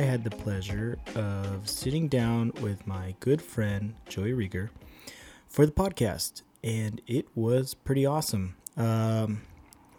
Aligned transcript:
I 0.00 0.02
had 0.02 0.22
the 0.22 0.30
pleasure 0.30 0.98
of 1.16 1.68
sitting 1.68 2.06
down 2.06 2.52
with 2.62 2.86
my 2.86 3.16
good 3.18 3.42
friend 3.42 3.96
Joey 4.08 4.30
Rieger 4.32 4.70
for 5.48 5.66
the 5.66 5.72
podcast, 5.72 6.42
and 6.62 7.02
it 7.08 7.26
was 7.34 7.74
pretty 7.74 8.06
awesome. 8.06 8.54
Um, 8.76 9.42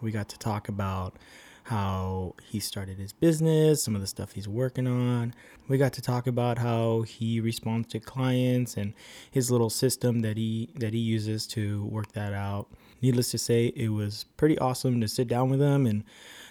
we 0.02 0.12
got 0.12 0.30
to 0.30 0.40
talk 0.40 0.70
about 0.70 1.18
how 1.64 2.36
he 2.44 2.60
started 2.60 2.98
his 2.98 3.14
business, 3.14 3.84
some 3.84 3.96
of 3.96 4.02
the 4.02 4.08
stuff 4.08 4.34
he's 4.34 4.48
working 4.48 4.88
on. 4.88 5.34
We 5.68 5.78
got 5.78 5.94
to 5.94 6.02
talk 6.02 6.28
about 6.28 6.58
how 6.58 7.04
he 7.04 7.40
responds 7.40 7.90
to 7.90 8.00
clients 8.00 8.78
and 8.78 8.94
his 9.30 9.52
little 9.52 9.70
system 9.70 10.22
that 10.22 10.38
he 10.38 10.70
that 10.76 10.94
he 10.94 11.00
uses 11.00 11.48
to 11.48 11.86
work 11.86 12.12
that 12.14 12.34
out. 12.34 12.68
Needless 13.02 13.32
to 13.32 13.38
say, 13.38 13.68
it 13.76 13.90
was 13.90 14.26
pretty 14.38 14.58
awesome 14.60 15.00
to 15.02 15.08
sit 15.08 15.28
down 15.28 15.50
with 15.50 15.62
him 15.62 15.86
and 15.86 16.04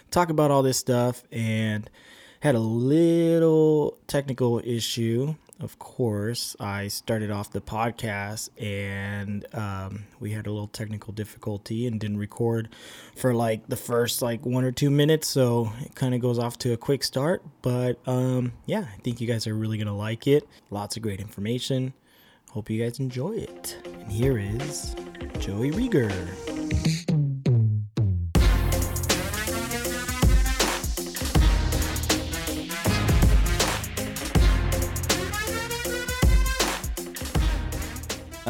talk 0.09 0.29
about 0.29 0.51
all 0.51 0.63
this 0.63 0.77
stuff 0.77 1.23
and 1.31 1.89
had 2.41 2.55
a 2.55 2.59
little 2.59 3.97
technical 4.07 4.59
issue. 4.63 5.35
Of 5.61 5.77
course, 5.77 6.55
I 6.59 6.87
started 6.87 7.29
off 7.29 7.51
the 7.51 7.61
podcast 7.61 8.49
and 8.59 9.45
um, 9.53 10.05
we 10.19 10.31
had 10.31 10.47
a 10.47 10.51
little 10.51 10.67
technical 10.67 11.13
difficulty 11.13 11.85
and 11.85 11.99
didn't 11.99 12.17
record 12.17 12.69
for 13.15 13.33
like 13.35 13.67
the 13.67 13.75
first 13.75 14.23
like 14.23 14.43
one 14.43 14.63
or 14.63 14.71
two 14.71 14.89
minutes. 14.89 15.27
So 15.27 15.71
it 15.81 15.93
kind 15.93 16.15
of 16.15 16.21
goes 16.21 16.39
off 16.39 16.57
to 16.59 16.73
a 16.73 16.77
quick 16.77 17.03
start. 17.03 17.43
But 17.61 17.99
um, 18.07 18.53
yeah, 18.65 18.85
I 18.91 18.97
think 19.03 19.21
you 19.21 19.27
guys 19.27 19.45
are 19.45 19.53
really 19.53 19.77
going 19.77 19.87
to 19.87 19.93
like 19.93 20.25
it. 20.25 20.47
Lots 20.71 20.97
of 20.97 21.03
great 21.03 21.19
information. 21.19 21.93
Hope 22.49 22.69
you 22.69 22.83
guys 22.83 22.99
enjoy 22.99 23.33
it. 23.33 23.77
And 23.85 24.11
here 24.11 24.39
is 24.39 24.95
Joey 25.37 25.69
Rieger. 25.71 26.11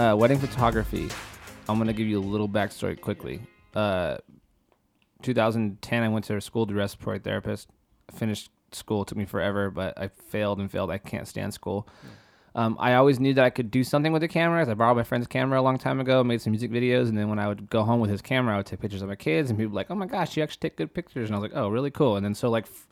Uh, 0.01 0.15
wedding 0.15 0.39
photography. 0.39 1.07
I'm 1.69 1.77
gonna 1.77 1.93
give 1.93 2.07
you 2.07 2.19
a 2.19 2.21
little 2.21 2.49
backstory 2.49 2.99
quickly. 2.99 3.41
Uh, 3.75 4.17
2010, 5.21 6.03
I 6.03 6.09
went 6.09 6.25
to 6.25 6.35
a 6.35 6.41
school 6.41 6.65
to 6.65 6.73
respiratory 6.73 7.19
therapist. 7.19 7.69
Finished 8.15 8.49
school. 8.71 9.03
It 9.03 9.09
took 9.09 9.17
me 9.17 9.25
forever, 9.25 9.69
but 9.69 9.97
I 9.97 10.07
failed 10.07 10.59
and 10.59 10.71
failed. 10.71 10.89
I 10.89 10.97
can't 10.97 11.27
stand 11.27 11.53
school. 11.53 11.87
Um, 12.55 12.77
I 12.79 12.95
always 12.95 13.19
knew 13.19 13.33
that 13.35 13.45
I 13.45 13.51
could 13.51 13.69
do 13.69 13.83
something 13.83 14.11
with 14.11 14.23
the 14.23 14.27
cameras. 14.27 14.67
I 14.67 14.73
borrowed 14.73 14.97
my 14.97 15.03
friend's 15.03 15.27
camera 15.27 15.61
a 15.61 15.63
long 15.63 15.77
time 15.77 15.99
ago, 15.99 16.23
made 16.23 16.41
some 16.41 16.51
music 16.51 16.71
videos, 16.71 17.07
and 17.07 17.17
then 17.17 17.29
when 17.29 17.37
I 17.37 17.47
would 17.47 17.69
go 17.69 17.83
home 17.83 17.99
with 17.99 18.09
his 18.09 18.21
camera, 18.21 18.55
I 18.55 18.57
would 18.57 18.65
take 18.65 18.79
pictures 18.79 19.03
of 19.03 19.07
my 19.07 19.15
kids, 19.15 19.51
and 19.51 19.59
people 19.59 19.71
were 19.71 19.75
like, 19.75 19.91
"Oh 19.91 19.95
my 19.95 20.07
gosh, 20.07 20.35
you 20.35 20.41
actually 20.41 20.61
take 20.61 20.77
good 20.77 20.93
pictures," 20.95 21.29
and 21.29 21.35
I 21.35 21.39
was 21.39 21.51
like, 21.51 21.57
"Oh, 21.57 21.69
really 21.69 21.91
cool." 21.91 22.15
And 22.15 22.25
then 22.25 22.33
so 22.33 22.49
like. 22.49 22.65
F- 22.65 22.87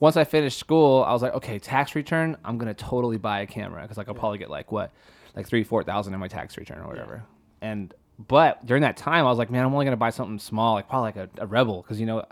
once 0.00 0.16
I 0.16 0.22
finished 0.22 0.60
school, 0.60 1.02
I 1.02 1.12
was 1.12 1.22
like, 1.22 1.34
okay, 1.34 1.58
tax 1.58 1.96
return, 1.96 2.36
I'm 2.44 2.56
gonna 2.56 2.72
totally 2.72 3.18
buy 3.18 3.40
a 3.40 3.46
camera 3.46 3.82
because 3.82 3.96
like 3.96 4.06
I'll 4.06 4.14
probably 4.14 4.38
get 4.38 4.48
like 4.48 4.70
what, 4.70 4.92
like 5.38 5.46
three, 5.46 5.62
four 5.62 5.84
thousand 5.84 6.12
in 6.12 6.20
my 6.20 6.28
tax 6.28 6.58
return 6.58 6.80
or 6.80 6.88
whatever. 6.88 7.22
And 7.62 7.94
but 8.18 8.66
during 8.66 8.82
that 8.82 8.96
time, 8.96 9.24
I 9.24 9.28
was 9.28 9.38
like, 9.38 9.50
man, 9.50 9.64
I'm 9.64 9.72
only 9.72 9.84
gonna 9.84 9.96
buy 9.96 10.10
something 10.10 10.40
small, 10.40 10.74
like 10.74 10.88
probably 10.88 11.12
like 11.12 11.30
a, 11.38 11.42
a 11.44 11.46
Rebel, 11.46 11.80
because 11.80 12.00
you 12.00 12.06
know, 12.06 12.26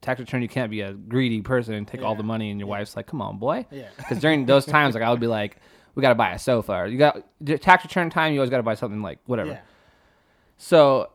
tax 0.00 0.18
return, 0.18 0.42
you 0.42 0.48
can't 0.48 0.68
be 0.70 0.80
a 0.80 0.92
greedy 0.92 1.40
person 1.40 1.74
and 1.74 1.86
take 1.86 2.02
all 2.02 2.16
the 2.16 2.24
money, 2.24 2.50
and 2.50 2.58
your 2.58 2.68
wife's 2.68 2.96
like, 2.96 3.06
come 3.06 3.22
on, 3.22 3.38
boy. 3.38 3.64
Yeah. 3.70 3.88
Because 3.96 4.18
during 4.18 4.44
those 4.44 4.66
times, 4.66 4.96
like 4.96 5.04
I 5.04 5.10
would 5.10 5.20
be 5.20 5.28
like, 5.28 5.56
we 5.94 6.02
gotta 6.02 6.16
buy 6.16 6.32
a 6.32 6.38
sofa. 6.38 6.72
Or 6.72 6.86
you 6.88 6.98
got 6.98 7.22
tax 7.60 7.84
return 7.84 8.10
time, 8.10 8.32
you 8.32 8.40
always 8.40 8.50
gotta 8.50 8.64
buy 8.64 8.74
something 8.74 9.02
like 9.02 9.20
whatever. 9.26 9.52
Yeah. 9.52 9.60
So 10.56 11.10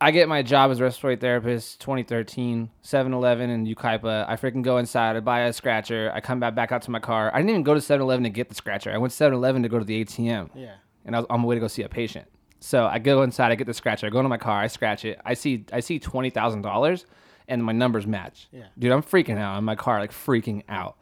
I 0.00 0.10
get 0.10 0.28
my 0.28 0.42
job 0.42 0.70
as 0.70 0.78
a 0.80 0.84
respiratory 0.84 1.16
therapist 1.16 1.80
2013, 1.80 2.70
7 2.82 3.12
Eleven 3.14 3.48
in 3.48 3.66
Yucaipa. 3.66 4.28
I 4.28 4.36
freaking 4.36 4.62
go 4.62 4.76
inside, 4.76 5.16
I 5.16 5.20
buy 5.20 5.40
a 5.40 5.52
scratcher, 5.52 6.12
I 6.14 6.20
come 6.20 6.38
back, 6.38 6.54
back 6.54 6.70
out 6.70 6.82
to 6.82 6.90
my 6.90 7.00
car. 7.00 7.30
I 7.32 7.38
didn't 7.38 7.50
even 7.50 7.62
go 7.62 7.72
to 7.72 7.80
7 7.80 8.02
Eleven 8.02 8.24
to 8.24 8.30
get 8.30 8.48
the 8.50 8.54
scratcher. 8.54 8.92
I 8.92 8.98
went 8.98 9.12
to 9.12 9.16
7 9.16 9.32
Eleven 9.34 9.62
to 9.62 9.68
go 9.70 9.78
to 9.78 9.84
the 9.84 10.04
ATM. 10.04 10.50
Yeah. 10.54 10.74
And 11.06 11.16
I 11.16 11.20
was 11.20 11.26
on 11.30 11.40
my 11.40 11.46
way 11.46 11.54
to 11.56 11.60
go 11.60 11.68
see 11.68 11.82
a 11.82 11.88
patient. 11.88 12.26
So 12.60 12.84
I 12.86 12.98
go 12.98 13.22
inside, 13.22 13.52
I 13.52 13.54
get 13.54 13.66
the 13.66 13.74
scratcher, 13.74 14.06
I 14.06 14.10
go 14.10 14.18
into 14.18 14.28
my 14.28 14.38
car, 14.38 14.60
I 14.60 14.66
scratch 14.66 15.04
it. 15.04 15.20
I 15.24 15.34
see 15.34 15.64
I 15.72 15.80
see 15.80 15.98
twenty 15.98 16.30
thousand 16.30 16.62
dollars 16.62 17.06
and 17.48 17.62
my 17.64 17.72
numbers 17.72 18.06
match. 18.06 18.48
Yeah. 18.50 18.64
Dude, 18.78 18.92
I'm 18.92 19.02
freaking 19.02 19.38
out 19.38 19.56
in 19.58 19.64
my 19.64 19.76
car, 19.76 20.00
like 20.00 20.10
freaking 20.12 20.62
out. 20.68 20.96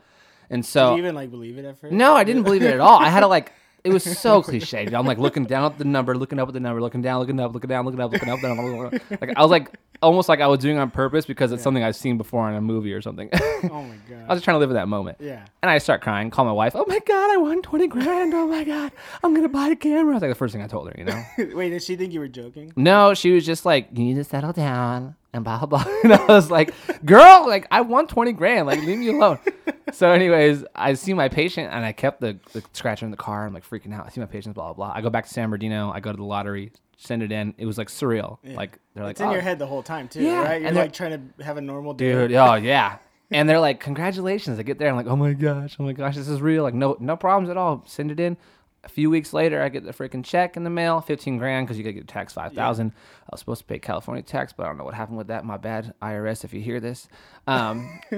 And 0.50 0.64
so 0.64 0.90
Did 0.90 0.96
you 0.98 1.02
even 1.04 1.14
like 1.14 1.30
believe 1.30 1.56
it 1.58 1.64
at 1.64 1.78
first? 1.78 1.92
no, 1.92 2.14
I 2.14 2.22
didn't 2.24 2.42
believe 2.42 2.62
it 2.62 2.74
at 2.74 2.80
all. 2.80 3.00
I 3.00 3.08
had 3.08 3.20
to 3.20 3.26
like 3.28 3.52
it 3.84 3.92
was 3.92 4.02
so 4.18 4.42
cliche. 4.42 4.86
dude. 4.86 4.94
I'm 4.94 5.06
like 5.06 5.18
looking 5.18 5.44
down 5.44 5.70
at 5.70 5.78
the 5.78 5.84
number, 5.84 6.16
looking 6.16 6.38
up 6.38 6.48
at 6.48 6.54
the 6.54 6.60
number, 6.60 6.80
looking 6.80 7.02
down, 7.02 7.20
looking 7.20 7.38
up, 7.38 7.52
looking 7.52 7.68
down, 7.68 7.84
looking 7.84 8.00
up, 8.00 8.10
looking 8.12 8.30
up. 8.30 8.40
Down, 8.40 8.56
looking 8.56 8.98
up. 8.98 9.20
Like 9.20 9.36
I 9.36 9.42
was 9.42 9.50
like 9.50 9.70
almost 10.02 10.28
like 10.28 10.40
I 10.40 10.46
was 10.46 10.60
doing 10.60 10.76
it 10.76 10.80
on 10.80 10.90
purpose 10.90 11.26
because 11.26 11.52
it's 11.52 11.62
something 11.62 11.82
I've 11.82 11.94
seen 11.94 12.16
before 12.16 12.48
in 12.48 12.56
a 12.56 12.60
movie 12.62 12.94
or 12.94 13.02
something. 13.02 13.28
Oh 13.32 13.82
my 13.82 13.96
god. 14.08 14.24
I 14.28 14.32
was 14.32 14.36
just 14.36 14.44
trying 14.44 14.54
to 14.54 14.58
live 14.58 14.70
in 14.70 14.76
that 14.76 14.88
moment. 14.88 15.18
Yeah. 15.20 15.44
And 15.62 15.70
I 15.70 15.78
start 15.78 16.00
crying, 16.00 16.30
call 16.30 16.46
my 16.46 16.52
wife. 16.52 16.74
Oh 16.74 16.84
my 16.88 16.98
god, 17.00 17.30
I 17.30 17.36
won 17.36 17.60
twenty 17.60 17.86
grand. 17.86 18.32
Oh 18.32 18.46
my 18.46 18.64
god, 18.64 18.90
I'm 19.22 19.34
gonna 19.34 19.48
buy 19.48 19.68
a 19.68 19.76
camera. 19.76 20.14
That's 20.14 20.22
like 20.22 20.30
the 20.30 20.34
first 20.34 20.52
thing 20.54 20.62
I 20.62 20.66
told 20.66 20.88
her. 20.88 20.94
You 20.96 21.04
know. 21.04 21.24
Wait, 21.54 21.68
did 21.70 21.82
she 21.82 21.96
think 21.96 22.12
you 22.14 22.20
were 22.20 22.28
joking? 22.28 22.72
No, 22.76 23.12
she 23.12 23.32
was 23.32 23.44
just 23.44 23.66
like, 23.66 23.88
you 23.92 24.04
need 24.04 24.14
to 24.14 24.24
settle 24.24 24.52
down 24.52 25.14
and 25.34 25.44
blah 25.44 25.58
blah 25.58 25.66
blah. 25.82 25.84
And 26.04 26.12
I 26.14 26.24
was 26.26 26.50
like, 26.50 26.72
girl, 27.04 27.44
like 27.46 27.66
I 27.70 27.82
won 27.82 28.06
twenty 28.06 28.32
grand, 28.32 28.66
like 28.66 28.80
leave 28.82 28.98
me 28.98 29.08
alone. 29.08 29.38
so, 29.92 30.10
anyways, 30.10 30.64
I 30.74 30.94
see 30.94 31.12
my 31.12 31.28
patient 31.28 31.70
and 31.72 31.84
I 31.84 31.92
kept 31.92 32.20
the, 32.20 32.38
the 32.52 32.62
scratcher 32.72 33.04
in 33.04 33.10
the 33.10 33.16
car. 33.18 33.46
I'm 33.46 33.52
like 33.52 33.68
freaking 33.68 33.92
out. 33.92 34.06
I 34.06 34.08
see 34.10 34.20
my 34.20 34.26
patient, 34.26 34.54
blah 34.54 34.72
blah 34.72 34.86
blah. 34.88 34.92
I 34.96 35.02
go 35.02 35.10
back 35.10 35.26
to 35.26 35.30
San 35.30 35.50
Bernardino. 35.50 35.90
I 35.92 36.00
go 36.00 36.10
to 36.10 36.16
the 36.16 36.24
lottery, 36.24 36.72
send 36.96 37.22
it 37.22 37.32
in. 37.32 37.52
It 37.58 37.66
was 37.66 37.76
like 37.76 37.88
surreal. 37.88 38.38
Like 38.44 38.78
they're 38.94 39.04
like, 39.04 39.12
It's 39.12 39.20
in 39.20 39.28
"Oh, 39.28 39.32
your 39.32 39.42
head 39.42 39.58
the 39.58 39.66
whole 39.66 39.82
time 39.82 40.08
too, 40.08 40.22
Yeah, 40.22 40.42
right? 40.42 40.60
You're 40.60 40.68
and 40.68 40.76
like 40.76 40.92
trying 40.92 41.32
to 41.36 41.44
have 41.44 41.56
a 41.58 41.60
normal 41.60 41.92
day. 41.92 42.12
dude. 42.12 42.32
Oh 42.32 42.54
yeah. 42.54 42.98
And 43.30 43.48
they're 43.48 43.58
like, 43.58 43.80
congratulations. 43.80 44.58
I 44.60 44.62
get 44.62 44.78
there. 44.78 44.88
I'm 44.88 44.96
like, 44.96 45.06
oh 45.08 45.16
my 45.16 45.32
gosh, 45.32 45.76
oh 45.80 45.82
my 45.82 45.92
gosh, 45.92 46.14
this 46.14 46.28
is 46.28 46.40
real. 46.40 46.62
Like, 46.62 46.74
no, 46.74 46.96
no 47.00 47.16
problems 47.16 47.48
at 47.50 47.56
all. 47.56 47.82
Send 47.86 48.12
it 48.12 48.20
in. 48.20 48.36
A 48.84 48.88
few 48.88 49.08
weeks 49.08 49.32
later, 49.32 49.62
I 49.62 49.70
get 49.70 49.84
the 49.84 49.92
freaking 49.92 50.24
check 50.24 50.56
in 50.56 50.64
the 50.64 50.70
mail, 50.70 51.00
fifteen 51.00 51.38
grand, 51.38 51.66
because 51.66 51.78
you 51.78 51.84
gotta 51.84 51.94
get 51.94 52.06
taxed 52.06 52.34
five 52.34 52.52
thousand. 52.52 52.92
I 53.24 53.28
was 53.32 53.40
supposed 53.40 53.62
to 53.62 53.66
pay 53.66 53.78
California 53.78 54.22
tax, 54.22 54.52
but 54.52 54.64
I 54.64 54.66
don't 54.66 54.76
know 54.76 54.84
what 54.84 54.94
happened 54.94 55.18
with 55.18 55.28
that. 55.28 55.44
My 55.44 55.56
bad, 55.56 55.94
IRS, 56.02 56.44
if 56.44 56.52
you 56.52 56.60
hear 56.60 56.80
this. 56.80 57.08
Um, 57.46 58.00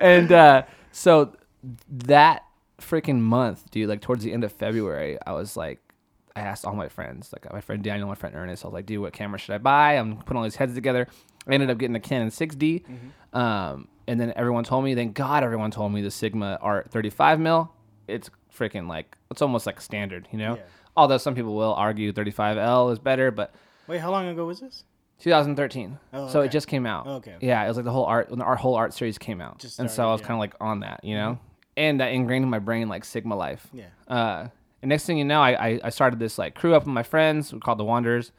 and 0.00 0.30
uh, 0.30 0.64
so 0.92 1.34
that 1.88 2.44
freaking 2.80 3.20
month, 3.20 3.70
dude, 3.70 3.88
like 3.88 4.00
towards 4.00 4.24
the 4.24 4.32
end 4.32 4.44
of 4.44 4.52
February, 4.52 5.18
I 5.26 5.32
was 5.32 5.56
like, 5.56 5.80
I 6.36 6.40
asked 6.40 6.64
all 6.64 6.74
my 6.74 6.88
friends, 6.88 7.32
like 7.32 7.50
my 7.52 7.60
friend 7.60 7.82
Daniel, 7.82 8.08
my 8.08 8.14
friend 8.14 8.34
Ernest, 8.34 8.64
I 8.64 8.68
was 8.68 8.74
like, 8.74 8.86
dude, 8.86 9.00
what 9.00 9.12
camera 9.12 9.38
should 9.38 9.54
I 9.54 9.58
buy? 9.58 9.94
I'm 9.94 10.16
putting 10.18 10.36
all 10.36 10.42
these 10.42 10.56
heads 10.56 10.74
together. 10.74 11.06
I 11.46 11.54
ended 11.54 11.70
up 11.70 11.78
getting 11.78 11.96
a 11.96 12.00
Canon 12.00 12.28
6D. 12.28 12.84
Mm-hmm. 12.84 13.38
Um, 13.38 13.88
and 14.06 14.20
then 14.20 14.32
everyone 14.36 14.64
told 14.64 14.84
me, 14.84 14.94
thank 14.94 15.14
God 15.14 15.42
everyone 15.42 15.70
told 15.70 15.92
me 15.92 16.02
the 16.02 16.10
Sigma 16.10 16.58
Art 16.60 16.90
35 16.90 17.40
mil. 17.40 17.72
It's 18.06 18.30
freaking 18.56 18.88
like, 18.88 19.16
it's 19.30 19.42
almost 19.42 19.66
like 19.66 19.80
standard, 19.80 20.28
you 20.30 20.38
know? 20.38 20.56
Yeah. 20.56 20.62
Although 20.96 21.18
some 21.18 21.34
people 21.34 21.54
will 21.54 21.74
argue 21.74 22.12
35L 22.12 22.92
is 22.92 22.98
better, 22.98 23.30
but 23.30 23.54
Wait, 23.86 23.98
how 23.98 24.10
long 24.10 24.28
ago 24.28 24.46
was 24.46 24.60
this? 24.60 24.84
2013. 25.20 25.98
Oh, 26.12 26.28
So 26.28 26.40
it 26.42 26.50
just 26.50 26.68
came 26.68 26.86
out. 26.86 27.06
Okay. 27.06 27.36
Yeah, 27.40 27.64
it 27.64 27.68
was 27.68 27.76
like 27.76 27.84
the 27.84 27.92
whole 27.92 28.04
art, 28.04 28.30
when 28.30 28.40
our 28.40 28.56
whole 28.56 28.74
art 28.74 28.92
series 28.94 29.18
came 29.18 29.40
out. 29.40 29.58
Just 29.58 29.78
and 29.78 29.90
so 29.90 30.08
I 30.08 30.12
was 30.12 30.20
yeah. 30.20 30.26
kind 30.26 30.36
of 30.36 30.40
like 30.40 30.54
on 30.60 30.80
that, 30.80 31.02
you 31.02 31.14
know? 31.14 31.38
And 31.76 32.00
that 32.00 32.12
ingrained 32.12 32.44
in 32.44 32.50
my 32.50 32.58
brain 32.58 32.88
like 32.88 33.04
Sigma 33.04 33.34
life. 33.34 33.68
Yeah. 33.72 33.86
Uh, 34.06 34.48
and 34.82 34.88
next 34.90 35.06
thing 35.06 35.18
you 35.18 35.24
know, 35.24 35.40
I, 35.40 35.68
I, 35.68 35.80
I 35.84 35.90
started 35.90 36.18
this 36.18 36.38
like 36.38 36.54
crew 36.54 36.74
up 36.74 36.84
with 36.84 36.92
my 36.92 37.02
friends. 37.02 37.52
We 37.52 37.58
called 37.60 37.78
the 37.78 37.84
Wanderers, 37.84 38.32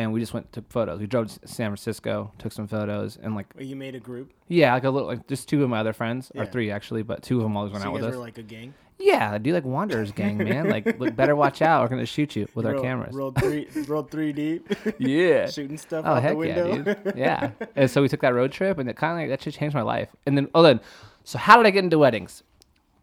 and 0.00 0.12
we 0.12 0.20
just 0.20 0.32
went 0.34 0.52
took 0.52 0.70
photos. 0.70 0.98
We 1.00 1.06
drove 1.06 1.28
to 1.28 1.48
San 1.48 1.68
Francisco, 1.70 2.32
took 2.38 2.52
some 2.52 2.66
photos, 2.66 3.18
and 3.22 3.34
like 3.34 3.46
you 3.58 3.76
made 3.76 3.94
a 3.94 4.00
group. 4.00 4.32
yeah, 4.48 4.72
like 4.74 4.84
a 4.84 4.90
little 4.90 5.08
like 5.08 5.26
just 5.28 5.48
two 5.48 5.62
of 5.62 5.68
my 5.70 5.78
other 5.80 5.92
friends 5.92 6.30
or 6.34 6.44
Yeah. 6.44 6.50
three 6.50 6.70
actually, 6.70 7.02
but 7.02 7.22
two 7.22 7.36
of 7.36 7.42
them 7.42 7.56
always 7.56 7.72
went 7.72 7.82
So 7.82 7.88
out 7.88 7.90
you 7.90 7.94
with 7.94 8.02
guys 8.02 8.10
us. 8.12 8.16
were 8.16 8.22
like 8.24 8.38
a 8.38 8.42
gang. 8.42 8.74
yeah, 8.98 9.36
do 9.38 9.52
like 9.52 9.64
Wanderers 9.64 10.12
gang, 10.12 10.38
man. 10.38 10.68
Like 10.68 10.98
look, 11.00 11.14
better 11.16 11.36
watch 11.36 11.60
out. 11.62 11.82
We're 11.82 11.88
gonna 11.88 12.06
shoot 12.06 12.34
you 12.36 12.46
with 12.54 12.66
our 12.66 12.74
Roll- 12.74 12.82
cameras. 12.82 13.14
Rolled 13.14 13.36
three, 13.38 13.68
rolled 13.88 14.10
three 14.10 14.32
deep. 14.32 14.68
Yeah. 14.98 15.48
Shooting 15.50 15.78
stuff 15.78 16.04
Oh 16.06 16.12
out 16.12 16.14
the 16.16 16.20
heck 16.22 16.36
yeah, 16.38 16.94
dude. 17.04 17.12
Yeah. 17.16 17.50
and 17.76 17.90
so 17.90 18.02
we 18.02 18.08
took 18.08 18.20
that 18.20 18.34
road 18.34 18.52
trip, 18.52 18.78
and 18.78 18.88
it 18.88 18.96
kind 18.96 19.12
of 19.12 19.18
like, 19.18 19.28
that 19.28 19.44
just 19.44 19.58
changed 19.58 19.74
my 19.74 19.82
life. 19.82 20.08
And 20.26 20.36
then 20.36 20.48
oh 20.54 20.62
then, 20.62 20.80
so 21.24 21.38
how 21.38 21.56
did 21.56 21.66
I 21.66 21.70
get 21.70 21.84
into 21.84 21.98
weddings? 21.98 22.42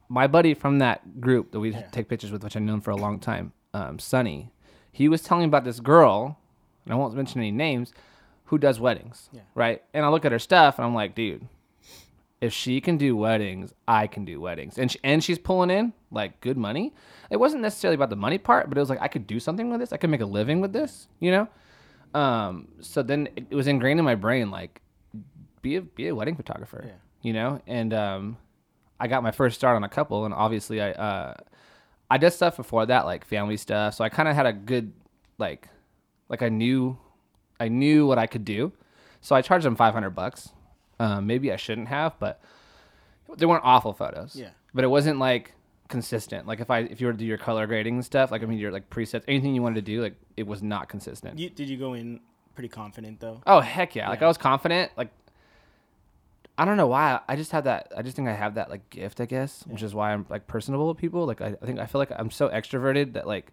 My 0.10 0.26
buddy 0.28 0.54
from 0.54 0.80
that 0.80 1.20
group 1.20 1.52
that 1.52 1.60
we 1.60 1.76
take 1.92 2.08
pictures 2.08 2.32
with, 2.32 2.44
which 2.44 2.56
I've 2.56 2.62
known 2.64 2.80
for 2.82 2.92
a 2.92 2.96
long 2.96 3.20
time, 3.20 3.52
um, 3.74 4.00
Sonny, 4.00 4.52
he 4.92 5.10
was 5.10 5.22
telling 5.22 5.42
me 5.44 5.48
about 5.48 5.66
this 5.66 5.80
girl, 5.82 6.40
and 6.88 6.94
I 6.94 6.98
won't 6.98 7.14
mention 7.14 7.40
any 7.42 7.52
names, 7.52 7.94
who 8.46 8.58
does 8.58 8.80
weddings. 8.80 9.30
Yeah. 9.32 9.42
Right. 9.56 9.84
And 9.94 10.06
I 10.06 10.10
look 10.10 10.26
at 10.26 10.32
her 10.32 10.40
stuff, 10.40 10.80
and 10.80 10.86
I'm 10.86 10.96
like, 10.96 11.16
dude, 11.16 11.48
if 12.40 12.54
she 12.54 12.82
can 12.82 12.98
do 12.98 13.16
weddings, 13.16 13.74
I 13.88 14.08
can 14.08 14.26
do 14.26 14.40
weddings. 14.40 14.78
And 14.78 14.92
she, 14.92 15.00
and 15.04 15.24
she's 15.24 15.40
pulling 15.40 15.70
in 15.70 15.94
like 16.12 16.40
good 16.42 16.58
money. 16.58 16.94
It 17.30 17.38
wasn't 17.38 17.62
necessarily 17.62 17.96
about 17.96 18.10
the 18.10 18.16
money 18.16 18.38
part, 18.38 18.70
but 18.70 18.78
it 18.78 18.82
was 18.82 18.90
like 18.90 19.02
I 19.02 19.08
could 19.08 19.28
do 19.28 19.40
something 19.40 19.70
with 19.70 19.80
this. 19.80 19.92
I 19.92 19.98
could 19.98 20.10
make 20.10 20.22
a 20.22 20.26
living 20.26 20.62
with 20.62 20.72
this, 20.72 21.08
you 21.20 21.32
know? 21.32 21.48
Um, 22.14 22.68
so 22.80 23.04
then 23.04 23.28
it, 23.36 23.48
it 23.50 23.56
was 23.56 23.68
ingrained 23.68 24.00
in 24.00 24.06
my 24.06 24.16
brain 24.16 24.50
like 24.50 24.82
be 25.62 25.76
a 25.76 25.82
be 25.82 26.08
a 26.08 26.16
wedding 26.16 26.36
photographer. 26.36 26.84
Yeah. 26.86 26.94
You 27.22 27.34
know, 27.34 27.62
and 27.68 27.94
um, 27.94 28.38
I 29.00 29.08
got 29.08 29.24
my 29.24 29.32
first 29.32 29.56
start 29.56 29.76
on 29.76 29.84
a 29.84 29.90
couple, 29.90 30.26
and 30.26 30.34
obviously 30.34 30.82
I 30.82 30.92
uh, 30.92 31.34
I 32.10 32.18
did 32.18 32.32
stuff 32.32 32.56
before 32.56 32.86
that, 32.86 33.06
like 33.06 33.26
family 33.26 33.58
stuff. 33.58 33.96
So 33.96 34.04
I 34.04 34.10
kind 34.10 34.30
of 34.30 34.36
had 34.36 34.46
a 34.46 34.54
good 34.54 34.94
like, 35.38 35.68
like 36.30 36.42
I 36.42 36.50
knew, 36.50 36.98
I 37.60 37.68
knew 37.68 38.08
what 38.08 38.18
I 38.18 38.28
could 38.28 38.46
do. 38.46 38.72
So 39.22 39.36
I 39.36 39.42
charged 39.42 39.66
them 39.66 39.76
five 39.76 39.94
hundred 39.94 40.12
bucks. 40.12 40.50
Um, 41.00 41.28
maybe 41.28 41.52
I 41.52 41.58
shouldn't 41.58 41.90
have, 41.90 42.18
but 42.20 42.42
they 43.38 43.46
weren't 43.46 43.64
awful 43.64 43.94
photos. 43.94 44.36
Yeah. 44.36 44.50
But 44.74 44.84
it 44.84 44.88
wasn't 44.88 45.20
like 45.20 45.54
consistent. 45.88 46.48
Like 46.48 46.60
if 46.60 46.70
I 46.70 46.80
if 46.80 47.02
you 47.02 47.08
were 47.08 47.14
to 47.14 47.20
do 47.20 47.26
your 47.26 47.38
color 47.38 47.68
grading 47.68 47.96
and 47.96 48.06
stuff, 48.06 48.32
like 48.32 48.44
I 48.44 48.46
mean 48.46 48.60
your 48.60 48.72
like 48.72 48.90
presets, 48.90 49.24
anything 49.28 49.56
you 49.56 49.62
wanted 49.62 49.76
to 49.86 49.92
do, 49.92 50.02
like 50.02 50.16
it 50.36 50.48
was 50.48 50.62
not 50.62 50.90
consistent. 50.90 51.40
You, 51.40 51.50
did 51.50 51.70
you 51.70 51.78
go 51.78 51.94
in 51.94 52.20
pretty 52.56 52.70
confident 52.70 53.20
though? 53.20 53.42
Oh 53.46 53.60
heck 53.60 53.96
yeah! 53.96 54.10
Like 54.10 54.22
I 54.22 54.28
was 54.28 54.38
confident. 54.38 54.92
Like 54.98 55.10
I 56.58 56.66
don't 56.66 56.78
know 56.78 56.88
why. 56.88 57.20
I 57.28 57.36
just 57.36 57.52
have 57.52 57.66
that. 57.66 57.92
I 57.96 58.02
just 58.02 58.16
think 58.16 58.28
I 58.28 58.34
have 58.34 58.56
that 58.56 58.70
like 58.70 58.90
gift, 58.90 59.22
I 59.22 59.26
guess, 59.26 59.64
which 59.68 59.84
is 59.84 59.94
why 59.94 60.14
I'm 60.14 60.26
like 60.30 60.48
personable 60.48 60.88
with 60.88 60.98
people. 60.98 61.26
Like 61.26 61.42
I, 61.42 61.56
I 61.62 61.66
think 61.66 61.80
I 61.80 61.86
feel 61.86 62.00
like 62.00 62.12
I'm 62.18 62.32
so 62.32 62.50
extroverted 62.50 63.14
that 63.14 63.28
like 63.28 63.52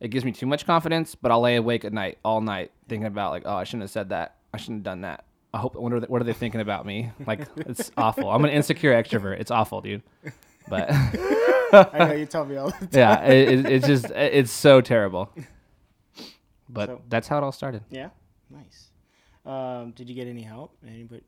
it 0.00 0.08
gives 0.08 0.24
me 0.24 0.32
too 0.32 0.46
much 0.46 0.66
confidence. 0.66 1.14
But 1.14 1.30
I'll 1.30 1.40
lay 1.40 1.56
awake 1.56 1.84
at 1.84 1.92
night 1.92 2.18
all 2.24 2.40
night 2.40 2.70
thinking 2.88 3.06
about 3.06 3.30
like, 3.32 3.42
oh, 3.46 3.56
I 3.56 3.64
shouldn't 3.64 3.82
have 3.82 3.90
said 3.90 4.08
that. 4.10 4.36
I 4.52 4.56
shouldn't 4.56 4.78
have 4.78 4.84
done 4.84 5.00
that. 5.02 5.24
I 5.52 5.58
hope. 5.58 5.76
Are 5.76 6.00
they, 6.00 6.06
what 6.06 6.20
are 6.20 6.24
they 6.24 6.32
thinking 6.32 6.60
about 6.60 6.84
me? 6.86 7.10
Like 7.26 7.40
it's 7.56 7.90
awful. 7.96 8.30
I'm 8.30 8.44
an 8.44 8.50
insecure 8.50 8.92
extrovert. 8.92 9.40
It's 9.40 9.50
awful, 9.50 9.80
dude. 9.80 10.02
But 10.68 10.88
I 10.92 11.90
know 11.98 12.12
you 12.12 12.26
tell 12.26 12.44
me 12.44 12.56
all 12.56 12.66
the 12.70 12.72
time. 12.72 12.88
yeah, 12.92 13.24
it, 13.24 13.48
it, 13.60 13.66
it's 13.66 13.86
just 13.86 14.06
it's 14.10 14.50
so 14.52 14.80
terrible. 14.80 15.32
But 16.68 16.88
So- 16.88 17.02
that's 17.08 17.28
how 17.28 17.38
it 17.38 17.44
all 17.44 17.52
started. 17.52 17.82
Yeah, 17.90 18.10
nice. 18.50 18.88
Um, 19.46 19.92
did 19.92 20.08
you 20.10 20.14
get 20.14 20.26
any 20.28 20.42
help? 20.42 20.76
Anybody, 20.86 21.22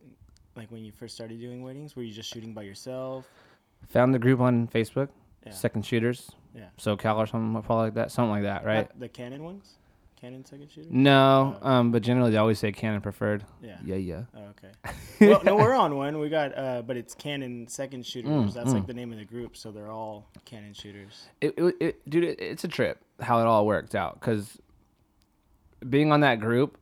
like 0.56 0.70
when 0.70 0.84
you 0.84 0.92
first 0.92 1.14
started 1.14 1.40
doing 1.40 1.62
weddings, 1.62 1.96
were 1.96 2.02
you 2.02 2.12
just 2.12 2.30
shooting 2.32 2.52
by 2.52 2.62
yourself? 2.62 3.26
Found 3.88 4.12
the 4.12 4.18
group 4.18 4.40
on 4.40 4.68
Facebook. 4.68 5.08
Yeah. 5.46 5.52
Second 5.52 5.86
shooters. 5.86 6.30
Yeah. 6.54 6.64
SoCal 6.78 7.16
or 7.16 7.26
something, 7.26 7.62
probably 7.62 7.86
like 7.86 7.94
that, 7.94 8.10
something 8.10 8.30
like 8.30 8.42
that, 8.42 8.64
right? 8.64 8.88
Not 8.88 8.98
the 9.00 9.08
Canon 9.08 9.44
ones, 9.44 9.74
Canon 10.20 10.44
second 10.44 10.70
shooter. 10.70 10.88
No, 10.90 11.58
Oh. 11.62 11.68
um, 11.68 11.92
but 11.92 12.02
generally 12.02 12.30
they 12.32 12.36
always 12.36 12.58
say 12.58 12.72
Canon 12.72 13.00
preferred. 13.00 13.44
Yeah. 13.62 13.78
Yeah, 13.84 13.96
yeah. 13.96 14.22
Oh, 14.34 14.40
okay. 14.50 14.96
well, 15.30 15.42
no, 15.44 15.56
we're 15.56 15.74
on 15.74 15.96
one. 15.96 16.18
We 16.18 16.28
got, 16.28 16.56
uh, 16.58 16.82
but 16.82 16.96
it's 16.96 17.14
Canon 17.14 17.68
second 17.68 18.04
shooters. 18.04 18.30
Mm, 18.30 18.52
That's 18.52 18.70
mm. 18.70 18.74
like 18.74 18.86
the 18.86 18.94
name 18.94 19.12
of 19.12 19.18
the 19.18 19.24
group, 19.24 19.56
so 19.56 19.70
they're 19.70 19.90
all 19.90 20.26
Canon 20.44 20.74
shooters. 20.74 21.28
It, 21.40 21.54
it, 21.56 21.74
it 21.80 22.10
dude, 22.10 22.24
it, 22.24 22.40
it's 22.40 22.64
a 22.64 22.68
trip 22.68 22.98
how 23.20 23.40
it 23.40 23.46
all 23.46 23.66
worked 23.66 23.94
out 23.94 24.18
because 24.20 24.58
being 25.88 26.12
on 26.12 26.20
that 26.20 26.40
group, 26.40 26.78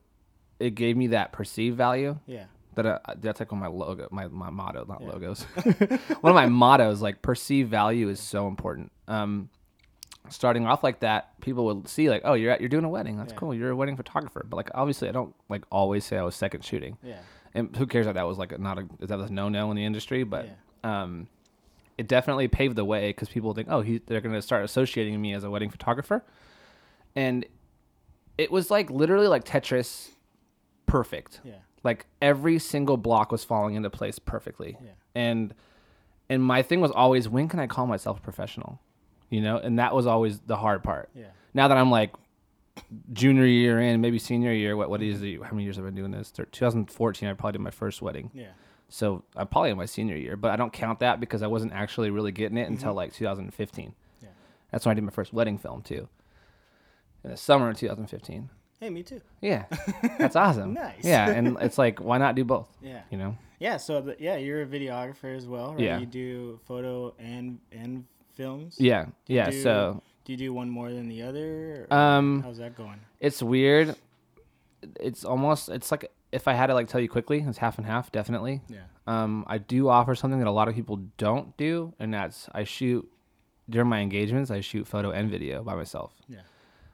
it 0.59 0.75
gave 0.75 0.97
me 0.97 1.07
that 1.07 1.31
perceived 1.31 1.77
value. 1.77 2.17
Yeah. 2.25 2.45
That 2.75 2.85
uh, 2.85 2.99
that's 3.19 3.39
like 3.39 3.51
on 3.51 3.59
my 3.59 3.67
logo, 3.67 4.07
my 4.11 4.27
my 4.27 4.49
motto, 4.49 4.85
not 4.85 5.01
Yeah. 5.01 5.09
logos. 5.09 5.43
one 6.21 6.31
of 6.31 6.35
my 6.35 6.45
mottos, 6.47 7.01
like 7.01 7.21
perceived 7.21 7.69
value, 7.69 8.09
is 8.09 8.19
so 8.19 8.47
important. 8.47 8.91
Um, 9.07 9.49
starting 10.29 10.65
off 10.67 10.83
like 10.83 10.99
that, 11.01 11.39
people 11.41 11.65
would 11.65 11.87
see 11.87 12.09
like, 12.09 12.21
oh, 12.25 12.33
you're 12.33 12.51
at, 12.51 12.59
you're 12.61 12.69
doing 12.69 12.85
a 12.85 12.89
wedding. 12.89 13.17
That's 13.17 13.33
Yeah. 13.33 13.39
cool. 13.39 13.53
You're 13.53 13.71
a 13.71 13.75
wedding 13.75 13.95
photographer. 13.97 14.45
But 14.49 14.57
like, 14.57 14.69
obviously, 14.73 15.09
I 15.09 15.11
don't 15.11 15.33
like 15.49 15.63
always 15.71 16.05
say 16.05 16.17
I 16.17 16.23
was 16.23 16.35
second 16.35 16.63
shooting. 16.63 16.97
Yeah. 17.03 17.19
and 17.53 17.75
who 17.75 17.87
cares 17.87 18.05
that 18.05 18.13
that 18.15 18.27
was 18.27 18.37
like 18.37 18.51
a, 18.51 18.57
not 18.57 18.77
a 18.79 18.85
that 19.07 19.17
was 19.17 19.31
no 19.31 19.49
no 19.49 19.69
in 19.71 19.75
the 19.77 19.83
industry, 19.85 20.23
but 20.23 20.47
um, 20.83 21.27
it 21.97 22.07
definitely 22.07 22.47
paved 22.47 22.75
the 22.75 22.85
way 22.85 23.09
because 23.09 23.27
people 23.29 23.53
think, 23.53 23.67
oh, 23.71 23.81
he, 23.81 23.99
they're 24.05 24.21
gonna 24.21 24.41
start 24.41 24.63
associating 24.63 25.19
me 25.19 25.33
as 25.33 25.43
a 25.43 25.49
wedding 25.49 25.69
photographer, 25.71 26.23
and 27.15 27.45
it 28.37 28.51
was 28.51 28.69
like 28.71 28.89
literally 28.91 29.27
like 29.27 29.43
Tetris, 29.45 30.09
perfect. 30.85 31.41
Yeah. 31.43 31.53
Like 31.83 32.05
every 32.21 32.59
single 32.59 32.97
block 32.97 33.31
was 33.31 33.43
falling 33.43 33.75
into 33.75 33.89
place 33.89 34.19
perfectly, 34.19 34.77
Yeah. 34.83 34.91
and 35.15 35.53
and 36.29 36.43
my 36.43 36.61
thing 36.61 36.79
was 36.81 36.91
always, 36.91 37.27
when 37.27 37.47
can 37.47 37.59
I 37.59 37.65
call 37.65 37.87
myself 37.87 38.19
a 38.19 38.21
professional? 38.21 38.79
You 39.29 39.41
know, 39.41 39.57
and 39.57 39.79
that 39.79 39.93
was 39.93 40.07
always 40.07 40.39
the 40.39 40.57
hard 40.57 40.83
part. 40.83 41.09
Yeah. 41.13 41.27
Now 41.53 41.67
that 41.67 41.77
I'm 41.77 41.91
like 41.91 42.13
junior 43.13 43.45
year 43.45 43.79
in, 43.79 44.01
maybe 44.01 44.19
senior 44.19 44.53
year, 44.53 44.75
what 44.75 44.89
what 44.89 45.01
is 45.01 45.21
it? 45.21 45.41
How 45.43 45.51
many 45.51 45.63
years 45.63 45.75
have 45.75 45.85
I 45.85 45.89
been 45.89 45.95
doing 45.95 46.11
this? 46.11 46.31
2014, 46.31 47.29
I 47.29 47.33
probably 47.33 47.53
did 47.53 47.61
my 47.61 47.71
first 47.71 48.01
wedding. 48.01 48.31
Yeah. 48.33 48.51
So 48.89 49.23
I'm 49.35 49.47
probably 49.47 49.69
in 49.69 49.77
my 49.77 49.85
senior 49.85 50.15
year, 50.15 50.35
but 50.35 50.51
I 50.51 50.55
don't 50.55 50.73
count 50.73 50.99
that 50.99 51.19
because 51.19 51.43
I 51.43 51.47
wasn't 51.47 51.73
actually 51.73 52.09
really 52.09 52.31
getting 52.31 52.57
it 52.57 52.67
until 52.69 52.93
like 52.93 53.13
2015. 53.13 53.85
Mm-hmm. 53.85 53.93
Yeah. 54.25 54.29
That's 54.71 54.85
when 54.85 54.91
I 54.91 54.95
did 54.95 55.03
my 55.03 55.11
first 55.11 55.31
wedding 55.31 55.59
film 55.59 55.83
too. 55.83 56.07
In 57.23 57.31
the 57.31 57.37
summer 57.37 57.69
of 57.69 57.77
2015. 57.77 58.49
Hey, 58.79 58.89
me 58.89 59.03
too. 59.03 59.21
Yeah, 59.41 59.65
that's 60.17 60.37
awesome. 60.37 60.73
Nice. 60.73 61.03
Yeah, 61.03 61.29
and 61.29 61.57
it's 61.59 61.77
like, 61.77 61.99
why 61.99 62.17
not 62.17 62.35
do 62.35 62.45
both? 62.45 62.69
Yeah. 62.81 63.01
You 63.11 63.17
know? 63.17 63.37
Yeah. 63.59 63.75
So 63.75 63.99
the, 64.01 64.15
yeah, 64.19 64.37
you're 64.37 64.61
a 64.61 64.65
videographer 64.65 65.35
as 65.35 65.45
well, 65.47 65.73
right? 65.73 65.81
Yeah. 65.81 65.99
You 65.99 66.05
do 66.05 66.59
photo 66.65 67.13
and 67.19 67.59
and 67.73 68.05
films. 68.43 68.75
Yeah, 68.79 69.07
yeah. 69.27 69.49
do- 69.49 69.61
So 69.61 70.01
Do 70.25 70.31
you 70.33 70.37
do 70.37 70.53
one 70.53 70.69
more 70.69 70.91
than 70.91 71.07
the 71.09 71.21
other? 71.23 71.87
Um, 71.91 72.41
how's 72.43 72.57
that 72.57 72.75
going? 72.75 72.99
it's 73.19 73.41
weird. 73.43 73.95
It's 74.99 75.25
almost, 75.25 75.67
it's 75.69 75.91
like 75.91 76.09
if 76.31 76.47
I 76.47 76.53
had 76.53 76.67
to 76.67 76.73
like 76.73 76.87
tell 76.87 77.01
you 77.01 77.09
quickly, 77.09 77.43
it's 77.45 77.57
half 77.57 77.77
and 77.77 77.85
half, 77.85 78.11
definitely. 78.11 78.61
Yeah. 78.69 78.83
Um, 79.07 79.43
I 79.47 79.57
do 79.57 79.89
offer 79.89 80.15
something 80.15 80.39
that 80.39 80.47
a 80.47 80.51
lot 80.61 80.67
of 80.69 80.75
people 80.75 80.97
don't 81.17 81.55
do, 81.57 81.93
and 81.99 82.13
that's 82.13 82.47
I 82.53 82.63
shoot 82.63 83.03
during 83.69 83.89
my 83.89 83.99
engagements. 83.99 84.49
I 84.51 84.61
shoot 84.61 84.87
photo 84.87 85.11
and 85.11 85.29
video 85.29 85.63
by 85.63 85.75
myself 85.75 86.13
Yeah. 86.29 86.39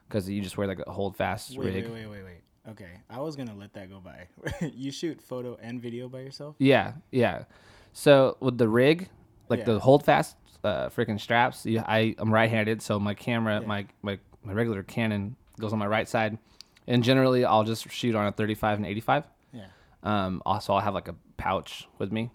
because 0.08 0.28
you 0.28 0.40
just 0.42 0.56
wear 0.58 0.66
like 0.66 0.80
a 0.80 0.84
HoldFast 0.90 1.56
Wait, 1.56 1.66
rig. 1.74 1.84
wait, 1.84 1.92
wait, 1.92 2.06
wait, 2.10 2.24
wait. 2.24 2.40
Okay, 2.72 2.90
I 3.08 3.20
was 3.20 3.36
gonna 3.36 3.54
let 3.54 3.72
that 3.74 3.88
go 3.88 4.00
by. 4.00 4.26
you 4.74 4.90
shoot 4.90 5.20
photo 5.22 5.56
and 5.62 5.80
video 5.80 6.08
by 6.08 6.20
yourself? 6.20 6.56
Yeah, 6.58 6.94
yeah. 7.12 7.44
So 7.92 8.36
with 8.40 8.58
the 8.58 8.68
rig, 8.68 9.08
like 9.48 9.60
Yeah. 9.60 9.66
the 9.66 9.80
HoldFast 9.80 10.34
uh, 10.66 10.88
freaking 10.90 11.20
straps, 11.20 11.64
you, 11.66 11.80
I 11.80 12.14
I'm 12.18 12.32
right-handed, 12.32 12.82
so 12.82 12.98
my 12.98 13.14
camera, 13.14 13.60
Yeah. 13.60 13.66
my, 13.66 13.86
my 14.02 14.18
my 14.42 14.52
regular 14.52 14.82
Canon 14.82 15.36
goes 15.60 15.72
on 15.72 15.78
my 15.78 15.86
right 15.86 16.08
side, 16.08 16.38
and 16.86 17.02
generally 17.02 17.44
I'll 17.44 17.64
just 17.64 17.90
shoot 17.90 18.14
on 18.14 18.26
a 18.26 18.32
35 18.32 18.78
and 18.78 18.86
85. 18.86 19.24
Yeah. 19.52 19.66
Um, 20.02 20.42
also, 20.46 20.72
I'll 20.74 20.80
have 20.80 20.94
like 20.94 21.08
a 21.08 21.14
pouch 21.36 21.88
with 21.98 22.12
me 22.12 22.30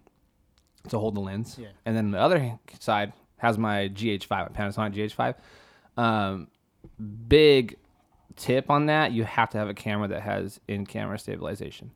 to 0.89 0.97
hold 0.99 1.15
the 1.15 1.21
lens. 1.21 1.57
Yeah. 1.59 1.69
And 1.85 1.95
then 1.95 2.11
the 2.11 2.19
other 2.19 2.59
side 2.79 3.13
has 3.37 3.57
my 3.57 3.89
GH5, 3.89 4.29
my 4.29 4.47
Panasonic 4.49 4.93
GH5. 4.95 5.35
Um, 6.01 6.47
big 7.27 7.77
tip 8.35 8.69
on 8.69 8.87
that: 8.87 9.11
you 9.11 9.23
have 9.23 9.49
to 9.51 9.57
have 9.57 9.69
a 9.69 9.73
camera 9.73 10.07
that 10.09 10.21
has 10.21 10.59
in-camera 10.67 11.19
stabilization, 11.19 11.91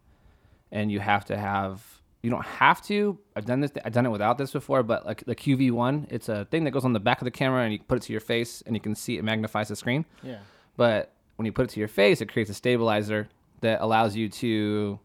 and 0.72 0.92
you 0.92 1.00
have 1.00 1.26
to 1.26 1.38
have. 1.38 1.95
You 2.26 2.32
don't 2.32 2.46
have 2.46 2.82
to. 2.88 3.18
I've 3.36 3.46
done 3.46 3.60
this. 3.62 3.72
I've 3.86 3.94
done 3.94 4.06
it 4.06 4.10
without 4.10 4.38
this 4.40 4.52
before, 4.52 4.82
but 4.82 5.06
like 5.06 5.24
the 5.26 5.36
QV1, 5.36 6.08
it's 6.10 6.28
a 6.28 6.46
thing 6.46 6.64
that 6.64 6.72
goes 6.72 6.84
on 6.84 6.94
the 6.94 7.00
back 7.00 7.22
of 7.22 7.26
the 7.26 7.32
camera, 7.32 7.64
and 7.64 7.72
you 7.72 7.80
put 7.80 7.98
it 7.98 8.02
to 8.04 8.12
your 8.14 8.20
face, 8.20 8.64
and 8.66 8.76
you 8.76 8.80
can 8.82 8.96
see 8.96 9.18
it 9.18 9.24
magnifies 9.24 9.68
the 9.68 9.76
screen. 9.76 10.06
Yeah. 10.24 10.40
But 10.76 11.12
when 11.36 11.46
you 11.46 11.52
put 11.52 11.66
it 11.66 11.70
to 11.72 11.80
your 11.80 11.88
face, 11.88 12.22
it 12.22 12.32
creates 12.32 12.50
a 12.50 12.56
stabilizer 12.56 13.28
that 13.62 13.80
allows 13.82 14.16
you 14.16 14.28
to 14.30 15.00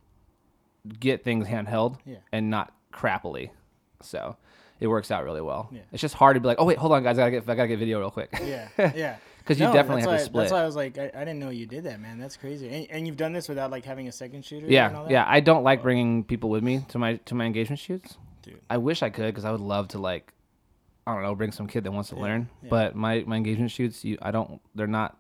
get 0.99 1.23
things 1.25 1.47
handheld 1.47 1.99
Yeah. 2.07 2.17
and 2.33 2.49
not 2.51 2.73
crappily. 2.93 3.51
So 4.03 4.37
it 4.81 4.87
works 4.87 5.11
out 5.11 5.25
really 5.25 5.43
well. 5.43 5.69
Yeah. 5.71 5.81
It's 5.93 6.01
just 6.01 6.15
hard 6.15 6.37
to 6.37 6.41
be 6.41 6.47
like, 6.47 6.57
oh 6.59 6.65
wait, 6.65 6.79
hold 6.79 6.93
on, 6.93 7.03
guys, 7.03 7.19
I 7.19 7.23
gotta 7.23 7.31
get, 7.33 7.49
I 7.51 7.55
gotta 7.55 7.69
get 7.69 7.79
video 7.79 7.99
real 8.01 8.11
quick. 8.11 8.31
Yeah. 8.43 8.69
Yeah. 8.97 9.17
Because 9.41 9.59
you 9.59 9.67
No, 9.67 9.73
definitely 9.73 10.03
have 10.03 10.19
to 10.19 10.25
split. 10.25 10.43
That's 10.45 10.53
why 10.53 10.63
I 10.63 10.67
was 10.67 10.77
like, 10.77 10.97
I, 10.99 11.11
I 11.15 11.21
didn't 11.21 11.39
know 11.39 11.51
you 11.51 11.67
did 11.67 11.85
that, 11.85 12.01
man. 12.01 12.19
That's 12.19 12.37
crazy. 12.37 12.69
And, 12.69 12.91
and 12.91 13.07
you've 13.07 13.17
done 13.17 13.33
this 13.33 13.49
without 13.49 13.71
like 13.71 13.85
having 13.85 14.09
a 14.09 14.13
second 14.13 14.45
shooter. 14.45 14.67
yeah, 14.69 14.89
that? 14.91 15.11
yeah. 15.11 15.25
I 15.27 15.41
don't 15.41 15.65
like 15.65 15.81
oh. 15.81 15.83
bringing 15.83 16.25
people 16.25 16.51
with 16.51 16.63
me 16.63 16.85
to 16.89 16.99
my 16.99 17.17
to 17.17 17.35
my 17.35 17.45
engagement 17.45 17.81
shoots. 17.81 18.17
Dude. 18.43 18.61
I 18.71 18.79
wish 18.79 19.03
I 19.03 19.11
could 19.11 19.27
because 19.27 19.45
I 19.45 19.51
would 19.51 19.61
love 19.61 19.89
to 19.89 19.99
like, 19.99 20.33
I 21.07 21.15
don't 21.15 21.23
know, 21.23 21.35
bring 21.35 21.53
some 21.53 21.67
kid 21.67 21.85
that 21.85 21.93
wants 21.93 22.11
to 22.11 22.17
Yeah, 22.17 22.23
learn. 22.23 22.49
yeah. 22.63 22.69
But 22.71 22.95
my 22.95 23.25
my 23.27 23.37
engagement 23.37 23.71
shoots, 23.71 24.05
you, 24.05 24.19
I 24.23 24.31
don't. 24.31 24.61
They're 24.75 24.87
not 24.87 25.17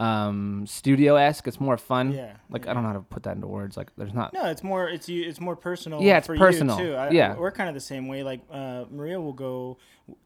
um 0.00 0.66
studio 0.66 1.16
esque. 1.16 1.46
It's 1.46 1.60
more 1.60 1.76
fun. 1.76 2.12
Yeah. 2.12 2.32
Like 2.50 2.64
yeah. 2.64 2.70
I 2.70 2.74
don't 2.74 2.82
know 2.82 2.88
how 2.90 2.94
to 2.96 3.00
put 3.02 3.22
that 3.24 3.36
into 3.36 3.46
words. 3.46 3.76
Like 3.76 3.90
there's 3.96 4.12
not. 4.14 4.32
No, 4.32 4.46
it's 4.46 4.62
more 4.62 4.88
it's 4.88 5.08
you. 5.08 5.28
It's 5.28 5.40
more 5.40 5.56
personal. 5.56 6.02
Yeah, 6.02 6.18
it's 6.18 6.26
for 6.26 6.36
personal. 6.36 6.78
You 6.78 6.86
too. 6.86 6.94
I, 6.94 7.10
Yeah. 7.10 7.36
we're 7.36 7.52
kind 7.52 7.68
of 7.68 7.74
the 7.74 7.80
same 7.80 8.08
way. 8.08 8.22
Like 8.22 8.40
uh, 8.50 8.84
Maria 8.90 9.20
will 9.20 9.32
go 9.32 9.78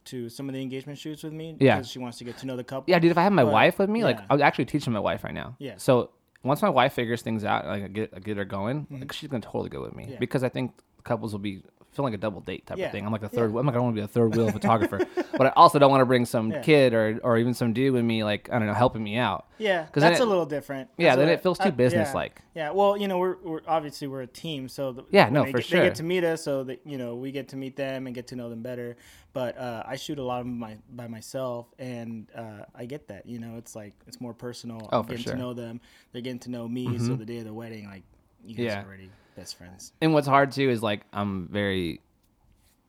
to 0.06 0.28
some 0.28 0.48
of 0.48 0.54
the 0.54 0.62
engagement 0.62 0.98
shoots 0.98 1.22
with 1.22 1.32
me 1.32 1.56
Yeah. 1.60 1.76
because 1.76 1.90
she 1.90 1.98
wants 1.98 2.18
to 2.18 2.24
get 2.24 2.38
to 2.38 2.46
know 2.46 2.56
the 2.56 2.64
couple. 2.64 2.90
Yeah, 2.90 2.98
dude. 2.98 3.10
If 3.10 3.18
I 3.18 3.22
have 3.22 3.32
my 3.32 3.44
But, 3.44 3.52
wife 3.52 3.78
with 3.78 3.90
me, 3.90 4.04
like. 4.04 4.18
I'm 4.30 4.40
actually 4.42 4.64
teaching 4.64 4.92
my 4.92 5.00
wife 5.00 5.22
right 5.24 5.34
now. 5.34 5.54
Yeah. 5.58 5.74
So 5.76 6.10
once 6.42 6.62
my 6.62 6.68
wife 6.70 6.94
figures 6.94 7.22
things 7.22 7.44
out, 7.44 7.66
like 7.66 7.84
I 7.84 7.88
get 7.88 8.12
I 8.16 8.20
get 8.20 8.36
her 8.38 8.44
going, 8.44 8.86
like 8.90 9.12
she's 9.12 9.28
gonna 9.28 9.42
totally 9.42 9.68
go 9.70 9.82
with 9.82 9.94
me 9.94 10.04
Mm-hmm. 10.04 10.12
Yeah. 10.14 10.18
because 10.18 10.42
I 10.42 10.48
think 10.48 10.72
couples 11.04 11.32
will 11.32 11.40
be 11.40 11.62
feeling 11.98 12.12
like 12.12 12.18
a 12.18 12.20
double 12.22 12.40
date 12.40 12.66
type 12.66 12.78
Yeah. 12.78 12.86
of 12.86 12.92
thing. 12.92 13.04
I'm 13.04 13.12
like 13.12 13.22
a 13.22 13.28
third. 13.28 13.50
I'm 13.50 13.66
like 13.66 13.74
I 13.74 13.78
don't 13.78 13.84
want 13.84 13.96
to 13.96 14.00
be 14.00 14.04
a 14.04 14.08
third 14.08 14.34
wheel 14.36 14.50
photographer, 14.58 15.00
but 15.36 15.46
I 15.48 15.50
also 15.56 15.78
don't 15.78 15.90
want 15.90 16.00
to 16.00 16.06
bring 16.06 16.24
some 16.24 16.50
Yeah. 16.50 16.62
kid 16.62 16.94
or 16.94 17.18
or 17.22 17.36
even 17.38 17.52
some 17.54 17.72
dude 17.72 17.92
with 17.92 18.04
me, 18.04 18.24
like 18.24 18.48
I 18.52 18.58
don't 18.58 18.66
know, 18.68 18.74
helping 18.74 19.02
me 19.02 19.16
out. 19.16 19.46
Yeah, 19.58 19.82
because 19.82 20.02
that's 20.02 20.20
it- 20.20 20.22
a 20.22 20.26
little 20.26 20.46
different. 20.46 20.88
Yeah, 20.96 21.16
That's 21.16 21.18
then 21.18 21.28
it 21.30 21.42
feels 21.42 21.58
too 21.58 21.72
business-like. 21.72 22.42
Yeah, 22.54 22.66
yeah, 22.66 22.70
well, 22.70 22.96
you 22.96 23.08
know, 23.08 23.18
we're, 23.18 23.36
we're 23.42 23.60
obviously 23.66 24.06
we're 24.06 24.22
a 24.22 24.26
team, 24.28 24.68
so 24.68 24.92
the, 24.92 25.04
Yeah, 25.10 25.28
no, 25.30 25.42
they 25.44 25.50
for 25.50 25.58
get, 25.58 25.66
sure. 25.66 25.80
They 25.80 25.86
get 25.86 25.96
to 25.96 26.04
meet 26.04 26.22
us, 26.22 26.42
so 26.44 26.62
that 26.64 26.80
you 26.86 26.96
know 26.96 27.16
we 27.16 27.32
get 27.32 27.48
to 27.48 27.56
meet 27.56 27.74
them 27.76 28.06
and 28.06 28.14
get 28.14 28.28
to 28.28 28.36
know 28.36 28.48
them 28.50 28.62
better. 28.62 28.96
But 29.34 29.58
uh, 29.58 29.82
I 29.86 29.96
shoot 29.96 30.18
a 30.18 30.22
lot 30.22 30.40
of 30.40 30.46
them 30.46 30.58
my, 30.58 30.76
by 30.92 31.06
myself, 31.08 31.66
and 31.78 32.26
uh, 32.34 32.64
I 32.74 32.86
get 32.86 33.08
that. 33.08 33.26
You 33.26 33.38
know, 33.40 33.56
it's 33.58 33.74
like 33.76 33.94
it's 34.06 34.20
more 34.20 34.32
personal. 34.32 34.88
Oh, 34.92 35.00
I'm 35.00 35.04
for 35.04 35.10
getting 35.10 35.24
sure. 35.24 35.32
Mm-hmm. 35.32 35.40
to 35.40 35.46
know 35.46 35.54
them. 35.54 35.80
They're 36.12 36.22
getting 36.22 36.38
to 36.40 36.50
know 36.50 36.66
me. 36.68 36.98
So 36.98 37.14
the 37.16 37.24
day 37.26 37.38
of 37.38 37.44
the 37.44 37.52
wedding, 37.52 37.86
like 37.86 38.04
you 38.44 38.54
guys 38.54 38.66
Yeah. 38.66 38.84
already 38.84 39.10
best 39.38 39.56
friends. 39.56 39.92
And 40.00 40.12
what's 40.14 40.26
hard 40.26 40.52
too 40.52 40.68
is 40.70 40.82
like 40.82 41.02
I'm 41.12 41.48
very 41.48 42.00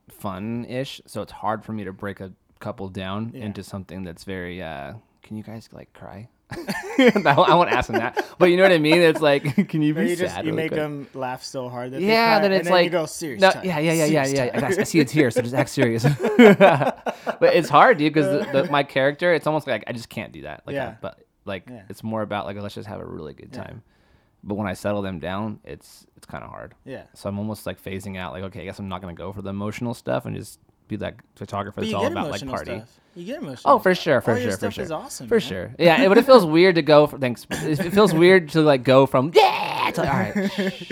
fun-ish, 0.10 1.01
so 1.06 1.22
it's 1.22 1.32
hard 1.32 1.63
for 1.63 1.72
me 1.74 1.84
to 1.84 1.94
break 1.94 2.20
a 2.20 2.32
couple 2.60 2.89
down 2.89 3.32
Yeah. 3.34 3.46
into 3.46 3.63
something 3.63 4.03
that's 4.03 4.24
very. 4.24 4.62
uh 4.62 4.94
Can 5.24 5.38
you 5.38 5.44
guys 5.44 5.70
like 5.72 5.94
cry? 5.94 6.29
I 6.98 7.53
won't 7.53 7.72
ask 7.72 7.91
them 7.91 7.98
that, 8.00 8.25
but 8.39 8.48
you 8.50 8.58
know 8.58 8.63
what 8.63 8.72
I 8.72 8.79
mean. 8.79 8.98
It's 8.98 9.22
like, 9.22 9.44
can 9.70 9.84
you 9.84 9.94
be 9.94 10.10
you 10.10 10.15
sad? 10.15 10.25
just 10.29 10.46
you 10.46 10.53
make 10.53 10.72
them 10.72 11.08
laugh 11.13 11.44
so 11.44 11.70
hard 11.70 11.91
that 11.91 12.01
Yeah, 12.01 12.39
then 12.39 12.51
it's 12.51 12.63
then 12.63 12.74
like 12.74 12.86
you 12.86 12.89
go 12.89 13.06
serious. 13.06 13.39
No, 13.39 13.51
time. 13.51 13.63
yeah, 13.65 13.77
yeah, 13.77 13.94
yeah, 13.94 14.06
yeah, 14.06 14.24
serious 14.24 14.34
yeah. 14.53 14.60
time." 14.60 14.63
I, 14.79 14.82
I 14.82 14.84
see 14.84 15.00
it's 15.00 15.12
here, 15.20 15.29
so 15.29 15.44
just 15.44 15.53
act 15.53 15.70
serious. 15.70 16.03
but 16.03 17.53
it's 17.53 17.70
hard, 17.70 18.00
dude, 18.00 18.13
because 18.15 18.70
my 18.72 18.82
character, 18.82 19.32
it's 19.32 19.46
almost 19.46 19.68
like 19.68 19.84
I 19.86 19.94
just 19.94 20.10
can't 20.10 20.32
do 20.34 20.41
that. 20.41 20.63
Like, 20.65 20.75
I- 20.75 20.79
Yeah. 20.79 20.96
but 21.01 21.20
like 21.46 21.70
Yeah. 21.70 21.84
it's 21.88 22.03
more 22.03 22.24
about 22.24 22.46
like 22.48 22.58
let's 22.58 22.74
just 22.75 22.88
have 22.89 23.00
a 23.00 23.06
really 23.06 23.34
good 23.36 23.50
Yeah. 23.53 23.62
But 24.43 24.55
when 24.55 24.67
I 24.67 24.74
settle 24.74 25.01
them 25.01 25.19
down, 25.19 25.60
it's 25.63 26.05
it's 26.15 26.25
kind 26.25 26.43
of 26.43 26.50
hard. 26.50 26.74
yeah. 26.86 27.03
So 27.13 27.29
I'm 27.29 27.38
almost 27.38 27.65
like 27.65 27.81
phasing 27.81 28.17
out. 28.17 28.34
Like, 28.34 28.43
okay, 28.43 28.62
I 28.62 28.65
guess 28.65 28.79
I'm 28.79 28.89
not 28.89 29.01
gonna 29.01 29.13
go 29.13 29.31
for 29.34 29.41
the 29.41 29.50
emotional 29.50 29.93
stuff 29.93 30.25
and 30.25 30.36
just 30.36 30.60
be 30.88 30.96
that 30.98 31.15
photographer 31.36 31.81
that's 31.81 31.93
all 31.93 32.05
about 32.08 32.31
like 32.31 32.41
emotional 32.41 32.55
party. 32.55 32.77
stuff. 32.77 33.00
You 33.15 33.25
get 33.25 33.41
emotional. 33.41 33.74
Oh, 33.75 33.79
for 33.79 33.93
sure, 33.93 34.22
for 34.22 34.31
All 34.31 34.38
sure, 34.38 34.51
for 34.51 34.58
stuff 34.58 34.74
sure, 34.74 34.84
is 34.86 34.91
awesome, 34.91 35.27
for 35.27 35.36
man. 35.36 35.41
sure. 35.41 35.75
Yeah, 35.77 36.01
it, 36.03 36.10
but 36.10 36.17
it 36.17 36.25
feels 36.25 36.46
weird 36.46 36.75
to 36.75 36.81
go. 36.81 37.08
For, 37.08 37.17
thanks. 37.17 37.46
It, 37.50 37.79
it 37.79 37.93
feels 37.93 38.13
weird 38.13 38.50
to 38.50 38.62
like 38.62 38.84
go 38.84 39.05
from 39.05 39.31
yeah 39.36 39.91
to 39.93 40.01
all 40.01 40.08
right. 40.19 40.51
shh. 40.53 40.91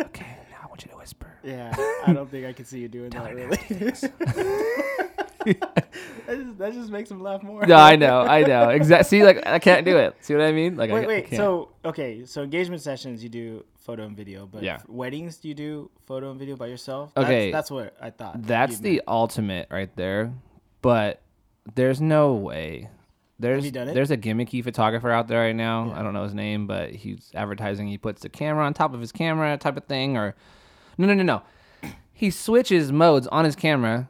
okay, 0.00 0.36
now 0.50 0.56
I 0.62 0.66
want 0.68 0.82
you 0.84 0.90
to 0.92 0.96
whisper. 0.96 1.26
Yeah, 1.44 1.74
I 2.06 2.12
don't 2.12 2.30
think 2.30 2.46
I 2.46 2.52
can 2.54 2.64
see 2.64 2.80
you 2.80 2.88
doing 2.88 3.10
that. 3.10 3.34
Really. 3.34 3.58
that, 6.62 6.72
just, 6.74 6.90
makes 6.90 7.10
him 7.10 7.20
laugh 7.20 7.42
more. 7.42 7.66
No, 7.66 7.76
I 7.76 7.96
know, 7.96 8.20
I 8.22 8.42
know. 8.42 8.68
Exactly. 8.82 9.18
See, 9.18 9.24
like 9.24 9.46
I 9.46 9.58
can't 9.58 9.84
do 9.84 9.96
it. 9.96 10.16
See 10.20 10.34
what 10.34 10.42
I 10.44 10.52
mean? 10.52 10.76
Like, 10.76 10.90
I, 10.90 10.94
Wait, 10.94 11.04
I 11.04 11.06
wait. 11.06 11.26
can't. 11.26 11.36
So 11.40 11.68
okay, 11.84 12.24
so 12.24 12.42
engagement 12.42 12.82
sessions 12.82 13.22
you 13.22 13.28
do 13.28 13.64
photo 13.78 14.04
and 14.04 14.16
video, 14.16 14.46
but 14.46 14.62
Yeah. 14.62 14.80
weddings 14.88 15.36
do 15.36 15.48
you 15.48 15.54
do 15.54 15.90
photo 16.06 16.30
and 16.30 16.38
video 16.38 16.56
by 16.56 16.66
yourself? 16.66 17.12
Okay. 17.16 17.50
that's, 17.50 17.68
that's 17.68 17.70
what 17.70 17.96
I 18.00 18.10
thought. 18.10 18.42
that's 18.46 18.78
the 18.78 18.92
meant. 18.94 19.04
ultimate 19.08 19.68
right 19.70 19.94
there. 19.96 20.32
But 20.80 21.20
there's 21.74 22.00
no 22.00 22.34
way. 22.34 22.88
There's 23.38 23.64
you 23.64 23.72
done 23.72 23.88
it? 23.88 23.94
there's 23.94 24.10
a 24.12 24.16
gimmicky 24.16 24.62
photographer 24.62 25.10
out 25.10 25.26
there 25.26 25.40
right 25.40 25.56
now. 25.56 25.86
Yeah. 25.88 25.98
I 25.98 26.02
don't 26.02 26.14
know 26.14 26.22
his 26.22 26.34
name, 26.34 26.66
but 26.66 26.90
he's 26.90 27.30
advertising. 27.34 27.88
He 27.88 27.98
puts 27.98 28.22
the 28.22 28.28
camera 28.28 28.64
on 28.64 28.72
top 28.72 28.94
of 28.94 29.00
his 29.00 29.10
camera, 29.10 29.56
type 29.56 29.76
of 29.76 29.84
thing, 29.84 30.16
or 30.16 30.36
no, 30.96 31.06
no, 31.06 31.14
no, 31.14 31.22
no. 31.22 31.42
He 32.12 32.30
switches 32.30 32.92
modes 32.92 33.26
on 33.28 33.44
his 33.44 33.56
camera 33.56 34.08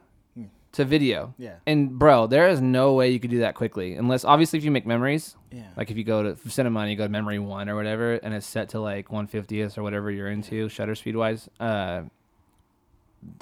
to 0.73 0.85
video. 0.85 1.33
Yeah. 1.37 1.55
And 1.65 1.97
bro, 1.97 2.27
there 2.27 2.49
is 2.49 2.61
no 2.61 2.93
way 2.93 3.09
you 3.09 3.19
could 3.19 3.31
do 3.31 3.39
that 3.39 3.55
quickly, 3.55 3.93
unless 3.93 4.25
obviously 4.25 4.59
if 4.59 4.65
you 4.65 4.71
make 4.71 4.85
memories. 4.85 5.35
Yeah. 5.51 5.67
Like 5.77 5.89
if 5.89 5.97
you 5.97 6.03
go 6.03 6.33
to 6.33 6.49
cinema 6.49 6.81
and 6.81 6.91
you 6.91 6.97
go 6.97 7.05
to 7.05 7.09
memory 7.09 7.39
one 7.39 7.69
or 7.69 7.75
whatever, 7.75 8.13
and 8.15 8.33
it's 8.33 8.45
set 8.45 8.69
to 8.69 8.79
like 8.79 9.07
150th 9.07 9.77
or 9.77 9.83
whatever 9.83 10.11
you're 10.11 10.29
into 10.29 10.67
shutter 10.69 10.95
speed 10.95 11.15
wise, 11.15 11.49
uh, 11.59 12.03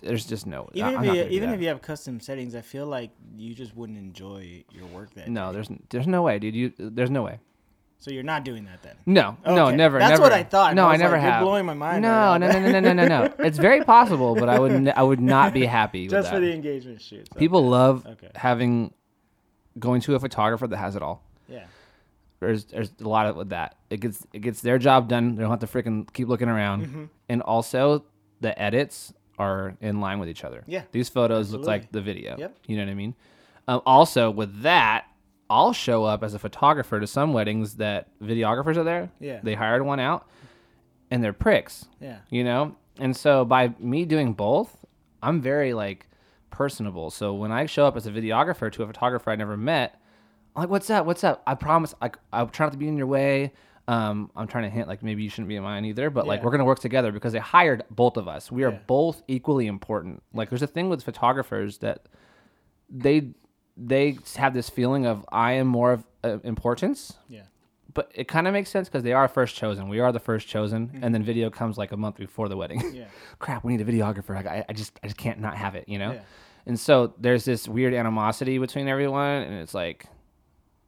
there's 0.03 0.25
just 0.25 0.45
no. 0.45 0.69
Even 0.73 1.03
if 1.03 1.15
you 1.15 1.23
even 1.23 1.49
if 1.51 1.61
you 1.61 1.67
have 1.69 1.81
custom 1.81 2.19
settings, 2.19 2.53
I 2.53 2.61
feel 2.61 2.85
like 2.85 3.11
you 3.37 3.55
just 3.55 3.75
wouldn't 3.75 3.97
enjoy 3.97 4.63
your 4.71 4.85
work 4.87 5.13
that 5.15 5.27
no, 5.27 5.47
day. 5.47 5.53
there's 5.53 5.69
there's 5.89 6.07
no 6.07 6.21
way, 6.21 6.37
dude. 6.37 6.55
You 6.55 6.73
there's 6.77 7.09
no 7.09 7.23
way. 7.23 7.39
So 8.01 8.11
you're 8.11 8.23
not 8.23 8.43
doing 8.43 8.65
that 8.65 8.81
then. 8.81 8.95
No, 9.05 9.37
no, 9.45 9.67
Okay. 9.67 9.75
never. 9.77 9.99
That's 9.99 10.09
never. 10.11 10.23
what 10.23 10.33
I 10.33 10.41
thought. 10.43 10.73
No, 10.75 10.87
I 10.87 10.95
I, 10.95 10.97
never 10.97 11.13
like, 11.15 11.21
you're 11.23 11.31
have. 11.31 11.43
blowing 11.43 11.65
my 11.67 11.75
mind 11.75 12.01
No, 12.01 12.09
right 12.09 12.37
no, 12.39 12.47
no, 12.51 12.59
no, 12.59 12.79
no, 12.79 12.79
no, 12.79 12.93
no, 12.93 13.07
no. 13.07 13.33
It's 13.39 13.59
very 13.59 13.83
possible, 13.83 14.33
but 14.35 14.49
I 14.49 14.59
would 14.59 14.71
n- 14.71 14.93
I 14.95 15.03
would 15.03 15.21
not 15.21 15.53
be 15.53 15.65
happy 15.65 16.03
with 16.05 16.11
that. 16.11 16.17
Just 16.21 16.31
for 16.33 16.39
the 16.39 16.51
engagement 16.51 16.99
shoots. 16.99 17.29
People 17.37 17.69
love 17.69 18.05
Okay. 18.05 18.29
having 18.35 18.91
going 19.79 20.01
to 20.01 20.15
a 20.15 20.19
photographer 20.19 20.67
that 20.67 20.77
has 20.77 20.95
it 20.95 21.01
all. 21.03 21.23
Yeah. 21.47 21.65
There's 22.39 22.65
there's 22.65 22.91
a 22.99 23.07
lot 23.07 23.27
of 23.27 23.35
with 23.35 23.49
that. 23.49 23.75
It 23.91 23.99
gets 23.99 24.25
it 24.33 24.39
gets 24.39 24.61
their 24.61 24.79
job 24.79 25.07
done. 25.07 25.35
They 25.35 25.43
don't 25.43 25.51
have 25.51 25.59
to 25.59 25.67
freaking 25.67 26.11
keep 26.11 26.27
looking 26.27 26.49
around. 26.49 26.87
Mm-hmm. 26.87 27.03
And 27.29 27.41
also 27.43 28.03
the 28.41 28.59
edits 28.59 29.13
are 29.37 29.75
in 29.79 30.01
line 30.01 30.17
with 30.19 30.27
each 30.27 30.43
other. 30.43 30.63
Yeah, 30.65 30.81
These 30.91 31.09
photos 31.09 31.51
look 31.53 31.65
like 31.65 31.91
the 31.91 32.01
video. 32.01 32.35
Yep. 32.37 32.57
You 32.65 32.77
know 32.77 32.83
what 32.85 32.91
I 32.91 32.95
mean? 32.95 33.15
Um, 33.67 33.81
also 33.85 34.31
with 34.31 34.63
that, 34.63 35.05
I'll 35.51 35.73
show 35.73 36.05
up 36.05 36.23
as 36.23 36.33
a 36.33 36.39
photographer 36.39 36.99
to 36.99 37.05
some 37.07 37.33
weddings 37.33 37.75
that 37.75 38.07
videographers 38.21 38.77
are 38.77 38.83
there. 38.85 39.11
Yeah. 39.19 39.41
They 39.43 39.53
hired 39.53 39.83
one 39.85 39.99
out, 39.99 40.25
and 41.11 41.21
they're 41.21 41.33
pricks. 41.33 41.85
Yeah. 41.99 42.19
You 42.29 42.43
know. 42.45 42.75
And 42.99 43.15
so 43.15 43.43
by 43.45 43.73
me 43.79 44.05
doing 44.05 44.31
both, 44.33 44.85
I'm 45.21 45.41
very 45.41 45.73
like 45.73 46.07
personable. 46.51 47.09
So 47.09 47.33
when 47.33 47.51
I 47.51 47.65
show 47.65 47.85
up 47.85 47.97
as 47.97 48.07
a 48.07 48.11
videographer 48.11 48.71
to 48.71 48.83
a 48.83 48.87
photographer 48.87 49.29
I 49.29 49.35
never 49.35 49.57
met, 49.57 49.99
I'm 50.55 50.61
like, 50.63 50.69
"What's 50.69 50.89
up? 50.89 51.05
What's 51.05 51.23
up?" 51.23 51.43
I 51.45 51.55
promise. 51.55 51.93
Like, 52.01 52.17
I'm 52.31 52.49
trying 52.49 52.67
not 52.67 52.71
to 52.73 52.77
be 52.77 52.87
in 52.87 52.97
your 52.97 53.07
way. 53.07 53.51
Um, 53.87 54.31
I'm 54.37 54.47
trying 54.47 54.63
to 54.63 54.69
hint 54.69 54.87
like 54.87 55.03
maybe 55.03 55.23
you 55.23 55.29
shouldn't 55.29 55.49
be 55.49 55.55
in 55.57 55.63
mine 55.63 55.83
either, 55.85 56.09
but 56.09 56.25
like 56.27 56.43
we're 56.43 56.51
gonna 56.51 56.63
work 56.65 56.79
together 56.79 57.11
because 57.11 57.33
they 57.33 57.39
hired 57.39 57.83
both 57.89 58.15
of 58.15 58.27
us. 58.29 58.49
We 58.51 58.63
are 58.63 58.71
Yeah. 58.71 58.79
both 58.87 59.21
equally 59.27 59.67
important. 59.67 60.23
Like, 60.33 60.49
there's 60.49 60.61
a 60.61 60.67
thing 60.67 60.87
with 60.87 61.03
photographers 61.03 61.79
that 61.79 62.07
they 62.89 63.33
they 63.77 64.17
have 64.35 64.53
this 64.53 64.69
feeling 64.69 65.05
of 65.05 65.25
I 65.31 65.53
am 65.53 65.67
more 65.67 65.93
of 65.93 66.03
uh, 66.23 66.39
importance, 66.43 67.13
Yeah. 67.29 67.43
but 67.93 68.11
it 68.13 68.27
kind 68.27 68.47
of 68.47 68.53
makes 68.53 68.69
sense 68.69 68.87
because 68.89 69.03
they 69.03 69.13
are 69.13 69.27
first 69.27 69.55
chosen. 69.55 69.87
We 69.89 69.99
are 69.99 70.11
the 70.11 70.19
first 70.19 70.47
chosen, 70.47 70.99
and 71.01 71.13
then 71.15 71.23
video 71.23 71.49
comes 71.49 71.77
like 71.77 71.91
a 71.91 71.97
month 71.97 72.17
before 72.17 72.49
the 72.49 72.57
wedding. 72.57 72.79
Mm-hmm. 72.81 72.95
Yeah. 72.95 73.05
Crap, 73.39 73.63
we 73.63 73.75
need 73.75 73.87
a 73.87 73.91
videographer. 73.91 74.35
Like, 74.35 74.47
I, 74.47 74.65
I 74.69 74.73
just 74.73 74.99
I 75.03 75.07
just 75.07 75.17
can't 75.17 75.39
not 75.39 75.55
have 75.57 75.75
it, 75.75 75.85
you 75.87 75.97
know. 75.99 76.11
Yeah. 76.13 76.21
And 76.67 76.79
so 76.79 77.13
there's 77.17 77.43
this 77.43 77.67
weird 77.67 77.93
animosity 77.93 78.59
between 78.59 78.87
everyone, 78.87 79.41
and 79.43 79.55
it's 79.55 79.73
like, 79.73 80.05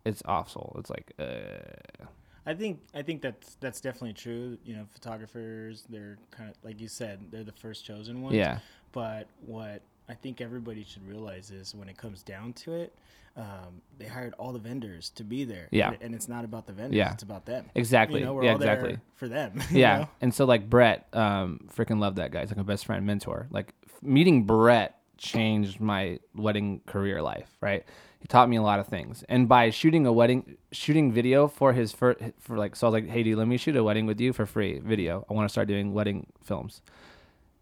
it's 0.05 0.21
awful. 0.25 0.75
It's 0.77 0.89
like, 0.91 1.13
uh, 1.17 2.05
I 2.45 2.53
think 2.53 2.81
I 2.93 3.01
think 3.01 3.21
that's 3.23 3.55
that's 3.59 3.81
definitely 3.81 4.13
true. 4.13 4.57
You 4.65 4.75
know, 4.75 4.85
photographers 4.91 5.85
they're 5.89 6.17
kind 6.29 6.49
of 6.49 6.55
like 6.63 6.79
you 6.81 6.87
said 6.89 7.21
they're 7.31 7.43
the 7.43 7.53
first 7.53 7.85
chosen 7.85 8.21
ones. 8.21 8.35
yeah, 8.35 8.59
But 8.91 9.27
what 9.45 9.81
I 10.09 10.13
think 10.13 10.41
everybody 10.41 10.83
should 10.83 11.07
realize 11.07 11.51
is 11.51 11.73
when 11.73 11.87
it 11.87 11.97
comes 11.97 12.23
down 12.23 12.53
to 12.53 12.73
it, 12.73 12.93
um, 13.35 13.81
they 13.97 14.05
hired 14.05 14.33
all 14.37 14.51
the 14.51 14.59
vendors 14.59 15.09
to 15.11 15.23
be 15.23 15.43
there. 15.43 15.67
Yeah. 15.71 15.91
And, 15.91 16.01
and 16.01 16.15
it's 16.15 16.27
not 16.27 16.45
about 16.45 16.67
the 16.67 16.73
vendors. 16.73 16.95
Yeah. 16.95 17.13
It's 17.13 17.23
about 17.23 17.45
them. 17.45 17.65
exactly. 17.73 18.19
You 18.19 18.25
know, 18.27 18.33
we're 18.33 18.43
yeah, 18.43 18.55
exactly. 18.55 18.97
for 19.15 19.27
them. 19.27 19.61
Yeah. 19.71 19.99
know? 19.99 20.09
And 20.21 20.33
so 20.33 20.45
like 20.45 20.69
Brett, 20.69 21.07
um, 21.13 21.67
freaking 21.75 21.99
love 21.99 22.15
that 22.15 22.31
guy. 22.31 22.41
He's 22.41 22.49
like 22.49 22.59
a 22.59 22.63
best 22.63 22.85
friend, 22.85 23.05
mentor. 23.05 23.47
Like 23.49 23.73
f- 23.85 24.03
meeting 24.03 24.43
Brett 24.43 24.99
changed 25.17 25.79
my 25.79 26.19
wedding 26.35 26.81
career 26.85 27.21
life. 27.21 27.49
Right. 27.59 27.83
He 28.19 28.27
taught 28.27 28.49
me 28.49 28.57
a 28.57 28.61
lot 28.61 28.79
of 28.79 28.87
things. 28.87 29.23
And 29.27 29.49
by 29.49 29.69
shooting 29.69 30.05
a 30.05 30.13
wedding, 30.13 30.57
shooting 30.71 31.11
video 31.11 31.47
for 31.47 31.73
his 31.73 31.91
for, 31.91 32.15
for 32.39 32.57
like, 32.57 32.75
so 32.75 32.87
I 32.87 32.89
was 32.89 32.93
like, 33.01 33.09
hey, 33.09 33.23
dude, 33.23 33.37
let 33.37 33.47
me 33.47 33.57
shoot 33.57 33.75
a 33.75 33.83
wedding 33.83 34.05
with 34.05 34.19
you 34.21 34.31
for 34.31 34.45
free 34.45 34.79
video. 34.79 35.25
I 35.29 35.33
want 35.33 35.49
to 35.49 35.51
start 35.51 35.67
doing 35.67 35.93
wedding 35.93 36.27
films. 36.43 36.81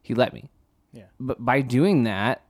He 0.01 0.13
let 0.13 0.33
me. 0.33 0.50
Yeah. 0.93 1.03
But 1.19 1.43
by 1.43 1.62
doing 1.62 2.03
that, 2.03 2.43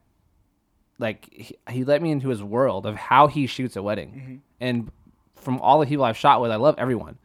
like 1.00 1.27
he, 1.31 1.55
he 1.69 1.83
let 1.83 2.01
me 2.01 2.12
into 2.12 2.29
his 2.29 2.41
world 2.43 2.86
of 2.86 2.95
how 2.95 3.27
he 3.27 3.48
shoots 3.48 3.75
a 3.75 3.83
wedding. 3.83 4.10
Mm-hmm. 4.12 4.36
And 4.60 4.91
from 5.36 5.60
all 5.60 5.79
the 5.79 5.86
people 5.88 6.03
I've 6.05 6.17
shot 6.17 6.41
with, 6.41 6.51
I 6.51 6.55
love 6.57 6.75
everyone. 6.77 7.17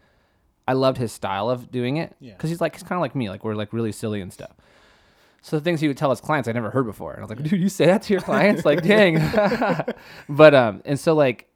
I 0.68 0.72
loved 0.72 0.98
his 0.98 1.12
style 1.12 1.48
of 1.50 1.70
doing 1.70 1.96
it 1.98 2.14
Yeah. 2.18 2.32
because 2.32 2.50
he's 2.50 2.60
like 2.60 2.74
he's 2.74 2.82
kind 2.82 2.96
of 2.98 3.00
like 3.00 3.14
me, 3.14 3.28
like 3.30 3.44
we're 3.44 3.54
like 3.54 3.72
really 3.72 3.92
silly 3.92 4.20
and 4.20 4.32
stuff. 4.32 4.52
So 5.42 5.56
the 5.56 5.62
things 5.62 5.80
he 5.80 5.86
would 5.86 5.96
tell 5.96 6.10
his 6.10 6.20
clients 6.20 6.48
I 6.48 6.52
never 6.52 6.70
heard 6.70 6.86
before, 6.86 7.12
and 7.12 7.20
I 7.20 7.22
was 7.26 7.30
like, 7.30 7.42
dude, 7.48 7.60
you 7.60 7.68
say 7.68 7.86
that 7.86 8.02
to 8.02 8.12
your 8.12 8.20
clients? 8.30 8.64
like, 8.64 8.82
dang. 8.82 9.14
but 10.28 10.54
um, 10.54 10.82
and 10.84 10.98
so 10.98 11.14
like 11.14 11.48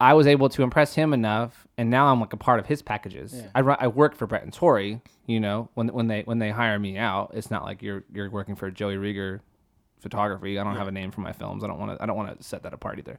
I 0.00 0.14
was 0.14 0.26
able 0.26 0.48
to 0.50 0.62
impress 0.62 0.94
him 0.94 1.12
enough, 1.12 1.66
and 1.76 1.90
now 1.90 2.06
I'm 2.06 2.20
like 2.20 2.32
a 2.32 2.36
part 2.38 2.58
of 2.58 2.66
his 2.66 2.80
packages. 2.80 3.34
Yeah. 3.34 3.48
I 3.54 3.60
I 3.60 3.86
work 3.88 4.14
for 4.14 4.26
Brett 4.26 4.42
and 4.42 4.52
Tori. 4.52 5.00
You 5.26 5.40
know, 5.40 5.68
when 5.74 5.88
when 5.88 6.06
they 6.08 6.22
when 6.22 6.38
they 6.38 6.50
hire 6.50 6.78
me 6.78 6.96
out, 6.96 7.32
it's 7.34 7.50
not 7.50 7.64
like 7.64 7.82
you're 7.82 8.04
you're 8.12 8.30
working 8.30 8.56
for 8.56 8.70
Joey 8.70 8.96
Rieger 8.96 9.40
photography. 10.00 10.58
I 10.58 10.64
don't 10.64 10.76
have 10.76 10.88
a 10.88 10.92
name 10.92 11.10
for 11.10 11.20
my 11.20 11.32
films. 11.32 11.62
I 11.62 11.66
don't 11.66 11.78
want 11.78 11.96
to 11.98 12.02
I 12.02 12.06
don't 12.06 12.16
want 12.16 12.38
to 12.38 12.42
set 12.42 12.62
that 12.62 12.72
apart 12.72 12.98
either. 12.98 13.18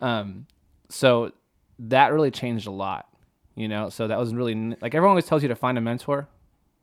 Um, 0.00 0.46
so 0.88 1.32
that 1.80 2.12
really 2.12 2.30
changed 2.30 2.66
a 2.66 2.70
lot. 2.70 3.08
You 3.56 3.68
know, 3.68 3.88
so 3.88 4.06
that 4.08 4.18
was 4.18 4.34
really 4.34 4.54
like 4.80 4.94
everyone 4.94 5.10
always 5.10 5.26
tells 5.26 5.42
you 5.42 5.48
to 5.48 5.56
find 5.56 5.78
a 5.78 5.80
mentor. 5.80 6.28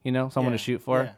You 0.04 0.12
know, 0.12 0.30
someone 0.30 0.52
Yeah. 0.54 0.58
to 0.58 0.64
shoot 0.64 0.82
for 0.82 1.04
Yeah. 1.04 1.12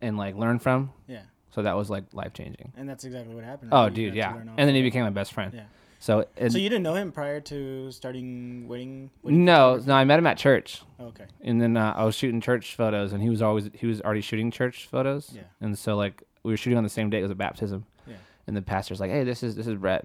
and 0.00 0.16
like 0.16 0.34
learn 0.36 0.58
from. 0.58 0.90
Yeah. 1.06 1.22
So 1.50 1.62
that 1.62 1.76
was 1.76 1.90
like 1.90 2.04
life 2.12 2.32
changing. 2.32 2.72
And 2.76 2.88
that's 2.88 3.04
exactly 3.04 3.34
what 3.34 3.44
happened. 3.44 3.70
Oh, 3.72 3.84
You 3.84 3.90
dude, 3.90 4.14
yeah. 4.14 4.36
And 4.36 4.68
then 4.68 4.74
he 4.74 4.82
became 4.82 5.04
my 5.04 5.10
best 5.10 5.32
friend. 5.32 5.52
Yeah. 5.54 5.64
So, 6.06 6.24
and 6.36 6.52
So 6.52 6.58
you 6.58 6.68
didn't 6.68 6.84
know 6.84 6.94
him 6.94 7.10
prior 7.10 7.40
to 7.40 7.90
starting 7.90 8.68
wedding? 8.68 9.10
wedding 9.24 9.44
no, 9.44 9.74
no, 9.84 9.92
I 9.94 10.04
met 10.04 10.20
him 10.20 10.26
at 10.28 10.38
church, 10.38 10.82
Okay. 11.00 11.24
and 11.40 11.60
then 11.60 11.76
uh, 11.76 11.94
I 11.96 12.04
was 12.04 12.14
shooting 12.14 12.40
church 12.40 12.76
photos, 12.76 13.12
and 13.12 13.20
he 13.20 13.28
was 13.28 13.42
always 13.42 13.68
he 13.74 13.88
was 13.88 14.00
already 14.02 14.20
shooting 14.20 14.52
church 14.52 14.86
photos. 14.86 15.32
Yeah. 15.34 15.42
And 15.60 15.76
so 15.76 15.96
like 15.96 16.22
we 16.44 16.52
were 16.52 16.56
shooting 16.56 16.76
on 16.78 16.84
the 16.84 16.90
same 16.90 17.10
day. 17.10 17.18
It 17.18 17.22
was 17.22 17.32
a 17.32 17.34
baptism. 17.34 17.86
Yeah. 18.06 18.14
And 18.46 18.56
the 18.56 18.62
pastor's 18.62 19.00
like, 19.00 19.10
"Hey, 19.10 19.24
this 19.24 19.42
is 19.42 19.56
this 19.56 19.66
is 19.66 19.74
Brett, 19.74 20.04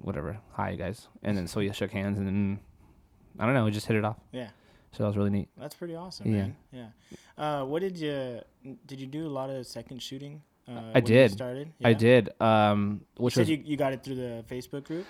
whatever. 0.00 0.38
Hi, 0.52 0.70
you 0.70 0.78
guys." 0.78 1.08
And 1.22 1.36
then 1.36 1.46
so 1.46 1.60
we 1.60 1.70
shook 1.72 1.90
hands, 1.90 2.16
and 2.16 2.26
then 2.26 2.58
I 3.38 3.44
don't 3.44 3.52
know, 3.54 3.66
we 3.66 3.72
just 3.72 3.86
hit 3.86 3.96
it 3.96 4.04
off. 4.06 4.16
Yeah. 4.32 4.48
So 4.92 5.02
that 5.02 5.08
was 5.08 5.16
really 5.18 5.28
neat. 5.28 5.48
That's 5.58 5.74
pretty 5.74 5.94
awesome, 5.94 6.32
Yeah. 6.32 6.40
man. 6.40 6.56
Yeah. 6.72 6.86
Uh, 7.36 7.64
what 7.66 7.82
did 7.82 7.98
you 7.98 8.40
did 8.86 8.98
you 8.98 9.06
do 9.06 9.26
a 9.26 9.28
lot 9.28 9.50
of 9.50 9.66
second 9.66 10.00
shooting? 10.02 10.40
Uh, 10.68 10.80
I 10.94 10.98
you 10.98 11.02
did. 11.04 11.30
started. 11.32 11.72
I 11.84 11.92
did. 11.92 12.30
Um, 12.40 13.02
You 13.18 13.24
which 13.24 13.34
said 13.34 13.40
was 13.42 13.50
you, 13.50 13.62
you 13.64 13.76
got 13.76 13.92
it 13.92 14.02
through 14.02 14.16
the 14.16 14.44
Facebook 14.50 14.84
group. 14.84 15.06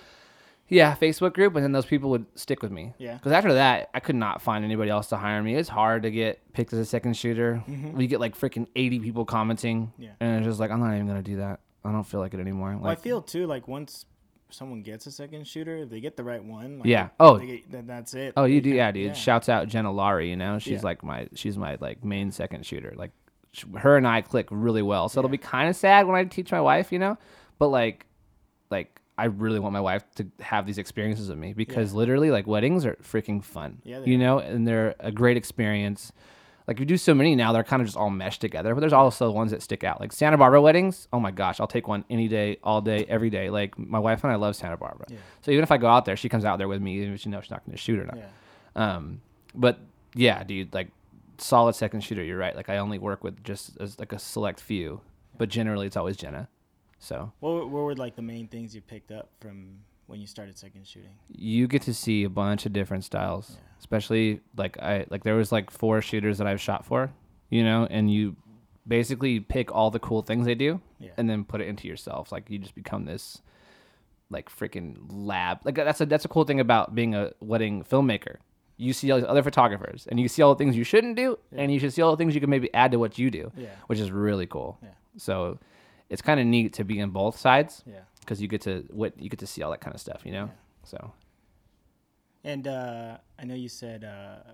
Yeah, 0.69 0.95
Facebook 0.95 1.33
group, 1.33 1.55
and 1.55 1.63
then 1.63 1.71
those 1.71 1.85
people 1.85 2.09
would 2.09 2.25
stick 2.35 2.61
with 2.61 2.71
me. 2.71 2.93
Yeah. 2.97 3.13
Because 3.13 3.31
after 3.31 3.53
that, 3.53 3.89
I 3.93 4.01
could 4.01 4.17
not 4.17 4.41
find 4.41 4.65
anybody 4.65 4.89
else 4.89 5.07
to 5.07 5.17
hire 5.17 5.41
me. 5.41 5.55
It's 5.55 5.69
hard 5.69 6.03
to 6.03 6.11
get 6.11 6.41
picked 6.51 6.73
as 6.73 6.79
a 6.79 6.85
second 6.85 7.15
shooter. 7.15 7.63
We 7.93 8.07
get 8.07 8.19
like 8.19 8.37
freaking 8.37 8.67
eighty 8.75 8.99
people 8.99 9.23
commenting, 9.25 9.87
Mm-hmm. 9.93 10.03
Yeah. 10.03 10.09
and 10.19 10.37
it's 10.39 10.45
just 10.45 10.59
like 10.59 10.69
I'm 10.71 10.79
not 10.81 10.93
even 10.93 11.07
gonna 11.07 11.21
do 11.23 11.37
that. 11.37 11.61
I 11.85 11.91
don't 11.93 12.03
feel 12.03 12.19
like 12.19 12.33
it 12.33 12.41
anymore. 12.41 12.77
Well, 12.79 12.91
I 12.91 12.95
feel 12.95 13.21
too 13.21 13.47
like 13.47 13.67
once 13.69 14.05
someone 14.49 14.81
gets 14.81 15.07
a 15.07 15.11
second 15.11 15.47
shooter, 15.47 15.77
if 15.77 15.89
they 15.89 16.01
get 16.01 16.17
the 16.17 16.23
right 16.23 16.43
one, 16.43 16.79
like, 16.79 16.87
Yeah. 16.87 17.09
Oh. 17.19 17.37
they 17.37 17.45
get- 17.47 17.71
then 17.71 17.87
that's 17.87 18.13
it. 18.13 18.33
oh, 18.37 18.43
you 18.45 18.59
do, 18.61 18.69
yeah, 18.69 18.91
dude. 18.91 19.15
Shouts 19.15 19.47
out 19.49 19.67
Jenna 19.69 19.91
Laurie. 19.91 20.29
You 20.29 20.35
know, 20.35 20.59
she's 20.59 20.81
Yeah. 20.81 20.85
like 20.85 21.03
my, 21.03 21.27
she's 21.33 21.57
my 21.57 21.77
like 21.79 22.03
main 22.03 22.31
second 22.31 22.65
shooter. 22.65 22.93
Like, 22.97 23.11
her 23.77 23.97
and 23.97 24.07
I 24.07 24.21
click 24.21 24.47
really 24.51 24.81
well. 24.81 25.09
So 25.09 25.19
it'll 25.19 25.29
be 25.29 25.37
kind 25.37 25.69
of 25.69 25.75
sad 25.75 26.07
when 26.07 26.15
I 26.15 26.23
teach 26.25 26.51
my 26.51 26.61
wife, 26.61 26.91
you 26.91 26.99
know, 26.99 27.17
but 27.59 27.67
like, 27.67 28.05
like 28.69 28.99
I 29.17 29.25
really 29.25 29.59
want 29.59 29.73
my 29.73 29.81
wife 29.81 30.03
to 30.15 30.27
have 30.41 30.65
these 30.65 30.77
experiences 30.77 31.29
with 31.29 31.37
me 31.37 31.53
because 31.53 31.93
literally, 31.93 32.29
like, 32.29 32.45
weddings 32.47 32.85
are 32.85 32.95
freaking 32.95 33.43
fun. 33.43 33.81
Yeah, 33.83 34.01
you 34.01 34.17
know, 34.17 34.39
and 34.39 34.67
they're 34.67 34.95
a 34.99 35.11
great 35.11 35.37
experience. 35.37 36.11
Like 36.67 36.79
we 36.79 36.85
do 36.85 36.97
so 36.97 37.13
many 37.13 37.33
now, 37.33 37.53
they're 37.53 37.63
kind 37.63 37.81
of 37.81 37.87
just 37.87 37.97
all 37.97 38.09
meshed 38.09 38.41
together. 38.41 38.75
But 38.75 38.81
there's 38.81 38.91
also 38.91 39.31
ones 39.31 39.51
that 39.51 39.61
stick 39.61 39.85
out, 39.85 40.01
like 40.01 40.11
Santa 40.11 40.37
Barbara 40.37 40.61
weddings. 40.61 41.07
Oh 41.13 41.19
my 41.19 41.31
gosh, 41.31 41.61
I'll 41.61 41.67
take 41.67 41.87
one 41.87 42.03
any 42.09 42.27
day, 42.27 42.57
all 42.61 42.81
day, 42.81 43.05
every 43.07 43.29
day. 43.29 43.49
Like 43.49 43.79
my 43.79 43.99
wife 43.99 44.21
and 44.25 44.33
I 44.33 44.35
love 44.35 44.57
Santa 44.57 44.75
Barbara. 44.75 45.05
Yeah. 45.09 45.17
So 45.41 45.51
even 45.51 45.63
if 45.63 45.71
I 45.71 45.77
go 45.77 45.87
out 45.87 46.03
there, 46.03 46.17
she 46.17 46.27
comes 46.27 46.43
out 46.43 46.57
there 46.57 46.67
with 46.67 46.81
me, 46.81 46.97
even 46.99 47.13
if 47.13 47.21
she 47.21 47.29
knows 47.29 47.45
she's 47.45 47.51
not 47.51 47.65
going 47.65 47.71
to 47.71 47.81
shoot 47.81 47.97
or 47.99 48.03
not. 48.03 48.17
Yeah. 48.17 48.95
Um, 48.95 49.21
but 49.55 49.79
yeah, 50.13 50.43
dude, 50.43 50.73
like 50.73 50.89
solid 51.37 51.73
second 51.73 52.01
shooter. 52.01 52.23
You're 52.23 52.37
right. 52.37 52.55
Like 52.55 52.69
I 52.69 52.77
only 52.77 52.97
work 52.99 53.23
with 53.23 53.43
just 53.43 53.77
as 53.79 53.99
like 53.99 54.13
a 54.13 54.19
select 54.19 54.59
few, 54.59 55.01
but 55.37 55.49
generally 55.49 55.87
it's 55.87 55.97
always 55.97 56.17
Jenna. 56.17 56.47
So 56.99 57.31
What, 57.39 57.49
were- 57.53 57.67
what 57.67 57.81
were 57.83 57.95
like 57.95 58.15
the 58.15 58.21
main 58.21 58.47
things 58.47 58.73
you 58.73 58.81
picked 58.81 59.11
up 59.11 59.29
from 59.39 59.79
when 60.07 60.19
you 60.19 60.27
started 60.27 60.57
second 60.57 60.87
shooting? 60.87 61.11
you 61.29 61.67
get 61.67 61.81
to 61.83 61.93
see 61.93 62.23
a 62.23 62.29
bunch 62.29 62.65
of 62.65 62.73
different 62.73 63.03
styles, 63.03 63.51
Yeah. 63.51 63.59
especially 63.79 64.41
like 64.55 64.79
I 64.81 65.05
like 65.09 65.23
there 65.23 65.35
was 65.35 65.51
like 65.51 65.69
four 65.69 66.01
shooters 66.01 66.37
that 66.39 66.47
I've 66.47 66.61
shot 66.61 66.85
for, 66.85 67.11
you 67.49 67.63
know, 67.63 67.85
and 67.89 68.11
you 68.11 68.35
basically 68.87 69.39
pick 69.41 69.69
all 69.75 69.91
the 69.91 69.99
cool 69.99 70.21
things 70.21 70.45
they 70.45 70.55
do 70.55 70.79
Yeah. 70.99 71.11
and 71.17 71.29
then 71.29 71.43
put 71.43 71.61
it 71.61 71.67
into 71.67 71.87
yourself. 71.87 72.31
Like 72.31 72.49
you 72.49 72.57
just 72.57 72.73
become 72.73 73.05
this 73.05 73.41
like 74.29 74.49
freaking 74.49 74.95
lab. 75.09 75.59
Like 75.65 75.75
that's 75.75 76.01
a 76.01 76.05
that's 76.05 76.25
a 76.25 76.29
cool 76.29 76.45
thing 76.45 76.59
about 76.59 76.95
being 76.95 77.13
a 77.13 77.31
wedding 77.39 77.83
filmmaker. 77.83 78.37
You 78.77 78.93
see 78.93 79.09
all 79.11 79.17
these 79.17 79.27
other 79.27 79.41
photographers 79.43 80.07
and 80.09 80.19
you 80.19 80.27
see 80.27 80.41
all 80.43 80.53
the 80.53 80.57
things 80.63 80.75
you 80.77 80.83
shouldn't 80.83 81.15
do 81.15 81.37
and 81.51 81.71
you 81.73 81.79
should 81.79 81.93
see 81.93 82.01
all 82.03 82.11
the 82.11 82.17
things 82.17 82.35
you 82.35 82.41
can 82.41 82.49
maybe 82.49 82.71
add 82.73 82.91
to 82.91 82.99
what 82.99 83.17
you 83.17 83.31
do, 83.31 83.51
Yeah. 83.57 83.69
which 83.87 83.99
is 83.99 84.11
really 84.11 84.45
cool. 84.45 84.77
Yeah. 84.83 84.89
So 85.17 85.57
it's 86.09 86.21
kind 86.21 86.39
of 86.39 86.45
neat 86.45 86.73
to 86.73 86.83
be 86.83 86.99
in 86.99 87.09
both 87.09 87.37
sides 87.37 87.83
Yeah. 87.87 88.01
because 88.19 88.39
you 88.41 88.47
get 88.47 88.61
to 88.61 88.85
what 88.91 89.19
you 89.19 89.29
get 89.29 89.39
to 89.39 89.47
see 89.47 89.63
all 89.63 89.71
that 89.71 89.81
kind 89.81 89.95
of 89.95 89.99
stuff, 90.01 90.21
you 90.25 90.31
know. 90.31 90.51
So 90.83 91.11
And 92.43 92.67
uh, 92.67 93.17
I 93.39 93.45
know 93.45 93.55
you 93.55 93.67
said 93.67 94.03
uh, 94.03 94.51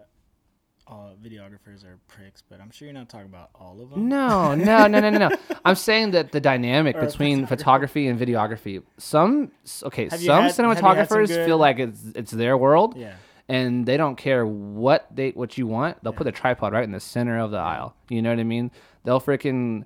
all 0.87 1.15
videographers 1.21 1.83
are 1.85 1.99
pricks, 2.07 2.41
but 2.49 2.59
I'm 2.61 2.71
sure 2.71 2.85
you're 2.87 2.93
not 2.93 3.09
talking 3.09 3.27
about 3.27 3.49
all 3.55 3.79
of 3.81 3.89
them. 3.89 4.07
No, 4.09 4.55
no, 4.55 4.87
no, 4.93 4.99
no, 4.99 5.09
no, 5.09 5.29
no. 5.29 5.35
I'm 5.65 5.75
saying 5.75 6.11
that 6.11 6.31
the 6.31 6.39
dynamic 6.39 6.99
between 6.99 7.45
photography 7.45 8.07
and 8.07 8.19
videography. 8.19 8.81
Some 8.97 9.51
okay, 9.83 10.03
Have 10.09 10.19
some 10.19 10.19
had- 10.19 10.21
have 10.21 10.23
you 10.23 10.31
had 10.31 10.53
some 10.55 10.65
cinematographers 10.65 11.27
good- 11.27 11.45
feel 11.45 11.57
like 11.57 11.79
it's 11.79 12.01
it's 12.15 12.31
their 12.31 12.57
world, 12.57 12.95
Yeah. 12.97 13.15
And 13.49 13.85
they 13.85 13.97
don't 13.97 14.15
care 14.15 14.45
what 14.45 15.07
they 15.13 15.31
what 15.31 15.57
you 15.57 15.67
want. 15.67 16.03
They'll 16.03 16.13
put 16.13 16.27
a 16.27 16.31
tripod 16.31 16.73
right 16.73 16.83
in 16.83 16.91
the 16.91 16.99
center 16.99 17.37
of 17.39 17.51
the 17.51 17.57
aisle. 17.57 17.95
You 18.09 18.21
know 18.21 18.29
what 18.29 18.39
I 18.39 18.43
mean? 18.43 18.71
They'll 19.03 19.19
freaking. 19.21 19.83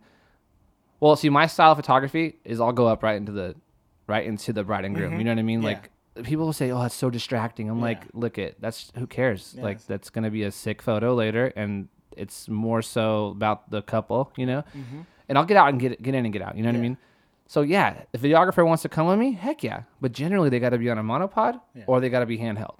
Well, 1.00 1.16
see, 1.16 1.30
my 1.30 1.46
style 1.48 1.72
of 1.72 1.78
photography 1.78 2.38
is 2.44 2.60
I'll 2.60 2.72
go 2.72 2.88
up 2.88 3.04
right 3.04 3.16
into 3.18 3.32
the, 3.32 3.56
right 4.08 4.26
into 4.26 4.52
the 4.52 4.64
bride 4.64 4.84
and 4.86 4.96
groom. 4.96 5.18
You 5.20 5.24
know 5.26 5.32
what 5.32 5.40
I 5.40 5.44
mean? 5.44 5.60
Mm-hmm. 5.60 5.68
Yeah. 5.68 5.80
Like 6.16 6.26
people 6.26 6.46
will 6.46 6.54
say, 6.54 6.72
"Oh, 6.72 6.82
that's 6.82 6.96
so 6.96 7.10
distracting." 7.10 7.70
I'm 7.70 7.82
like, 7.82 8.04
"Look 8.14 8.38
it, 8.38 8.58
that's 8.60 8.92
who 8.98 9.06
cares? 9.08 9.56
Like 9.60 9.86
that's 9.86 10.10
gonna 10.10 10.32
be 10.32 10.44
a 10.44 10.52
sick 10.52 10.82
photo 10.82 11.14
later, 11.14 11.54
and 11.56 11.88
it's 12.16 12.50
more 12.50 12.82
so 12.82 13.28
about 13.28 13.70
the 13.70 13.82
couple, 13.82 14.32
you 14.38 14.46
know." 14.46 14.64
And 15.30 15.38
I'll 15.38 15.46
get 15.46 15.58
out 15.58 15.70
and 15.70 15.80
get 15.80 16.02
get 16.02 16.16
in 16.16 16.26
and 16.26 16.34
get 16.34 16.42
out. 16.42 16.56
You 16.58 16.64
know 16.64 16.70
what 16.70 16.76
I 16.76 16.78
Mm-hmm. 16.78 16.82
Mean? 16.84 16.98
So 17.50 17.62
yeah, 17.62 18.04
if 18.12 18.24
a 18.24 18.28
videographer 18.28 18.66
wants 18.66 18.82
to 18.84 18.90
come 18.90 19.08
with 19.08 19.20
me, 19.20 19.34
heck 19.34 19.64
yeah. 19.64 19.84
But 20.02 20.12
generally, 20.14 20.50
they 20.50 20.60
got 20.60 20.70
to 20.72 20.78
be 20.78 20.90
on 20.90 20.98
a 20.98 21.04
monopod 21.04 21.62
Yeah. 21.76 21.84
or 21.88 22.00
they 22.02 22.10
got 22.10 22.20
to 22.22 22.26
be 22.26 22.38
handheld, 22.40 22.76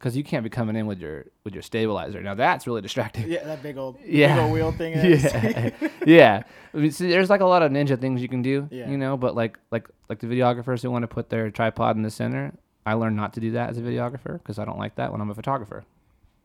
because 0.00 0.16
you 0.16 0.24
can't 0.24 0.42
be 0.42 0.48
coming 0.50 0.76
in 0.76 0.86
with 0.86 0.98
your 0.98 1.26
with 1.44 1.52
your 1.54 1.62
stabilizer. 1.62 2.22
Now 2.22 2.34
that's 2.34 2.66
really 2.66 2.80
distracting. 2.80 3.30
Yeah, 3.30 3.44
that 3.44 3.62
big 3.62 3.76
old, 3.76 3.98
Yeah. 4.02 4.34
big 4.34 4.42
old 4.44 4.52
wheel 4.52 4.72
thing. 4.72 4.94
yeah, 4.94 5.70
yeah. 6.06 6.42
I 6.72 6.76
mean, 6.76 6.90
see, 6.90 7.08
there's 7.10 7.28
like 7.30 7.42
a 7.42 7.46
lot 7.46 7.62
of 7.62 7.70
ninja 7.70 8.00
things 8.00 8.22
you 8.22 8.28
can 8.28 8.40
do, 8.42 8.66
Yeah. 8.70 8.90
you 8.90 8.96
know. 8.96 9.16
But 9.18 9.34
like 9.36 9.58
like 9.70 9.88
like 10.08 10.18
the 10.20 10.26
videographers 10.26 10.82
who 10.82 10.90
want 10.90 11.02
to 11.02 11.08
put 11.08 11.28
their 11.28 11.50
tripod 11.50 11.96
in 11.96 12.02
the 12.02 12.10
center, 12.10 12.54
I 12.86 12.94
learned 12.94 13.16
not 13.16 13.34
to 13.34 13.40
do 13.40 13.50
that 13.52 13.70
as 13.70 13.78
a 13.78 13.82
videographer 13.82 14.38
because 14.38 14.58
I 14.58 14.64
don't 14.64 14.78
like 14.78 14.94
that 14.96 15.12
when 15.12 15.20
I'm 15.20 15.30
a 15.30 15.34
photographer. 15.34 15.84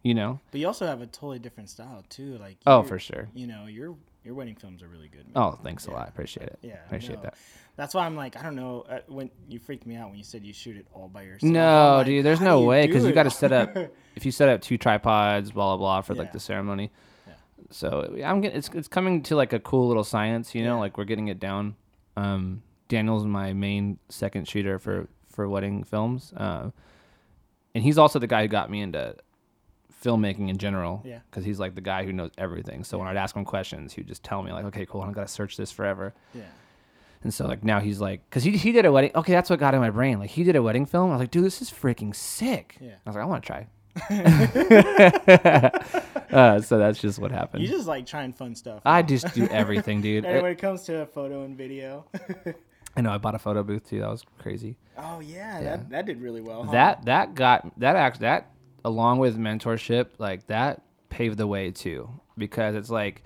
You 0.06 0.14
know? 0.14 0.40
But 0.52 0.60
you 0.62 0.68
also 0.68 0.86
have 0.86 1.02
a 1.02 1.08
totally 1.08 1.40
different 1.40 1.68
style 1.68 2.04
too. 2.10 2.38
Like 2.38 2.58
Oh, 2.68 2.84
for 2.84 3.00
sure. 3.00 3.28
You 3.34 3.48
know, 3.48 3.66
your 3.66 3.96
your 4.24 4.36
wedding 4.36 4.56
films 4.56 4.84
are 4.84 4.88
really 4.88 5.08
good. 5.08 5.26
man. 5.26 5.32
Oh, 5.36 5.58
thanks 5.64 5.88
a 5.88 5.92
lot. 5.92 6.08
Appreciate 6.10 6.48
it. 6.48 6.60
Yeah, 6.62 6.76
appreciate 6.86 7.16
no. 7.18 7.22
that. 7.24 7.34
That's 7.76 7.94
why 7.96 8.06
I'm 8.06 8.16
like, 8.16 8.38
I 8.38 8.44
don't 8.44 8.56
know. 8.56 8.86
Uh, 8.88 9.00
when 9.08 9.32
you 9.50 9.58
freaked 9.60 9.88
me 9.88 9.96
out 9.96 10.10
when 10.10 10.18
you 10.20 10.24
said 10.24 10.46
you 10.46 10.54
shoot 10.54 10.78
it 10.78 10.86
all 10.94 11.08
by 11.08 11.24
yourself. 11.24 11.52
No, 11.52 11.96
like, 11.98 12.06
dude, 12.06 12.24
there's 12.26 12.40
no 12.40 12.62
way 12.62 12.86
because 12.86 13.04
you 13.04 13.10
it? 13.10 13.14
got 13.14 13.24
to 13.24 13.32
set 13.32 13.52
up. 13.52 13.76
if 14.16 14.26
you 14.28 14.32
set 14.32 14.48
up 14.48 14.62
two 14.62 14.78
tripods, 14.78 15.52
blah 15.52 15.76
blah 15.76 15.78
blah, 15.78 16.02
for 16.02 16.14
Yeah. 16.14 16.20
like 16.22 16.34
the 16.34 16.40
ceremony. 16.40 16.92
Yeah. 17.28 17.34
So 17.72 18.16
I'm 18.24 18.42
getting 18.42 18.58
it's 18.60 18.70
it's 18.76 18.88
coming 18.88 19.24
to 19.24 19.36
like 19.36 19.54
a 19.54 19.60
cool 19.60 19.88
little 19.88 20.04
science, 20.04 20.54
you 20.54 20.64
know, 20.64 20.76
Yeah. 20.76 20.82
like 20.82 21.00
we're 21.00 21.06
getting 21.06 21.30
it 21.30 21.40
down. 21.40 21.76
Um, 22.16 22.62
Daniel's 22.90 23.26
my 23.26 23.54
main 23.54 23.98
second 24.10 24.48
shooter 24.48 24.78
for 24.78 25.08
for 25.32 25.50
wedding 25.50 25.84
films, 25.84 26.32
uh, 26.38 26.70
and 27.74 27.84
he's 27.84 27.98
also 27.98 28.20
the 28.20 28.28
guy 28.28 28.44
who 28.44 28.48
got 28.48 28.70
me 28.70 28.82
into 28.82 29.16
filmmaking 30.06 30.50
in 30.50 30.58
general. 30.58 31.02
Yeah. 31.06 31.20
because 31.30 31.44
he's 31.46 31.60
like 31.60 31.76
the 31.76 31.82
guy 31.82 32.04
who 32.06 32.14
knows 32.14 32.32
everything. 32.38 32.84
So 32.84 32.98
when 33.00 33.08
I'd 33.08 33.18
ask 33.18 33.36
him 33.36 33.46
questions, 33.46 33.94
he'd 33.94 34.08
just 34.08 34.24
tell 34.24 34.44
me 34.44 34.52
like, 34.52 34.66
okay, 34.66 34.86
cool, 34.86 35.02
I'm 35.02 35.14
gonna 35.14 35.28
search 35.28 35.58
this 35.58 35.72
forever. 35.72 36.14
yeah. 36.34 36.44
And 37.24 37.34
so 37.34 37.48
like 37.48 37.64
now 37.64 37.80
he's 37.80 38.00
like, 38.00 38.30
cause 38.30 38.44
he 38.44 38.52
he 38.56 38.72
did 38.72 38.86
a 38.86 38.92
wedding. 38.92 39.12
Okay, 39.16 39.32
that's 39.34 39.50
what 39.50 39.58
got 39.60 39.74
in 39.74 39.82
my 39.82 39.90
brain. 39.90 40.20
Like 40.20 40.30
he 40.30 40.44
did 40.44 40.56
a 40.56 40.62
wedding 40.62 40.86
film. 40.86 41.10
I 41.10 41.14
was 41.16 41.22
like, 41.22 41.32
dude, 41.32 41.44
this 41.44 41.60
is 41.62 41.72
freaking 41.72 42.16
sick. 42.16 42.78
Yeah. 42.80 42.92
I 43.06 43.10
was 43.10 43.16
like, 43.16 43.24
I 43.24 43.28
want 43.28 43.44
to 43.44 43.48
try. 43.48 43.68
uh, 46.32 46.62
so 46.62 46.78
that's 46.78 47.00
just 47.00 47.20
what 47.20 47.32
happened. 47.32 47.64
You 47.64 47.70
just 47.70 47.88
like 47.88 48.06
trying 48.06 48.34
fun 48.34 48.56
stuff. 48.56 48.82
I 48.86 49.02
just 49.02 49.34
do 49.34 49.48
everything, 49.48 50.02
dude. 50.02 50.26
And 50.26 50.42
when 50.44 50.52
it 50.52 50.58
comes 50.60 50.84
to 50.84 51.06
photo 51.08 51.44
and 51.44 51.58
video. 51.58 52.06
I 52.98 53.02
know 53.02 53.12
I 53.12 53.18
bought 53.18 53.36
a 53.36 53.40
photo 53.40 53.62
booth 53.64 53.90
too. 53.90 54.00
That 54.00 54.10
was 54.10 54.24
crazy. 54.40 54.78
oh 54.98 55.20
yeah, 55.20 55.60
Yeah. 55.60 55.64
that 55.78 55.90
that 55.90 56.06
did 56.06 56.22
really 56.22 56.42
well. 56.42 56.64
huh? 56.64 56.72
That 56.72 57.06
that 57.06 57.36
got 57.36 57.78
that 57.80 57.96
act 57.96 58.20
that 58.22 58.50
along 58.86 59.20
with 59.20 59.38
mentorship, 59.38 60.08
like 60.20 60.48
that 60.48 60.84
paved 61.10 61.38
the 61.38 61.48
way 61.48 61.72
too. 61.72 62.10
Because 62.38 62.76
it's 62.76 62.90
like 62.90 63.24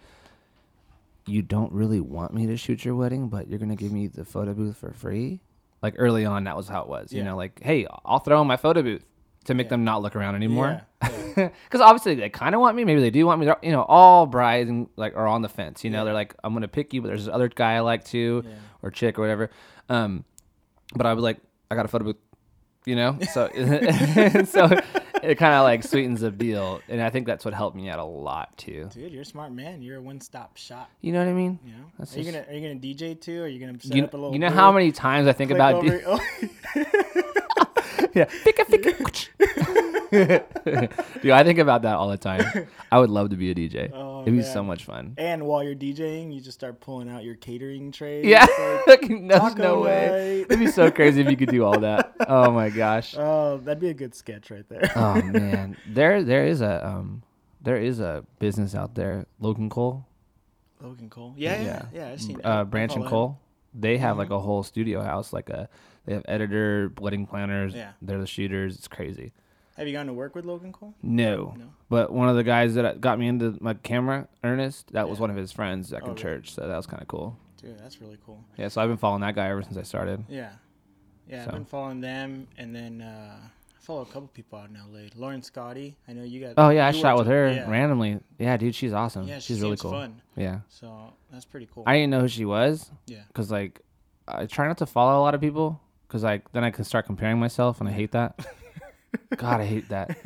you 1.27 1.41
don't 1.43 1.71
really 1.71 1.99
want 1.99 2.33
me 2.33 2.47
to 2.47 2.57
shoot 2.57 2.83
your 2.83 2.95
wedding, 2.95 3.27
but 3.29 3.47
you're 3.47 3.59
gonna 3.59 3.75
give 3.75 3.91
me 3.91 4.07
the 4.07 4.25
photo 4.25 4.53
booth 4.53 4.77
for 4.77 4.91
free. 4.93 5.41
Like 5.81 5.93
early 5.97 6.25
on, 6.25 6.45
that 6.45 6.57
was 6.57 6.67
how 6.67 6.81
it 6.81 6.87
was. 6.89 7.13
You 7.13 7.23
know, 7.23 7.35
like 7.35 7.61
hey, 7.61 7.85
I'll 8.05 8.19
throw 8.19 8.41
in 8.41 8.47
my 8.47 8.57
photo 8.57 8.81
booth 8.81 9.05
to 9.45 9.53
make 9.53 9.65
Yeah. 9.67 9.69
them 9.71 9.83
not 9.83 10.01
look 10.01 10.15
around 10.15 10.35
anymore. 10.35 10.81
Yeah. 11.03 11.09
Because 11.35 11.79
obviously 11.79 12.15
they 12.15 12.29
kind 12.29 12.53
of 12.53 12.59
want 12.59 12.75
me. 12.75 12.83
Maybe 12.83 12.99
they 12.99 13.11
do 13.11 13.25
want 13.25 13.39
me. 13.39 13.45
They're, 13.45 13.55
you 13.63 13.71
know, 13.71 13.83
all 13.83 14.25
brides 14.25 14.69
and 14.69 14.87
like 14.97 15.15
are 15.15 15.27
on 15.27 15.41
the 15.41 15.47
fence. 15.47 15.83
You 15.85 15.89
know, 15.89 15.99
Yeah. 15.99 16.03
they're 16.05 16.13
like, 16.13 16.35
I'm 16.43 16.53
gonna 16.53 16.67
pick 16.67 16.93
you, 16.93 17.01
but 17.01 17.07
there's 17.07 17.25
this 17.25 17.33
other 17.33 17.47
guy 17.47 17.75
I 17.75 17.79
like 17.79 18.03
too, 18.03 18.43
Yeah. 18.45 18.51
or 18.81 18.91
chick 18.91 19.17
or 19.17 19.21
whatever. 19.21 19.49
Um, 19.87 20.25
but 20.95 21.05
I 21.05 21.13
was 21.13 21.23
like, 21.23 21.37
I 21.71 21.75
got 21.75 21.85
a 21.85 21.87
photo 21.87 22.05
booth. 22.05 22.17
You 22.85 22.95
know, 22.95 23.17
so 23.31 23.49
so 24.45 24.67
it 25.23 25.35
kind 25.35 25.53
of 25.55 25.63
like 25.63 25.83
sweetens 25.83 26.21
the 26.21 26.31
deal, 26.31 26.81
and 26.87 27.01
I 27.01 27.09
think 27.09 27.27
that's 27.27 27.45
what 27.45 27.53
helped 27.53 27.75
me 27.75 27.89
out 27.89 27.99
a 27.99 28.03
lot 28.03 28.57
too. 28.57 28.89
Dude, 28.93 29.11
you're 29.11 29.21
a 29.21 29.25
smart 29.25 29.51
man. 29.51 29.81
You're 29.81 29.97
a 29.97 30.01
one-stop 30.01 30.57
shop. 30.57 30.89
You 31.01 31.13
know 31.13 31.19
what 31.19 31.27
I 31.29 31.33
mean? 31.33 31.59
You 31.65 31.71
know. 31.73 31.77
That's 31.97 32.15
are 32.15 32.19
you 32.21 32.31
gonna 32.31 32.45
Are 32.47 32.53
you 32.53 32.61
gonna 32.61 32.79
DJ 32.79 33.19
too? 33.19 33.41
Or 33.41 33.43
are 33.45 33.47
you 33.47 33.59
gonna 33.65 33.79
set 33.79 33.95
You, 33.95 34.03
up 34.05 34.13
a 34.13 34.17
little? 34.17 34.33
you 34.33 34.39
know 34.39 34.47
booth, 34.49 34.55
how 34.55 34.71
many 34.71 34.91
times 34.91 35.27
I 35.27 35.33
think 35.33 35.49
click 35.49 35.57
about 35.57 35.75
over- 35.75 36.01
oh, 36.05 36.19
yeah, 38.13 38.25
Fika, 38.25 38.65
fika. 38.65 38.93
dude. 41.21 41.31
I 41.31 41.43
think 41.43 41.59
about 41.59 41.83
that 41.83 41.95
all 41.95 42.09
the 42.09 42.17
time. 42.17 42.67
I 42.91 42.99
would 42.99 43.09
love 43.09 43.29
to 43.31 43.35
be 43.35 43.51
a 43.51 43.55
DJ. 43.55 43.91
Oh, 44.19 44.23
It'd 44.23 44.33
be 44.33 44.41
man. 44.41 44.53
so 44.53 44.61
much 44.63 44.83
fun. 44.83 45.13
And 45.17 45.45
while 45.47 45.63
you're 45.63 45.75
DJing, 45.75 46.33
you 46.33 46.41
just 46.41 46.57
start 46.59 46.81
pulling 46.81 47.09
out 47.09 47.23
your 47.23 47.35
catering 47.35 47.89
trays. 47.93 48.25
Yeah, 48.25 48.45
like, 48.85 48.99
there's 49.07 49.55
no 49.55 49.79
way. 49.79 50.41
It'd 50.41 50.59
be 50.59 50.67
so 50.67 50.91
crazy 50.91 51.21
if 51.21 51.29
you 51.29 51.37
could 51.37 51.47
do 51.49 51.63
all 51.63 51.79
that. 51.79 52.15
Oh 52.27 52.51
my 52.51 52.69
gosh. 52.69 53.15
Oh, 53.17 53.57
that'd 53.63 53.79
be 53.79 53.87
a 53.89 53.93
good 53.93 54.13
sketch 54.13 54.51
right 54.51 54.67
there. 54.67 54.91
Oh 54.95 55.21
man, 55.21 55.77
there 55.87 56.21
there 56.21 56.45
is 56.45 56.59
a 56.61 56.85
um 56.85 57.23
there 57.61 57.77
is 57.77 58.01
a 58.01 58.25
business 58.39 58.75
out 58.75 58.93
there, 58.95 59.25
Logan 59.39 59.69
Cole, 59.69 60.05
Logan 60.81 61.09
Cole. 61.09 61.33
Yeah, 61.37 61.61
yeah, 61.61 61.85
yeah. 61.93 62.09
I've 62.09 62.21
seen. 62.21 62.41
uh, 62.43 62.65
Branch 62.65 62.93
and 62.95 63.03
him. 63.03 63.09
Cole. 63.09 63.39
They 63.73 63.97
have 63.99 64.17
like 64.17 64.31
a 64.31 64.39
whole 64.39 64.63
studio 64.63 65.01
house, 65.01 65.31
like 65.31 65.49
a 65.49 65.69
they 66.05 66.13
have 66.13 66.25
editor, 66.27 66.91
wedding 66.99 67.25
planners. 67.25 67.73
Yeah. 67.73 67.91
They're 68.01 68.19
the 68.19 68.27
shooters. 68.27 68.75
It's 68.75 68.87
crazy. 68.89 69.31
Have 69.79 69.87
you 69.87 69.93
gone 69.93 70.05
to 70.07 70.13
work 70.13 70.35
with 70.35 70.45
Logan 70.45 70.71
Cole? 70.73 70.93
No. 71.01 71.55
No. 71.57 71.65
But 71.89 72.11
one 72.11 72.29
of 72.29 72.35
the 72.35 72.43
guys 72.43 72.75
that 72.75 72.99
got 73.01 73.17
me 73.17 73.27
into 73.27 73.57
my 73.61 73.73
camera, 73.73 74.27
Ernest, 74.43 74.91
that 74.93 75.09
was 75.09 75.19
one 75.19 75.29
of 75.31 75.35
his 75.37 75.51
friends 75.51 75.89
back 75.89 76.01
Oh, 76.03 76.07
in 76.07 76.11
really? 76.11 76.21
church. 76.21 76.53
So 76.53 76.67
that 76.67 76.75
was 76.77 76.85
kind 76.85 77.01
of 77.01 77.07
cool. 77.07 77.35
Dude, 77.61 77.79
that's 77.79 77.99
really 78.01 78.17
cool. 78.25 78.43
Yeah. 78.57 78.67
So 78.67 78.81
I've 78.81 78.89
been 78.89 78.97
following 78.97 79.21
that 79.21 79.35
guy 79.35 79.47
ever 79.49 79.63
since 79.63 79.77
I 79.77 79.83
started. 79.83 80.23
Yeah. 80.29 80.51
Yeah, 81.29 81.43
So. 81.45 81.47
I've 81.49 81.55
been 81.55 81.65
following 81.65 82.01
them, 82.01 82.47
and 82.57 82.75
then 82.75 83.01
uh, 83.01 83.35
I 83.41 83.79
follow 83.81 84.01
a 84.01 84.05
couple 84.05 84.27
people 84.33 84.59
out 84.59 84.69
in 84.69 84.75
LA. 84.75 85.09
Lauren 85.15 85.41
Scotti, 85.41 85.93
I 86.07 86.13
know 86.13 86.23
you 86.23 86.41
got. 86.41 86.53
Oh 86.57 86.69
yeah, 86.69 86.87
I 86.87 86.91
shot 86.91 87.17
with 87.17 87.27
her 87.27 87.51
Yeah. 87.51 87.69
randomly. 87.69 88.19
Yeah, 88.37 88.57
dude, 88.57 88.75
she's 88.75 88.93
awesome. 88.93 89.27
Yeah, 89.27 89.39
she 89.39 89.53
she's 89.53 89.61
really 89.61 89.77
cool. 89.77 89.91
fun. 89.91 90.21
Yeah, 90.35 90.59
So 90.69 91.13
that's 91.31 91.45
pretty 91.45 91.69
cool. 91.73 91.83
I 91.87 91.93
didn't 91.95 92.09
know 92.09 92.19
who 92.21 92.27
she 92.27 92.45
was 92.45 92.91
yeah. 93.05 93.21
because 93.27 93.49
like 93.51 93.79
I 94.27 94.45
try 94.45 94.67
not 94.67 94.77
to 94.79 94.85
follow 94.85 95.19
a 95.19 95.23
lot 95.23 95.35
of 95.35 95.41
people 95.41 95.79
because 96.07 96.23
like 96.23 96.51
then 96.51 96.63
I 96.63 96.71
can 96.71 96.83
start 96.83 97.05
comparing 97.05 97.39
myself 97.39 97.79
and 97.79 97.87
I 97.87 97.91
hate 97.93 98.11
that. 98.11 98.37
God, 99.37 99.61
I 99.61 99.65
hate 99.65 99.89
that. 99.89 100.17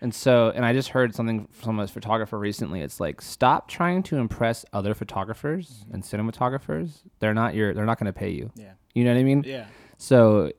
And 0.00 0.14
so, 0.14 0.50
and 0.54 0.64
I 0.64 0.72
just 0.72 0.90
heard 0.90 1.14
something 1.14 1.48
from 1.50 1.78
a 1.80 1.88
photographer 1.88 2.38
recently. 2.38 2.80
It's 2.80 3.00
like 3.00 3.20
stop 3.20 3.68
trying 3.68 4.02
to 4.04 4.16
impress 4.16 4.64
other 4.72 4.94
photographers 4.94 5.84
and 5.92 6.02
cinematographers. 6.02 7.02
They're 7.18 7.34
not 7.34 7.54
your. 7.54 7.74
They're 7.74 7.86
not 7.86 7.98
going 7.98 8.12
to 8.12 8.18
pay 8.18 8.30
you. 8.30 8.50
Yeah. 8.54 8.72
You 8.94 9.04
know 9.04 9.12
what 9.14 9.20
I 9.20 9.24
mean? 9.24 9.44
Yeah. 9.46 9.66
So, 9.96 10.52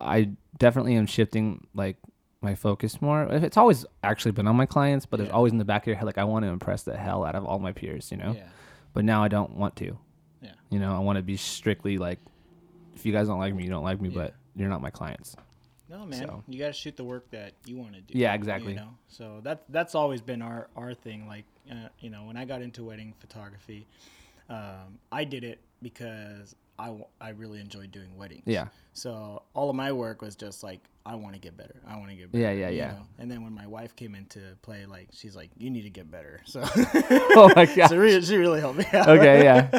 I 0.00 0.30
definitely 0.58 0.94
am 0.96 1.06
shifting 1.06 1.66
like 1.74 1.96
my 2.42 2.54
focus 2.54 3.00
more. 3.00 3.22
It's 3.30 3.56
always 3.56 3.86
actually 4.02 4.32
been 4.32 4.46
on 4.46 4.56
my 4.56 4.66
clients, 4.66 5.06
but 5.06 5.20
it's 5.20 5.32
always 5.32 5.52
in 5.52 5.58
the 5.58 5.64
back 5.64 5.82
of 5.84 5.86
your 5.88 5.96
head 5.96 6.04
like 6.04 6.18
I 6.18 6.24
want 6.24 6.44
to 6.44 6.50
impress 6.50 6.82
the 6.82 6.96
hell 6.96 7.24
out 7.24 7.34
of 7.34 7.44
all 7.44 7.58
my 7.58 7.72
peers. 7.72 8.10
You 8.10 8.18
know. 8.18 8.32
Yeah. 8.36 8.48
But 8.92 9.04
now 9.04 9.22
I 9.22 9.28
don't 9.28 9.52
want 9.56 9.76
to. 9.76 9.98
Yeah. 10.42 10.52
You 10.70 10.78
know, 10.78 10.94
I 10.94 10.98
want 11.00 11.16
to 11.16 11.22
be 11.22 11.36
strictly 11.36 11.98
like, 11.98 12.18
if 12.94 13.04
you 13.06 13.12
guys 13.12 13.26
don't 13.28 13.38
like 13.38 13.54
me, 13.54 13.64
you 13.64 13.70
don't 13.70 13.84
like 13.84 14.00
me, 14.00 14.08
Yeah. 14.10 14.14
but 14.14 14.34
you're 14.54 14.68
not 14.68 14.80
my 14.80 14.90
clients. 14.90 15.36
No, 15.88 16.04
man. 16.04 16.20
So. 16.20 16.42
You 16.48 16.58
got 16.58 16.68
to 16.68 16.72
shoot 16.72 16.96
the 16.96 17.04
work 17.04 17.30
that 17.30 17.52
you 17.64 17.76
want 17.76 17.94
to 17.94 18.00
do. 18.00 18.18
Yeah, 18.18 18.34
exactly. 18.34 18.72
You 18.72 18.78
know, 18.78 18.88
so 19.08 19.40
that 19.44 19.64
that's 19.68 19.94
always 19.94 20.20
been 20.20 20.42
our 20.42 20.68
our 20.76 20.94
thing. 20.94 21.26
Like, 21.28 21.44
uh, 21.70 21.88
you 22.00 22.10
know, 22.10 22.24
when 22.24 22.36
I 22.36 22.44
got 22.44 22.62
into 22.62 22.84
wedding 22.84 23.14
photography, 23.18 23.86
um, 24.48 24.98
I 25.12 25.24
did 25.24 25.44
it 25.44 25.60
because 25.82 26.56
I, 26.78 26.86
w- 26.86 27.06
I 27.20 27.30
really 27.30 27.60
enjoyed 27.60 27.92
doing 27.92 28.16
weddings. 28.16 28.42
Yeah. 28.46 28.66
So 28.92 29.42
all 29.54 29.70
of 29.70 29.76
my 29.76 29.92
work 29.92 30.22
was 30.22 30.34
just 30.36 30.62
like 30.62 30.80
I 31.04 31.14
want 31.14 31.34
to 31.34 31.40
get 31.40 31.56
better. 31.56 31.76
I 31.86 31.96
want 31.96 32.10
to 32.10 32.16
get 32.16 32.32
better. 32.32 32.42
Yeah, 32.42 32.50
yeah, 32.50 32.68
yeah. 32.68 32.90
know? 32.92 33.06
And 33.18 33.30
then 33.30 33.44
when 33.44 33.54
my 33.54 33.66
wife 33.66 33.94
came 33.94 34.14
into 34.14 34.40
play, 34.62 34.86
like 34.86 35.08
she's 35.12 35.36
like, 35.36 35.50
"You 35.56 35.70
need 35.70 35.82
to 35.82 35.90
get 35.90 36.10
better." 36.10 36.40
So, 36.46 36.62
oh 36.74 37.52
my 37.54 37.66
god. 37.76 37.90
so 37.90 37.96
really, 37.96 38.22
she 38.22 38.36
really 38.36 38.60
helped 38.60 38.78
me 38.78 38.86
out. 38.92 39.08
Okay, 39.08 39.44
yeah. 39.44 39.78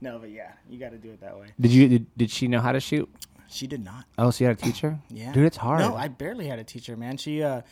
no, 0.00 0.18
but 0.18 0.30
yeah, 0.30 0.52
you 0.70 0.78
got 0.78 0.92
to 0.92 0.98
do 0.98 1.10
it 1.10 1.20
that 1.20 1.38
way. 1.38 1.48
Did 1.60 1.72
you 1.72 1.88
did, 1.88 2.06
did 2.16 2.30
she 2.30 2.48
know 2.48 2.60
how 2.60 2.72
to 2.72 2.80
shoot? 2.80 3.08
She 3.52 3.66
did 3.66 3.84
not. 3.84 4.04
Oh, 4.18 4.30
so 4.30 4.44
you 4.44 4.48
had 4.48 4.58
a 4.58 4.62
teacher? 4.62 4.98
Yeah, 5.10 5.32
Dude, 5.32 5.44
it's 5.44 5.56
hard. 5.56 5.80
No, 5.80 5.94
I 5.94 6.08
barely 6.08 6.46
had 6.46 6.58
a 6.58 6.64
teacher, 6.64 6.96
man. 6.96 7.16
She, 7.18 7.42
uh, 7.42 7.62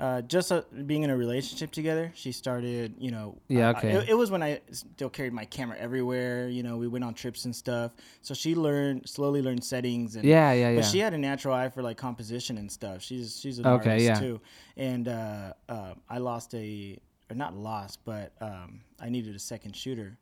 uh, 0.00 0.22
just 0.22 0.52
uh, 0.52 0.62
being 0.86 1.02
in 1.02 1.10
a 1.10 1.16
relationship 1.16 1.72
together, 1.72 2.12
she 2.14 2.30
started, 2.32 2.94
you 2.98 3.10
know. 3.10 3.36
Yeah, 3.48 3.68
I- 3.70 3.78
okay. 3.78 3.92
it, 3.94 4.08
it 4.10 4.14
was 4.14 4.30
when 4.30 4.42
I 4.44 4.60
still 4.70 5.10
carried 5.10 5.32
my 5.32 5.44
camera 5.44 5.76
everywhere. 5.76 6.48
You 6.48 6.62
know, 6.62 6.76
we 6.76 6.86
went 6.86 7.04
on 7.04 7.14
trips 7.14 7.44
and 7.46 7.54
stuff. 7.54 7.92
So 8.22 8.32
she 8.32 8.54
learned 8.54 9.08
slowly 9.08 9.42
learned 9.42 9.64
settings 9.64 10.14
and 10.16 10.24
yeah, 10.24 10.52
yeah, 10.52 10.70
yeah. 10.70 10.76
But 10.76 10.84
she 10.84 11.00
had 11.00 11.14
a 11.14 11.18
natural 11.18 11.52
eye 11.54 11.68
for 11.68 11.82
like 11.82 11.96
composition 11.96 12.58
and 12.58 12.70
stuff. 12.70 13.02
She's 13.02 13.38
she's 13.40 13.58
an 13.58 13.66
Okay, 13.66 13.90
artist 13.90 14.06
yeah. 14.06 14.20
too. 14.20 14.40
And 14.76 15.08
uh, 15.08 15.52
uh, 15.68 15.94
I 16.08 16.18
lost 16.18 16.54
a 16.54 16.96
or 17.28 17.34
not 17.34 17.56
lost, 17.56 17.98
but 18.04 18.32
um, 18.40 18.80
I 19.00 19.08
needed 19.10 19.34
a 19.34 19.38
second 19.40 19.74
shooter. 19.74 20.16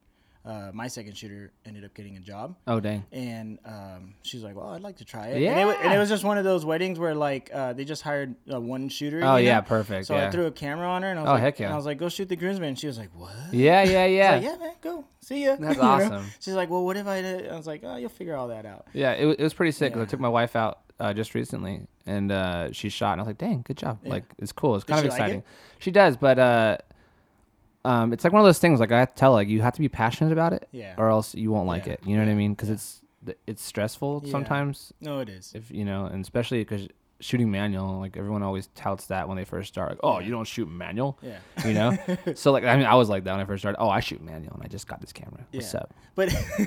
Uh, 0.46 0.70
my 0.72 0.87
second 0.87 1.16
shooter 1.16 1.50
ended 1.64 1.85
up 1.85 1.92
getting 1.92 2.16
a 2.16 2.20
job, 2.20 2.54
oh 2.68 2.78
dang. 2.78 3.04
and 3.11 3.59
um, 3.64 4.14
she's 4.22 4.44
like, 4.44 4.54
"Well, 4.54 4.68
I'd 4.68 4.80
like 4.80 4.98
to 4.98 5.04
try 5.04 5.26
it." 5.26 5.42
And 5.42 5.68
it, 5.70 5.76
and 5.82 5.92
it 5.92 5.98
was 5.98 6.09
just 6.09 6.22
one 6.22 6.38
of 6.38 6.44
those 6.44 6.64
weddings 6.64 7.00
where 7.00 7.16
like 7.16 7.50
uh, 7.52 7.72
they 7.72 7.85
just 7.85 8.02
hired 8.02 8.37
uh, 8.52 8.61
one 8.61 8.88
shooter. 8.88 9.20
Oh 9.24 9.37
you 9.37 9.46
yeah, 9.46 9.56
know? 9.56 9.62
perfect. 9.62 10.06
So 10.06 10.14
yeah. 10.14 10.28
I 10.28 10.30
threw 10.30 10.46
a 10.46 10.52
camera 10.52 10.87
on 10.88 11.02
her, 11.02 11.11
and 11.11 11.18
I 11.18 11.22
was 11.22 11.28
Oh, 11.30 11.32
like, 11.32 11.42
heck 11.42 11.59
yeah. 11.59 11.66
and 11.66 11.72
I 11.72 11.76
was 11.76 11.85
like, 11.85 11.98
"Go 11.98 12.09
shoot 12.09 12.28
the 12.28 12.37
groomsman." 12.37 12.68
And 12.68 12.78
she 12.78 12.87
was 12.87 12.96
like, 12.96 13.11
"What?" 13.16 13.32
yeah, 13.52 13.82
yeah, 13.82 14.00
I 14.02 14.06
yeah. 14.06 14.37
was 14.37 14.44
like, 14.44 14.52
yeah, 14.61 14.64
man, 14.66 14.74
go 14.82 15.04
see 15.20 15.44
ya. 15.44 15.56
That's 15.59 15.74
You 15.76 15.82
know? 15.82 15.88
awesome. 15.88 16.26
She's 16.38 16.54
like, 16.54 16.70
"Well, 16.70 16.85
what 16.85 16.96
if 16.96 17.09
I?" 17.09 17.22
Did? 17.22 17.48
I 17.50 17.56
was 17.56 17.66
like, 17.66 17.80
"Oh, 17.82 17.96
you'll 17.96 18.09
figure 18.09 18.37
all 18.37 18.46
that 18.48 18.66
out." 18.66 18.87
Yeah, 18.92 19.12
it, 19.14 19.26
it 19.26 19.42
was 19.42 19.52
pretty 19.52 19.72
sick. 19.72 19.96
Yeah. 19.96 20.02
I 20.02 20.04
took 20.04 20.20
my 20.20 20.28
wife 20.28 20.54
out 20.54 20.78
uh, 21.00 21.12
just 21.12 21.35
recently 21.35 21.80
and 22.06 22.30
uh, 22.30 22.70
she 22.70 22.88
shot, 22.88 23.12
and 23.14 23.20
I 23.20 23.24
was 23.24 23.28
like, 23.28 23.38
"Dang, 23.38 23.62
good 23.62 23.78
job!" 23.78 23.98
Yeah. 24.04 24.11
Like 24.11 24.24
it's 24.38 24.52
cool. 24.52 24.76
It's 24.76 24.85
Did 24.85 24.92
kind 24.92 25.06
of 25.06 25.12
she 25.12 25.18
like 25.18 25.18
it? 25.18 25.24
exciting. 25.24 25.42
She 25.80 25.90
does, 25.90 26.16
but 26.16 26.38
uh, 26.38 26.76
um, 27.87 28.12
it's 28.12 28.25
like 28.25 28.33
one 28.33 28.40
of 28.40 28.46
those 28.46 28.59
things. 28.59 28.81
Like 28.81 28.92
I 28.92 28.99
have 29.01 29.14
to 29.14 29.18
tell, 29.18 29.33
like 29.33 29.49
you 29.49 29.62
have 29.62 29.75
to 29.75 29.81
be 29.81 29.88
passionate 29.88 30.33
about 30.33 30.53
it, 30.53 30.68
Yeah. 30.72 30.94
or 30.99 31.09
else 31.11 31.35
you 31.35 31.51
won't 31.53 31.68
like 31.68 31.87
Yeah. 31.87 31.94
it. 31.94 32.01
You 32.05 32.16
know 32.16 32.25
what 32.25 32.31
I 32.31 32.35
mean? 32.35 32.53
Because 32.55 32.70
it's 32.70 33.03
it's 33.46 33.62
stressful 33.62 34.25
sometimes. 34.27 34.92
No, 35.01 35.18
it 35.20 35.29
is. 35.29 35.53
If 35.55 35.70
you 35.70 35.85
know, 35.85 36.07
and 36.07 36.22
especially 36.22 36.61
because 36.61 36.87
shooting 37.20 37.50
manual, 37.50 37.98
like 37.98 38.16
everyone 38.16 38.42
always 38.42 38.66
touts 38.74 39.07
that 39.07 39.26
when 39.29 39.37
they 39.37 39.44
first 39.44 39.68
start. 39.68 39.90
Like, 39.90 40.00
oh, 40.02 40.18
you 40.18 40.31
don't 40.31 40.44
shoot 40.46 40.68
manual, 40.68 41.18
Yeah. 41.22 41.38
you 41.64 41.72
know? 41.74 41.96
so 42.35 42.52
like, 42.52 42.64
I 42.64 42.76
mean, 42.76 42.87
I 42.87 42.94
was 42.94 43.09
like 43.09 43.24
that 43.24 43.33
when 43.33 43.40
I 43.40 43.44
first 43.44 43.62
started. 43.62 43.79
Oh, 43.81 43.88
I 43.88 44.00
shoot 44.00 44.22
manual, 44.22 44.52
and 44.55 44.62
I 44.62 44.66
just 44.68 44.87
got 44.87 45.00
this 45.00 45.12
camera. 45.12 45.46
What's 45.50 45.72
Yeah. 45.72 45.81
up? 45.81 45.94
But 46.14 46.29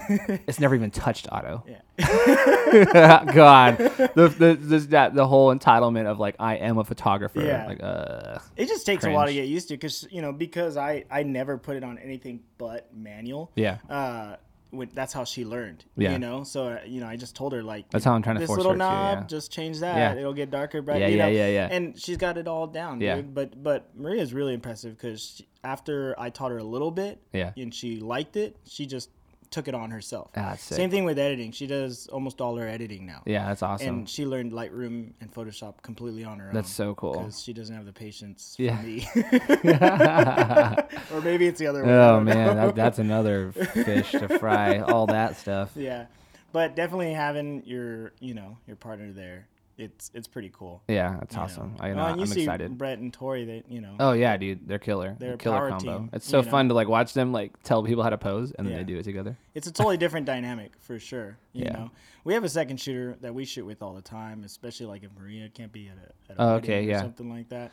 It's 0.48 0.60
never 0.60 0.76
even 0.76 0.92
touched 0.92 1.28
auto. 1.32 1.64
yeah. 1.68 1.82
God, 3.34 3.78
the 3.78 4.34
the 4.38 4.58
this, 4.60 4.86
that 4.88 5.14
the 5.16 5.28
whole 5.28 5.54
entitlement 5.56 6.06
of 6.06 6.20
like 6.20 6.36
I 6.40 6.56
am 6.56 6.78
a 6.78 6.84
photographer. 6.84 7.42
Yeah. 7.42 7.66
Like, 7.68 7.82
uh, 7.84 8.40
It 8.56 8.68
just 8.68 8.86
takes 8.86 9.04
a 9.06 9.12
while 9.12 9.26
to 9.28 9.34
get 9.34 9.48
used 9.48 9.68
to 9.70 9.74
because 9.76 10.08
you 10.12 10.22
know 10.22 10.32
because 10.32 10.78
I 10.78 11.06
I 11.12 11.24
never 11.24 11.58
put 11.58 11.76
it 11.78 11.84
on 11.84 11.98
anything 11.98 12.42
but 12.58 12.90
manual. 12.96 13.52
yeah, 13.56 13.78
Uh, 13.90 14.36
with, 14.72 14.94
that's 14.94 15.14
how 15.14 15.24
she 15.24 15.46
learned. 15.46 15.86
Yeah. 15.98 16.12
You 16.12 16.20
know, 16.20 16.44
so 16.44 16.68
uh, 16.68 16.80
you 16.86 17.02
know 17.02 17.08
I 17.08 17.16
just 17.16 17.36
told 17.36 17.54
her 17.54 17.64
like 17.64 17.90
That's 17.90 18.06
how 18.06 18.14
I'm 18.14 18.22
trying 18.22 18.36
to 18.36 18.40
this 18.42 18.48
force 18.48 18.58
little 18.58 18.74
her 18.74 18.78
to, 18.78 18.80
knob, 18.80 19.18
yeah. 19.20 19.28
just 19.28 19.52
change 19.52 19.80
that. 19.80 19.98
Yeah. 19.98 20.20
It'll 20.20 20.34
get 20.34 20.52
darker, 20.52 20.82
bright. 20.82 21.02
Yeah, 21.02 21.08
you 21.08 21.18
yeah, 21.18 21.26
know? 21.26 21.32
yeah, 21.32 21.48
yeah. 21.48 21.68
And 21.72 22.00
she's 22.00 22.18
got 22.18 22.38
it 22.38 22.48
all 22.48 22.68
down, 22.68 23.02
Yeah. 23.02 23.18
dude. 23.18 23.34
But 23.34 23.62
but 23.62 23.96
Maria's 23.96 24.34
really 24.34 24.54
impressive 24.54 24.96
because 24.96 25.42
after 25.64 26.16
I 26.20 26.30
taught 26.30 26.52
her 26.52 26.58
a 26.58 26.64
little 26.64 26.92
bit, 26.92 27.22
Yeah. 27.34 27.52
and 27.58 27.74
she 27.74 28.00
liked 28.00 28.38
it, 28.38 28.58
she 28.66 28.86
just 28.86 29.10
took 29.52 29.68
it 29.68 29.76
on 29.76 29.92
herself. 29.92 30.32
Ah, 30.36 30.50
that's 30.52 30.64
sick. 30.64 30.76
Same 30.78 30.90
thing 30.92 31.06
with 31.06 31.18
editing. 31.18 31.52
She 31.52 31.68
does 31.68 32.08
almost 32.08 32.42
all 32.42 32.56
her 32.58 32.68
editing 32.68 33.06
now. 33.06 33.24
yeah, 33.26 33.48
that's 33.48 33.64
awesome. 33.64 33.88
And 33.88 34.10
she 34.10 34.26
learned 34.26 34.52
Lightroom 34.52 35.12
and 35.22 35.34
Photoshop 35.34 35.82
completely 35.82 36.24
on 36.24 36.40
her 36.40 36.46
That's 36.46 36.56
own. 36.56 36.62
That's 36.62 36.74
so 36.74 36.96
cool. 36.96 37.14
Because 37.20 37.42
she 37.42 37.54
doesn't 37.54 37.76
have 37.76 37.86
the 37.86 37.94
patience 37.94 38.56
Yeah. 38.60 38.78
for 38.78 38.86
me. 38.86 39.08
or 41.14 41.22
maybe 41.22 41.48
it's 41.48 41.60
the 41.60 41.68
other 41.68 41.84
way. 41.84 41.92
Oh 41.92 42.20
man, 42.22 42.56
that, 42.56 42.76
that's 42.76 43.00
another 43.00 43.52
fish 43.52 44.12
to 44.12 44.40
fry. 44.40 44.80
All 44.80 45.08
that 45.08 45.38
stuff. 45.38 45.72
yeah. 45.76 46.06
But 46.52 46.76
definitely 46.76 47.14
having 47.14 47.64
your, 47.66 48.14
you 48.20 48.34
know, 48.34 48.58
your 48.66 48.76
partner 48.76 49.12
there, 49.12 49.48
it's 49.80 50.12
it's 50.13 50.28
pretty 50.28 50.52
cool. 50.54 50.84
Yeah, 50.88 51.18
that's 51.20 51.34
you 51.34 51.38
know. 51.39 51.44
awesome. 51.46 51.76
I 51.80 51.89
know. 51.89 51.96
Well, 51.96 52.06
and 52.08 52.18
you 52.18 52.24
I'm 52.24 52.28
see 52.28 52.42
excited. 52.42 52.78
Brett 52.78 53.00
and 53.00 53.12
Tori, 53.13 53.46
they, 53.46 53.63
you 53.70 53.82
know, 53.82 53.96
Oh 54.00 54.12
yeah, 54.12 54.36
dude, 54.38 54.68
they're 54.68 54.78
killer. 54.78 55.15
They're 55.18 55.38
killer 55.38 55.70
combo. 55.70 55.98
team, 56.00 56.10
it's 56.13 56.28
so 56.28 56.39
you 56.39 56.46
know? 56.46 56.52
fun 56.52 56.68
to 56.68 56.74
like 56.76 56.88
watch 56.88 57.13
them 57.13 57.32
like 57.32 57.52
tell 57.63 57.82
people 57.84 58.04
how 58.04 58.10
to 58.10 58.18
pose 58.18 58.52
and 58.52 58.68
then 58.68 58.74
Yeah. 58.74 58.80
they 58.80 58.84
do 58.84 58.98
it 59.00 59.04
together. 59.04 59.38
it's 59.56 59.68
a 59.68 59.72
totally 59.72 59.98
different 59.98 60.26
dynamic 60.26 60.74
for 60.82 61.00
sure. 61.00 61.38
You 61.54 61.63
Yeah. 61.65 61.72
know, 61.74 61.92
we 62.26 62.34
have 62.34 62.44
a 62.44 62.50
second 62.50 62.78
shooter 62.80 63.18
that 63.22 63.34
we 63.34 63.46
shoot 63.46 63.65
with 63.65 63.82
all 63.82 63.94
the 63.94 64.02
time, 64.02 64.44
especially 64.44 64.86
like 64.86 65.04
if 65.04 65.10
Maria 65.20 65.50
can't 65.50 65.72
be 65.72 65.88
at 65.88 65.96
a, 65.98 66.32
at 66.32 66.38
a 66.38 66.42
Oh, 66.42 66.56
okay, 66.58 66.84
yeah. 66.84 67.02
something 67.02 67.30
like 67.30 67.50
that. 67.50 67.72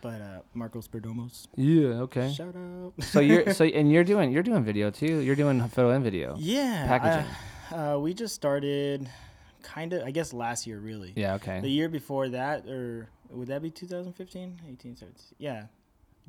But 0.00 0.20
uh, 0.20 0.40
Marcos 0.54 0.88
Perdomos, 0.88 1.46
Yeah. 1.54 2.00
Okay. 2.02 2.32
shout 2.32 2.56
out. 2.56 2.92
so 3.04 3.20
you're 3.20 3.52
so 3.54 3.64
and 3.78 3.92
you're 3.92 4.02
doing 4.04 4.32
you're 4.32 4.42
doing 4.42 4.64
video 4.64 4.90
too. 4.90 5.18
You're 5.20 5.36
doing 5.36 5.60
photo 5.68 5.90
and 5.90 6.02
video. 6.02 6.34
Yeah, 6.38 6.86
Packaging. 6.88 7.30
I- 7.30 7.36
uh, 7.94 7.98
we 7.98 8.12
just 8.12 8.34
started, 8.34 9.08
kind 9.62 9.92
of, 9.92 10.02
I 10.04 10.10
guess 10.10 10.32
last 10.32 10.66
year 10.66 10.78
really. 10.78 11.12
Yeah. 11.16 11.34
Okay. 11.34 11.60
The 11.60 11.68
year 11.70 11.88
before 11.88 12.28
that, 12.30 12.66
or 12.66 13.08
would 13.30 13.48
that 13.48 13.62
be 13.62 13.70
2015, 13.70 14.60
18, 14.70 14.96
17? 14.96 15.16
Yeah. 15.38 15.64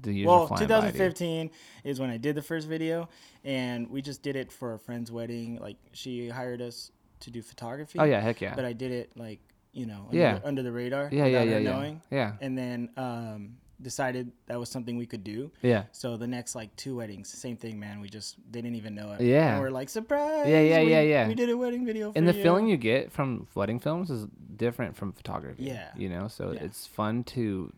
The 0.01 0.11
years 0.13 0.25
are 0.25 0.29
Well, 0.29 0.47
flying 0.47 0.67
by, 0.67 0.75
2015 0.91 1.51
is 1.83 1.99
when 1.99 2.09
I 2.09 2.17
did 2.17 2.35
the 2.35 2.41
first 2.41 2.67
video, 2.67 3.09
and 3.43 3.89
we 3.89 4.01
just 4.01 4.23
did 4.23 4.35
it 4.35 4.51
for 4.51 4.73
a 4.73 4.79
friend's 4.79 5.11
wedding. 5.11 5.59
Like 5.59 5.77
she 5.91 6.29
hired 6.29 6.61
us 6.61 6.91
to 7.21 7.31
do 7.31 7.41
photography. 7.41 7.99
Oh 7.99 8.03
yeah. 8.03 8.19
Heck 8.19 8.41
yeah. 8.41 8.55
But 8.55 8.65
I 8.65 8.73
did 8.73 8.91
it 8.91 9.11
like 9.15 9.39
you 9.71 9.85
know 9.85 10.05
under, 10.09 10.17
Yeah. 10.17 10.39
under 10.43 10.63
the 10.63 10.71
radar. 10.71 11.09
Yeah. 11.11 11.25
Yeah. 11.25 11.43
Yeah. 11.43 11.53
her 11.53 11.59
Yeah. 11.59 11.95
Yeah. 12.11 12.31
and 12.41 12.57
then 12.57 12.89
um, 12.97 13.57
decided 13.83 14.31
that 14.47 14.59
was 14.59 14.69
something 14.69 14.97
we 14.97 15.05
could 15.05 15.23
do. 15.23 15.51
Yeah. 15.61 15.83
So 15.91 16.17
the 16.17 16.27
next 16.27 16.55
like 16.55 16.75
two 16.75 16.95
weddings, 16.95 17.29
same 17.29 17.57
thing, 17.57 17.79
man. 17.79 18.01
We 18.01 18.09
just 18.09 18.37
they 18.51 18.61
didn't 18.61 18.77
even 18.77 18.95
know 18.95 19.11
it. 19.13 19.21
Yeah. 19.21 19.53
And 19.53 19.61
we're 19.61 19.69
like 19.69 19.89
surprise. 19.89 20.47
Yeah, 20.47 20.61
yeah, 20.61 20.81
we- 20.83 20.89
yeah, 20.91 21.01
yeah. 21.01 21.27
We 21.27 21.35
did 21.35 21.49
a 21.49 21.57
wedding 21.57 21.85
video. 21.85 22.11
For 22.11 22.17
and 22.17 22.27
the 22.27 22.33
you. 22.33 22.41
feeling 22.41 22.67
you 22.67 22.77
get 22.77 23.11
from 23.11 23.47
wedding 23.53 23.79
films 23.79 24.09
is 24.09 24.25
different 24.55 24.95
from 24.95 25.11
photography. 25.11 25.63
Yeah. 25.65 25.89
You 25.95 26.09
know, 26.09 26.27
so 26.27 26.51
Yeah. 26.53 26.63
it's 26.63 26.87
fun 26.87 27.23
to 27.35 27.71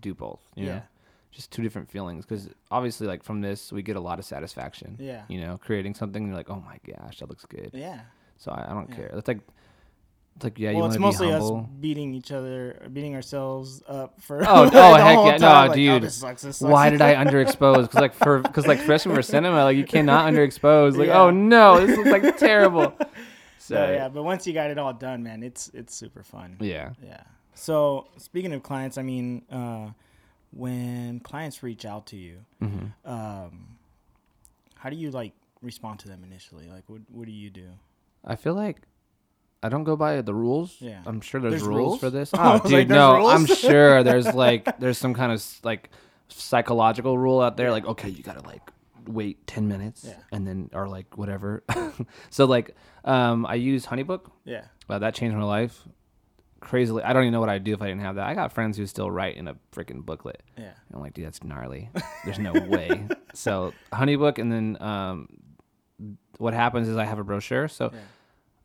do 0.00 0.14
both. 0.14 0.40
You 0.56 0.66
know, 0.66 0.72
Yeah. 0.72 0.82
just 1.30 1.52
two 1.52 1.62
different 1.62 1.90
feelings 1.90 2.24
because 2.24 2.48
obviously, 2.70 3.06
like 3.06 3.22
from 3.22 3.40
this, 3.40 3.70
we 3.72 3.82
get 3.82 3.96
a 3.96 4.00
lot 4.00 4.18
of 4.18 4.24
satisfaction. 4.24 4.96
Yeah. 4.98 5.22
You 5.28 5.40
know, 5.40 5.58
creating 5.58 5.94
something 5.94 6.26
you're 6.26 6.34
like, 6.36 6.50
oh 6.50 6.62
my 6.66 6.78
gosh, 6.86 7.18
that 7.20 7.28
looks 7.28 7.44
good. 7.44 7.70
Yeah. 7.74 8.00
So 8.36 8.50
I, 8.52 8.70
I 8.70 8.74
don't 8.74 8.88
Yeah. 8.90 8.96
care. 8.96 9.06
It's 9.14 9.28
like, 9.28 9.40
it's 10.36 10.44
like 10.44 10.58
yeah, 10.58 10.70
well, 10.72 10.78
you 10.78 10.84
it's 10.86 10.98
want 10.98 11.14
to 11.14 11.20
be 11.20 11.26
mostly 11.26 11.60
us 11.62 11.66
beating 11.80 12.14
each 12.14 12.32
other, 12.32 12.88
beating 12.92 13.14
ourselves 13.14 13.82
up 13.86 14.20
for. 14.20 14.42
Oh, 14.42 14.70
oh, 14.72 14.94
heck 14.94 15.16
yeah. 15.16 15.36
No, 15.36 15.68
like, 15.68 15.74
dude. 15.74 16.02
this 16.02 16.16
sucks, 16.16 16.42
this 16.42 16.56
sucks. 16.58 16.70
Why 16.70 16.88
did 16.90 17.02
I 17.02 17.14
underexpose? 17.24 17.82
Because 17.82 18.00
like 18.00 18.14
for 18.14 18.38
because 18.40 18.66
like 18.66 18.78
especially 18.80 19.14
for 19.14 19.22
cinema, 19.22 19.64
like 19.64 19.76
you 19.76 19.84
cannot 19.84 20.32
underexpose. 20.32 20.96
Like 20.96 21.08
Yeah. 21.08 21.20
oh 21.22 21.30
no, 21.30 21.84
this 21.84 21.96
looks 21.96 22.10
like 22.10 22.36
terrible. 22.38 22.94
So 23.58 23.76
So 23.76 23.92
yeah, 23.92 24.08
but 24.08 24.24
once 24.24 24.46
you 24.48 24.52
got 24.54 24.70
it 24.70 24.78
all 24.78 24.92
done, 24.94 25.22
man, 25.22 25.42
it's 25.44 25.68
it's 25.74 25.94
super 25.94 26.22
fun. 26.24 26.56
yeah. 26.60 26.90
Yeah. 27.04 27.20
So 27.54 28.08
speaking 28.16 28.52
of 28.54 28.62
clients, 28.64 28.96
I 28.98 29.02
mean, 29.02 29.42
uh, 29.52 29.90
when 30.50 31.20
clients 31.20 31.62
reach 31.62 31.84
out 31.84 32.06
to 32.06 32.16
you, 32.16 32.38
hmm 32.58 32.86
um, 33.04 33.76
how 34.74 34.90
do 34.90 34.96
you 34.96 35.10
like 35.12 35.34
respond 35.62 36.00
to 36.00 36.08
them 36.08 36.24
initially? 36.24 36.68
Like, 36.68 36.84
what 36.88 37.02
what 37.12 37.26
do 37.26 37.32
you 37.32 37.50
do? 37.50 37.68
I 38.24 38.34
feel 38.34 38.54
like 38.54 38.78
I 39.62 39.68
don't 39.68 39.84
go 39.84 39.94
by 39.96 40.22
the 40.22 40.34
rules. 40.34 40.76
Yeah. 40.80 41.02
I'm 41.06 41.20
sure 41.20 41.40
there's, 41.40 41.52
There's 41.54 41.62
rules, 41.64 41.78
rules? 41.78 42.00
for 42.00 42.10
this. 42.10 42.30
Oh, 42.34 42.58
dude, 42.60 42.72
like, 42.72 42.88
no, 42.88 43.16
rules? 43.16 43.32
I'm 43.32 43.46
sure 43.46 44.02
there's 44.02 44.32
like 44.46 44.78
there's 44.78 44.96
some 44.98 45.12
kind 45.14 45.32
of 45.32 45.44
like 45.62 45.90
psychological 46.28 47.18
rule 47.18 47.40
out 47.40 47.56
there. 47.56 47.70
Like, 47.70 47.84
okay, 47.86 48.08
you 48.08 48.22
gotta 48.22 48.44
like 48.46 48.70
wait 49.06 49.46
ten 49.46 49.68
minutes, 49.68 50.04
Yeah. 50.06 50.14
and 50.32 50.46
then 50.46 50.70
or 50.72 50.88
like 50.88 51.16
whatever. 51.18 51.62
so 52.30 52.44
like, 52.46 52.74
um, 53.04 53.44
I 53.46 53.54
use 53.56 53.86
HoneyBook. 53.86 54.30
Yeah. 54.44 54.64
Uh, 54.88 54.98
that 54.98 55.14
changed 55.14 55.36
my 55.36 55.44
life 55.44 55.82
crazily. 56.60 57.02
I 57.02 57.12
don't 57.12 57.22
even 57.22 57.32
know 57.32 57.40
what 57.40 57.48
I'd 57.48 57.64
do 57.64 57.72
if 57.74 57.80
I 57.82 57.86
didn't 57.88 58.02
have 58.02 58.16
that. 58.16 58.26
I 58.26 58.34
got 58.34 58.52
friends 58.52 58.76
who 58.76 58.86
still 58.86 59.10
write 59.10 59.36
in 59.36 59.48
a 59.48 59.56
freaking 59.72 60.04
booklet. 60.04 60.42
Yeah. 60.58 60.64
And 60.64 60.94
I'm 60.94 61.00
like, 61.00 61.14
dude, 61.14 61.24
that's 61.26 61.42
gnarly. 61.42 61.88
There's 62.24 62.38
no 62.38 62.52
way. 62.52 63.06
So 63.34 63.72
HoneyBook, 63.92 64.38
and 64.38 64.52
then 64.52 64.76
um, 64.80 65.28
what 66.38 66.52
happens 66.54 66.88
is 66.88 66.96
I 66.96 67.04
have 67.04 67.18
a 67.18 67.24
brochure. 67.24 67.68
So 67.68 67.90
Yeah. 67.92 67.98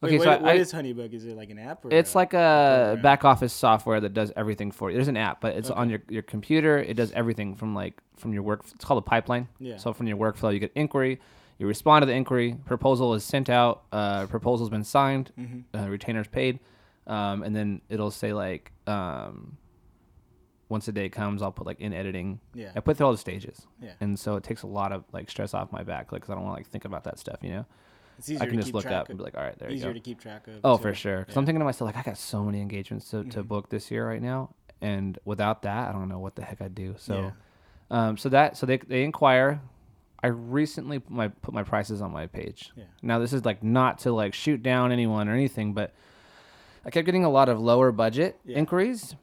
Okay, 0.03 0.17
Wait, 0.17 0.23
so 0.23 0.29
what, 0.31 0.41
what 0.41 0.51
I, 0.51 0.55
is 0.55 0.71
HoneyBook? 0.73 1.13
Is 1.13 1.25
it 1.25 1.36
like 1.38 1.49
an 1.49 1.58
app? 1.58 1.84
Or 1.86 1.91
it's 1.91 2.13
a- 2.13 2.17
like 2.17 2.34
a 2.34 2.99
back 3.01 3.23
office 3.25 3.53
software 3.53 3.99
that 4.01 4.13
does 4.13 4.31
everything 4.36 4.71
for 4.71 4.89
you. 4.91 4.95
There's 4.97 5.08
an 5.08 5.17
app, 5.17 5.41
but 5.41 5.55
it's 5.55 5.71
Okay. 5.71 5.79
on 5.79 5.89
your, 5.89 6.01
your 6.10 6.21
computer. 6.21 6.77
It 6.77 6.95
does 6.95 7.12
everything 7.13 7.55
from 7.55 7.73
like 7.73 7.99
from 8.17 8.34
your 8.34 8.43
work. 8.43 8.62
It's 8.73 8.84
called 8.86 8.99
a 8.99 9.08
pipeline. 9.08 9.47
Yeah. 9.60 9.77
So 9.77 9.93
from 9.93 10.08
your 10.08 10.17
workflow, 10.17 10.53
you 10.53 10.60
get 10.60 10.71
inquiry, 10.75 11.19
you 11.58 11.65
respond 11.67 12.03
to 12.03 12.05
the 12.08 12.13
inquiry, 12.13 12.58
proposal 12.65 13.13
is 13.13 13.23
sent 13.23 13.49
out, 13.49 13.84
uh, 13.93 14.25
proposal's 14.27 14.69
been 14.69 14.84
signed, 14.84 15.31
Mm-hmm. 15.39 15.77
uh, 15.77 15.88
retainers 15.88 16.27
paid, 16.27 16.60
um, 17.08 17.41
and 17.43 17.55
then 17.55 17.81
it'll 17.89 18.12
say 18.12 18.34
like 18.34 18.71
um, 18.88 19.58
once 20.69 20.86
the 20.88 20.91
day 20.91 21.08
comes, 21.10 21.41
I'll 21.41 21.51
put 21.53 21.65
like 21.65 21.79
in 21.79 21.93
editing. 21.93 22.39
Yeah. 22.53 22.71
I 22.75 22.79
put 22.81 22.97
through 22.97 23.05
all 23.08 23.12
the 23.13 23.17
stages. 23.17 23.65
Yeah. 23.81 23.91
And 24.01 24.19
so 24.19 24.36
it 24.36 24.43
takes 24.43 24.63
a 24.63 24.67
lot 24.67 24.91
of 24.91 25.03
like 25.13 25.29
stress 25.29 25.53
off 25.53 25.71
my 25.71 25.84
back, 25.84 26.12
like, 26.12 26.21
cause 26.21 26.29
I 26.31 26.36
don't 26.36 26.43
want 26.43 26.58
to 26.58 26.60
like 26.63 26.67
think 26.69 26.86
about 26.86 27.05
that 27.05 27.17
stuff, 27.17 27.38
you 27.41 27.49
know. 27.51 27.65
It's 28.17 28.30
easier 28.30 28.41
I 28.43 28.45
can 28.45 28.51
to 28.54 28.58
just 28.58 28.67
keep 28.67 28.75
look 28.75 28.84
track 28.84 28.93
up 28.93 29.04
of, 29.06 29.10
and 29.12 29.17
be 29.17 29.23
like, 29.23 29.36
all 29.38 29.43
right, 29.43 29.58
there 29.60 29.69
you 29.69 29.75
easier 29.75 29.89
go. 29.89 29.93
to 29.93 29.99
keep 29.99 30.19
track 30.21 30.47
of. 30.47 30.56
Oh, 30.63 30.78
too. 30.78 30.84
for 30.84 30.93
sure. 30.93 31.19
Because 31.19 31.36
Yeah. 31.36 31.39
I'm 31.39 31.45
thinking 31.45 31.60
to 31.60 31.65
myself, 31.65 31.88
like, 31.93 31.97
I 31.97 32.01
got 32.10 32.17
so 32.17 32.43
many 32.43 32.62
engagements 32.62 33.10
to, 33.12 33.23
to 33.25 33.43
Mhm. 33.43 33.47
book 33.47 33.69
this 33.69 33.91
year 33.91 34.08
right 34.08 34.21
now, 34.21 34.49
and 34.82 35.17
without 35.25 35.62
that, 35.63 35.89
I 35.89 35.91
don't 35.91 36.10
know 36.10 36.19
what 36.19 36.36
the 36.36 36.43
heck 36.43 36.62
I'd 36.62 36.75
do. 36.75 36.95
So, 36.97 37.15
Yeah. 37.15 37.32
um, 38.08 38.17
so 38.17 38.30
that 38.30 38.58
so 38.58 38.65
they 38.65 38.78
they 38.78 39.04
inquire. 39.04 39.62
I 40.23 40.28
recently 40.28 40.97
put 40.99 41.12
my 41.12 41.28
put 41.28 41.54
my 41.54 41.63
prices 41.63 42.01
on 42.01 42.12
my 42.12 42.25
page. 42.28 42.71
Yeah. 42.75 42.86
Now 43.04 43.19
this 43.19 43.32
is 43.34 43.45
like 43.45 43.62
not 43.63 43.99
to 43.99 44.12
like 44.12 44.34
shoot 44.34 44.63
down 44.63 44.91
anyone 44.91 45.30
or 45.30 45.34
anything, 45.34 45.73
but 45.73 45.93
I 46.84 46.89
kept 46.89 47.06
getting 47.06 47.23
a 47.25 47.30
lot 47.30 47.47
of 47.49 47.60
lower 47.60 47.91
budget 47.91 48.39
Yeah. 48.45 48.58
inquiries, 48.58 49.15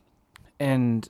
and 0.60 1.08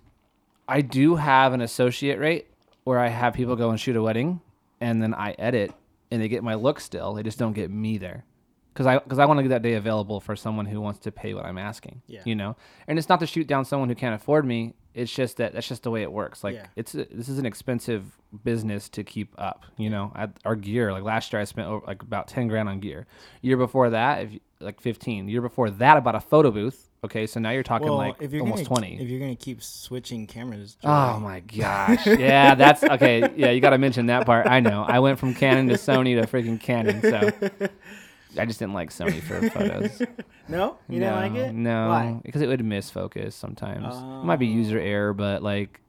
I 0.69 0.81
do 0.81 1.17
have 1.17 1.53
an 1.53 1.61
associate 1.61 2.19
rate 2.19 2.47
where 2.85 2.99
I 2.99 3.09
have 3.09 3.35
people 3.35 3.55
go 3.57 3.71
and 3.71 3.79
shoot 3.79 3.97
a 3.97 4.03
wedding, 4.03 4.41
and 4.81 5.03
then 5.03 5.13
I 5.15 5.33
edit, 5.33 5.73
and 6.13 6.23
they 6.23 6.29
get 6.29 6.45
my 6.45 6.55
look 6.55 6.79
still. 6.81 7.15
They 7.15 7.23
just 7.23 7.39
don't 7.39 7.55
get 7.55 7.71
me 7.71 7.99
there, 7.99 8.25
because 8.73 8.87
I 8.87 8.99
because 8.99 9.19
I 9.19 9.25
want 9.25 9.39
to 9.39 9.43
get 9.43 9.49
that 9.51 9.63
day 9.63 9.75
available 9.75 10.21
for 10.21 10.37
someone 10.37 10.67
who 10.67 10.81
wants 10.81 11.01
to 11.01 11.11
pay 11.13 11.35
what 11.35 11.45
I'm 11.45 11.59
asking. 11.59 12.03
Yeah. 12.07 12.23
You 12.25 12.35
know, 12.37 12.57
and 12.87 12.99
it's 12.99 13.09
not 13.09 13.21
to 13.21 13.27
shoot 13.27 13.47
down 13.47 13.65
someone 13.65 13.89
who 13.89 13.95
can't 13.95 14.15
afford 14.15 14.45
me. 14.45 14.75
It's 14.95 15.11
just 15.13 15.39
that 15.39 15.55
that's 15.55 15.67
just 15.67 15.85
the 15.85 15.91
way 15.91 16.03
it 16.03 16.13
works. 16.13 16.45
Like 16.45 16.55
Yeah. 16.57 16.67
it's 16.77 16.95
a, 16.95 17.07
this 17.11 17.29
is 17.29 17.39
an 17.39 17.47
expensive 17.47 18.05
business 18.45 18.91
to 18.91 19.03
keep 19.03 19.35
up. 19.39 19.65
You 19.79 19.89
know, 19.91 20.13
I, 20.15 20.29
our 20.45 20.55
gear. 20.55 20.93
Like 20.93 21.03
last 21.03 21.33
year, 21.33 21.41
I 21.41 21.45
spent 21.45 21.67
over, 21.69 21.85
like 21.87 22.03
about 22.03 22.29
ten 22.29 22.47
grand 22.47 22.69
on 22.69 22.81
gear. 22.81 23.07
Year 23.41 23.57
before 23.57 23.91
that, 23.91 24.23
if 24.25 24.33
you, 24.35 24.41
like 24.61 24.81
fifteen. 24.81 25.29
Year 25.29 25.41
before 25.41 25.71
that, 25.71 25.97
about 25.97 26.15
a 26.15 26.21
photo 26.21 26.51
booth. 26.51 26.91
Okay, 27.05 27.27
so 27.27 27.41
now 27.41 27.51
you're 27.51 27.65
talking 27.65 27.89
Well, 27.89 27.97
like 27.97 28.17
if 28.21 28.33
you're 28.33 28.43
almost 28.43 28.65
gonna, 28.69 28.81
twenty. 28.81 29.03
If 29.03 29.09
you're 29.09 29.19
gonna 29.19 29.35
keep 29.35 29.61
switching 29.63 30.27
cameras. 30.29 30.77
Oh 30.85 31.19
my 31.19 31.41
gosh. 31.41 32.07
Yeah, 32.07 32.55
that's 32.55 32.85
okay. 32.95 33.29
Yeah, 33.37 33.51
you 33.51 33.61
got 33.61 33.71
to 33.71 33.79
mention 33.79 34.07
that 34.07 34.25
part. 34.25 34.47
I 34.47 34.61
know. 34.61 34.85
I 34.87 35.01
went 35.01 35.19
from 35.19 35.35
Canon 35.35 35.67
to 35.69 35.75
Sony 35.75 36.21
to 36.21 36.29
freaking 36.29 36.61
Canon, 36.61 37.01
so 37.03 37.69
I 38.39 38.47
just 38.47 38.61
didn't 38.61 38.75
like 38.75 38.91
Sony 38.91 39.21
for 39.21 39.51
photos. 39.51 40.01
No, 40.49 40.79
you 40.89 41.01
no, 41.01 41.21
didn't 41.21 41.35
like 41.35 41.49
it. 41.49 41.53
No, 41.55 41.89
Why? 41.89 42.21
because 42.25 42.41
it 42.41 42.47
would 42.47 42.65
miss 42.65 42.89
focus 42.89 43.35
sometimes. 43.35 43.97
It 43.97 44.25
might 44.25 44.39
be 44.39 44.49
oh. 44.49 44.53
user 44.55 44.79
Oh. 44.79 44.83
error, 44.83 45.13
but 45.13 45.43
like 45.43 45.81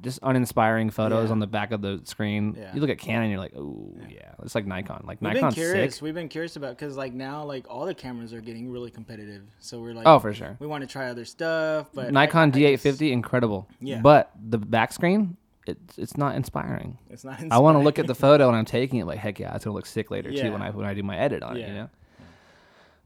just 0.00 0.18
uninspiring 0.22 0.90
photos 0.90 1.28
Yeah. 1.28 1.32
on 1.32 1.38
the 1.38 1.46
back 1.46 1.72
of 1.72 1.82
the 1.82 2.00
screen. 2.04 2.54
Yeah. 2.58 2.74
You 2.74 2.80
look 2.80 2.90
at 2.90 2.98
Canon, 2.98 3.30
you're 3.30 3.38
like, 3.38 3.54
oh 3.56 3.94
yeah, 4.08 4.32
it's 4.42 4.54
like 4.54 4.66
Nikon. 4.66 5.04
Like 5.06 5.20
We've 5.20 5.32
Nikon's 5.34 5.54
been 5.54 5.64
curious. 5.64 5.94
sick. 5.96 6.02
We've 6.02 6.14
been 6.14 6.28
curious 6.28 6.56
about 6.56 6.76
because 6.78 6.96
like 6.96 7.12
now 7.12 7.44
like 7.44 7.66
all 7.68 7.84
the 7.86 7.94
cameras 7.94 8.32
are 8.32 8.40
getting 8.40 8.70
really 8.70 8.90
competitive. 8.90 9.42
So 9.58 9.80
we're 9.80 9.92
like, 9.94 10.06
Oh, 10.06 10.18
for 10.18 10.32
sure. 10.32 10.56
we 10.60 10.66
want 10.66 10.82
to 10.82 10.86
try 10.86 11.08
other 11.10 11.24
stuff. 11.24 11.90
But 11.92 12.12
Nikon 12.12 12.50
D 12.50 12.64
eight 12.64 12.80
fifty 12.80 13.12
incredible. 13.12 13.68
Yeah. 13.80 14.00
But 14.00 14.30
the 14.48 14.58
back 14.58 14.92
screen, 14.92 15.36
it's 15.66 15.98
it's 15.98 16.16
not 16.16 16.36
inspiring. 16.36 16.96
it's 17.10 17.24
not. 17.24 17.40
I 17.50 17.58
want 17.58 17.76
to 17.76 17.82
look 17.84 17.98
at 17.98 18.06
the 18.06 18.14
photo 18.14 18.48
and 18.48 18.56
I'm 18.56 18.64
taking 18.64 18.98
it 19.00 19.04
like 19.06 19.18
heck 19.18 19.38
yeah, 19.38 19.54
it's 19.54 19.64
gonna 19.64 19.74
look 19.74 19.86
sick 19.86 20.10
later 20.10 20.30
Yeah. 20.30 20.44
too 20.44 20.52
when 20.52 20.62
I 20.62 20.70
when 20.70 20.86
I 20.86 20.94
do 20.94 21.02
my 21.02 21.18
edit 21.18 21.42
on 21.42 21.56
it, 21.56 21.60
you 21.60 21.66
Yeah. 21.66 21.74
know. 21.74 21.90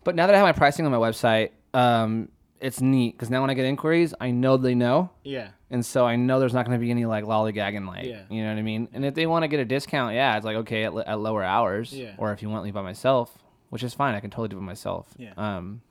But 0.05 0.15
now 0.15 0.27
that 0.27 0.35
I 0.35 0.39
have 0.39 0.47
my 0.47 0.53
pricing 0.53 0.85
on 0.87 0.93
my 0.93 0.99
website, 0.99 1.51
um, 1.73 2.29
it's 2.61 2.81
neat 2.81 3.15
because 3.15 3.31
now 3.31 3.41
when 3.41 3.51
I 3.51 3.55
get 3.55 3.65
inquiries, 3.67 4.15
I 4.21 4.31
know 4.31 4.57
they 4.57 4.75
know, 4.75 5.11
Yeah. 5.23 5.49
and 5.71 5.85
so 5.85 6.07
I 6.07 6.17
know 6.17 6.41
there's 6.41 6.55
not 6.55 6.65
going 6.67 6.79
to 6.79 6.83
be 6.85 6.91
any 6.91 7.05
like 7.05 7.25
lollygagging, 7.25 7.87
like 7.87 8.07
Yeah. 8.07 8.23
you 8.31 8.43
know 8.43 8.51
what 8.53 8.59
I 8.59 8.63
mean. 8.63 8.89
And 8.93 9.05
if 9.05 9.15
they 9.15 9.27
want 9.27 9.43
to 9.43 9.49
get 9.49 9.61
a 9.61 9.65
discount, 9.65 10.15
yeah, 10.15 10.37
it's 10.37 10.45
like 10.47 10.57
okay 10.59 10.85
at, 10.85 10.95
at 10.97 11.21
lower 11.21 11.43
hours, 11.45 11.93
Yeah. 11.93 12.15
or 12.17 12.33
if 12.33 12.43
you 12.43 12.49
want 12.49 12.65
me 12.65 12.71
by 12.71 12.83
myself, 12.83 13.37
which 13.71 13.83
is 13.83 13.93
fine, 13.93 14.15
I 14.15 14.21
can 14.21 14.31
totally 14.31 14.49
do 14.49 14.59
it 14.59 14.63
myself. 14.63 15.09
Yeah. 15.19 15.33
Um, 15.37 15.83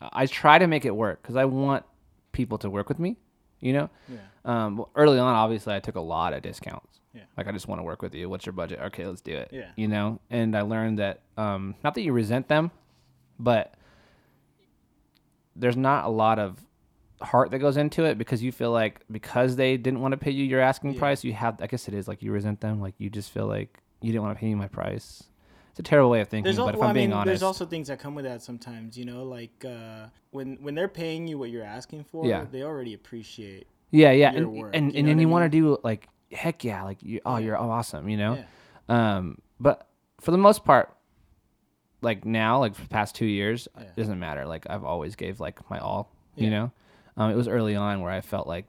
I 0.00 0.26
try 0.26 0.58
to 0.58 0.66
make 0.66 0.84
it 0.84 0.94
work 0.94 1.22
because 1.22 1.36
I 1.36 1.44
want 1.44 1.84
people 2.32 2.58
to 2.58 2.70
work 2.70 2.88
with 2.88 2.98
me, 2.98 3.16
you 3.60 3.72
know. 3.72 3.90
Yeah. 4.08 4.18
Um, 4.44 4.76
well, 4.76 4.90
early 4.96 5.18
on, 5.18 5.34
obviously, 5.34 5.74
I 5.74 5.80
took 5.80 5.94
a 5.96 6.00
lot 6.00 6.34
of 6.34 6.42
discounts. 6.42 7.00
Yeah. 7.14 7.22
Like, 7.36 7.46
I 7.46 7.52
just 7.52 7.68
want 7.68 7.78
to 7.78 7.84
work 7.84 8.02
with 8.02 8.14
you. 8.14 8.28
What's 8.28 8.44
your 8.46 8.52
budget? 8.54 8.80
Okay, 8.86 9.06
let's 9.06 9.20
do 9.20 9.32
it. 9.36 9.50
Yeah. 9.52 9.70
You 9.76 9.86
know, 9.88 10.18
and 10.30 10.56
I 10.56 10.62
learned 10.62 10.98
that, 10.98 11.20
um, 11.36 11.74
not 11.84 11.94
that 11.94 12.00
you 12.02 12.12
resent 12.12 12.48
them, 12.48 12.70
but 13.38 13.74
there's 15.56 15.76
not 15.76 16.04
a 16.04 16.08
lot 16.08 16.38
of 16.38 16.58
heart 17.20 17.50
that 17.52 17.58
goes 17.60 17.76
into 17.76 18.04
it 18.04 18.18
because 18.18 18.42
you 18.42 18.50
feel 18.50 18.72
like 18.72 19.00
because 19.10 19.54
they 19.56 19.76
didn't 19.76 20.00
want 20.00 20.12
to 20.12 20.16
pay 20.18 20.30
you 20.30 20.44
your 20.44 20.60
asking 20.60 20.92
Yeah. 20.94 20.98
price, 20.98 21.22
you 21.24 21.32
have. 21.32 21.60
I 21.60 21.66
guess 21.66 21.86
it 21.88 21.94
is 21.94 22.08
like 22.08 22.22
you 22.22 22.32
resent 22.32 22.60
them. 22.60 22.80
Like 22.80 22.94
you 22.98 23.10
just 23.10 23.30
feel 23.30 23.46
like 23.46 23.78
you 24.00 24.10
didn't 24.12 24.24
want 24.24 24.36
to 24.36 24.40
pay 24.40 24.46
me 24.48 24.54
my 24.56 24.68
price. 24.68 25.22
It's 25.70 25.80
a 25.80 25.82
terrible 25.82 26.10
way 26.10 26.20
of 26.20 26.28
thinking, 26.28 26.44
There's 26.44 26.58
al- 26.58 26.66
but 26.66 26.74
if 26.74 26.80
well, 26.80 26.88
I'm 26.88 26.96
I 26.96 26.98
being 26.98 27.08
mean, 27.10 27.16
honest, 27.16 27.26
there's 27.28 27.42
also 27.42 27.64
things 27.64 27.88
that 27.88 27.98
come 27.98 28.14
with 28.14 28.24
that 28.26 28.42
sometimes. 28.42 28.98
You 28.98 29.04
know, 29.06 29.22
like 29.24 29.64
uh, 29.64 30.06
when 30.30 30.56
when 30.60 30.74
they're 30.74 30.88
paying 30.88 31.26
you 31.26 31.38
what 31.38 31.48
you're 31.50 31.64
asking 31.64 32.04
for, 32.04 32.26
Yeah. 32.26 32.44
they 32.50 32.62
already 32.62 32.92
appreciate. 32.94 33.66
yeah, 33.90 34.10
yeah, 34.10 34.32
your 34.32 34.38
and 34.42 34.52
work, 34.52 34.70
and, 34.74 34.92
you 34.92 34.98
and 34.98 35.08
then 35.08 35.18
you 35.18 35.28
want 35.28 35.44
to 35.44 35.48
do 35.48 35.78
like 35.84 36.08
heck 36.32 36.64
yeah, 36.64 36.82
like 36.82 37.02
you, 37.02 37.20
oh 37.24 37.36
you're 37.36 37.56
awesome, 37.58 38.08
you 38.08 38.16
know. 38.16 38.34
Yeah. 38.88 39.16
Um, 39.18 39.38
but 39.60 39.86
for 40.20 40.30
the 40.32 40.38
most 40.38 40.64
part, 40.64 40.94
like 42.02 42.24
now, 42.24 42.58
like 42.58 42.74
for 42.74 42.82
the 42.82 42.88
past 42.88 43.14
two 43.14 43.26
years, 43.26 43.68
Yeah. 43.76 43.84
it 43.84 43.96
doesn't 43.96 44.18
matter. 44.18 44.44
Like 44.46 44.66
I've 44.68 44.84
always 44.84 45.16
gave 45.16 45.40
like 45.40 45.68
my 45.70 45.78
all, 45.78 46.10
Yeah. 46.34 46.44
you 46.44 46.50
know. 46.50 46.72
Um, 47.16 47.30
it 47.30 47.36
was 47.36 47.48
early 47.48 47.76
on 47.76 48.00
where 48.00 48.10
I 48.10 48.20
felt 48.20 48.46
like 48.46 48.66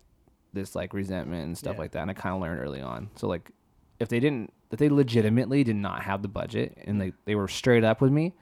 this 0.53 0.75
like 0.75 0.93
resentment 0.93 1.45
and 1.45 1.57
stuff 1.57 1.75
Yeah. 1.75 1.79
like 1.81 1.91
that, 1.91 2.01
and 2.01 2.11
I 2.11 2.13
kind 2.13 2.35
of 2.35 2.41
learned 2.41 2.59
early 2.61 2.81
on. 2.81 3.09
So 3.15 3.27
like, 3.27 3.49
if 3.99 4.07
they 4.09 4.19
didn't, 4.19 4.53
if 4.71 4.79
they 4.79 4.89
legitimately 4.89 5.63
did 5.63 5.75
not 5.75 6.03
have 6.03 6.21
the 6.21 6.27
budget 6.27 6.77
and 6.85 6.99
they 7.01 7.13
they 7.25 7.35
were 7.35 7.47
straight 7.47 7.83
up 7.83 8.01
with 8.01 8.11
me, 8.11 8.33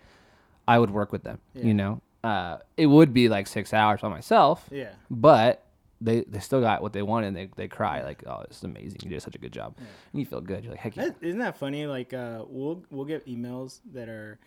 I 0.67 0.77
would 0.79 0.91
work 0.91 1.11
with 1.11 1.23
them. 1.23 1.39
Yeah. 1.53 1.63
You 1.65 1.73
know, 1.73 2.01
uh, 2.23 2.57
it 2.77 2.87
would 2.87 3.13
be 3.13 3.29
like 3.29 3.47
six 3.47 3.73
hours 3.73 4.01
by 4.01 4.09
myself, 4.09 4.67
Yeah. 4.71 4.91
but 5.09 5.63
they 6.01 6.21
they 6.21 6.39
still 6.39 6.61
got 6.61 6.81
what 6.81 6.93
they 6.93 7.01
wanted. 7.03 7.27
and 7.27 7.37
They 7.37 7.49
they 7.55 7.67
cry 7.67 8.03
like, 8.03 8.23
oh, 8.25 8.43
this 8.47 8.57
is 8.57 8.63
amazing. 8.63 9.01
You 9.03 9.09
did 9.11 9.21
such 9.21 9.35
a 9.35 9.39
good 9.39 9.51
job. 9.53 9.75
And 9.77 10.19
you 10.19 10.25
feel 10.25 10.41
good. 10.41 10.63
You're 10.63 10.71
like, 10.73 10.79
heck 10.81 10.95
yeah. 10.95 11.09
isn't 11.21 11.39
that 11.39 11.57
funny? 11.57 11.85
Like 11.85 12.11
uh, 12.13 12.43
we'll 12.47 12.83
we'll 12.89 13.05
get 13.05 13.25
emails 13.27 13.79
that 13.93 14.09
are, 14.09 14.39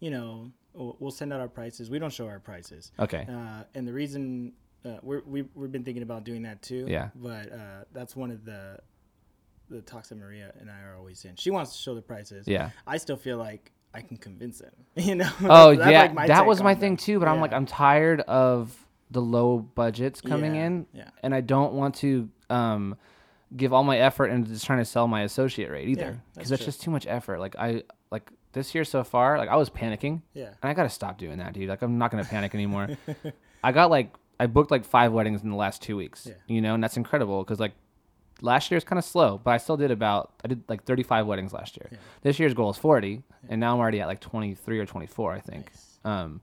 you 0.00 0.10
know, 0.10 0.52
we'll 0.74 1.10
send 1.10 1.32
out 1.32 1.40
our 1.40 1.48
prices. 1.48 1.90
We 1.90 1.98
don't 1.98 2.12
show 2.12 2.26
our 2.28 2.38
prices. 2.40 2.92
Okay. 2.98 3.26
Uh, 3.28 3.64
and 3.74 3.86
the 3.86 3.92
reason 3.92 4.52
uh, 4.84 4.98
we're, 5.02 5.22
we 5.26 5.42
we've 5.54 5.72
been 5.72 5.84
thinking 5.84 6.02
about 6.02 6.24
doing 6.24 6.42
that 6.42 6.62
too. 6.62 6.86
Yeah. 6.88 7.08
But 7.14 7.52
uh, 7.52 7.84
that's 7.92 8.14
one 8.14 8.30
of 8.30 8.44
the 8.44 8.78
the 9.70 9.82
talks 9.82 10.08
that 10.08 10.18
Maria 10.18 10.52
and 10.60 10.70
I 10.70 10.80
are 10.82 10.96
always 10.96 11.24
in. 11.24 11.36
She 11.36 11.50
wants 11.50 11.72
to 11.72 11.78
show 11.82 11.94
the 11.94 12.02
prices. 12.02 12.46
Yeah. 12.48 12.70
I 12.86 12.96
still 12.96 13.16
feel 13.16 13.36
like 13.36 13.72
I 13.92 14.00
can 14.00 14.16
convince 14.16 14.58
them. 14.60 14.72
You 14.96 15.16
know. 15.16 15.30
Oh 15.42 15.74
That's- 15.74 15.78
that's 15.78 15.90
yeah, 15.90 16.00
like 16.02 16.14
my 16.14 16.26
that 16.26 16.46
was 16.46 16.62
my 16.62 16.74
thing 16.74 16.96
too. 16.96 17.18
But 17.18 17.28
I'm 17.28 17.40
like, 17.40 17.52
I'm 17.52 17.66
tired 17.66 18.20
of 18.22 18.76
the 19.10 19.20
low 19.22 19.58
budgets 19.58 20.20
coming 20.20 20.54
Yeah, 20.54 20.66
in, 20.66 20.86
yeah. 20.92 21.10
and 21.22 21.34
I 21.34 21.40
don't 21.40 21.72
want 21.72 21.94
to 21.96 22.28
um, 22.50 22.94
give 23.56 23.72
all 23.72 23.82
my 23.82 23.98
effort 23.98 24.26
into 24.26 24.50
just 24.50 24.66
trying 24.66 24.80
to 24.80 24.84
sell 24.84 25.08
my 25.08 25.22
associate 25.22 25.70
rate 25.70 25.88
either, 25.88 26.02
that's 26.02 26.20
because 26.34 26.48
that's 26.50 26.60
true. 26.62 26.66
just 26.66 26.82
too 26.82 26.90
much 26.90 27.06
effort. 27.06 27.40
Like 27.40 27.56
I 27.56 27.84
like 28.10 28.30
this 28.52 28.74
year 28.74 28.84
so 28.84 29.04
far, 29.04 29.38
like 29.38 29.48
I 29.48 29.56
was 29.56 29.70
panicking, 29.70 30.22
Yeah. 30.34 30.46
and 30.62 30.70
I 30.70 30.74
gotta 30.74 30.88
stop 30.88 31.18
doing 31.18 31.38
that, 31.38 31.52
dude. 31.52 31.68
Like 31.68 31.82
I'm 31.82 31.98
not 31.98 32.10
gonna 32.10 32.24
panic 32.24 32.54
anymore. 32.54 32.88
I 33.64 33.72
got 33.72 33.90
like 33.90 34.14
I 34.40 34.46
booked 34.46 34.70
like 34.70 34.84
five 34.84 35.12
weddings 35.12 35.42
in 35.42 35.50
the 35.50 35.56
last 35.56 35.82
two 35.82 35.96
weeks, 35.96 36.26
Yeah. 36.26 36.34
you 36.46 36.60
know, 36.60 36.74
and 36.74 36.82
that's 36.82 36.96
incredible 36.96 37.42
because 37.44 37.58
like 37.60 37.72
last 38.40 38.70
year 38.70 38.76
was 38.76 38.84
kind 38.84 38.98
of 38.98 39.04
slow, 39.04 39.38
but 39.42 39.50
I 39.50 39.56
still 39.56 39.76
did 39.76 39.90
about 39.90 40.32
I 40.44 40.48
did 40.48 40.62
like 40.68 40.84
35 40.84 41.26
weddings 41.26 41.52
last 41.52 41.76
year. 41.76 41.88
Yeah. 41.92 41.98
This 42.22 42.38
year's 42.38 42.54
goal 42.54 42.70
is 42.70 42.76
40, 42.78 43.22
and 43.48 43.60
now 43.60 43.74
I'm 43.74 43.80
already 43.80 44.00
at 44.00 44.06
like 44.06 44.20
23 44.20 44.78
or 44.78 44.86
24, 44.86 45.32
I 45.32 45.40
think. 45.40 45.66
Nice. 45.72 45.98
Um, 46.04 46.40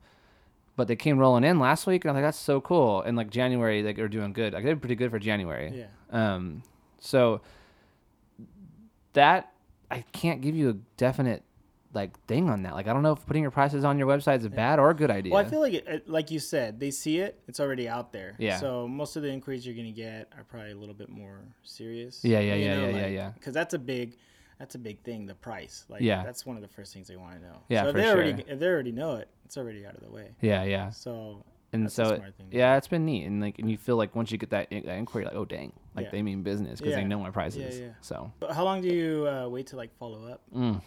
but 0.76 0.88
they 0.88 0.96
came 0.96 1.18
rolling 1.18 1.42
in 1.42 1.58
last 1.58 1.86
week, 1.86 2.04
and 2.04 2.10
I'm 2.10 2.16
like, 2.16 2.24
that's 2.24 2.38
so 2.38 2.60
cool. 2.60 3.00
And 3.00 3.16
like 3.16 3.30
January, 3.30 3.82
like 3.82 3.96
they're 3.96 4.08
doing 4.08 4.34
good. 4.34 4.52
Like 4.52 4.62
they 4.62 4.68
did 4.68 4.80
pretty 4.82 4.94
good 4.94 5.10
for 5.10 5.18
January. 5.18 5.72
Yeah. 6.12 6.34
Um, 6.34 6.62
so 7.00 7.40
that 9.14 9.52
I 9.90 10.02
can't 10.12 10.40
give 10.42 10.54
you 10.54 10.68
a 10.68 10.74
definite 10.98 11.42
like 11.96 12.12
thing 12.26 12.48
on 12.48 12.62
that. 12.62 12.74
Like 12.74 12.86
I 12.86 12.92
don't 12.92 13.02
know 13.02 13.12
if 13.12 13.26
putting 13.26 13.42
your 13.42 13.50
prices 13.50 13.82
on 13.84 13.98
your 13.98 14.06
website 14.06 14.38
is 14.38 14.44
a 14.44 14.50
bad 14.50 14.78
or 14.78 14.90
a 14.90 14.94
good 14.94 15.10
idea. 15.10 15.32
Well, 15.32 15.44
I 15.44 15.48
feel 15.48 15.60
like, 15.60 15.74
it, 15.74 16.08
like 16.08 16.30
you 16.30 16.38
said, 16.38 16.78
they 16.78 16.92
see 16.92 17.18
it. 17.18 17.40
It's 17.48 17.58
already 17.58 17.88
out 17.88 18.12
there. 18.12 18.36
Yeah. 18.38 18.58
So 18.58 18.86
most 18.86 19.16
of 19.16 19.22
the 19.22 19.30
inquiries 19.30 19.66
you're 19.66 19.74
gonna 19.74 19.90
get 19.90 20.30
are 20.36 20.44
probably 20.44 20.70
a 20.72 20.76
little 20.76 20.94
bit 20.94 21.08
more 21.08 21.40
serious. 21.64 22.24
Yeah, 22.24 22.38
yeah, 22.40 22.54
yeah, 22.54 22.80
yeah, 22.80 22.88
yeah, 23.00 23.06
yeah. 23.08 23.30
Because 23.34 23.54
that's 23.54 23.74
a 23.74 23.78
big, 23.78 24.16
that's 24.58 24.74
a 24.76 24.78
big 24.78 25.02
thing. 25.02 25.26
The 25.26 25.34
price. 25.34 25.84
Like, 25.88 26.02
Yeah. 26.02 26.22
That's 26.22 26.46
one 26.46 26.54
of 26.56 26.62
the 26.62 26.68
first 26.68 26.92
things 26.94 27.08
they 27.08 27.16
want 27.16 27.34
to 27.40 27.40
know. 27.40 27.56
Yeah, 27.68 27.82
So 27.82 27.88
if 27.88 27.94
for 27.94 28.00
they 28.00 28.08
already, 28.10 28.30
sure. 28.42 28.52
if 28.52 28.58
they 28.60 28.66
already 28.66 28.92
know 28.92 29.16
it, 29.16 29.28
it's 29.44 29.56
already 29.56 29.84
out 29.86 29.94
of 29.94 30.02
the 30.02 30.10
way. 30.10 30.28
yeah, 30.40 30.62
yeah. 30.64 30.90
So. 30.90 31.44
And 31.72 31.90
so 31.90 32.20
yeah, 32.52 32.76
it's 32.76 32.86
been 32.88 33.04
neat. 33.04 33.24
And 33.26 33.40
like 33.42 33.58
and 33.58 33.68
you 33.70 33.76
feel 33.76 33.96
like 33.96 34.14
once 34.14 34.30
you 34.30 34.38
get 34.38 34.50
that, 34.50 34.68
in- 34.70 34.86
that 34.86 34.96
inquiry, 34.96 35.24
like 35.24 35.34
oh 35.34 35.44
dang, 35.44 35.72
like 35.96 36.06
Yeah. 36.06 36.10
they 36.12 36.22
mean 36.22 36.42
business 36.42 36.78
because 36.80 36.94
they 36.94 37.04
know 37.04 37.18
my 37.18 37.30
prices. 37.30 37.80
yeah. 37.80 37.88
So 38.00 38.32
But 38.38 38.52
how 38.52 38.64
long 38.64 38.80
do 38.82 38.88
you 38.88 39.26
uh, 39.28 39.48
wait 39.48 39.66
to 39.68 39.76
like 39.76 39.90
follow 39.98 40.26
up? 40.28 40.42
mm. 40.54 40.80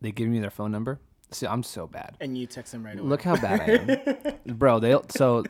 They 0.00 0.12
give 0.12 0.28
me 0.28 0.38
their 0.40 0.50
phone 0.50 0.70
number. 0.72 0.98
See, 1.32 1.46
I'm 1.46 1.62
so 1.62 1.86
bad. 1.86 2.16
And 2.20 2.36
you 2.36 2.46
text 2.46 2.72
them 2.72 2.84
right 2.84 2.98
away. 2.98 3.08
Look 3.08 3.22
how 3.22 3.36
bad 3.36 3.60
I 3.60 3.64
am, 4.14 4.34
bro. 4.56 4.80
They 4.80 4.96
so 5.10 5.44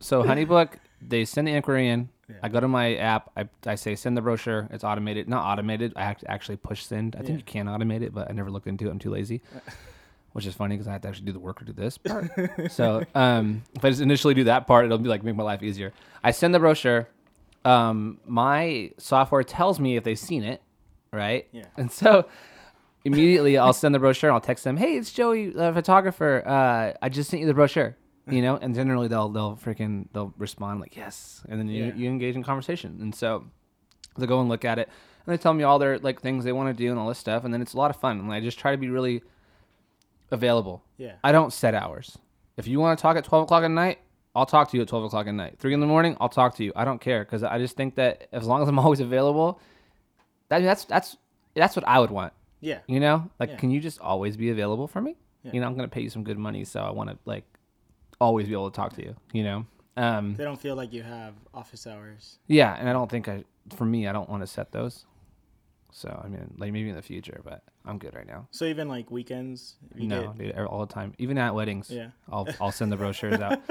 so 0.00 0.22
HoneyBook. 0.22 0.74
They 1.02 1.24
send 1.24 1.48
the 1.48 1.52
inquiry 1.52 1.88
in. 1.88 2.08
Yeah. 2.28 2.36
I 2.42 2.48
go 2.48 2.58
to 2.60 2.68
my 2.68 2.94
app. 2.96 3.30
I, 3.36 3.48
I 3.66 3.74
say 3.76 3.94
send 3.94 4.16
the 4.16 4.20
brochure. 4.22 4.68
It's 4.70 4.82
automated. 4.84 5.28
Not 5.28 5.44
automated. 5.44 5.92
I 5.96 6.02
have 6.04 6.18
to 6.18 6.30
actually 6.30 6.56
push 6.56 6.84
send. 6.84 7.14
I 7.16 7.18
think 7.20 7.30
Yeah. 7.30 7.36
you 7.36 7.42
can 7.42 7.66
automate 7.66 8.02
it, 8.02 8.12
but 8.14 8.28
I 8.30 8.32
never 8.32 8.50
looked 8.50 8.66
into 8.66 8.88
it. 8.88 8.90
I'm 8.90 8.98
too 8.98 9.10
lazy. 9.10 9.42
Which 10.32 10.44
is 10.46 10.54
funny 10.54 10.74
because 10.74 10.86
I 10.88 10.92
have 10.92 11.00
to 11.02 11.08
actually 11.08 11.26
do 11.26 11.32
the 11.32 11.38
work 11.38 11.58
to 11.60 11.64
do 11.64 11.72
this 11.72 11.96
part. 11.98 12.30
so 12.70 13.04
um, 13.14 13.62
if 13.74 13.84
I 13.84 13.88
just 13.90 14.02
initially 14.02 14.34
do 14.34 14.44
that 14.44 14.66
part, 14.66 14.84
it'll 14.84 14.98
be 14.98 15.08
like 15.08 15.22
make 15.24 15.34
my 15.36 15.42
life 15.44 15.62
easier. 15.62 15.92
I 16.22 16.30
send 16.32 16.54
the 16.54 16.58
brochure. 16.58 17.08
Um, 17.64 18.18
my 18.26 18.92
software 18.98 19.42
tells 19.42 19.80
me 19.80 19.96
if 19.96 20.04
they've 20.04 20.18
seen 20.18 20.42
it, 20.44 20.62
right? 21.12 21.48
Yeah. 21.52 21.64
And 21.76 21.90
so 21.90 22.26
immediately 23.06 23.56
I'll 23.56 23.72
send 23.72 23.94
the 23.94 23.98
brochure. 23.98 24.30
I'll 24.30 24.40
text 24.40 24.64
them, 24.64 24.76
"Hey, 24.76 24.96
it's 24.96 25.12
Joey, 25.12 25.50
the 25.50 25.72
photographer. 25.72 26.42
Uh, 26.46 26.92
I 27.00 27.08
just 27.08 27.30
sent 27.30 27.40
you 27.40 27.46
the 27.46 27.54
brochure." 27.54 27.96
You 28.28 28.42
know, 28.42 28.56
and 28.56 28.74
generally 28.74 29.06
they'll 29.08 29.28
they'll 29.28 29.56
freaking 29.56 30.08
they'll 30.12 30.34
respond 30.36 30.80
like 30.80 30.96
yes, 30.96 31.42
and 31.48 31.60
then 31.60 31.68
you, 31.68 31.84
Yeah. 31.86 31.94
you 31.94 32.08
engage 32.08 32.34
in 32.34 32.42
conversation. 32.42 32.98
And 33.00 33.14
so 33.14 33.44
they 34.18 34.26
go 34.26 34.40
and 34.40 34.48
look 34.48 34.64
at 34.64 34.78
it, 34.80 34.88
and 35.24 35.32
they 35.32 35.40
tell 35.40 35.54
me 35.54 35.62
all 35.62 35.78
their 35.78 35.98
like 36.00 36.20
things 36.20 36.44
they 36.44 36.52
want 36.52 36.68
to 36.68 36.74
do 36.84 36.90
and 36.90 36.98
all 36.98 37.06
this 37.08 37.18
stuff, 37.18 37.44
and 37.44 37.54
then 37.54 37.62
it's 37.62 37.74
a 37.74 37.76
lot 37.78 37.90
of 37.90 37.96
fun. 37.96 38.18
And 38.18 38.32
I 38.32 38.40
just 38.40 38.58
try 38.58 38.72
to 38.72 38.76
be 38.76 38.88
really 38.90 39.22
available. 40.30 40.82
Yeah. 40.96 41.12
I 41.22 41.32
don't 41.32 41.52
set 41.52 41.74
hours. 41.74 42.18
If 42.56 42.66
you 42.66 42.80
want 42.80 42.98
to 42.98 43.02
talk 43.02 43.16
at 43.16 43.24
twelve 43.24 43.44
o'clock 43.44 43.62
at 43.62 43.70
night, 43.70 43.98
I'll 44.34 44.46
talk 44.46 44.70
to 44.70 44.76
you 44.76 44.82
at 44.82 44.88
twelve 44.88 45.04
o'clock 45.04 45.26
at 45.26 45.34
night. 45.34 45.58
Three 45.58 45.74
in 45.74 45.80
the 45.80 45.86
morning, 45.86 46.16
I'll 46.20 46.28
talk 46.28 46.56
to 46.56 46.64
you. 46.64 46.72
I 46.74 46.84
don't 46.84 47.00
care 47.00 47.24
because 47.24 47.42
I 47.44 47.58
just 47.58 47.76
think 47.76 47.94
that 47.96 48.28
as 48.32 48.44
long 48.46 48.62
as 48.62 48.68
I'm 48.68 48.78
always 48.84 49.00
available, 49.00 49.60
that 50.48 50.62
that's 50.62 50.84
that's 50.84 51.16
that's 51.54 51.76
what 51.76 51.86
I 51.86 52.00
would 52.00 52.10
want. 52.10 52.32
Yeah. 52.66 52.80
You 52.88 52.98
know, 52.98 53.30
like, 53.38 53.50
Yeah. 53.50 53.56
can 53.56 53.70
you 53.70 53.78
just 53.80 54.00
always 54.00 54.36
be 54.36 54.50
available 54.50 54.88
for 54.88 55.00
me? 55.00 55.14
Yeah. 55.44 55.52
You 55.52 55.60
know, 55.60 55.66
I'm 55.68 55.76
gonna 55.76 55.86
pay 55.88 56.00
you 56.02 56.10
some 56.10 56.24
good 56.24 56.36
money, 56.38 56.64
so 56.64 56.80
I 56.80 56.90
want 56.90 57.10
to 57.10 57.16
like 57.24 57.44
always 58.20 58.48
be 58.48 58.52
able 58.54 58.70
to 58.70 58.74
talk 58.76 58.92
to 58.94 59.02
you. 59.02 59.14
You 59.32 59.44
know, 59.44 59.66
um, 59.96 60.34
They 60.34 60.42
don't 60.44 60.60
feel 60.60 60.74
like 60.74 60.92
you 60.92 61.04
have 61.04 61.34
office 61.54 61.86
hours. 61.86 62.38
yeah, 62.48 62.74
and 62.74 62.88
I 62.88 62.92
don't 62.92 63.08
think 63.10 63.28
I, 63.28 63.44
for 63.76 63.84
me, 63.84 64.08
I 64.08 64.12
don't 64.12 64.28
want 64.28 64.42
to 64.42 64.46
set 64.48 64.72
those. 64.72 65.06
So 65.92 66.08
I 66.24 66.28
mean, 66.28 66.54
like 66.58 66.72
maybe 66.72 66.88
in 66.90 66.96
the 66.96 67.02
future, 67.02 67.40
but 67.44 67.62
I'm 67.84 67.98
good 67.98 68.14
right 68.14 68.26
now. 68.26 68.48
So 68.50 68.64
even 68.64 68.88
like 68.88 69.10
weekends. 69.12 69.76
You 69.94 70.08
no, 70.08 70.34
dude, 70.36 70.54
all 70.58 70.84
the 70.84 70.92
time, 70.92 71.14
even 71.18 71.38
at 71.38 71.54
weddings. 71.54 71.88
Yeah. 71.90 72.08
I'll 72.30 72.48
I'll 72.60 72.72
send 72.72 72.90
the 72.92 72.96
brochures 72.96 73.40
out. 73.40 73.60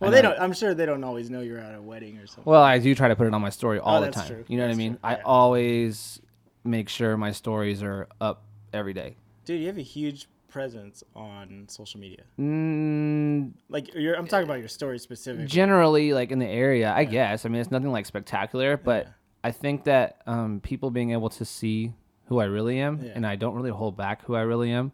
Well, 0.00 0.10
they 0.10 0.22
don't. 0.22 0.40
I'm 0.40 0.54
sure 0.54 0.72
they 0.72 0.86
don't 0.86 1.04
always 1.04 1.28
know 1.28 1.42
you're 1.42 1.58
at 1.58 1.74
a 1.74 1.82
wedding 1.82 2.16
or 2.16 2.26
something. 2.26 2.44
Well, 2.50 2.62
I 2.62 2.78
do 2.78 2.94
try 2.94 3.08
to 3.08 3.14
put 3.16 3.26
it 3.26 3.34
on 3.34 3.42
my 3.42 3.50
story 3.50 3.78
all 3.78 3.98
Oh, 3.98 4.06
the 4.06 4.10
time. 4.10 4.26
true. 4.26 4.44
You 4.48 4.56
know 4.56 4.66
That's 4.66 4.78
what 4.78 4.82
I 4.82 4.88
mean? 4.88 4.92
true. 4.92 5.00
I 5.04 5.12
Yeah. 5.16 5.22
always 5.26 6.20
make 6.64 6.88
sure 6.88 7.16
my 7.16 7.32
stories 7.32 7.82
are 7.82 8.06
up 8.20 8.42
every 8.72 8.92
day. 8.92 9.16
Dude, 9.44 9.60
you 9.60 9.66
have 9.66 9.78
a 9.78 9.82
huge 9.82 10.28
presence 10.48 11.02
on 11.14 11.64
social 11.68 12.00
media. 12.00 12.22
Mm, 12.38 13.52
Like 13.68 13.94
you're, 13.94 14.16
I'm 14.16 14.26
talking 14.26 14.44
about 14.44 14.58
your 14.58 14.68
story 14.68 14.98
specifically. 14.98 15.46
generally 15.46 16.12
like 16.12 16.32
in 16.32 16.40
the 16.40 16.46
area 16.46 16.92
i 16.92 17.04
guess 17.04 17.46
i 17.46 17.48
mean 17.48 17.60
it's 17.60 17.70
nothing 17.70 17.92
like 17.92 18.04
spectacular 18.04 18.76
but 18.76 19.04
Yeah. 19.06 19.12
i 19.44 19.50
think 19.52 19.84
that 19.84 20.20
um, 20.26 20.60
people 20.60 20.90
being 20.90 21.12
able 21.12 21.28
to 21.30 21.44
see 21.44 21.92
who 22.26 22.40
i 22.40 22.46
really 22.46 22.80
am 22.80 23.00
Yeah. 23.00 23.12
and 23.14 23.24
i 23.24 23.36
don't 23.36 23.54
really 23.54 23.70
hold 23.70 23.96
back 23.96 24.24
who 24.24 24.34
i 24.34 24.40
really 24.40 24.72
am 24.72 24.90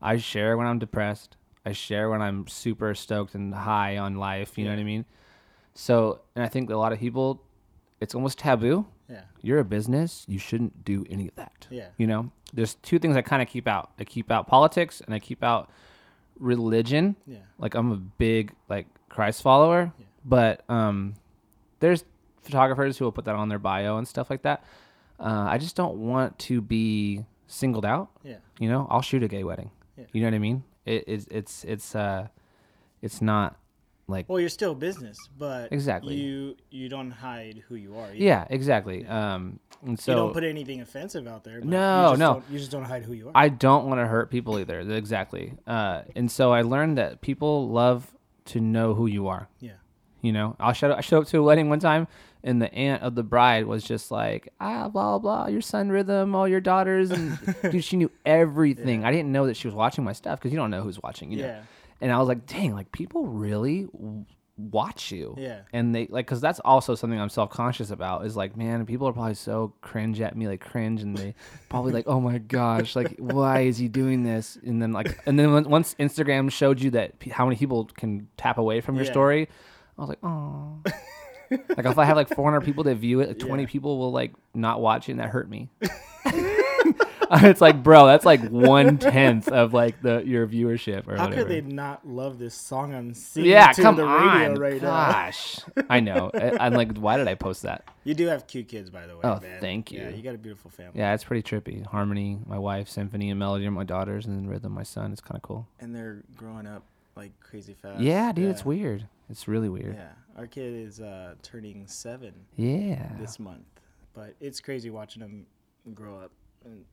i 0.00 0.16
share 0.16 0.56
when 0.56 0.66
i'm 0.66 0.78
depressed 0.78 1.36
i 1.66 1.72
share 1.72 2.08
when 2.08 2.22
i'm 2.22 2.46
super 2.46 2.94
stoked 2.94 3.34
and 3.34 3.54
high 3.54 3.98
on 3.98 4.14
life 4.16 4.56
you 4.56 4.64
know 4.64 4.70
what 4.70 4.78
i 4.78 4.84
mean 4.84 5.04
so 5.74 6.20
and 6.34 6.42
i 6.42 6.48
think 6.48 6.70
a 6.70 6.76
lot 6.76 6.92
of 6.94 6.98
people 6.98 7.42
it's 8.00 8.14
almost 8.14 8.38
taboo 8.38 8.86
yeah. 9.10 9.22
you're 9.42 9.58
a 9.58 9.64
business 9.64 10.24
you 10.28 10.38
shouldn't 10.38 10.84
do 10.84 11.04
any 11.10 11.28
of 11.28 11.34
that 11.36 11.66
Yeah. 11.70 11.88
you 11.96 12.06
know 12.06 12.30
there's 12.52 12.74
two 12.76 12.98
things 12.98 13.16
i 13.16 13.22
kind 13.22 13.42
of 13.42 13.48
keep 13.48 13.66
out 13.68 13.90
i 13.98 14.04
keep 14.04 14.30
out 14.30 14.46
politics 14.46 15.00
and 15.00 15.14
i 15.14 15.18
keep 15.18 15.42
out 15.44 15.70
religion 16.38 17.16
Yeah. 17.26 17.38
like 17.58 17.74
I'm 17.74 17.92
a 17.92 17.96
big 17.96 18.52
like 18.68 18.86
Christ 19.08 19.42
follower, 19.42 19.92
Yeah. 19.98 20.04
but 20.24 20.68
um, 20.70 21.14
there's 21.80 22.04
photographers 22.42 22.98
who 22.98 23.04
will 23.06 23.12
put 23.12 23.24
that 23.24 23.34
on 23.34 23.48
their 23.48 23.58
bio 23.58 23.96
and 23.96 24.06
stuff 24.06 24.28
like 24.28 24.42
that. 24.42 24.62
Uh, 25.18 25.46
I 25.48 25.56
just 25.58 25.74
don't 25.76 25.96
want 25.96 26.38
to 26.40 26.60
be 26.60 27.24
singled 27.46 27.86
out. 27.86 28.10
Yeah. 28.22 28.36
You 28.58 28.68
know, 28.68 28.86
I'll 28.90 29.00
shoot 29.02 29.22
a 29.22 29.28
gay 29.28 29.44
wedding. 29.44 29.70
Yeah. 29.96 30.04
You 30.12 30.20
know 30.20 30.26
what 30.28 30.34
I 30.34 30.38
mean? 30.38 30.64
It, 30.84 31.04
it's 31.06 31.26
it's 31.30 31.64
it's 31.64 31.94
uh, 31.94 32.28
it's 33.00 33.22
not 33.22 33.56
like 34.08 34.28
Well, 34.28 34.38
you're 34.40 34.48
still 34.48 34.74
business, 34.74 35.18
but 35.38 35.72
Exactly. 35.72 36.14
You 36.14 36.56
you 36.70 36.88
don't 36.88 37.10
hide 37.10 37.62
who 37.68 37.74
you 37.74 37.96
are. 37.98 38.06
either. 38.06 38.16
yeah, 38.16 38.46
exactly. 38.50 39.06
Um, 39.06 39.58
and 39.84 39.98
so 39.98 40.12
you 40.12 40.16
don't 40.16 40.32
put 40.32 40.44
anything 40.44 40.80
offensive 40.80 41.26
out 41.26 41.44
there. 41.44 41.60
But 41.60 41.68
No, 41.68 42.12
you 42.12 42.16
no. 42.18 42.42
You 42.50 42.58
just 42.58 42.70
don't 42.70 42.84
hide 42.84 43.02
who 43.04 43.12
you 43.12 43.28
are. 43.28 43.32
I 43.34 43.48
don't 43.48 43.86
want 43.86 44.00
to 44.00 44.06
hurt 44.06 44.30
people 44.30 44.58
either. 44.58 44.80
Exactly. 44.80 45.54
Uh, 45.66 46.02
and 46.14 46.30
so 46.30 46.52
I 46.52 46.62
learned 46.62 46.98
that 46.98 47.20
people 47.20 47.68
love 47.68 48.12
to 48.46 48.60
know 48.60 48.94
who 48.94 49.06
you 49.06 49.28
are. 49.28 49.48
yeah. 49.60 49.72
You 50.22 50.32
know, 50.32 50.56
I 50.58 50.72
showed 50.72 50.90
I 50.92 51.02
showed 51.02 51.22
up 51.22 51.28
to 51.28 51.38
a 51.38 51.42
wedding 51.42 51.68
one 51.68 51.78
time, 51.78 52.08
and 52.42 52.60
the 52.60 52.72
aunt 52.74 53.02
of 53.02 53.14
the 53.14 53.22
bride 53.22 53.66
was 53.66 53.84
just 53.84 54.10
like, 54.10 54.48
ah, 54.60 54.88
blah 54.88 55.18
blah, 55.20 55.46
your 55.46 55.60
son 55.60 55.88
Rhythm, 55.90 56.34
all 56.34 56.48
your 56.48 56.60
daughters, 56.60 57.12
and 57.12 57.38
dude, 57.70 57.84
she 57.84 57.96
knew 57.96 58.10
everything. 58.24 59.04
I 59.04 59.12
didn't 59.12 59.30
know 59.30 59.46
that 59.46 59.56
she 59.56 59.68
was 59.68 59.74
watching 59.74 60.02
my 60.02 60.12
stuff 60.14 60.40
because 60.40 60.50
you 60.52 60.58
don't 60.58 60.70
know 60.70 60.82
who's 60.82 61.00
watching, 61.00 61.30
you 61.30 61.38
know. 61.42 61.60
And 62.00 62.12
I 62.12 62.18
was 62.18 62.28
like, 62.28 62.46
dang, 62.46 62.74
like 62.74 62.92
people 62.92 63.26
really 63.26 63.82
w- 63.92 64.24
watch 64.58 65.12
you. 65.12 65.34
Yeah. 65.38 65.60
And 65.72 65.94
they 65.94 66.06
like, 66.08 66.26
cause 66.26 66.40
that's 66.40 66.60
also 66.60 66.94
something 66.94 67.20
I'm 67.20 67.28
self 67.28 67.50
conscious 67.50 67.90
about. 67.90 68.24
Is 68.26 68.36
like, 68.36 68.56
man, 68.56 68.84
people 68.86 69.06
are 69.08 69.12
probably 69.12 69.34
so 69.34 69.72
cringe 69.80 70.20
at 70.20 70.36
me, 70.36 70.46
like 70.48 70.60
cringe, 70.60 71.02
and 71.02 71.16
they 71.16 71.34
probably 71.68 71.92
like, 71.92 72.06
oh 72.06 72.20
my 72.20 72.38
gosh, 72.38 72.96
like 72.96 73.16
why 73.18 73.60
is 73.60 73.78
he 73.78 73.88
doing 73.88 74.24
this? 74.24 74.58
And 74.64 74.80
then 74.82 74.92
like, 74.92 75.18
and 75.26 75.38
then 75.38 75.52
when- 75.52 75.68
once 75.68 75.94
Instagram 75.98 76.50
showed 76.50 76.80
you 76.80 76.90
that 76.92 77.18
p- 77.18 77.30
how 77.30 77.44
many 77.46 77.56
people 77.56 77.84
can 77.86 78.28
tap 78.36 78.58
away 78.58 78.80
from 78.80 78.96
your 78.96 79.04
Yeah. 79.04 79.10
story, 79.12 79.48
I 79.98 80.00
was 80.00 80.08
like, 80.08 80.18
oh. 80.22 80.82
like 81.50 81.86
if 81.86 81.96
I 81.98 82.04
have 82.04 82.16
like 82.16 82.28
400 82.34 82.60
people 82.62 82.84
that 82.84 82.96
view 82.96 83.20
it, 83.20 83.28
like 83.28 83.38
20 83.38 83.62
Yeah. 83.62 83.68
people 83.68 83.98
will 83.98 84.10
like 84.12 84.32
not 84.54 84.80
watch 84.80 85.08
it, 85.08 85.12
and 85.12 85.20
that 85.20 85.28
hurt 85.30 85.48
me. 85.48 85.68
it's 87.44 87.60
like, 87.60 87.82
bro, 87.82 88.06
that's 88.06 88.24
like 88.24 88.40
one 88.48 88.98
tenth 88.98 89.48
of 89.48 89.72
like 89.74 90.00
the 90.02 90.22
your 90.24 90.46
viewership 90.46 91.06
or 91.08 91.16
How 91.16 91.24
whatever. 91.24 91.42
could 91.42 91.48
they 91.50 91.60
not 91.60 92.06
love 92.06 92.38
this 92.38 92.54
song 92.54 92.94
I'm 92.94 93.14
singing 93.14 93.50
Yeah, 93.50 93.72
to 93.72 93.82
come 93.82 93.96
the 93.96 94.04
radio 94.06 94.52
on. 94.52 94.54
right 94.56 94.80
now? 94.82 95.10
Gosh, 95.12 95.60
I 95.90 96.00
know. 96.00 96.30
I, 96.34 96.56
I'm 96.60 96.74
like, 96.74 96.96
why 96.96 97.16
did 97.16 97.28
I 97.28 97.34
post 97.34 97.62
that? 97.62 97.84
You 98.04 98.14
do 98.14 98.26
have 98.26 98.46
cute 98.46 98.68
kids, 98.68 98.90
by 98.90 99.06
the 99.06 99.14
way. 99.14 99.20
Oh, 99.24 99.40
man. 99.40 99.60
thank 99.60 99.90
Yeah, 99.92 100.08
you. 100.10 100.16
you 100.16 100.22
got 100.22 100.34
a 100.34 100.38
beautiful 100.38 100.70
family. 100.70 100.92
Yeah, 100.94 101.14
it's 101.14 101.24
pretty 101.24 101.42
trippy. 101.42 101.84
Harmony, 101.86 102.38
my 102.46 102.58
wife, 102.58 102.88
Symphony, 102.88 103.30
and 103.30 103.38
Melody 103.38 103.66
are 103.66 103.70
my 103.70 103.84
daughters, 103.84 104.26
and 104.26 104.36
then 104.36 104.46
Rhythm, 104.48 104.72
my 104.72 104.82
son. 104.84 105.12
It's 105.12 105.20
kind 105.20 105.36
of 105.36 105.42
cool. 105.42 105.66
And 105.80 105.94
they're 105.94 106.22
growing 106.36 106.66
up 106.66 106.82
like 107.16 107.32
crazy 107.40 107.74
fast. 107.74 108.00
Yeah, 108.00 108.32
dude, 108.32 108.50
it's 108.50 108.64
weird. 108.64 109.06
It's 109.28 109.48
really 109.48 109.68
weird. 109.68 109.96
Yeah, 109.96 110.10
our 110.38 110.46
kid 110.46 110.72
is 110.86 111.00
uh, 111.00 111.34
turning 111.42 111.86
seven 111.86 112.32
Yeah. 112.56 113.08
this 113.18 113.38
month, 113.40 113.64
but 114.14 114.34
it's 114.40 114.60
crazy 114.60 114.90
watching 114.90 115.20
them 115.20 115.46
grow 115.94 116.18
up. 116.18 116.30
And 116.64 116.84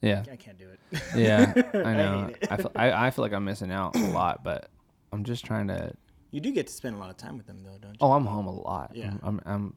Yeah. 0.00 0.22
I 0.30 0.36
can't 0.36 0.58
do 0.58 0.68
it. 0.68 0.80
Yeah, 1.16 1.52
I 1.72 1.94
know. 1.94 2.30
it. 2.30 2.48
I, 2.50 2.56
feel, 2.56 2.72
I, 2.76 3.06
I 3.06 3.10
feel 3.10 3.22
like 3.24 3.32
I'm 3.32 3.44
missing 3.44 3.72
out 3.72 3.96
a 3.96 4.06
lot, 4.10 4.44
but 4.44 4.68
I'm 5.12 5.24
just 5.24 5.44
trying 5.44 5.68
to. 5.68 5.92
You 6.30 6.40
do 6.40 6.52
get 6.52 6.66
to 6.66 6.72
spend 6.72 6.96
a 6.96 6.98
lot 6.98 7.10
of 7.10 7.16
time 7.16 7.36
with 7.36 7.46
them, 7.46 7.62
though, 7.64 7.78
don't 7.80 7.92
you? 7.92 7.98
Oh, 8.00 8.12
I'm 8.12 8.26
home 8.26 8.46
a 8.46 8.52
lot. 8.52 8.92
Yeah. 8.94 9.14
I'm, 9.22 9.22
I'm, 9.22 9.40
I'm, 9.46 9.76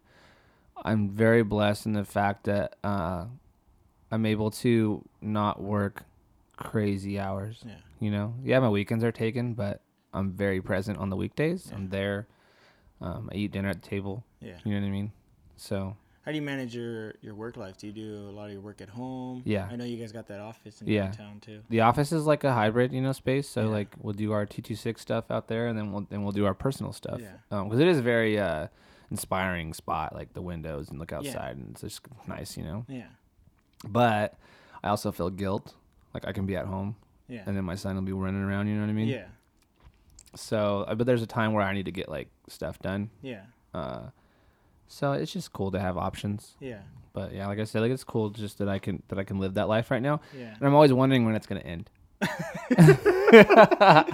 I'm 0.83 1.09
very 1.09 1.43
blessed 1.43 1.85
in 1.85 1.93
the 1.93 2.03
fact 2.03 2.43
that 2.45 2.75
uh, 2.83 3.25
I'm 4.11 4.25
able 4.25 4.51
to 4.51 5.03
not 5.21 5.61
work 5.61 6.03
crazy 6.57 7.19
hours. 7.19 7.63
Yeah. 7.65 7.75
You 7.99 8.11
know, 8.11 8.33
yeah, 8.43 8.59
my 8.59 8.69
weekends 8.69 9.03
are 9.03 9.11
taken, 9.11 9.53
but 9.53 9.81
I'm 10.13 10.31
very 10.33 10.61
present 10.61 10.97
on 10.97 11.09
the 11.09 11.15
weekdays. 11.15 11.71
I'm 11.73 11.89
there. 11.89 12.27
Um, 12.99 13.29
I 13.31 13.35
eat 13.37 13.51
dinner 13.51 13.69
at 13.69 13.81
the 13.81 13.87
table. 13.87 14.23
Yeah. 14.41 14.57
You 14.63 14.73
know 14.73 14.81
what 14.81 14.87
I 14.87 14.91
mean? 14.91 15.11
So 15.55 15.95
How 16.27 16.31
do 16.33 16.35
you 16.35 16.41
manage 16.41 16.75
your, 16.75 17.13
your 17.21 17.35
work 17.35 17.55
life? 17.55 17.77
Do 17.77 17.87
you 17.87 17.93
do 17.93 18.27
a 18.29 18.33
lot 18.35 18.47
of 18.47 18.51
your 18.51 18.59
work 18.59 18.81
at 18.81 18.89
home? 18.89 19.43
Yeah. 19.45 19.65
I 19.71 19.77
know 19.77 19.85
you 19.85 19.95
guys 19.95 20.11
got 20.11 20.27
that 20.27 20.41
office 20.41 20.81
in 20.81 20.87
Yeah. 20.87 21.03
downtown 21.03 21.39
too. 21.39 21.61
the 21.69 21.79
office 21.79 22.11
is 22.11 22.25
like 22.25 22.43
a 22.43 22.51
hybrid, 22.51 22.91
you 22.91 22.99
know, 22.99 23.13
space. 23.13 23.47
So 23.47 23.61
Yeah. 23.61 23.67
like 23.69 23.95
we'll 24.01 24.11
do 24.11 24.33
our 24.33 24.45
T 24.45 24.61
two 24.61 24.75
six 24.75 24.99
stuff 25.01 25.31
out 25.31 25.47
there, 25.47 25.67
and 25.67 25.77
then 25.79 25.93
we'll 25.93 26.05
then 26.09 26.23
we'll 26.23 26.33
do 26.33 26.45
our 26.45 26.53
personal 26.53 26.91
stuff. 26.91 27.21
Yeah. 27.21 27.63
Because 27.63 27.79
it 27.79 27.87
is 27.87 27.99
a 27.99 28.01
very 28.01 28.37
uh, 28.37 28.67
inspiring 29.09 29.73
spot, 29.73 30.13
like 30.13 30.33
the 30.33 30.41
windows 30.41 30.89
and 30.89 30.99
look 30.99 31.13
outside, 31.13 31.55
and 31.55 31.69
it's 31.71 31.79
just 31.79 32.01
nice, 32.27 32.57
you 32.57 32.63
know. 32.65 32.85
Yeah. 32.89 33.07
But 33.87 34.35
I 34.83 34.89
also 34.89 35.13
feel 35.13 35.29
guilt 35.29 35.75
Like 36.13 36.27
I 36.27 36.33
can 36.33 36.45
be 36.45 36.57
at 36.57 36.65
home, 36.65 36.97
Yeah. 37.29 37.43
and 37.45 37.55
then 37.55 37.63
my 37.63 37.75
son 37.75 37.95
will 37.95 38.01
be 38.01 38.11
running 38.11 38.41
around. 38.43 38.67
You 38.67 38.75
know 38.75 38.81
what 38.81 38.89
I 38.89 38.93
mean? 38.93 39.07
yeah. 39.07 39.27
So, 40.35 40.83
uh, 40.89 40.95
but 40.95 41.07
there's 41.07 41.21
a 41.21 41.27
time 41.27 41.53
where 41.53 41.63
I 41.63 41.73
need 41.73 41.85
to 41.85 41.91
get 41.93 42.09
like 42.09 42.27
stuff 42.49 42.79
done. 42.79 43.11
Yeah. 43.21 43.43
Uh, 43.73 44.07
so 44.87 45.13
it's 45.13 45.31
just 45.31 45.53
cool 45.53 45.71
to 45.71 45.79
have 45.79 45.97
options. 45.97 46.55
Yeah. 46.59 46.79
But 47.13 47.33
yeah, 47.33 47.47
like 47.47 47.59
I 47.59 47.63
said, 47.63 47.81
like 47.81 47.91
it's 47.91 48.03
cool 48.03 48.29
just 48.29 48.59
that 48.59 48.69
I 48.69 48.79
can 48.79 49.01
that 49.07 49.17
I 49.17 49.23
can 49.23 49.39
live 49.39 49.55
that 49.55 49.67
life 49.67 49.89
right 49.91 50.01
now. 50.01 50.21
Yeah. 50.37 50.53
And 50.53 50.67
I'm 50.67 50.73
always 50.75 50.93
wondering 50.93 51.25
when 51.25 51.35
it's 51.35 51.47
gonna 51.47 51.61
end. 51.61 51.89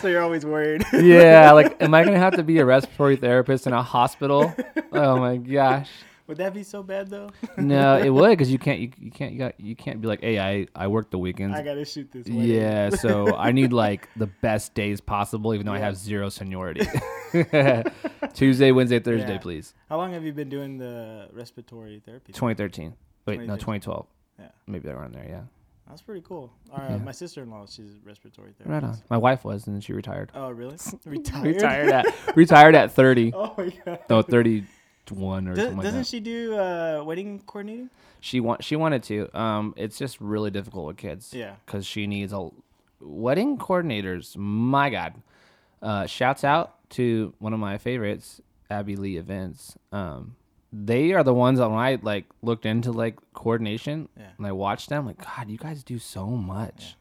So 0.00 0.08
you're 0.08 0.22
always 0.22 0.44
worried. 0.44 0.84
yeah, 0.92 1.52
like 1.52 1.76
am 1.82 1.94
I 1.94 2.04
gonna 2.04 2.18
have 2.18 2.34
to 2.36 2.42
be 2.42 2.58
a 2.58 2.64
respiratory 2.64 3.16
therapist 3.16 3.66
in 3.66 3.72
a 3.72 3.82
hospital? 3.82 4.52
Oh 4.92 5.16
my 5.18 5.36
gosh. 5.36 5.90
Would 6.28 6.36
that 6.38 6.54
be 6.54 6.62
so 6.62 6.82
bad 6.82 7.10
though? 7.10 7.30
No, 7.58 7.96
it 7.98 8.10
would 8.10 8.30
because 8.30 8.50
you 8.50 8.58
can't 8.58 8.78
you, 8.80 8.90
you 8.98 9.10
can't 9.10 9.32
you 9.32 9.38
got 9.38 9.58
you 9.60 9.74
can't 9.76 10.00
be 10.00 10.06
like, 10.08 10.20
hey, 10.22 10.38
I 10.38 10.66
I 10.74 10.86
work 10.88 11.10
the 11.10 11.18
weekends. 11.18 11.56
I 11.56 11.62
gotta 11.62 11.84
shoot 11.84 12.10
this. 12.12 12.26
wedding. 12.26 12.42
Yeah, 12.44 12.90
so 12.90 13.34
I 13.36 13.52
need 13.52 13.72
like 13.84 14.08
the 14.16 14.26
best 14.28 14.74
days 14.74 15.00
possible, 15.00 15.52
even 15.54 15.66
though 15.66 15.72
I 15.74 15.78
have 15.78 15.96
zero 15.96 16.28
seniority. 16.28 16.86
Tuesday, 18.34 18.72
Wednesday, 18.72 18.98
Thursday, 19.00 19.32
Yeah. 19.32 19.38
please. 19.38 19.74
How 19.88 19.96
long 19.96 20.12
have 20.12 20.24
you 20.24 20.32
been 20.32 20.48
doing 20.48 20.78
the 20.78 21.28
respiratory 21.32 22.00
therapy? 22.04 22.32
2013. 22.32 22.94
Wait, 23.26 23.40
no, 23.40 23.54
2012. 23.56 24.06
Yeah. 24.38 24.46
Maybe 24.66 24.88
around 24.88 25.14
there. 25.14 25.26
Yeah. 25.28 25.40
That's 25.88 26.02
pretty 26.02 26.22
cool. 26.22 26.50
Uh, 26.72 26.86
Yeah. 26.90 26.96
My 26.98 27.12
sister-in-law, 27.12 27.66
she's 27.68 27.96
a 27.96 28.06
respiratory 28.08 28.52
therapist. 28.52 28.68
Right 28.70 28.84
on. 28.84 28.98
My 29.10 29.18
wife 29.18 29.44
was, 29.44 29.66
and 29.66 29.74
then 29.76 29.80
she 29.80 29.92
retired. 29.92 30.30
Oh, 30.34 30.50
really? 30.50 30.76
Retired. 31.04 31.44
Retired 31.46 31.88
at 31.90 32.36
retired 32.36 32.74
at 32.74 32.92
30. 32.92 33.32
Oh 33.34 33.54
my 33.58 33.72
god. 33.84 33.98
No, 34.08 34.22
31 35.06 35.48
or 35.48 35.54
Does, 35.54 35.64
something. 35.66 35.82
Doesn't 35.82 36.00
that. 36.00 36.06
she 36.06 36.20
do 36.20 36.56
uh, 36.56 37.02
wedding 37.04 37.40
coordinating? 37.46 37.90
She 38.20 38.40
want 38.40 38.62
she 38.64 38.76
wanted 38.76 39.02
to. 39.04 39.28
Um, 39.38 39.74
it's 39.76 39.98
just 39.98 40.20
really 40.20 40.50
difficult 40.50 40.86
with 40.86 40.96
kids. 40.96 41.32
Yeah. 41.34 41.54
because 41.66 41.84
she 41.86 42.06
needs 42.06 42.32
a 42.32 42.50
wedding 43.00 43.58
coordinators. 43.58 44.36
My 44.36 44.90
God, 44.90 45.14
uh, 45.82 46.06
shouts 46.06 46.44
out 46.44 46.76
to 46.90 47.34
one 47.40 47.52
of 47.52 47.58
my 47.58 47.78
favorites, 47.78 48.40
Abby 48.70 48.96
Lee 48.96 49.16
Events. 49.16 49.76
Um, 49.90 50.36
they 50.72 51.12
are 51.12 51.22
the 51.24 51.34
ones 51.34 51.58
that 51.58 51.68
when 51.68 51.78
I 51.78 51.98
like 52.00 52.24
looked 52.42 52.64
into 52.64 52.92
like 52.92 53.16
coordination 53.34 54.08
Yeah. 54.16 54.28
and 54.38 54.46
I 54.46 54.52
watched 54.52 54.88
them, 54.88 55.04
like 55.06 55.18
God, 55.18 55.50
you 55.50 55.58
guys 55.58 55.82
do 55.82 55.98
so 55.98 56.26
much. 56.26 56.96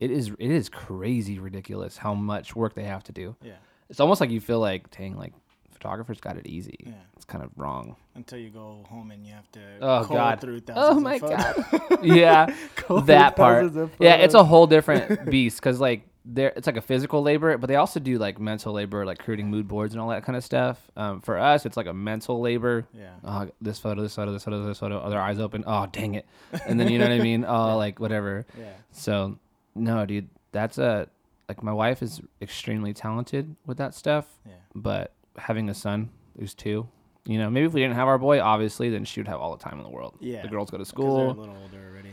It 0.00 0.10
is 0.10 0.28
it 0.38 0.50
is 0.50 0.68
crazy 0.68 1.38
ridiculous 1.38 1.96
how 1.98 2.14
much 2.14 2.54
work 2.56 2.74
they 2.74 2.84
have 2.84 3.02
to 3.04 3.12
do. 3.12 3.34
Yeah. 3.42 3.52
It's 3.90 4.00
almost 4.00 4.20
like 4.20 4.30
you 4.30 4.40
feel 4.40 4.58
like, 4.60 4.90
dang, 4.96 5.16
like 5.18 5.34
photographers 5.82 6.20
got 6.20 6.36
it 6.36 6.46
easy. 6.46 6.76
Yeah. 6.86 6.92
It's 7.16 7.24
kind 7.24 7.42
of 7.42 7.50
wrong. 7.56 7.96
Until 8.14 8.38
you 8.38 8.50
go 8.50 8.84
home 8.88 9.10
and 9.10 9.26
you 9.26 9.32
have 9.34 9.50
to 9.52 9.60
Oh, 9.80 10.04
God. 10.04 10.40
through 10.40 10.60
Oh 10.68 10.74
thousands 10.74 11.02
my 11.02 11.18
photos. 11.18 11.64
god. 11.70 11.98
yeah, 12.04 12.54
that 13.06 13.34
part. 13.36 13.72
Yeah, 13.98 14.14
it's 14.16 14.34
a 14.34 14.44
whole 14.44 14.66
different 14.68 15.24
beast 15.30 15.56
because 15.58 15.80
like 15.80 16.06
there, 16.24 16.52
it's 16.54 16.68
like 16.68 16.76
a 16.76 16.80
physical 16.82 17.20
labor, 17.20 17.58
but 17.58 17.66
they 17.66 17.74
also 17.74 17.98
do 17.98 18.16
like 18.16 18.38
mental 18.38 18.72
labor, 18.72 19.04
like 19.04 19.18
creating 19.18 19.50
mood 19.50 19.66
boards 19.66 19.92
and 19.92 20.00
all 20.00 20.08
that 20.10 20.24
kind 20.24 20.36
of 20.36 20.44
stuff. 20.44 20.78
Um, 20.96 21.20
for 21.20 21.36
us, 21.36 21.66
it's 21.66 21.76
like 21.76 21.86
a 21.86 21.92
mental 21.94 22.40
labor. 22.40 22.86
Yeah. 22.94 23.10
Oh, 23.24 23.48
this 23.60 23.80
photo, 23.80 24.02
this 24.02 24.14
photo, 24.14 24.32
this 24.32 24.44
photo, 24.44 24.64
this 24.64 24.78
photo. 24.78 24.98
Other 24.98 25.18
eyes 25.20 25.40
open. 25.40 25.64
Oh, 25.66 25.86
dang 25.90 26.14
it! 26.14 26.26
And 26.66 26.78
then 26.78 26.88
you 26.90 26.98
know 27.00 27.06
what 27.08 27.12
I 27.14 27.18
mean. 27.20 27.44
Oh, 27.44 27.76
like 27.76 27.98
whatever. 27.98 28.46
Yeah. 28.56 28.70
So 28.92 29.36
no, 29.74 30.06
dude, 30.06 30.28
that's 30.52 30.78
a 30.78 31.08
like 31.48 31.60
my 31.64 31.72
wife 31.72 32.02
is 32.02 32.20
extremely 32.40 32.92
talented 32.94 33.56
with 33.66 33.78
that 33.78 33.92
stuff, 33.94 34.26
Yeah. 34.46 34.52
but 34.76 35.12
having 35.38 35.68
a 35.68 35.74
son 35.74 36.10
who's 36.38 36.54
two. 36.54 36.88
You 37.24 37.38
know, 37.38 37.48
maybe 37.50 37.66
if 37.66 37.72
we 37.72 37.80
didn't 37.80 37.94
have 37.94 38.08
our 38.08 38.18
boy, 38.18 38.40
obviously, 38.40 38.90
then 38.90 39.04
she 39.04 39.20
would 39.20 39.28
have 39.28 39.40
all 39.40 39.56
the 39.56 39.62
time 39.62 39.78
in 39.78 39.84
the 39.84 39.90
world. 39.90 40.16
Yeah. 40.20 40.42
the 40.42 40.48
girls 40.48 40.70
go 40.70 40.76
to 40.78 40.84
'Cause 40.84 40.92
they're 40.92 41.04
a 41.06 41.08
school. 41.08 41.34
little 41.34 41.56
older 41.62 41.88
already. 41.90 42.10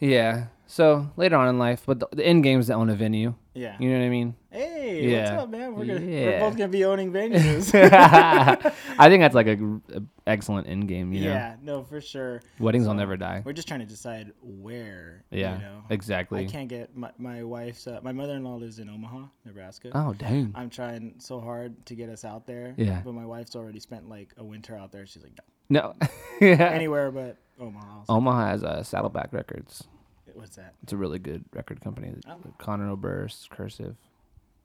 Yeah. 0.00 0.46
So 0.70 1.10
later 1.16 1.34
on 1.36 1.48
in 1.48 1.58
life, 1.58 1.82
but 1.86 1.98
the, 1.98 2.08
the 2.12 2.24
end 2.26 2.44
games 2.44 2.66
that 2.66 2.74
own 2.74 2.90
a 2.90 2.94
venue. 2.94 3.32
Yeah. 3.54 3.76
You 3.80 3.88
know 3.90 3.98
what 4.00 4.04
I 4.04 4.08
mean? 4.10 4.34
Hey, 4.50 5.10
Yeah. 5.10 5.32
what's 5.32 5.42
up, 5.44 5.50
man? 5.50 5.74
We're 5.74 5.86
gonna 5.86 6.00
we're 6.06 6.38
both 6.40 6.56
gonna 6.58 6.68
be 6.68 6.84
owning 6.84 7.10
venues. 7.10 7.72
I 8.98 9.08
think 9.08 9.22
that's 9.22 9.34
like 9.34 9.46
a, 9.46 9.80
a 9.94 10.02
excellent 10.26 10.68
end 10.68 10.86
game. 10.86 11.14
You 11.14 11.24
know, 11.24 11.30
yeah, 11.30 11.56
no, 11.62 11.84
for 11.84 12.02
sure. 12.02 12.42
weddings 12.58 12.86
will 12.86 12.92
never 12.94 13.16
die. 13.16 13.42
We're 13.46 13.54
just 13.54 13.66
trying 13.66 13.80
to 13.80 13.86
decide 13.86 14.32
where. 14.42 15.24
Yeah, 15.30 15.54
You 15.56 15.62
know, 15.62 15.82
exactly. 15.88 16.44
I 16.44 16.46
can't 16.46 16.68
get 16.68 16.94
my 16.94 17.12
my 17.16 17.42
wife's. 17.44 17.86
Uh, 17.86 18.00
my 18.02 18.12
mother-in-law 18.12 18.56
lives 18.56 18.78
in 18.78 18.90
Omaha, 18.90 19.22
Nebraska. 19.46 19.90
Oh 19.94 20.12
dang. 20.12 20.52
I'm 20.54 20.68
trying 20.68 21.14
so 21.16 21.40
hard 21.40 21.86
to 21.86 21.94
get 21.94 22.10
us 22.10 22.26
out 22.26 22.46
there. 22.46 22.74
Yeah. 22.76 23.00
But 23.02 23.14
my 23.14 23.24
wife's 23.24 23.56
already 23.56 23.80
spent 23.80 24.08
like 24.10 24.34
a 24.36 24.44
winter 24.44 24.76
out 24.76 24.92
there. 24.92 25.06
She's 25.06 25.22
like, 25.22 25.32
No. 25.70 25.94
no, 26.00 26.08
yeah. 26.46 26.70
anywhere 26.70 27.10
but 27.10 27.38
Omaha. 27.58 28.02
Omaha 28.10 28.46
has 28.50 28.62
uh, 28.62 28.82
Saddleback 28.82 29.32
Records. 29.32 29.88
What's 30.38 30.56
that? 30.56 30.74
It's 30.82 30.92
a 30.92 30.96
really 30.96 31.18
good 31.18 31.44
record 31.52 31.80
company. 31.80 32.14
Oh. 32.28 32.36
Conor 32.58 32.90
Oberst, 32.90 33.50
Cursive, 33.50 33.96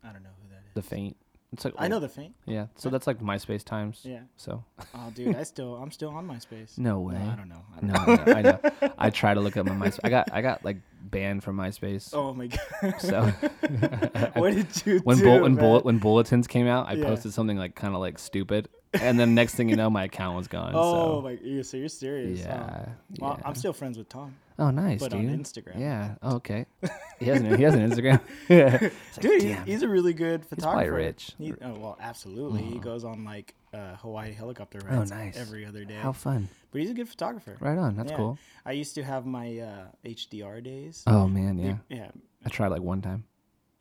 I 0.04 0.12
don't 0.12 0.24
know 0.24 0.30
who 0.42 0.50
that 0.50 0.58
is. 0.68 0.74
The 0.76 0.82
Faint. 0.82 1.18
It's 1.52 1.66
like 1.66 1.76
I 1.78 1.88
know 1.88 2.00
the 2.00 2.10
faint. 2.10 2.34
Yeah. 2.48 2.66
So 2.78 2.90
that's 2.90 3.06
like 3.06 3.20
MySpace 3.20 3.64
times. 3.64 4.00
Yeah. 4.04 4.22
So 4.38 4.64
Oh, 4.96 5.12
dude, 5.16 5.36
I 5.36 5.44
still 5.44 5.76
I'm 5.76 5.92
still 5.92 6.10
on 6.10 6.28
MySpace. 6.28 6.80
no 6.80 7.00
way. 7.02 7.14
No, 7.14 7.30
I 7.30 7.36
don't 7.36 7.48
know. 7.48 7.62
I 7.78 7.80
don't 7.80 7.90
No, 7.92 8.16
know. 8.16 8.24
no, 8.26 8.34
I 8.34 8.42
know. 8.42 8.92
I 8.98 9.10
try 9.12 9.36
to 9.36 9.40
look 9.40 9.56
at 9.56 9.64
my 9.68 9.74
MySpace. 9.76 10.00
I 10.04 10.10
got 10.10 10.30
I 10.34 10.42
got 10.42 10.66
like 10.66 10.78
banned 11.04 11.44
from 11.44 11.58
MySpace. 11.58 12.10
Oh 12.12 12.34
my 12.34 12.48
god. 12.48 12.96
So 13.00 13.22
what 14.34 14.56
did 14.56 14.68
you 14.84 15.00
when 15.04 15.18
do? 15.20 15.24
bull 15.26 15.42
when 15.42 15.54
bullet 15.56 15.86
when 15.86 16.00
bulletins 16.00 16.48
came 16.48 16.66
out, 16.66 16.90
I 16.90 16.94
Yeah. 16.94 17.06
posted 17.06 17.34
something 17.34 17.58
like 17.58 17.76
kind 17.76 17.94
of 17.94 18.00
like 18.02 18.18
stupid, 18.18 18.68
and 19.02 19.20
then 19.20 19.34
next 19.36 19.56
thing 19.56 19.70
you 19.70 19.76
know, 19.76 19.90
my 19.90 20.04
account 20.06 20.38
was 20.38 20.48
gone. 20.48 20.72
Oh 20.76 21.18
so. 21.18 21.22
my, 21.22 21.62
so 21.64 21.78
you're 21.78 21.90
serious? 21.90 22.40
yeah, 22.40 22.90
Well, 23.20 23.38
yeah. 23.40 23.48
I'm 23.48 23.56
still 23.56 23.74
friends 23.74 23.98
with 23.98 24.10
Tom, 24.10 24.36
oh 24.60 24.70
nice, 24.72 25.00
but 25.00 25.12
dude. 25.12 25.30
on 25.30 25.40
Instagram. 25.40 25.80
Yeah. 25.80 26.16
Oh, 26.22 26.36
okay. 26.36 26.66
He 27.20 27.26
has 27.28 27.40
an 27.42 27.58
he 27.58 27.64
has 27.64 27.74
an 27.76 27.90
Instagram. 27.90 28.20
yeah. 28.50 28.78
Like, 28.82 28.92
Dude, 29.22 29.42
he's, 29.44 29.58
he's 29.66 29.82
a 29.84 29.88
really 29.88 30.14
good 30.14 30.46
photographer. 30.46 30.80
He's 30.82 30.90
quite 30.90 30.92
rich. 30.98 31.32
He, 31.38 31.54
oh, 31.62 31.74
well, 31.80 31.98
absolutely. 32.02 32.62
He 32.64 32.76
Mhm. 32.76 32.82
goes 32.82 33.04
on 33.04 33.24
like 33.24 33.54
uh, 33.74 33.96
Hawaii 33.98 34.32
helicopter 34.34 34.80
Oh, 34.90 34.98
rides 34.98 35.12
nice. 35.12 35.38
every 35.38 35.66
other 35.66 35.86
day. 35.86 35.96
How 35.96 36.12
fun. 36.12 36.50
but 36.72 36.82
he's 36.82 36.90
a 36.92 36.94
good 36.94 37.08
photographer. 37.10 37.56
Right 37.60 37.78
on. 37.78 37.96
That's 37.96 38.12
Yeah. 38.12 38.18
cool. 38.18 38.38
I 38.66 38.72
used 38.74 38.96
to 38.96 39.04
have 39.04 39.26
my 39.26 39.58
uh, 39.60 39.86
HDR 40.06 40.64
days. 40.64 41.04
Oh 41.08 41.28
man, 41.28 41.58
yeah. 41.58 41.78
Yeah. 41.90 42.12
I 42.46 42.50
tried 42.50 42.70
like 42.70 42.82
one 42.82 43.02
time. 43.02 43.24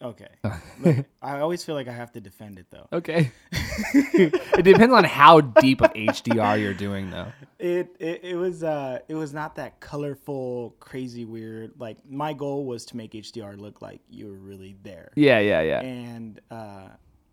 Okay. 0.02 0.28
Look, 0.80 1.06
I 1.22 1.40
always 1.40 1.64
feel 1.64 1.74
like 1.74 1.88
I 1.88 1.92
have 1.92 2.12
to 2.12 2.20
defend 2.20 2.58
it 2.58 2.66
though. 2.70 2.88
Okay. 2.92 3.30
it 3.52 4.64
depends 4.64 4.92
on 4.92 5.04
how 5.04 5.40
deep 5.40 5.80
of 5.80 5.92
HDR 5.92 6.60
you're 6.60 6.74
doing 6.74 7.10
though. 7.10 7.32
It, 7.58 7.94
it 8.00 8.24
it 8.24 8.36
was 8.36 8.64
uh 8.64 8.98
it 9.08 9.14
was 9.14 9.32
not 9.32 9.54
that 9.56 9.80
colorful, 9.80 10.74
crazy, 10.80 11.24
weird. 11.24 11.72
Like 11.78 11.98
my 12.08 12.32
goal 12.32 12.64
was 12.64 12.84
to 12.86 12.96
make 12.96 13.12
HDR 13.12 13.58
look 13.58 13.80
like 13.80 14.00
you 14.10 14.26
were 14.26 14.38
really 14.38 14.76
there. 14.82 15.12
Yeah, 15.14 15.38
yeah, 15.38 15.60
yeah. 15.62 15.80
and 15.80 16.40
uh, 16.50 16.88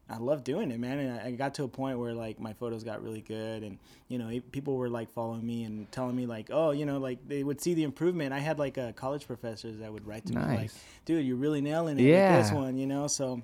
I 0.09 0.17
love 0.17 0.43
doing 0.43 0.71
it, 0.71 0.79
man. 0.79 0.97
And 0.99 1.19
I, 1.19 1.31
got 1.31 1.53
to 1.55 1.63
a 1.63 1.67
point 1.67 1.99
where 1.99 2.13
like 2.13 2.39
my 2.39 2.53
photos 2.53 2.83
got 2.83 3.03
really 3.03 3.21
good, 3.21 3.63
and 3.63 3.77
you 4.07 4.17
know 4.17 4.39
people 4.51 4.75
were 4.75 4.89
like 4.89 5.09
following 5.11 5.45
me 5.45 5.63
and 5.63 5.91
telling 5.91 6.15
me 6.15 6.25
like, 6.25 6.49
oh, 6.51 6.71
you 6.71 6.85
know, 6.85 6.97
like 6.97 7.19
they 7.27 7.43
would 7.43 7.61
see 7.61 7.73
the 7.75 7.83
improvement. 7.83 8.33
I 8.33 8.39
had 8.39 8.57
like 8.57 8.77
uh, 8.77 8.91
college 8.93 9.27
professors 9.27 9.77
that 9.79 9.93
would 9.93 10.07
write 10.07 10.25
to 10.27 10.33
me 10.33 10.41
like, 10.41 10.71
dude, 11.05 11.25
you're 11.25 11.35
really 11.37 11.61
nailing 11.61 11.99
it 11.99 12.03
with 12.03 12.43
this 12.43 12.51
one, 12.51 12.77
you 12.77 12.87
know. 12.87 13.07
So, 13.07 13.41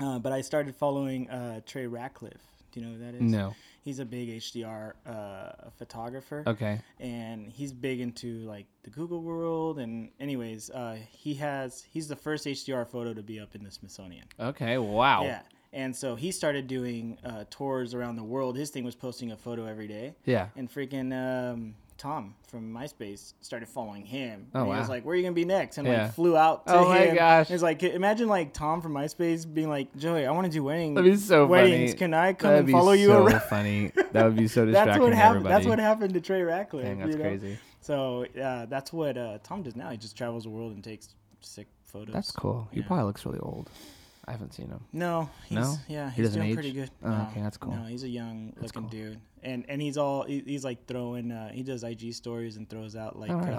uh, 0.00 0.18
but 0.18 0.32
I 0.32 0.42
started 0.42 0.76
following 0.76 1.30
uh, 1.30 1.60
Trey 1.64 1.86
Ratcliff. 1.86 2.40
Do 2.72 2.80
you 2.80 2.86
know 2.86 2.92
who 2.92 2.98
that 3.04 3.14
is? 3.14 3.22
No. 3.22 3.54
He's 3.84 3.98
a 3.98 4.04
big 4.04 4.30
HDR 4.30 4.94
uh, 5.06 5.68
photographer 5.76 6.42
Okay. 6.46 6.80
and 6.98 7.50
he's 7.52 7.70
big 7.72 8.00
into 8.00 8.38
like 8.46 8.66
the 8.82 8.88
Google 8.90 9.20
world. 9.22 9.78
And 9.78 10.08
anyways, 10.18 10.70
uh, 10.70 10.96
he 11.10 11.34
has 11.34 11.84
he's 11.92 12.08
the 12.08 12.16
first 12.16 12.46
HDR 12.46 12.88
photo 12.88 13.12
to 13.14 13.22
be 13.22 13.38
up 13.38 13.54
in 13.54 13.62
the 13.62 13.70
Smithsonian. 13.70 14.24
Okay. 14.40 14.78
Wow. 14.78 15.24
Yeah. 15.24 15.42
And 15.74 15.94
so 15.94 16.14
he 16.14 16.30
started 16.30 16.66
doing 16.68 17.18
uh, 17.24 17.44
tours 17.50 17.94
around 17.94 18.16
the 18.16 18.22
world. 18.24 18.56
His 18.56 18.70
thing 18.70 18.84
was 18.84 18.94
posting 18.94 19.32
a 19.32 19.36
photo 19.36 19.66
every 19.66 19.88
day. 19.88 20.14
Yeah. 20.24 20.46
And 20.56 20.72
freaking 20.72 21.12
um, 21.12 21.74
Tom 21.98 22.34
from 22.46 22.72
MySpace 22.72 23.32
started 23.40 23.68
following 23.68 24.04
him. 24.06 24.46
Oh, 24.54 24.60
and 24.64 24.72
he 24.72 24.78
was 24.78 24.88
like, 24.88 25.04
"Where 25.04 25.14
are 25.14 25.16
you 25.16 25.22
gonna 25.24 25.32
be 25.34 25.44
next?" 25.44 25.78
And 25.78 25.86
Yeah. 25.88 26.04
like 26.04 26.14
flew 26.14 26.36
out 26.36 26.66
to 26.68 26.74
Oh, 26.76 26.88
my 26.88 26.98
him. 27.06 27.16
gosh. 27.16 27.50
It's 27.50 27.62
like 27.62 27.82
imagine 27.82 28.28
like 28.28 28.52
Tom 28.52 28.80
from 28.82 28.92
MySpace 28.94 29.52
being 29.52 29.68
like, 29.68 29.94
"Joey, 29.96 30.26
I 30.26 30.30
want 30.30 30.44
to 30.46 30.52
do 30.52 30.62
wedding 30.62 30.94
That'd 30.94 31.10
be 31.12 31.16
so 31.18 31.46
weddings. 31.46 31.90
funny. 31.90 31.98
Can 31.98 32.14
I 32.14 32.32
come 32.34 32.50
That'd 32.50 32.66
and 32.66 32.72
follow 32.72 32.92
you 32.92 33.08
so 33.08 33.24
around?" 33.26 33.42
funny. 33.42 33.90
That 34.12 34.24
would 34.26 34.36
be 34.36 34.46
so 34.46 34.64
distracting 34.64 34.74
That's 34.92 34.98
what 35.00 35.10
to 35.10 35.16
happened. 35.16 35.46
That's 35.46 35.66
what 35.66 35.78
happened 35.80 36.14
to 36.14 36.20
Trey 36.20 36.42
Ratcliff. 36.42 36.84
Dang, 36.84 36.98
that's 36.98 37.10
you 37.12 37.16
know? 37.18 37.24
crazy. 37.24 37.58
So 37.80 38.26
uh, 38.40 38.66
that's 38.66 38.92
what 38.92 39.16
uh, 39.18 39.38
Tom 39.42 39.62
does 39.64 39.74
now. 39.74 39.90
He 39.90 39.96
just 39.96 40.16
travels 40.16 40.44
the 40.44 40.50
world 40.50 40.72
and 40.72 40.82
takes 40.84 41.08
sick 41.40 41.66
photos. 41.84 42.12
That's 42.14 42.30
cool. 42.30 42.68
He 42.72 42.80
Yeah. 42.80 42.86
probably 42.86 43.06
looks 43.06 43.26
really 43.26 43.40
old. 43.40 43.70
I 44.26 44.32
haven't 44.32 44.54
seen 44.54 44.68
him. 44.68 44.80
No, 44.92 45.28
he's, 45.46 45.56
No? 45.58 45.76
yeah, 45.88 46.08
He 46.10 46.16
he's 46.16 46.26
doesn't 46.26 46.40
doing 46.40 46.50
age? 46.50 46.54
pretty 46.54 46.72
good. 46.72 46.90
Oh, 47.02 47.10
no, 47.10 47.28
okay, 47.30 47.42
that's 47.42 47.56
cool. 47.58 47.72
No, 47.74 47.84
he's 47.84 48.04
a 48.04 48.08
young 48.08 48.52
That's 48.56 48.74
looking 48.74 48.82
cool. 48.88 48.90
dude, 48.90 49.20
and 49.42 49.64
and 49.68 49.82
he's 49.82 49.96
all 49.98 50.22
he, 50.24 50.42
he's 50.46 50.64
like 50.64 50.86
throwing. 50.86 51.30
Uh, 51.30 51.50
he 51.52 51.62
does 51.62 51.84
IG 51.84 52.14
stories 52.14 52.56
and 52.56 52.68
throws 52.68 52.96
out 52.96 53.18
like 53.18 53.30
Oh, 53.30 53.36
right 53.36 53.52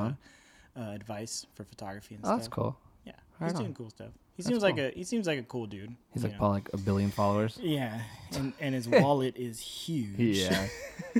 uh, 0.75 0.79
uh, 0.79 0.91
advice 0.93 1.45
for 1.55 1.63
photography 1.63 2.15
and 2.15 2.23
Oh, 2.25 2.27
stuff. 2.29 2.37
that's 2.39 2.47
cool. 2.47 2.77
Yeah, 3.05 3.13
Right 3.39 3.47
he's 3.51 3.55
on. 3.57 3.61
doing 3.61 3.73
cool 3.75 3.89
stuff. 3.91 4.09
He 4.35 4.43
That's 4.43 4.49
seems 4.49 4.63
like 4.63 4.77
a 4.79 4.89
he 4.91 5.03
seems 5.03 5.27
like 5.27 5.39
a 5.39 5.43
cool 5.43 5.65
dude. 5.67 5.95
He's 6.13 6.23
like 6.23 6.35
probably 6.37 6.55
like 6.61 6.69
a 6.73 6.77
billion 6.77 7.11
followers. 7.11 7.57
Yeah, 7.63 8.01
and 8.35 8.51
and 8.59 8.73
his 8.75 8.87
wallet 8.89 9.35
is 9.37 9.59
huge. 9.59 10.17
Yeah. 10.39 10.67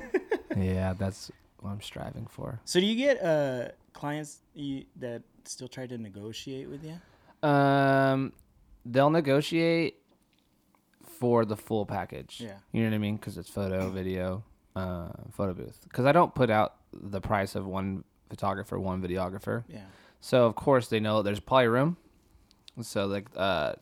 yeah, 0.58 0.93
that's 0.93 1.32
what 1.60 1.70
I'm 1.72 1.82
striving 1.82 2.28
for. 2.28 2.60
So 2.66 2.80
do 2.80 2.86
you 2.86 2.96
get 2.96 3.24
uh 3.24 3.70
clients 3.93 4.39
you, 4.54 4.86
that 4.98 5.22
still 5.46 5.68
try 5.70 5.88
to 5.88 5.98
negotiate 5.98 6.68
with 6.70 6.84
you? 6.84 7.00
Um, 7.48 8.34
they'll 8.86 9.10
negotiate 9.10 9.96
for 11.20 11.46
the 11.46 11.56
full 11.58 11.86
package. 11.86 12.42
Yeah. 12.42 12.54
You 12.72 12.84
know 12.84 12.90
what 12.90 12.96
I 12.96 13.00
mean? 13.00 13.16
Because 13.16 13.38
it's 13.38 13.50
photo, 13.50 13.90
video, 14.02 14.44
uh, 14.76 15.10
photo 15.32 15.54
booth. 15.54 15.80
Because 15.84 16.06
I 16.06 16.12
don't 16.12 16.34
put 16.36 16.50
out 16.50 16.76
the 16.94 17.22
price 17.22 17.56
of 17.56 17.66
one 17.66 18.04
photographer, 18.30 18.80
one 18.80 19.02
videographer. 19.02 19.64
Yeah. 19.68 19.80
So 20.22 20.46
of 20.46 20.56
course 20.56 20.88
they 20.88 21.00
know 21.00 21.22
there's 21.22 21.40
probably 21.40 21.68
room. 21.68 21.98
So 22.82 23.06
like, 23.06 23.28
uh, 23.36 23.74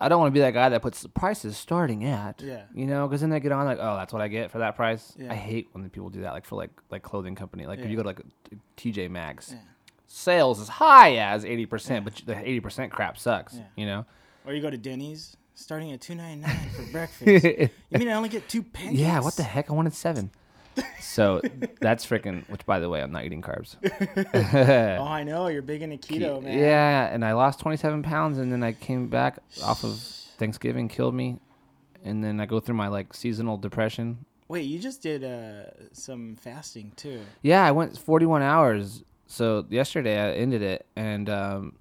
I 0.00 0.08
don't 0.10 0.18
want 0.20 0.28
to 0.30 0.34
be 0.34 0.40
that 0.40 0.52
guy 0.52 0.68
that 0.68 0.82
puts 0.82 1.00
the 1.02 1.08
prices 1.08 1.56
starting 1.56 2.04
at. 2.04 2.42
Yeah. 2.42 2.62
You 2.74 2.86
know, 2.86 3.06
because 3.06 3.20
then 3.22 3.30
they 3.30 3.40
get 3.40 3.52
on 3.52 3.64
like, 3.64 3.78
oh, 3.80 3.96
that's 3.96 4.12
what 4.12 4.20
I 4.20 4.28
get 4.28 4.50
for 4.50 4.58
that 4.58 4.76
price. 4.76 5.14
Yeah. 5.16 5.32
I 5.32 5.36
hate 5.36 5.68
when 5.72 5.88
people 5.88 6.10
do 6.10 6.20
that, 6.22 6.32
like 6.32 6.44
for 6.44 6.56
like 6.56 6.70
like 6.90 7.02
clothing 7.02 7.34
company. 7.34 7.66
Like 7.66 7.78
if 7.78 7.88
you 7.88 7.96
go 7.96 8.02
to 8.02 8.08
like 8.08 8.20
TJ 8.76 9.10
Maxx, 9.10 9.52
Yeah. 9.52 9.58
Sales 10.06 10.60
as 10.60 10.68
high 10.68 11.16
as 11.16 11.44
eighty 11.44 11.66
percent, 11.66 12.04
but 12.04 12.14
the 12.26 12.38
eighty 12.38 12.60
percent 12.60 12.92
crap 12.92 13.18
sucks. 13.18 13.54
Yeah. 13.54 13.62
You 13.76 13.86
know. 13.86 14.06
Or 14.46 14.52
you 14.54 14.62
go 14.62 14.70
to 14.70 14.76
Denny's, 14.78 15.36
starting 15.54 15.92
at 15.92 16.00
two 16.00 16.14
ninety 16.14 16.42
nine 16.42 16.70
for 16.74 16.82
breakfast. 16.92 17.44
you 17.90 17.98
mean 17.98 18.08
I 18.08 18.12
only 18.12 18.28
get 18.28 18.48
two 18.48 18.62
pancakes? 18.62 18.98
Yeah, 19.00 19.20
what 19.20 19.34
the 19.36 19.42
heck? 19.42 19.70
I 19.70 19.72
wanted 19.74 19.94
seven. 19.94 20.30
so 21.00 21.40
that's 21.80 22.06
freaking. 22.06 22.48
Which, 22.48 22.64
by 22.66 22.78
the 22.80 22.88
way, 22.88 23.02
I'm 23.02 23.10
not 23.10 23.24
eating 23.24 23.42
carbs. 23.42 23.76
Oh, 24.98 25.04
I 25.04 25.24
know 25.24 25.48
you're 25.48 25.62
big 25.62 25.82
into 25.82 25.96
keto, 25.96 26.42
man. 26.42 26.56
Yeah, 26.58 27.06
and 27.12 27.24
I 27.24 27.32
lost 27.32 27.60
27 27.60 28.02
pounds, 28.02 28.38
and 28.38 28.52
then 28.52 28.62
I 28.62 28.72
came 28.72 29.08
back 29.08 29.38
off 29.62 29.84
of 29.84 29.98
Thanksgiving, 30.38 30.88
killed 30.88 31.14
me, 31.14 31.38
and 32.04 32.22
then 32.22 32.40
I 32.40 32.46
go 32.46 32.60
through 32.60 32.74
my 32.76 32.88
like 32.88 33.14
seasonal 33.14 33.56
depression. 33.56 34.26
Wait, 34.48 34.62
you 34.66 34.78
just 34.78 35.02
did 35.02 35.24
uh, 35.24 35.70
some 35.92 36.36
fasting 36.36 36.92
too. 36.94 37.20
Yeah, 37.42 37.64
I 37.64 37.72
went 37.72 37.98
41 37.98 38.42
hours. 38.42 39.02
So 39.26 39.66
yesterday 39.68 40.18
I 40.18 40.32
ended 40.32 40.62
it, 40.62 40.86
and 40.96 41.28
um, 41.28 41.72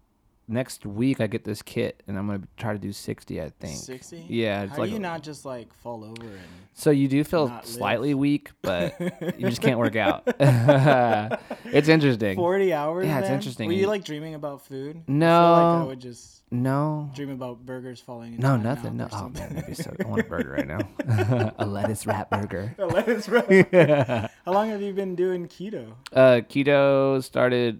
next 0.47 0.85
week 0.85 1.19
I 1.21 1.27
get 1.27 1.43
this 1.43 1.61
kit, 1.61 2.03
and 2.07 2.17
I'm 2.17 2.27
gonna 2.27 2.41
try 2.57 2.73
to 2.73 2.79
do 2.79 2.91
60. 2.91 3.41
I 3.41 3.49
think. 3.59 3.77
Sixty. 3.77 4.25
Yeah, 4.27 4.63
it's 4.63 4.73
How 4.73 4.79
like 4.79 4.89
do 4.89 4.93
you 4.93 4.99
not 4.99 5.23
just 5.23 5.45
like 5.45 5.73
fall 5.75 6.03
over 6.03 6.23
and? 6.25 6.39
So 6.73 6.91
you 6.91 7.07
do 7.07 7.23
feel 7.23 7.47
not 7.47 7.63
live? 7.63 7.73
slightly 7.73 8.13
weak, 8.13 8.51
but 8.61 8.99
you 9.37 9.47
just 9.49 9.61
can't 9.61 9.79
work 9.79 9.95
out. 9.95 10.23
it's 10.39 11.87
interesting. 11.87 12.35
Forty 12.35 12.73
hours. 12.73 13.05
Yeah, 13.07 13.19
it's 13.19 13.29
interesting. 13.29 13.67
Were 13.67 13.73
you 13.73 13.87
like 13.87 14.03
dreaming 14.03 14.35
about 14.35 14.65
food? 14.65 14.89
I 14.89 14.93
feel 14.93 14.97
like 14.97 15.07
No. 15.07 15.81
I 15.81 15.83
would 15.85 15.99
just 15.99 16.43
No. 16.51 17.09
dream 17.15 17.29
about 17.29 17.65
burgers 17.65 17.99
falling. 17.99 18.33
Into 18.33 18.45
No, 18.47 18.57
nothing. 18.57 18.97
No. 18.97 19.07
Oh 19.11 19.29
man, 19.29 19.53
that'd 19.53 19.65
be 19.67 19.73
so. 19.73 19.93
I 20.03 20.07
want 20.07 20.21
a 20.21 20.23
burger 20.25 20.51
right 20.51 20.67
now. 20.67 21.51
a 21.59 21.65
lettuce 21.65 22.05
wrap 22.05 22.29
burger. 22.29 22.75
A 22.77 22.85
lettuce 22.85 23.29
wrap. 23.29 23.49
Yeah. 23.49 24.27
How 24.45 24.51
long 24.51 24.69
have 24.69 24.81
you 24.81 24.93
been 24.93 25.15
doing 25.15 25.47
keto? 25.47 25.93
Uh, 26.11 26.41
keto 26.49 27.23
started, 27.23 27.79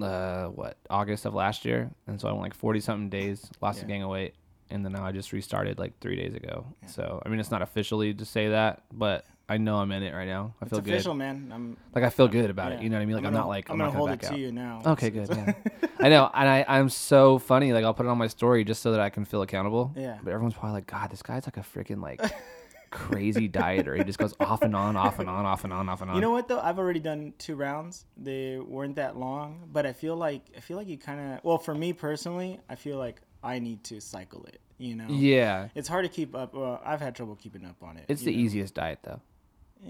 uh, 0.00 0.46
what 0.46 0.76
August 0.90 1.24
of 1.24 1.34
last 1.34 1.64
year, 1.64 1.90
and 2.06 2.20
so 2.20 2.28
I 2.28 2.32
went 2.32 2.42
like 2.42 2.54
forty 2.54 2.80
something 2.80 3.08
days, 3.10 3.50
lost 3.60 3.82
a 3.82 3.84
gang 3.86 4.02
of 4.02 4.10
weight, 4.10 4.34
and 4.70 4.84
then 4.84 4.92
now 4.92 5.04
I 5.04 5.12
just 5.12 5.32
restarted 5.32 5.78
like 5.78 5.98
three 6.00 6.16
days 6.16 6.34
ago. 6.34 6.66
So 6.86 7.22
I 7.24 7.28
mean, 7.28 7.40
it's 7.40 7.50
not 7.50 7.62
officially 7.62 8.12
to 8.14 8.24
say 8.24 8.48
that, 8.48 8.82
but 8.92 9.24
I 9.48 9.58
know 9.58 9.76
I'm 9.76 9.92
in 9.92 10.02
it 10.02 10.14
right 10.14 10.26
now. 10.26 10.54
I 10.60 10.64
It's 10.64 10.70
feel 10.70 10.78
official, 10.80 11.12
good. 11.12 11.18
man. 11.18 11.50
I'm. 11.54 11.76
Like 11.94 12.04
I 12.04 12.10
feel 12.10 12.28
good 12.28 12.50
about 12.50 12.72
yeah. 12.72 12.78
it. 12.78 12.82
You 12.82 12.90
know 12.90 12.96
what 12.96 13.02
I 13.02 13.06
mean? 13.06 13.14
Like 13.16 13.24
I'm, 13.24 13.32
gonna- 13.32 13.38
not 13.42 13.48
like 13.48 13.68
I'm, 13.70 13.74
I'm, 13.74 13.78
gonna 13.88 13.90
hold 13.92 14.08
gonna 14.08 14.14
it 14.14 14.20
back 14.22 14.28
to 14.30 14.34
out. 14.34 14.40
you 14.40 14.52
now. 14.52 14.82
Okay, 14.86 15.10
good. 15.10 15.28
Yeah. 15.30 15.52
I 16.00 16.08
know, 16.08 16.30
and 16.34 16.48
I 16.48 16.64
I'm 16.66 16.88
so 16.88 17.38
funny. 17.38 17.72
Like 17.72 17.84
I'll 17.84 17.94
put 17.94 18.06
it 18.06 18.08
on 18.08 18.18
my 18.18 18.26
story 18.26 18.64
just 18.64 18.82
so 18.82 18.90
that 18.92 19.00
I 19.00 19.10
can 19.10 19.24
feel 19.24 19.42
accountable. 19.42 19.92
Yeah. 19.96 20.18
But 20.22 20.32
everyone's 20.32 20.54
probably 20.54 20.72
like, 20.72 20.86
God, 20.86 21.10
this 21.10 21.22
guy's 21.22 21.46
like 21.46 21.56
a 21.56 21.60
freaking 21.60 22.02
like 22.02 22.20
crazy 22.94 23.48
dieter. 23.48 23.96
He 23.98 24.04
just 24.04 24.18
goes 24.18 24.34
off 24.40 24.62
and 24.62 24.74
on, 24.74 24.96
off 24.96 25.18
and 25.18 25.28
on, 25.28 25.44
off 25.44 25.64
and 25.64 25.72
on, 25.72 25.88
off 25.88 26.00
and 26.00 26.10
on. 26.10 26.16
You 26.16 26.22
know 26.22 26.30
what 26.30 26.48
though? 26.48 26.60
I've 26.60 26.78
already 26.78 27.00
done 27.00 27.34
two 27.38 27.56
rounds. 27.56 28.06
They 28.16 28.58
weren't 28.58 28.96
that 28.96 29.16
long, 29.16 29.68
but 29.72 29.84
I 29.84 29.92
feel 29.92 30.16
like 30.16 30.42
I 30.56 30.60
feel 30.60 30.76
like 30.76 30.88
you 30.88 30.96
kind 30.96 31.34
of. 31.34 31.44
Well, 31.44 31.58
for 31.58 31.74
me 31.74 31.92
personally, 31.92 32.60
I 32.70 32.76
feel 32.76 32.96
like 32.96 33.20
I 33.42 33.58
need 33.58 33.84
to 33.84 34.00
cycle 34.00 34.44
it. 34.46 34.60
You 34.78 34.96
know. 34.96 35.06
Yeah. 35.08 35.68
It's 35.74 35.88
hard 35.88 36.04
to 36.04 36.08
keep 36.08 36.34
up. 36.34 36.54
Well, 36.54 36.80
I've 36.84 37.00
had 37.00 37.14
trouble 37.14 37.36
keeping 37.36 37.64
up 37.64 37.82
on 37.82 37.96
it. 37.96 38.06
It's 38.08 38.22
the 38.22 38.32
know? 38.32 38.38
easiest 38.42 38.74
diet 38.74 39.00
though. 39.02 39.20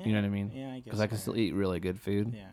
You 0.05 0.13
know 0.13 0.21
what 0.21 0.27
I 0.27 0.31
mean? 0.31 0.51
Yeah, 0.53 0.71
I 0.71 0.75
guess. 0.77 0.85
Because 0.85 1.01
I 1.01 1.07
can 1.07 1.19
still 1.19 1.37
eat 1.37 1.55
really 1.55 1.79
good 1.79 2.01
food 2.01 2.35
Yeah, 2.35 2.49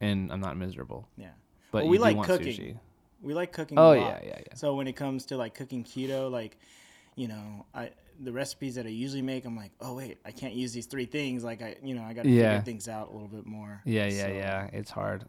and 0.00 0.30
I'm 0.30 0.40
not 0.40 0.56
miserable. 0.58 1.08
yeah. 1.16 1.30
But 1.70 1.84
Well, 1.84 1.90
we 1.90 1.98
like 1.98 2.22
cooking. 2.22 2.52
sushi. 2.52 2.78
We 3.22 3.32
like 3.32 3.52
cooking. 3.52 3.78
Oh 3.78 3.92
yeah, 3.92 4.18
yeah, 4.22 4.40
yeah. 4.46 4.54
So 4.54 4.74
when 4.74 4.86
it 4.86 4.92
comes 4.94 5.26
to 5.26 5.36
like 5.38 5.54
cooking 5.54 5.84
keto, 5.84 6.30
like, 6.30 6.58
you 7.14 7.28
know, 7.28 7.64
I 7.74 7.90
the 8.22 8.32
recipes 8.32 8.74
that 8.76 8.86
I 8.86 8.90
usually 8.90 9.22
make, 9.22 9.44
I'm 9.44 9.56
like, 9.56 9.72
oh 9.80 9.94
wait, 9.94 10.18
I 10.24 10.30
can't 10.30 10.54
use 10.54 10.72
these 10.72 10.86
three 10.86 11.06
things. 11.06 11.42
Like 11.44 11.60
I, 11.62 11.76
you 11.82 11.94
know, 11.94 12.02
I 12.02 12.12
got 12.12 12.22
to 12.22 12.30
Yeah. 12.30 12.58
figure 12.58 12.64
things 12.72 12.88
out 12.88 13.08
a 13.10 13.12
little 13.12 13.28
bit 13.28 13.46
more. 13.46 13.80
Yeah, 13.84 14.06
yeah, 14.06 14.22
So, 14.22 14.28
yeah. 14.28 14.70
It's 14.72 14.90
hard 14.90 15.24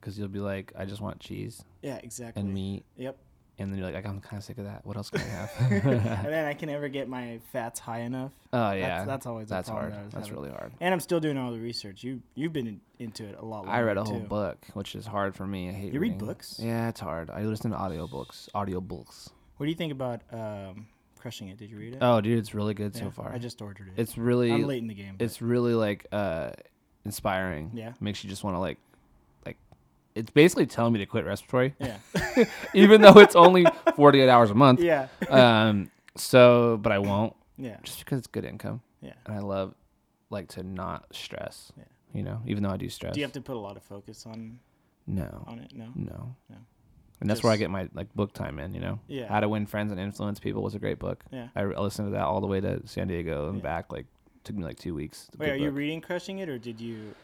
because 0.00 0.18
you'll 0.18 0.28
be 0.28 0.40
like, 0.40 0.72
I 0.76 0.84
just 0.84 1.00
want 1.00 1.18
cheese 1.20 1.64
Yeah, 1.82 1.96
exactly. 2.02 2.40
and 2.42 2.52
meat, 2.52 2.84
Yep. 2.96 3.16
and 3.58 3.72
then 3.72 3.78
you're 3.78 3.90
like, 3.90 4.04
I'm 4.06 4.20
kind 4.20 4.36
of 4.38 4.44
sick 4.44 4.58
of 4.58 4.64
that. 4.64 4.84
What 4.84 4.96
else 4.96 5.10
can 5.10 5.20
I 5.22 5.24
have? 5.24 5.50
and 5.70 5.82
then 6.32 6.44
I 6.44 6.54
can 6.54 6.68
never 6.68 6.88
get 6.88 7.08
my 7.08 7.40
fats 7.52 7.80
high 7.80 8.00
enough. 8.00 8.32
oh 8.52 8.72
yeah, 8.72 8.88
That's, 8.98 9.06
that's 9.06 9.26
always 9.26 9.48
that's 9.48 9.68
hard. 9.68 9.92
that 9.92 10.10
That's 10.10 10.28
having. 10.28 10.42
really 10.42 10.50
hard. 10.54 10.72
And 10.80 10.92
I'm 10.92 11.00
still 11.00 11.20
doing 11.20 11.38
all 11.38 11.52
the 11.52 11.58
research. 11.60 12.04
You 12.04 12.20
you've 12.34 12.52
been 12.52 12.66
in, 12.66 12.80
into 12.98 13.24
it 13.24 13.36
a 13.38 13.44
lot. 13.44 13.66
I 13.66 13.80
read 13.80 13.96
a 13.96 14.04
whole 14.04 14.20
too. 14.20 14.26
book, 14.26 14.58
which 14.74 14.94
is 14.94 15.06
hard 15.06 15.34
for 15.34 15.46
me. 15.46 15.68
I 15.70 15.72
hate. 15.72 15.92
You 15.94 16.00
read 16.00 16.18
books? 16.18 16.60
Yeah, 16.62 16.88
it's 16.90 17.00
hard. 17.00 17.30
I 17.30 17.42
listen 17.42 17.70
to 17.72 17.76
audiobooks. 17.78 18.48
Audiobooks. 18.54 19.30
What 19.56 19.64
do 19.66 19.70
you 19.70 19.76
think 19.76 19.90
about 19.92 20.20
um, 20.32 20.86
crushing 21.18 21.48
it? 21.48 21.56
Did 21.58 21.70
you 21.70 21.78
read 21.78 21.94
it? 21.94 21.98
Oh, 22.00 22.20
dude, 22.20 22.38
it's 22.38 22.54
really 22.54 22.74
good 22.74 22.94
Yeah, 22.94 23.02
so 23.02 23.10
far. 23.10 23.32
I 23.32 23.38
just 23.38 23.60
ordered 23.62 23.88
it. 23.88 24.00
it's 24.00 24.16
really 24.18 24.52
I'm 24.52 24.62
late 24.64 24.82
in 24.82 24.88
the 24.88 24.94
game. 24.94 25.14
but- 25.18 25.24
it's 25.24 25.40
really 25.42 25.74
like 25.74 26.06
uh 26.12 26.50
inspiring. 27.04 27.70
Yeah. 27.74 27.92
Makes 28.00 28.24
you 28.24 28.30
just 28.30 28.42
want 28.44 28.56
to 28.56 28.60
like 28.60 28.78
like 29.44 29.56
it's 30.14 30.30
basically 30.30 30.66
telling 30.66 30.92
me 30.92 30.98
to 31.00 31.06
quit 31.06 31.24
respiratory 31.24 31.74
yeah. 31.78 31.98
even 32.74 33.00
though 33.00 33.18
it's 33.18 33.36
only 33.36 33.64
48 33.96 34.28
hours 34.28 34.50
a 34.50 34.54
month. 34.54 34.80
yeah. 34.80 35.08
Um 35.28 35.90
so 36.16 36.78
but 36.82 36.92
I 36.92 36.98
won't 36.98 37.34
Yeah. 37.58 37.76
just 37.82 37.98
because 38.00 38.18
it's 38.18 38.26
good 38.26 38.44
income 38.44 38.80
Yeah. 39.00 39.12
and 39.26 39.34
I 39.34 39.40
love 39.40 39.74
like 40.30 40.48
to 40.48 40.62
not 40.62 41.06
stress. 41.14 41.72
Yeah. 41.76 41.84
You 42.12 42.22
know, 42.22 42.40
even 42.46 42.62
though 42.62 42.70
I 42.70 42.76
do 42.78 42.88
stress. 42.88 43.12
Do 43.14 43.20
you 43.20 43.24
have 43.26 43.32
to 43.34 43.40
put 43.42 43.56
a 43.56 43.60
lot 43.60 43.76
of 43.76 43.82
focus 43.82 44.24
on 44.26 44.58
no. 45.06 45.44
on 45.46 45.58
it? 45.60 45.72
No. 45.74 45.86
No. 45.94 46.34
No. 46.48 46.56
And 47.20 47.30
that's 47.30 47.42
where 47.42 47.52
I 47.52 47.56
get 47.56 47.70
my 47.70 47.88
like 47.94 48.12
book 48.14 48.32
time 48.34 48.58
in, 48.58 48.74
you 48.74 48.80
know. 48.80 48.98
Yeah. 49.08 49.26
How 49.28 49.40
to 49.40 49.48
Win 49.48 49.66
Friends 49.66 49.90
and 49.90 50.00
Influence 50.00 50.38
People 50.38 50.62
was 50.62 50.74
a 50.74 50.78
great 50.78 50.98
book. 50.98 51.24
Yeah. 51.32 51.48
I, 51.56 51.64
listened 51.64 52.08
to 52.08 52.12
that 52.12 52.24
all 52.24 52.40
the 52.40 52.46
way 52.46 52.60
to 52.60 52.86
San 52.86 53.08
Diego 53.08 53.48
and 53.48 53.56
Yeah. 53.58 53.62
back 53.62 53.90
like 53.92 54.06
took 54.44 54.54
me 54.56 54.62
like 54.64 54.78
2 54.78 54.94
weeks. 54.94 55.28
Wait, 55.38 55.50
are 55.50 55.56
you 55.56 55.70
reading 55.70 56.00
Crushing 56.00 56.38
It 56.40 56.48
or 56.48 56.58
did 56.58 56.80
you 56.80 57.14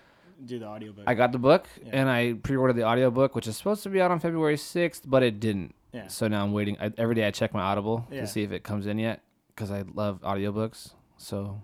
do 0.45 0.59
the 0.59 0.67
audiobook? 0.67 1.05
I 1.07 1.15
got 1.15 1.31
the 1.33 1.39
book 1.39 1.69
Yeah. 1.85 1.91
and 1.93 2.09
I 2.09 2.33
pre-ordered 2.33 2.73
the 2.77 2.85
audiobook, 2.85 3.35
which 3.35 3.47
is 3.47 3.57
supposed 3.57 3.83
to 3.85 3.91
be 3.91 4.01
out 4.01 4.11
on 4.11 4.19
February 4.19 4.57
6th, 4.57 5.03
but 5.05 5.23
it 5.23 5.39
didn't. 5.41 5.75
yeah. 5.93 6.07
So 6.09 6.27
now 6.27 6.43
I'm 6.43 6.53
waiting. 6.53 6.77
I, 6.81 6.91
every 6.97 7.15
day 7.15 7.27
I 7.27 7.31
check 7.31 7.53
my 7.53 7.61
Audible 7.61 8.07
Yeah. 8.11 8.23
to 8.23 8.27
see 8.27 8.43
if 8.43 8.51
it 8.51 8.65
comes 8.65 8.87
in 8.87 8.99
yet 8.99 9.21
because 9.49 9.71
I 9.71 9.83
love 9.95 10.21
audiobooks. 10.23 10.95
So 11.19 11.61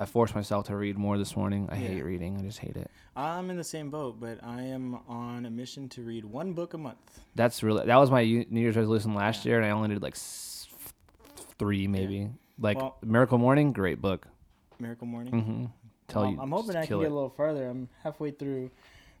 I 0.00 0.06
forced 0.06 0.34
myself 0.34 0.66
to 0.68 0.76
read 0.76 0.96
more 0.96 1.18
this 1.18 1.36
morning. 1.36 1.68
I 1.70 1.76
Yeah. 1.76 1.88
hate 1.88 2.02
reading. 2.04 2.38
I 2.38 2.42
just 2.42 2.58
hate 2.58 2.74
it. 2.76 2.90
I'm 3.14 3.50
in 3.50 3.56
the 3.58 3.64
same 3.64 3.90
boat, 3.90 4.18
but 4.18 4.42
I 4.42 4.62
am 4.62 4.98
on 5.06 5.44
a 5.44 5.50
mission 5.50 5.88
to 5.90 6.02
read 6.02 6.24
one 6.24 6.54
book 6.54 6.72
a 6.72 6.78
month. 6.78 7.20
That's 7.34 7.62
really 7.62 7.84
that 7.84 7.96
was 7.96 8.10
my 8.10 8.24
New 8.24 8.60
Year's 8.60 8.76
resolution 8.76 9.14
last 9.14 9.44
year, 9.44 9.56
and 9.58 9.66
I 9.66 9.70
only 9.70 9.90
did 9.90 10.02
like 10.02 10.14
s- 10.14 10.68
three 11.58 11.86
maybe. 11.86 12.30
Like 12.58 12.78
Well- 12.78 12.96
Miracle 13.02 13.36
Morning, 13.38 13.72
great 13.72 14.00
book. 14.00 14.26
Miracle 14.78 15.06
Morning. 15.06 15.32
Mm-hmm. 15.34 15.64
Tell 16.08 16.22
Well, 16.22 16.30
you, 16.32 16.40
I'm 16.40 16.50
hoping 16.50 16.70
I 16.70 16.80
can 16.80 16.86
kill 16.88 17.00
get 17.02 17.10
a 17.10 17.14
little 17.14 17.28
further. 17.28 17.68
I'm 17.68 17.88
halfway 18.02 18.30
through 18.30 18.70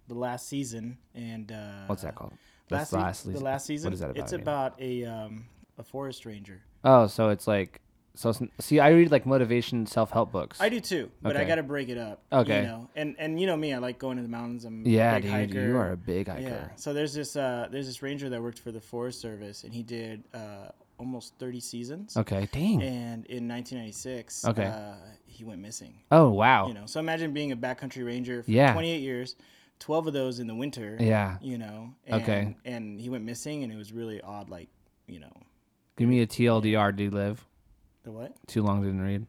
the 0.08 0.14
last 0.14 0.48
season, 0.48 0.96
and 1.14 1.52
uh, 1.52 1.84
What's 1.86 2.02
that 2.02 2.14
called? 2.14 2.32
Last, 2.70 2.70
That's 2.70 2.90
se- 2.90 2.96
last 2.96 3.22
the 3.24 3.30
season. 3.32 3.44
last 3.44 3.66
season. 3.66 3.86
What 3.88 3.94
is 3.94 4.00
that 4.00 4.10
about? 4.10 4.22
It's 4.22 4.32
about 4.32 4.80
a 4.80 5.04
um, 5.04 5.44
a 5.78 5.82
forest 5.82 6.24
ranger. 6.24 6.62
Oh, 6.84 7.06
so 7.06 7.28
it's 7.28 7.46
like 7.46 7.80
so. 8.14 8.32
See, 8.58 8.80
I 8.80 8.90
read 8.90 9.10
like 9.10 9.26
motivation, 9.26 9.86
self 9.86 10.10
help 10.10 10.32
books. 10.32 10.60
I 10.60 10.68
do 10.68 10.80
too, 10.80 11.10
but 11.22 11.36
I 11.36 11.44
got 11.44 11.56
to 11.56 11.62
break 11.62 11.88
it 11.88 11.98
up. 11.98 12.22
Okay. 12.32 12.60
You 12.62 12.66
know, 12.66 12.90
and 12.96 13.16
and 13.18 13.40
you 13.40 13.46
know 13.46 13.56
me, 13.56 13.72
I 13.72 13.78
like 13.78 13.98
going 13.98 14.16
to 14.16 14.22
the 14.22 14.28
mountains. 14.28 14.64
I'm 14.64 14.84
a 14.84 14.88
yeah, 14.88 15.14
big 15.14 15.22
dude, 15.24 15.32
hiker. 15.32 15.66
you 15.68 15.76
are 15.76 15.92
a 15.92 15.96
big 15.96 16.28
hiker. 16.28 16.40
Yeah. 16.42 16.68
So 16.76 16.92
there's 16.92 17.14
this 17.14 17.36
uh, 17.36 17.68
there's 17.70 17.86
this 17.86 18.02
ranger 18.02 18.28
that 18.28 18.40
worked 18.42 18.58
for 18.58 18.72
the 18.72 18.80
Forest 18.80 19.20
Service, 19.20 19.64
and 19.64 19.72
he 19.72 19.82
did 19.82 20.24
uh, 20.34 20.68
almost 20.98 21.34
30 21.38 21.60
seasons. 21.60 22.16
Okay, 22.16 22.46
dang. 22.52 22.82
And 22.82 23.24
in 23.26 23.48
1996, 23.48 24.44
Okay. 24.46 24.66
uh, 24.66 24.94
he 25.26 25.44
went 25.44 25.60
missing. 25.60 25.94
oh 26.10 26.28
wow. 26.30 26.68
You 26.68 26.74
know, 26.74 26.86
so 26.86 27.00
imagine 27.00 27.32
being 27.32 27.52
a 27.52 27.56
backcountry 27.56 28.04
ranger 28.04 28.42
for 28.42 28.50
Yeah. 28.50 28.72
28 28.74 29.00
years, 29.00 29.36
12 29.78 30.08
of 30.08 30.12
those 30.12 30.40
in 30.40 30.46
the 30.46 30.54
winter. 30.54 30.96
yeah. 31.00 31.38
You 31.40 31.56
know. 31.58 31.94
And, 32.06 32.22
Okay. 32.22 32.56
And 32.66 33.00
he 33.00 33.08
went 33.08 33.24
missing, 33.24 33.62
and 33.62 33.72
it 33.72 33.76
was 33.76 33.92
really 33.92 34.20
odd. 34.20 34.50
Like, 34.50 34.68
you 35.06 35.20
know, 35.20 35.32
Give 35.96 36.08
me 36.08 36.20
a 36.20 36.26
TLDR. 36.26 36.94
Do 36.96 37.04
you 37.04 37.10
live? 37.10 37.46
The 38.04 38.10
what? 38.12 38.34
Too 38.46 38.62
long 38.62 38.82
didn't 38.82 39.00
read. 39.02 39.26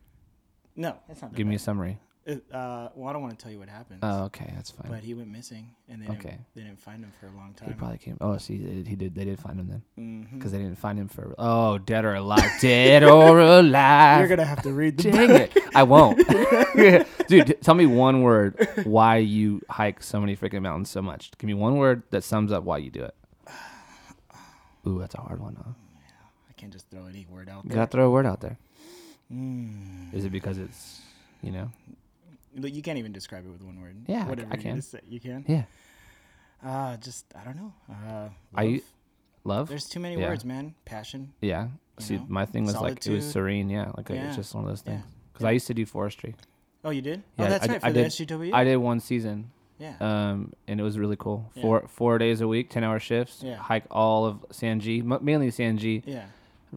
No, 0.75 0.95
that's 1.07 1.21
not. 1.21 1.33
Give 1.35 1.47
me 1.47 1.55
a 1.55 1.59
summary. 1.59 1.99
It, 2.23 2.45
uh, 2.53 2.89
well, 2.93 3.09
I 3.09 3.13
don't 3.13 3.23
want 3.23 3.37
to 3.37 3.43
tell 3.43 3.51
you 3.51 3.57
what 3.57 3.67
happened. 3.67 3.99
Oh, 4.03 4.25
okay, 4.25 4.51
that's 4.55 4.69
fine. 4.69 4.91
but 4.91 4.99
he 5.03 5.15
went 5.15 5.29
missing, 5.29 5.71
and 5.89 6.03
they 6.03 6.05
Okay. 6.05 6.29
didn't, 6.29 6.45
they 6.53 6.61
didn't 6.61 6.79
find 6.79 7.03
him 7.03 7.11
for 7.19 7.25
a 7.25 7.31
long 7.31 7.55
time. 7.55 7.69
he 7.69 7.73
probably 7.73 7.97
came. 7.97 8.15
Oh, 8.21 8.37
see, 8.37 8.57
they 8.57 8.73
did, 8.75 8.87
he 8.87 8.95
did. 8.95 9.15
They 9.15 9.25
did 9.25 9.39
find 9.39 9.59
him 9.59 9.67
then 9.97 10.27
because 10.31 10.51
they 10.51 10.59
didn't 10.59 10.77
find 10.77 10.99
him 10.99 11.07
for. 11.07 11.33
Oh, 11.39 11.79
dead 11.79 12.05
or 12.05 12.13
alive? 12.13 12.47
dead 12.61 13.03
or 13.03 13.39
alive? 13.39 14.19
You're 14.19 14.29
gonna 14.29 14.45
have 14.45 14.61
to 14.61 14.71
read 14.71 14.97
the 14.97 15.11
Dang 15.11 15.31
it! 15.31 15.57
I 15.73 15.81
won't. 15.81 16.19
Dude, 17.27 17.47
t- 17.47 17.53
tell 17.55 17.73
me 17.73 17.87
one 17.87 18.21
word 18.21 18.67
why 18.83 19.17
you 19.17 19.59
hike 19.67 20.03
so 20.03 20.19
many 20.19 20.37
freaking 20.37 20.61
mountains 20.61 20.91
so 20.91 21.01
much. 21.01 21.31
Give 21.39 21.47
me 21.47 21.55
one 21.55 21.77
word 21.77 22.03
that 22.11 22.23
sums 22.23 22.51
up 22.51 22.63
why 22.63 22.77
you 22.77 22.91
do 22.91 23.03
it. 23.03 23.15
Ooh, 24.87 24.99
that's 24.99 25.15
a 25.15 25.21
hard 25.21 25.39
one, 25.39 25.55
huh? 25.55 25.71
I 26.61 26.63
can't 26.63 26.73
just 26.73 26.87
throw 26.91 27.07
any 27.07 27.25
word 27.27 27.49
out 27.49 27.63
there. 27.63 27.71
You 27.71 27.75
gotta 27.75 27.89
throw 27.89 28.05
a 28.05 28.11
word 28.11 28.27
out 28.27 28.39
there. 28.39 28.55
Mm. 29.33 30.13
Is 30.13 30.25
it 30.25 30.31
because 30.31 30.59
it's, 30.59 31.01
you 31.41 31.51
know? 31.51 31.71
Look, 32.55 32.71
You 32.71 32.83
can't 32.83 32.99
even 32.99 33.11
describe 33.11 33.45
it 33.47 33.49
with 33.51 33.63
one 33.63 33.81
word. 33.81 33.95
Yeah, 34.05 34.25
I- 34.25 34.29
Whatever 34.29 34.53
I 34.53 34.57
can. 34.57 34.83
You 35.09 35.19
can. 35.19 35.43
Yeah. 35.47 35.63
Uh, 36.63 36.97
just 36.97 37.25
I 37.35 37.43
don't 37.43 37.55
know. 37.55 37.73
Uh, 37.89 38.61
you- 38.61 38.73
love. 38.73 38.81
Love? 39.43 39.69
There's 39.69 39.89
too 39.89 39.99
many 39.99 40.19
Yeah. 40.21 40.27
words, 40.29 40.45
man. 40.45 40.75
Passion. 40.85 41.33
Yeah. 41.41 41.69
See, 41.97 42.17
know? 42.17 42.25
my 42.29 42.45
thing 42.45 42.65
was 42.65 42.79
like 42.79 43.03
it 43.07 43.11
was 43.11 43.27
serene. 43.31 43.71
Yeah, 43.71 43.91
like 43.97 44.09
Yeah. 44.09 44.27
it's 44.27 44.35
just 44.35 44.53
one 44.53 44.63
of 44.65 44.69
those 44.69 44.81
things. 44.83 45.01
Because 45.33 45.45
I 45.45 45.51
used 45.51 45.65
to 45.67 45.73
do 45.73 45.87
forestry. 45.87 46.35
Oh, 46.83 46.91
you 46.91 47.01
did? 47.01 47.23
Yeah, 47.39 47.45
oh, 47.45 47.49
that's 47.49 47.67
I- 47.67 47.71
right. 47.71 47.81
For 47.81 47.87
I 47.87 47.91
the 47.91 48.03
did- 48.03 48.11
SGW. 48.11 48.53
I 48.53 48.63
did 48.65 48.75
one 48.77 48.99
season, 48.99 49.49
yeah. 49.79 49.95
um, 49.99 50.53
and 50.67 50.79
it 50.79 50.83
was 50.83 50.99
really 50.99 51.15
cool. 51.15 51.49
Yeah. 51.55 51.61
Four 51.63 51.87
four 51.87 52.17
days 52.19 52.39
a 52.41 52.47
week, 52.47 52.69
ten 52.69 52.83
hour 52.83 52.99
shifts. 52.99 53.41
Yeah. 53.41 53.55
Hike 53.55 53.85
all 53.89 54.25
of 54.25 54.45
Sanji, 54.51 54.99
m- 54.99 55.23
mainly 55.25 55.49
Sanji. 55.49 56.03
yeah. 56.05 56.25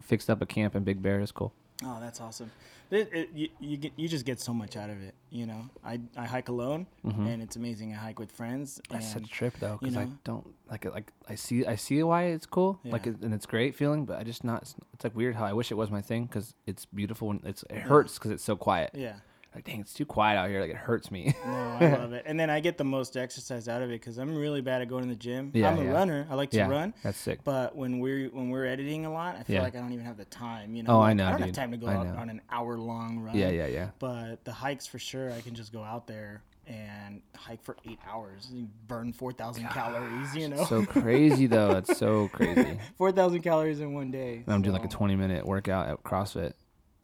Fixed 0.01 0.29
up 0.29 0.41
a 0.41 0.45
camp 0.45 0.75
in 0.75 0.83
Big 0.83 1.01
Bear. 1.01 1.19
It's 1.19 1.31
cool. 1.31 1.53
Oh, 1.83 1.97
that's 1.99 2.21
awesome. 2.21 2.51
It, 2.91 3.09
it, 3.11 3.29
you, 3.33 3.49
you 3.59 3.77
get 3.77 3.93
you 3.95 4.07
just 4.07 4.25
get 4.25 4.39
so 4.39 4.53
much 4.53 4.77
out 4.77 4.89
of 4.89 5.01
it. 5.01 5.15
You 5.31 5.47
know, 5.47 5.69
I 5.83 5.99
I 6.15 6.25
hike 6.25 6.49
alone, 6.49 6.85
and 7.03 7.41
it's 7.41 7.55
amazing. 7.55 7.93
I 7.93 7.95
hike 7.95 8.19
with 8.19 8.31
friends. 8.31 8.79
Mm-hmm. 8.79 8.93
That's 8.93 9.11
such 9.11 9.23
a 9.23 9.27
trip 9.27 9.55
though, 9.59 9.77
because 9.81 9.97
I 9.97 10.05
know? 10.05 10.11
don't 10.23 10.47
like 10.69 10.85
it. 10.85 10.93
Like 10.93 11.11
I 11.27 11.35
see, 11.35 11.65
I 11.65 11.75
see 11.75 12.01
why 12.03 12.25
it's 12.25 12.45
cool, 12.45 12.79
like 12.85 13.07
it, 13.07 13.21
and 13.21 13.33
it's 13.33 13.47
great 13.47 13.75
feeling. 13.75 14.05
But 14.05 14.19
I 14.19 14.23
just 14.23 14.43
not. 14.43 14.61
It's, 14.61 14.75
it's 14.93 15.03
like 15.03 15.15
weird 15.15 15.35
how 15.35 15.45
I 15.45 15.53
wish 15.53 15.71
it 15.71 15.75
was 15.75 15.89
my 15.89 16.01
thing 16.01 16.25
because 16.25 16.53
it's 16.67 16.85
beautiful 16.85 17.31
and 17.31 17.43
it's 17.43 17.63
it 17.69 17.79
hurts 17.79 18.13
because 18.19 18.31
it's 18.31 18.43
so 18.43 18.55
quiet. 18.55 18.91
yeah. 18.93 19.15
Like 19.55 19.63
dang, 19.63 19.79
it's 19.79 19.93
too 19.93 20.05
quiet 20.05 20.37
out 20.37 20.49
here. 20.49 20.59
Like 20.59 20.69
it 20.71 20.75
hurts 20.75 21.09
me. 21.09 21.33
No, 21.45 21.51
I 21.79 21.95
love 21.97 22.11
it. 22.13 22.23
And 22.25 22.37
then 22.37 22.49
I 22.49 22.59
get 22.59 22.77
the 22.77 22.83
most 22.83 23.15
exercise 23.15 23.69
out 23.69 23.81
of 23.81 23.89
it 23.89 23.93
because 24.01 24.17
I'm 24.17 24.35
really 24.35 24.59
bad 24.61 24.81
at 24.81 24.89
going 24.89 25.03
to 25.03 25.09
the 25.09 25.15
gym. 25.15 25.51
Yeah, 25.53 25.69
I'm 25.69 25.79
a 25.79 25.83
yeah. 25.85 25.91
runner. 25.91 26.27
I 26.29 26.35
like 26.35 26.49
to 26.51 26.57
yeah, 26.57 26.67
run. 26.69 26.93
that's 27.03 27.17
sick. 27.17 27.39
But 27.45 27.75
when 27.75 27.99
we're 27.99 28.27
when 28.29 28.49
we're 28.49 28.65
editing 28.65 29.05
a 29.05 29.11
lot, 29.13 29.37
I 29.37 29.43
feel 29.43 29.61
like 29.63 29.75
I 29.75 29.79
don't 29.79 29.93
even 29.93 30.05
have 30.05 30.17
the 30.17 30.25
time. 30.25 30.75
You 30.75 30.83
know, 30.83 30.97
Oh, 30.97 31.01
I 31.01 31.13
know, 31.13 31.25
I 31.25 31.29
don't 31.31 31.37
dude. 31.39 31.47
have 31.47 31.55
time 31.55 31.71
to 31.71 31.77
go 31.77 31.87
out 31.87 32.05
on 32.07 32.29
an 32.29 32.41
hour 32.51 32.77
long 32.77 33.19
run. 33.19 33.35
Yeah, 33.37 33.49
yeah, 33.49 33.67
yeah. 33.67 33.89
But 33.99 34.43
the 34.43 34.51
hikes 34.51 34.85
for 34.85 34.99
sure, 34.99 35.31
I 35.31 35.39
can 35.41 35.55
just 35.55 35.71
go 35.71 35.81
out 35.83 36.05
there 36.07 36.41
and 36.67 37.21
hike 37.35 37.63
for 37.63 37.77
eight 37.87 37.99
hours, 38.09 38.49
and 38.51 38.67
burn 38.87 39.13
four 39.13 39.31
thousand 39.31 39.67
calories. 39.69 40.35
You 40.35 40.49
know, 40.49 40.65
So 40.65 40.83
crazy 40.85 41.45
though. 41.47 41.77
It's 41.77 41.97
so 41.97 42.27
crazy. 42.33 42.77
four 42.97 43.11
thousand 43.11 43.41
calories 43.43 43.79
in 43.79 43.93
one 43.93 44.11
day. 44.11 44.43
I'm 44.47 44.61
doing 44.63 44.73
like 44.73 44.83
a 44.83 44.89
20 44.89 45.15
minute 45.15 45.45
workout 45.45 45.87
at 45.87 46.03
CrossFit. 46.03 46.53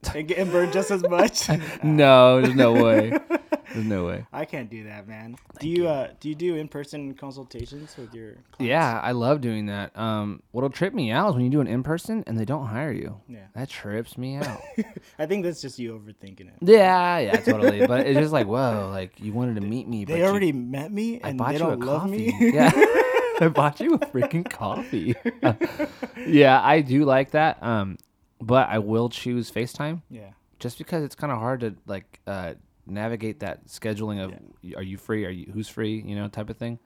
and, 0.16 0.28
get, 0.28 0.38
and 0.40 0.52
burn 0.52 0.72
just 0.72 0.92
as 0.92 1.02
much. 1.04 1.48
No, 1.84 2.42
there's 2.42 2.56
no 2.56 2.74
way. 2.74 3.12
There's 3.74 3.86
no 3.86 4.06
way. 4.06 4.26
I 4.34 4.46
can't 4.46 4.70
do 4.70 4.84
that, 4.86 5.08
man. 5.08 5.36
do 5.60 5.68
you, 5.70 5.88
uh 5.88 6.10
do 6.20 6.28
you 6.30 6.36
do 6.36 6.56
in 6.56 6.68
person 6.68 7.14
consultations 7.14 7.96
with 7.98 8.14
your? 8.14 8.34
Clients? 8.52 8.60
Yeah, 8.60 9.00
I 9.00 9.12
love 9.14 9.42
doing 9.42 9.68
that. 9.68 9.98
Um, 9.98 10.42
what'll 10.52 10.70
trip 10.70 10.94
me 10.94 11.12
out 11.12 11.30
is 11.30 11.36
when 11.36 11.44
you 11.46 11.50
do 11.52 11.62
an 11.62 11.68
in 11.68 11.84
person 11.84 12.24
and 12.28 12.38
they 12.38 12.46
don't 12.46 12.66
hire 12.66 12.92
you. 12.92 13.22
Yeah. 13.30 13.46
That 13.56 13.70
trips 13.70 14.18
me 14.18 14.36
out. 14.38 14.60
I 15.20 15.26
think 15.26 15.44
that's 15.46 15.62
just 15.62 15.80
you 15.80 15.94
overthinking 15.94 16.48
it. 16.48 16.54
yeah, 16.62 17.20
yeah, 17.20 17.38
totally. 17.38 17.86
But 17.88 18.08
it's 18.08 18.20
just 18.20 18.34
like, 18.34 18.48
whoa, 18.48 18.90
like 18.92 19.20
you 19.20 19.32
wanted 19.34 19.56
to 19.56 19.62
meet 19.62 19.88
me, 19.88 20.06
but 20.06 20.14
They 20.14 20.20
you- 20.20 20.26
already 20.26 20.52
met 20.52 20.92
me 20.92 21.22
I 21.24 21.30
and 21.30 21.38
bought 21.38 21.50
they 21.54 21.60
you 21.60 21.66
a 21.66 21.70
don't 21.72 21.80
love 21.82 22.02
coffee. 22.04 22.34
me. 22.40 22.52
yeah, 22.54 22.72
I 23.40 23.48
bought 23.48 23.80
you 23.80 23.94
a 23.96 24.00
freaking 24.00 24.50
coffee. 24.50 25.16
yeah, 26.28 26.62
I 26.62 26.82
do 26.82 27.06
like 27.06 27.32
that. 27.32 27.62
Um, 27.64 27.98
but 28.42 28.70
I 28.70 28.80
will 28.80 29.10
choose 29.10 29.52
FaceTime 29.52 30.02
yeah. 30.10 30.32
just 30.60 30.78
because 30.78 31.04
it's 31.04 31.16
kind 31.16 31.32
of 31.32 31.40
hard 31.40 31.62
to 31.62 31.76
like 31.86 32.20
uh, 32.26 32.56
navigate 32.86 33.40
that 33.42 33.68
scheduling 33.68 34.24
of 34.24 34.34
are 34.76 34.84
you 34.84 34.98
free, 34.98 35.26
are 35.26 35.30
you 35.30 35.52
who's 35.54 35.68
free, 35.68 36.02
you 36.06 36.16
know, 36.16 36.28
type 36.28 36.50
of 36.50 36.58
thing. 36.58 36.80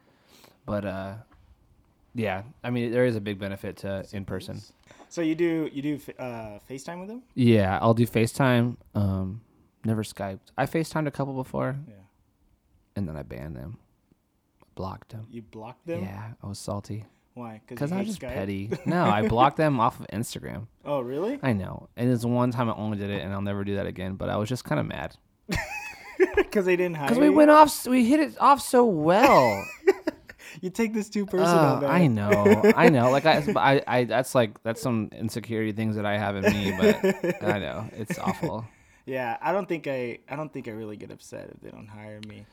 But 0.65 0.85
uh, 0.85 1.13
yeah, 2.13 2.43
I 2.63 2.69
mean 2.69 2.91
there 2.91 3.05
is 3.05 3.15
a 3.15 3.21
big 3.21 3.39
benefit 3.39 3.77
to 3.77 4.05
in 4.11 4.25
person. 4.25 4.61
So 5.09 5.21
you 5.21 5.35
do 5.35 5.69
you 5.71 5.81
do 5.81 5.99
uh, 6.19 6.59
FaceTime 6.69 6.99
with 6.99 7.07
them? 7.07 7.23
Yeah, 7.33 7.79
I'll 7.81 7.93
do 7.93 8.05
FaceTime. 8.05 8.77
Um, 8.93 9.41
never 9.83 10.03
Skyped. 10.03 10.51
I 10.57 10.65
FaceTimed 10.65 11.07
a 11.07 11.11
couple 11.11 11.33
before, 11.33 11.77
Yeah. 11.87 11.95
and 12.95 13.07
then 13.07 13.15
I 13.15 13.23
banned 13.23 13.55
them, 13.55 13.77
blocked 14.75 15.09
them. 15.09 15.27
You 15.31 15.41
blocked 15.41 15.85
them? 15.87 16.03
Yeah, 16.03 16.33
I 16.41 16.47
was 16.47 16.59
salty 16.59 17.05
Why? 17.35 17.61
because 17.67 17.91
I'm 17.91 18.05
just 18.05 18.19
Skype? 18.21 18.33
petty. 18.33 18.71
No, 18.85 19.03
I 19.03 19.27
blocked 19.27 19.57
them 19.57 19.79
off 19.79 19.99
of 19.99 20.07
Instagram. 20.07 20.67
Oh, 20.83 21.01
really? 21.01 21.37
I 21.43 21.53
know, 21.53 21.89
and 21.95 22.09
it's 22.11 22.25
one 22.25 22.49
time 22.51 22.69
I 22.69 22.73
only 22.75 22.97
did 22.97 23.09
it, 23.11 23.21
and 23.21 23.31
I'll 23.33 23.41
never 23.41 23.63
do 23.63 23.75
that 23.75 23.85
again. 23.85 24.15
But 24.15 24.29
I 24.29 24.37
was 24.37 24.49
just 24.49 24.63
kind 24.63 24.79
of 24.79 24.87
mad 24.87 25.15
Because 26.37 26.65
they 26.65 26.75
didn't 26.77 26.95
hire 26.95 27.07
because 27.09 27.19
we 27.19 27.25
you? 27.25 27.33
went 27.33 27.51
off, 27.51 27.85
we 27.85 28.05
hit 28.05 28.19
it 28.21 28.37
off 28.41 28.61
so 28.61 28.85
well. 28.85 29.63
You 30.61 30.69
take 30.69 30.93
this 30.93 31.09
too 31.09 31.25
personal, 31.25 31.83
Uh. 31.83 31.87
I 31.87 32.07
know, 32.07 32.61
I 32.77 32.87
know. 32.87 33.11
Like 33.11 33.25
I, 33.25 33.43
I, 33.57 33.81
I, 33.85 34.03
that's 34.05 34.33
like 34.33 34.63
that's 34.63 34.81
some 34.81 35.09
insecurity 35.11 35.73
things 35.73 35.97
that 35.97 36.05
I 36.05 36.17
have 36.17 36.37
in 36.37 36.43
me, 36.45 36.73
but 36.79 37.43
I 37.43 37.59
know 37.59 37.89
it's 37.91 38.17
awful. 38.17 38.65
Yeah, 39.05 39.35
I 39.41 39.51
don't 39.51 39.67
think 39.67 39.85
I 39.85 40.19
I 40.29 40.37
don't 40.37 40.51
think 40.53 40.69
I 40.69 40.71
really 40.71 40.95
get 40.95 41.11
upset 41.11 41.49
if 41.53 41.59
they 41.59 41.71
don't 41.71 41.87
hire 41.87 42.21
me. 42.29 42.45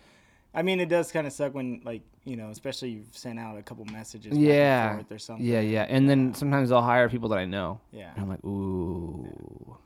I 0.54 0.62
mean, 0.62 0.80
it 0.80 0.88
does 0.88 1.10
kind 1.12 1.26
of 1.26 1.32
suck 1.32 1.54
when 1.54 1.80
like 1.84 2.02
you 2.24 2.36
know, 2.36 2.50
especially 2.50 2.90
you've 2.90 3.16
sent 3.16 3.38
out 3.38 3.58
a 3.58 3.62
couple 3.62 3.84
messages. 3.86 4.30
back 4.32 4.40
and 4.40 4.46
Yeah, 4.48 4.94
forth 4.94 5.10
or 5.12 5.18
something. 5.18 5.44
yeah, 5.44 5.60
yeah. 5.60 5.86
And 5.88 6.08
then 6.08 6.34
sometimes 6.34 6.70
I'll 6.70 6.82
hire 6.82 7.08
people 7.08 7.28
that 7.30 7.38
I 7.38 7.44
know. 7.46 7.80
Yeah. 7.90 8.12
And 8.14 8.22
I'm 8.22 8.28
like, 8.28 8.44
ooh. 8.44 9.76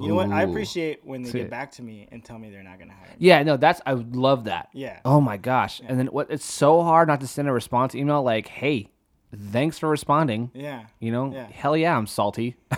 You 0.00 0.08
know 0.08 0.16
what? 0.16 0.30
I 0.30 0.42
appreciate 0.42 1.04
when 1.04 1.22
they 1.22 1.30
get 1.30 1.50
back 1.50 1.70
to 1.72 1.82
me 1.82 2.08
and 2.10 2.24
tell 2.24 2.36
me 2.38 2.50
they're 2.50 2.64
not 2.64 2.80
gonna 2.80 2.92
hire 2.94 3.10
me. 3.10 3.14
Yeah, 3.18 3.42
no, 3.44 3.56
that's 3.56 3.80
I 3.86 3.94
would 3.94 4.16
love 4.16 4.44
that. 4.44 4.68
Yeah. 4.72 4.98
Oh 5.04 5.20
my 5.20 5.36
gosh. 5.36 5.80
And 5.86 5.98
then 5.98 6.08
what? 6.08 6.30
It's 6.30 6.44
so 6.44 6.82
hard 6.82 7.06
not 7.06 7.20
to 7.20 7.28
send 7.28 7.46
a 7.48 7.52
response 7.52 7.94
email 7.94 8.22
like, 8.22 8.48
"Hey, 8.48 8.90
thanks 9.34 9.78
for 9.78 9.88
responding." 9.88 10.50
Yeah. 10.54 10.84
You 11.00 11.12
know, 11.12 11.32
Yeah. 11.32 11.46
hell 11.46 11.76
yeah, 11.76 11.96
I'm 11.96 12.06
salty. 12.06 12.56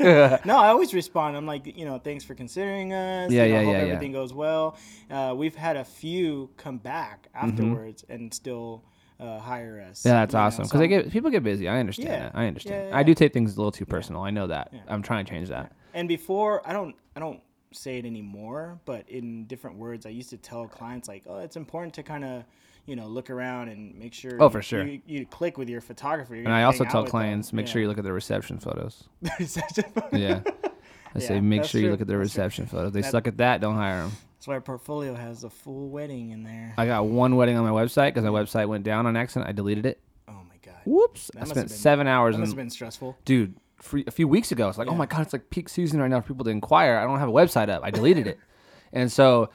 No, 0.00 0.56
I 0.56 0.68
always 0.68 0.94
respond. 0.94 1.36
I'm 1.36 1.46
like, 1.46 1.66
you 1.76 1.84
know, 1.84 1.98
thanks 1.98 2.24
for 2.24 2.34
considering 2.34 2.92
us. 2.92 3.30
Yeah, 3.30 3.44
you 3.44 3.52
know, 3.52 3.58
yeah, 3.60 3.64
hope 3.64 3.72
yeah, 3.72 3.78
yeah. 3.78 3.92
everything 3.92 4.12
goes 4.12 4.32
well. 4.32 4.76
Uh, 5.10 5.34
we've 5.36 5.54
had 5.54 5.76
a 5.76 5.84
few 5.84 6.50
come 6.56 6.78
back 6.78 7.28
afterwards 7.34 8.04
and 8.08 8.32
still 8.32 8.84
uh, 9.18 9.38
hire 9.38 9.84
us. 9.88 10.00
Mm-hmm. 10.00 10.08
Yeah, 10.08 10.14
that's 10.20 10.34
awesome. 10.34 10.64
so 10.64 10.68
Because 10.68 10.80
they 10.80 10.88
get 10.88 11.10
people 11.10 11.30
get 11.30 11.42
busy. 11.42 11.68
I 11.68 11.78
understand 11.80 12.08
Yeah. 12.08 12.18
that. 12.20 12.32
I 12.34 12.46
understand. 12.46 12.88
Yeah, 12.90 12.96
I 12.96 13.02
do 13.02 13.14
take 13.14 13.32
things 13.32 13.54
a 13.54 13.58
little 13.58 13.72
too 13.72 13.86
personal. 13.86 14.22
I 14.22 14.30
know 14.30 14.46
that. 14.46 14.72
I'm 14.88 15.02
trying 15.02 15.24
to 15.24 15.30
change 15.30 15.48
that. 15.48 15.72
And 15.94 16.08
before, 16.08 16.66
I 16.66 16.72
don't, 16.72 16.94
I 17.16 17.20
don't 17.20 17.40
say 17.72 17.98
it 17.98 18.04
anymore, 18.06 18.80
but 18.84 19.08
in 19.08 19.44
different 19.46 19.76
words, 19.76 20.06
I 20.06 20.10
used 20.10 20.30
to 20.30 20.36
tell 20.36 20.66
clients 20.66 21.08
like, 21.08 21.24
oh, 21.26 21.38
it's 21.38 21.56
important 21.56 21.94
to 21.94 22.02
kind 22.02 22.24
of, 22.24 22.44
you 22.90 22.96
know, 22.96 23.06
look 23.06 23.30
around 23.30 23.68
and 23.68 23.96
make 23.96 24.12
sure. 24.12 24.32
Oh, 24.40 24.44
you- 24.46 24.50
for 24.50 24.62
sure. 24.62 24.84
You, 24.84 25.00
you 25.06 25.24
click 25.26 25.56
with 25.56 25.68
your 25.68 25.80
photographer. 25.80 26.34
And 26.34 26.48
I 26.52 26.64
also 26.64 26.84
tell 26.84 27.04
clients, 27.04 27.52
make 27.52 27.66
sure 27.68 27.80
you 27.80 27.88
look 27.88 27.98
at 27.98 28.04
their 28.04 28.12
reception 28.12 28.58
photos. 28.58 29.04
Yeah. 30.12 30.40
I 31.14 31.18
say, 31.18 31.34
Yeah, 31.36 31.40
make 31.40 31.60
that's 31.62 31.70
sure 31.70 31.80
you 31.80 31.86
true. 31.86 31.92
look 31.92 32.00
at 32.00 32.06
their 32.06 32.18
That's 32.18 32.32
true. 32.32 32.42
reception 32.42 32.66
photos. 32.66 32.92
They 32.92 33.00
That- 33.02 33.10
suck 33.12 33.26
at 33.28 33.36
that, 33.38 33.60
don't 33.60 33.76
hire 33.76 34.02
them. 34.02 34.12
That's 34.36 34.46
why 34.48 34.54
our 34.54 34.60
portfolio 34.60 35.14
has 35.14 35.44
a 35.44 35.50
full 35.50 35.88
wedding 35.90 36.30
in 36.30 36.42
there. 36.44 36.72
I 36.78 36.86
got 36.86 37.04
one 37.06 37.36
wedding 37.36 37.56
on 37.58 37.64
my 37.64 37.70
website 37.82 38.14
because 38.14 38.24
my 38.24 38.30
website 38.30 38.68
went 38.68 38.84
down 38.84 39.06
on 39.06 39.14
accident. 39.16 39.48
I 39.48 39.52
deleted 39.52 39.84
it. 39.86 40.00
Oh 40.28 40.32
my 40.48 40.56
god, 40.64 40.80
Whoops. 40.86 41.30
I 41.36 41.40
must 41.40 41.50
spent 41.52 41.68
been- 41.68 41.76
seven 41.76 42.06
hours 42.06 42.34
that 42.36 42.40
must 42.40 42.52
have 42.52 42.56
been 42.56 42.70
stressful. 42.70 43.18
dude, 43.24 43.54
for, 43.76 44.00
a 44.06 44.10
few 44.10 44.26
weeks 44.26 44.50
ago, 44.50 44.68
it's 44.68 44.78
like, 44.78 44.88
oh 44.88 44.94
my 44.94 45.06
god, 45.06 45.22
it's 45.22 45.32
like 45.34 45.50
peak 45.50 45.68
season 45.68 46.00
right 46.00 46.08
now 46.08 46.20
for 46.20 46.28
people 46.28 46.44
to 46.44 46.50
inquire. 46.50 46.96
I 46.96 47.04
don't 47.04 47.18
have 47.18 47.28
a 47.28 47.32
website 47.32 47.68
up. 47.68 47.82
I 47.84 47.90
deleted 47.90 48.26
it, 48.26 48.38
and 48.92 49.12
so 49.12 49.50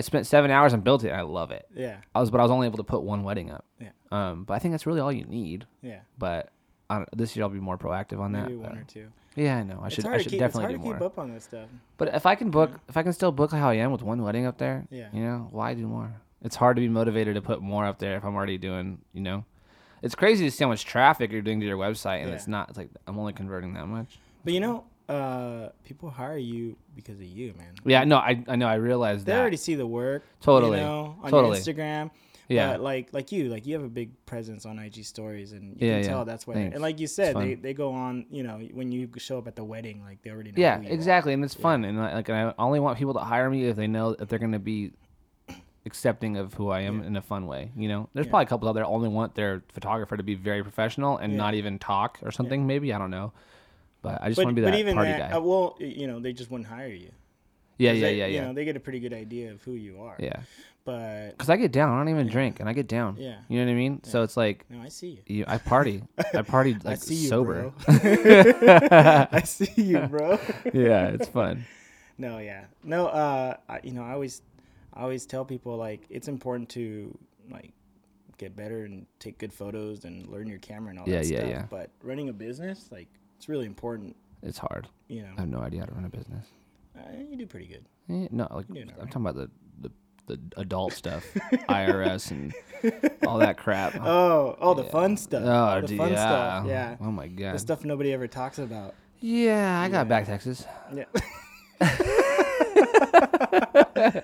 I 0.00 0.02
spent 0.02 0.26
seven 0.26 0.50
hours 0.50 0.72
and 0.72 0.82
built 0.82 1.04
it. 1.04 1.08
And 1.08 1.16
I 1.16 1.22
love 1.22 1.50
it. 1.50 1.66
Yeah, 1.74 1.96
I 2.14 2.20
was, 2.20 2.30
but 2.30 2.40
I 2.40 2.42
was 2.42 2.50
only 2.50 2.66
able 2.66 2.78
to 2.78 2.84
put 2.84 3.02
one 3.02 3.22
wedding 3.22 3.50
up. 3.50 3.64
yeah, 3.78 3.90
Um, 4.10 4.44
but 4.44 4.54
I 4.54 4.58
think 4.58 4.72
that's 4.72 4.86
really 4.86 5.00
all 5.00 5.12
you 5.12 5.24
need. 5.24 5.66
yeah. 5.82 6.00
But 6.18 6.50
this 7.14 7.36
year 7.36 7.44
I'll 7.44 7.50
be 7.50 7.60
more 7.60 7.78
proactive 7.78 8.18
on 8.18 8.32
that. 8.32 8.44
Maybe 8.44 8.56
one 8.56 8.70
but- 8.70 8.78
or 8.78 8.84
two. 8.84 9.08
yeah, 9.36 9.58
I 9.58 9.62
know. 9.62 9.80
I 9.82 9.86
It's 9.86 9.94
should. 9.96 10.06
I 10.06 10.18
should 10.18 10.30
keep. 10.30 10.40
definitely 10.40 10.74
it's 10.74 10.82
do 10.82 10.88
hard 10.88 10.98
to 10.98 11.00
more. 11.04 11.08
keep 11.10 11.18
up 11.18 11.18
on 11.18 11.32
this 11.34 11.44
stuff. 11.44 11.68
But 11.98 12.14
if 12.14 12.26
I 12.26 12.34
can 12.34 12.50
book, 12.50 12.70
if 12.88 12.96
I 12.96 13.02
can 13.02 13.12
still 13.12 13.30
book 13.30 13.52
how 13.52 13.68
I 13.68 13.74
am 13.74 13.92
with 13.92 14.02
one 14.02 14.22
wedding 14.22 14.46
up 14.46 14.58
there, 14.58 14.86
Yeah. 14.90 15.08
you 15.12 15.22
know, 15.22 15.48
why 15.50 15.74
do 15.74 15.86
more? 15.86 16.12
It's 16.42 16.56
hard 16.56 16.76
to 16.76 16.80
be 16.80 16.88
motivated 16.88 17.34
to 17.34 17.42
put 17.42 17.60
more 17.60 17.84
up 17.84 17.98
there 17.98 18.16
if 18.16 18.24
I'm 18.24 18.34
already 18.34 18.56
doing, 18.58 19.02
you 19.12 19.20
know. 19.20 19.44
It's 20.02 20.14
crazy 20.14 20.46
to 20.46 20.50
see 20.50 20.64
how 20.64 20.70
much 20.70 20.86
traffic 20.86 21.30
you're 21.30 21.42
doing 21.42 21.60
to 21.60 21.66
your 21.66 21.76
website, 21.76 22.20
and 22.20 22.30
Yeah. 22.30 22.34
it's 22.36 22.48
not. 22.48 22.70
It's 22.70 22.78
like 22.78 22.88
I'm 23.06 23.18
only 23.18 23.34
converting 23.34 23.74
that 23.74 23.86
much. 23.86 24.18
But 24.42 24.54
you 24.54 24.60
know, 24.60 24.84
uh, 25.10 25.70
people 25.84 26.10
hire 26.10 26.38
you 26.38 26.76
because 26.94 27.16
of 27.18 27.24
you, 27.26 27.52
man. 27.58 27.74
Yeah, 27.84 28.04
no, 28.04 28.16
I 28.16 28.42
I 28.48 28.56
know. 28.56 28.66
I 28.68 28.74
realized 28.74 29.26
They 29.26 29.32
that. 29.32 29.40
already 29.40 29.56
see 29.56 29.74
the 29.74 29.86
work. 29.86 30.22
Totally. 30.40 30.78
You 30.78 30.84
know, 30.84 31.16
on 31.22 31.30
Totally. 31.30 31.58
your 31.58 31.74
Instagram. 31.74 32.10
Yeah. 32.48 32.72
But 32.72 32.80
like 32.80 33.08
like 33.12 33.30
you, 33.32 33.48
like 33.48 33.64
you 33.66 33.74
have 33.74 33.84
a 33.84 33.88
big 33.88 34.10
presence 34.26 34.66
on 34.66 34.78
IG 34.78 35.04
stories, 35.04 35.52
and 35.52 35.76
you 35.80 35.86
Yeah, 35.86 35.94
can 35.96 36.02
yeah. 36.02 36.08
tell 36.08 36.24
that's 36.24 36.46
why. 36.46 36.54
And 36.54 36.80
like 36.80 36.98
you 36.98 37.06
said, 37.06 37.36
they, 37.36 37.54
they 37.54 37.74
go 37.74 37.92
on. 37.92 38.26
You 38.30 38.42
know, 38.42 38.58
when 38.72 38.90
you 38.90 39.08
show 39.18 39.38
up 39.38 39.46
at 39.46 39.54
the 39.56 39.62
wedding, 39.64 40.02
like 40.02 40.22
they 40.22 40.30
already 40.30 40.50
know. 40.50 40.56
yeah, 40.60 40.80
you 40.80 40.88
are. 40.88 40.92
exactly, 40.92 41.32
and 41.32 41.44
it's 41.44 41.54
fun, 41.54 41.84
and 41.84 41.96
like 41.98 42.28
I 42.28 42.52
only 42.58 42.80
want 42.80 42.98
people 42.98 43.14
to 43.14 43.20
hire 43.20 43.48
me 43.48 43.66
if 43.66 43.76
they 43.76 43.86
know 43.86 44.14
that 44.14 44.28
they're 44.28 44.38
gonna 44.40 44.58
be 44.58 44.92
accepting 45.86 46.36
of 46.36 46.54
who 46.54 46.68
I 46.70 46.80
am 46.80 47.02
in 47.02 47.16
a 47.16 47.22
fun 47.22 47.46
way. 47.46 47.70
You 47.76 47.88
know, 47.88 48.08
there's 48.14 48.26
Yeah. 48.26 48.30
probably 48.30 48.44
a 48.44 48.48
couple 48.48 48.68
out 48.68 48.72
there 48.74 48.84
only 48.84 49.08
want 49.08 49.34
their 49.34 49.62
photographer 49.72 50.16
to 50.16 50.22
be 50.22 50.34
very 50.34 50.62
professional 50.62 51.16
and 51.18 51.32
Yeah. 51.32 51.38
not 51.38 51.54
even 51.54 51.78
talk 51.78 52.18
or 52.22 52.30
something. 52.30 52.66
Maybe 52.66 52.92
I 52.92 52.98
don't 52.98 53.10
know, 53.10 53.32
but 54.02 54.22
I 54.22 54.28
just 54.28 54.36
But, 54.36 54.46
want 54.46 54.56
to 54.56 54.60
be 54.60 54.64
but 54.66 54.72
that 54.72 54.78
even 54.78 54.94
party 54.94 55.12
that, 55.12 55.30
guy. 55.30 55.36
uh, 55.36 55.40
well, 55.40 55.76
you 55.80 56.06
know, 56.06 56.20
they 56.20 56.32
just 56.32 56.50
wouldn't 56.50 56.68
hire 56.68 56.88
you. 56.88 57.10
Yeah, 57.78 57.92
yeah, 57.92 58.00
they- 58.00 58.18
yeah, 58.18 58.26
You 58.26 58.34
yeah. 58.34 58.44
know, 58.46 58.52
they 58.52 58.64
get 58.64 58.76
a 58.76 58.80
pretty 58.80 59.00
good 59.00 59.12
idea 59.14 59.52
of 59.52 59.62
who 59.62 59.72
you 59.72 60.02
are. 60.02 60.16
Yeah. 60.18 60.40
But 60.84 61.36
Cause 61.38 61.48
I 61.50 61.56
get 61.56 61.72
down. 61.72 61.90
I 61.92 61.98
don't 61.98 62.08
even 62.08 62.26
Yeah. 62.26 62.32
drink, 62.32 62.60
and 62.60 62.68
I 62.68 62.72
get 62.72 62.88
down. 62.88 63.16
yeah, 63.18 63.36
You 63.48 63.58
know 63.60 63.66
what 63.66 63.72
I 63.72 63.74
mean? 63.74 64.02
So 64.04 64.22
it's 64.22 64.36
like 64.36 64.64
no, 64.70 64.80
I 64.80 64.88
see 64.88 65.20
you. 65.26 65.36
you, 65.36 65.44
I 65.46 65.58
party. 65.58 66.02
I 66.34 66.42
party 66.42 66.74
I 66.84 66.88
like 66.90 66.98
see 67.02 67.14
you, 67.16 67.28
sober. 67.28 67.70
bro. 67.70 67.74
I 69.32 69.42
see 69.44 69.70
you, 69.82 70.00
bro. 70.00 70.38
yeah, 70.72 71.08
it's 71.08 71.28
fun. 71.28 71.64
No, 72.18 72.38
yeah, 72.38 72.64
no. 72.82 73.06
Uh, 73.06 73.56
I, 73.68 73.80
you 73.82 73.92
know, 73.92 74.02
I 74.04 74.12
always, 74.12 74.42
I 74.94 75.02
always 75.02 75.26
tell 75.26 75.44
people 75.44 75.76
like 75.76 76.04
it's 76.10 76.28
important 76.28 76.68
to 76.70 77.16
like 77.50 77.72
get 78.38 78.56
better 78.56 78.84
and 78.84 79.06
take 79.18 79.38
good 79.38 79.52
photos 79.52 80.04
and 80.04 80.26
learn 80.28 80.48
your 80.48 80.58
camera 80.58 80.90
and 80.90 80.98
all 80.98 81.08
Yeah, 81.08 81.18
that 81.18 81.26
yeah, 81.26 81.38
stuff. 81.40 81.50
yeah. 81.50 81.64
But 81.70 81.90
running 82.02 82.28
a 82.30 82.32
business, 82.32 82.88
like, 82.90 83.08
it's 83.40 83.48
really 83.48 83.64
important. 83.64 84.14
It's 84.42 84.58
hard. 84.58 84.86
You 85.08 85.22
know, 85.22 85.28
I 85.38 85.40
have 85.40 85.48
no 85.48 85.60
idea 85.60 85.80
how 85.80 85.86
to 85.86 85.94
run 85.94 86.04
a 86.04 86.10
business. 86.10 86.44
uh, 86.94 87.00
you 87.26 87.36
do 87.38 87.46
pretty 87.46 87.68
good. 87.68 87.86
Eh, 88.10 88.28
no, 88.30 88.46
like 88.50 88.66
I'm 88.68 88.76
alright. 88.76 88.96
talking 89.10 89.22
about 89.26 89.34
the, 89.34 89.50
the 89.80 89.90
the 90.26 90.38
adult 90.60 90.92
stuff, 90.92 91.24
IRS 91.70 92.32
and 92.32 92.52
all 93.26 93.38
that 93.38 93.56
crap. 93.56 93.94
Oh, 94.04 94.58
oh, 94.60 94.74
the 94.74 94.84
fun 94.84 95.16
stuff. 95.16 95.42
Oh, 95.42 95.80
the 95.86 95.96
fun 95.96 96.10
yeah. 96.12 96.16
stuff. 96.16 96.66
Yeah, 96.68 96.96
Oh 97.00 97.10
my 97.10 97.28
god. 97.28 97.54
the 97.54 97.58
stuff 97.58 97.82
nobody 97.82 98.12
ever 98.12 98.28
talks 98.28 98.58
about. 98.58 98.94
yeah, 99.20 99.80
I 99.80 99.88
got 99.88 100.06
back 100.06 100.26
taxes. 100.26 100.66
Yeah. 100.94 101.04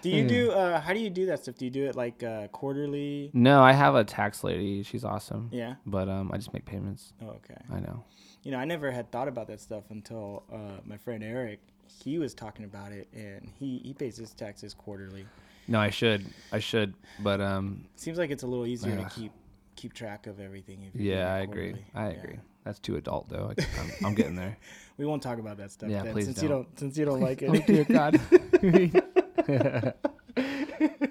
do 0.00 0.08
you 0.08 0.26
do? 0.26 0.50
Uh, 0.52 0.80
how 0.80 0.94
do 0.94 1.00
you 1.00 1.10
do 1.10 1.26
that 1.26 1.42
stuff? 1.42 1.56
Do 1.56 1.66
you 1.66 1.70
do 1.70 1.84
it 1.84 1.94
like 1.94 2.22
uh, 2.22 2.48
quarterly? 2.48 3.30
No, 3.34 3.62
I 3.62 3.72
have 3.72 3.94
a 3.94 4.02
tax 4.04 4.42
lady. 4.42 4.82
She's 4.82 5.04
awesome. 5.04 5.50
Yeah. 5.52 5.74
But 5.84 6.08
um, 6.08 6.30
I 6.32 6.38
just 6.38 6.54
make 6.54 6.64
payments. 6.64 7.12
Oh, 7.22 7.32
okay. 7.40 7.60
I 7.70 7.80
know. 7.80 8.02
You 8.46 8.52
know, 8.52 8.58
I 8.58 8.64
never 8.64 8.92
had 8.92 9.10
thought 9.10 9.26
about 9.26 9.48
that 9.48 9.60
stuff 9.60 9.90
until 9.90 10.44
uh, 10.52 10.80
my 10.84 10.96
friend 10.98 11.24
Eric. 11.24 11.58
He 11.88 12.20
was 12.20 12.32
talking 12.32 12.64
about 12.64 12.92
it, 12.92 13.08
and 13.12 13.50
he 13.58 13.78
he 13.78 13.92
pays 13.92 14.16
his 14.16 14.30
taxes 14.34 14.72
quarterly. 14.72 15.26
No, 15.66 15.80
I 15.80 15.90
should. 15.90 16.24
I 16.52 16.60
should. 16.60 16.94
But 17.18 17.40
um, 17.40 17.86
Seems 17.96 18.18
like 18.18 18.30
it's 18.30 18.44
a 18.44 18.46
little 18.46 18.64
easier 18.64 19.00
Ugh. 19.00 19.10
to 19.10 19.12
keep 19.12 19.32
keep 19.74 19.94
track 19.94 20.28
of 20.28 20.38
everything. 20.38 20.84
If 20.84 20.94
you're 20.94 21.16
yeah, 21.16 21.34
I 21.34 21.38
agree. 21.38 21.74
I 21.92 22.10
Yeah. 22.10 22.18
agree. 22.18 22.38
That's 22.62 22.78
too 22.78 22.94
adult 22.94 23.28
though. 23.28 23.50
I, 23.58 23.62
I'm, 23.80 24.06
I'm 24.06 24.14
getting 24.14 24.36
there. 24.36 24.56
We 24.96 25.06
won't 25.06 25.22
talk 25.24 25.38
about 25.40 25.56
that 25.56 25.72
stuff. 25.72 25.90
Yeah, 25.90 26.04
then, 26.04 26.12
please 26.12 26.24
since 26.26 26.40
you 26.40 26.48
don't. 26.48 26.62
don't 26.62 26.78
since 26.78 26.96
you 26.96 27.04
don't 27.04 27.20
like 27.20 27.42
it. 27.42 27.50
oh 27.52 27.58
dear 27.66 27.84
God. 27.84 28.20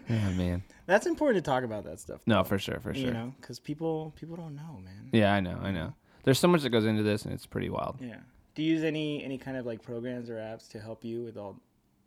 oh 0.09 0.31
man. 0.31 0.63
That's 0.85 1.05
important 1.05 1.43
to 1.43 1.51
talk 1.51 1.65
about 1.65 1.83
that 1.83 1.99
stuff. 1.99 2.21
No, 2.25 2.45
for 2.45 2.57
sure, 2.57 2.79
for 2.79 2.93
sure. 2.93 3.07
You 3.07 3.11
know, 3.11 3.33
because 3.41 3.59
people 3.59 4.13
people 4.15 4.37
don't 4.37 4.55
know, 4.55 4.79
man. 4.83 5.09
Yeah, 5.11 5.33
I 5.33 5.41
know. 5.41 5.59
I 5.61 5.71
know. 5.71 5.93
There's 6.25 6.39
so 6.39 6.47
much 6.49 6.63
that 6.63 6.69
goes 6.71 6.85
into 6.85 7.03
this, 7.03 7.23
and 7.23 7.33
it's 7.33 7.45
pretty 7.45 7.69
wild. 7.69 7.97
Yeah. 8.01 8.17
Do 8.55 8.63
you 8.63 8.73
use 8.73 8.83
any 8.83 9.23
any 9.23 9.37
kind 9.37 9.55
of 9.57 9.65
like 9.65 9.81
programs 9.81 10.29
or 10.29 10.35
apps 10.35 10.67
to 10.71 10.79
help 10.79 11.03
you 11.05 11.23
with 11.23 11.37
all 11.37 11.55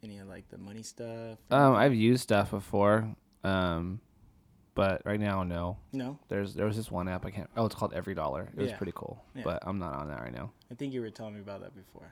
any 0.03 0.19
of 0.19 0.29
like 0.29 0.49
the 0.51 0.59
money 0.59 0.83
stuff? 0.83 1.39
Um, 1.51 1.75
I've 1.75 1.95
used 1.95 2.23
stuff 2.23 2.51
before, 2.51 3.09
um, 3.45 4.01
but 4.75 5.03
right 5.05 5.21
now, 5.21 5.43
no. 5.45 5.77
no, 5.93 6.19
There's 6.29 6.55
there 6.55 6.67
was 6.67 6.77
this 6.77 6.91
one 6.91 7.09
app 7.09 7.25
I 7.27 7.31
can't. 7.31 7.49
Oh, 7.57 7.67
it's 7.67 7.75
called 7.75 7.93
EveryDollar. 7.93 8.49
It 8.49 8.57
was 8.57 8.71
Yeah. 8.71 8.77
pretty 8.77 8.93
cool, 8.95 9.23
Yeah. 9.35 9.43
but 9.45 9.59
I'm 9.67 9.79
not 9.79 9.95
on 9.95 10.09
that 10.09 10.21
right 10.21 10.33
now. 10.33 10.51
I 10.71 10.75
think 10.75 10.93
you 10.95 11.01
were 11.01 11.11
telling 11.11 11.35
me 11.35 11.41
about 11.41 11.61
that 11.61 11.75
before. 11.77 12.09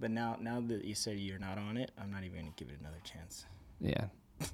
But 0.00 0.10
now 0.10 0.36
now 0.40 0.60
that 0.68 0.84
you 0.84 0.94
said 0.94 1.18
you're 1.18 1.38
not 1.38 1.56
on 1.58 1.76
it, 1.76 1.90
I'm 1.98 2.10
not 2.10 2.24
even 2.24 2.38
gonna 2.40 2.52
give 2.56 2.68
it 2.68 2.80
another 2.80 3.00
chance. 3.04 3.44
Yeah. 3.80 4.06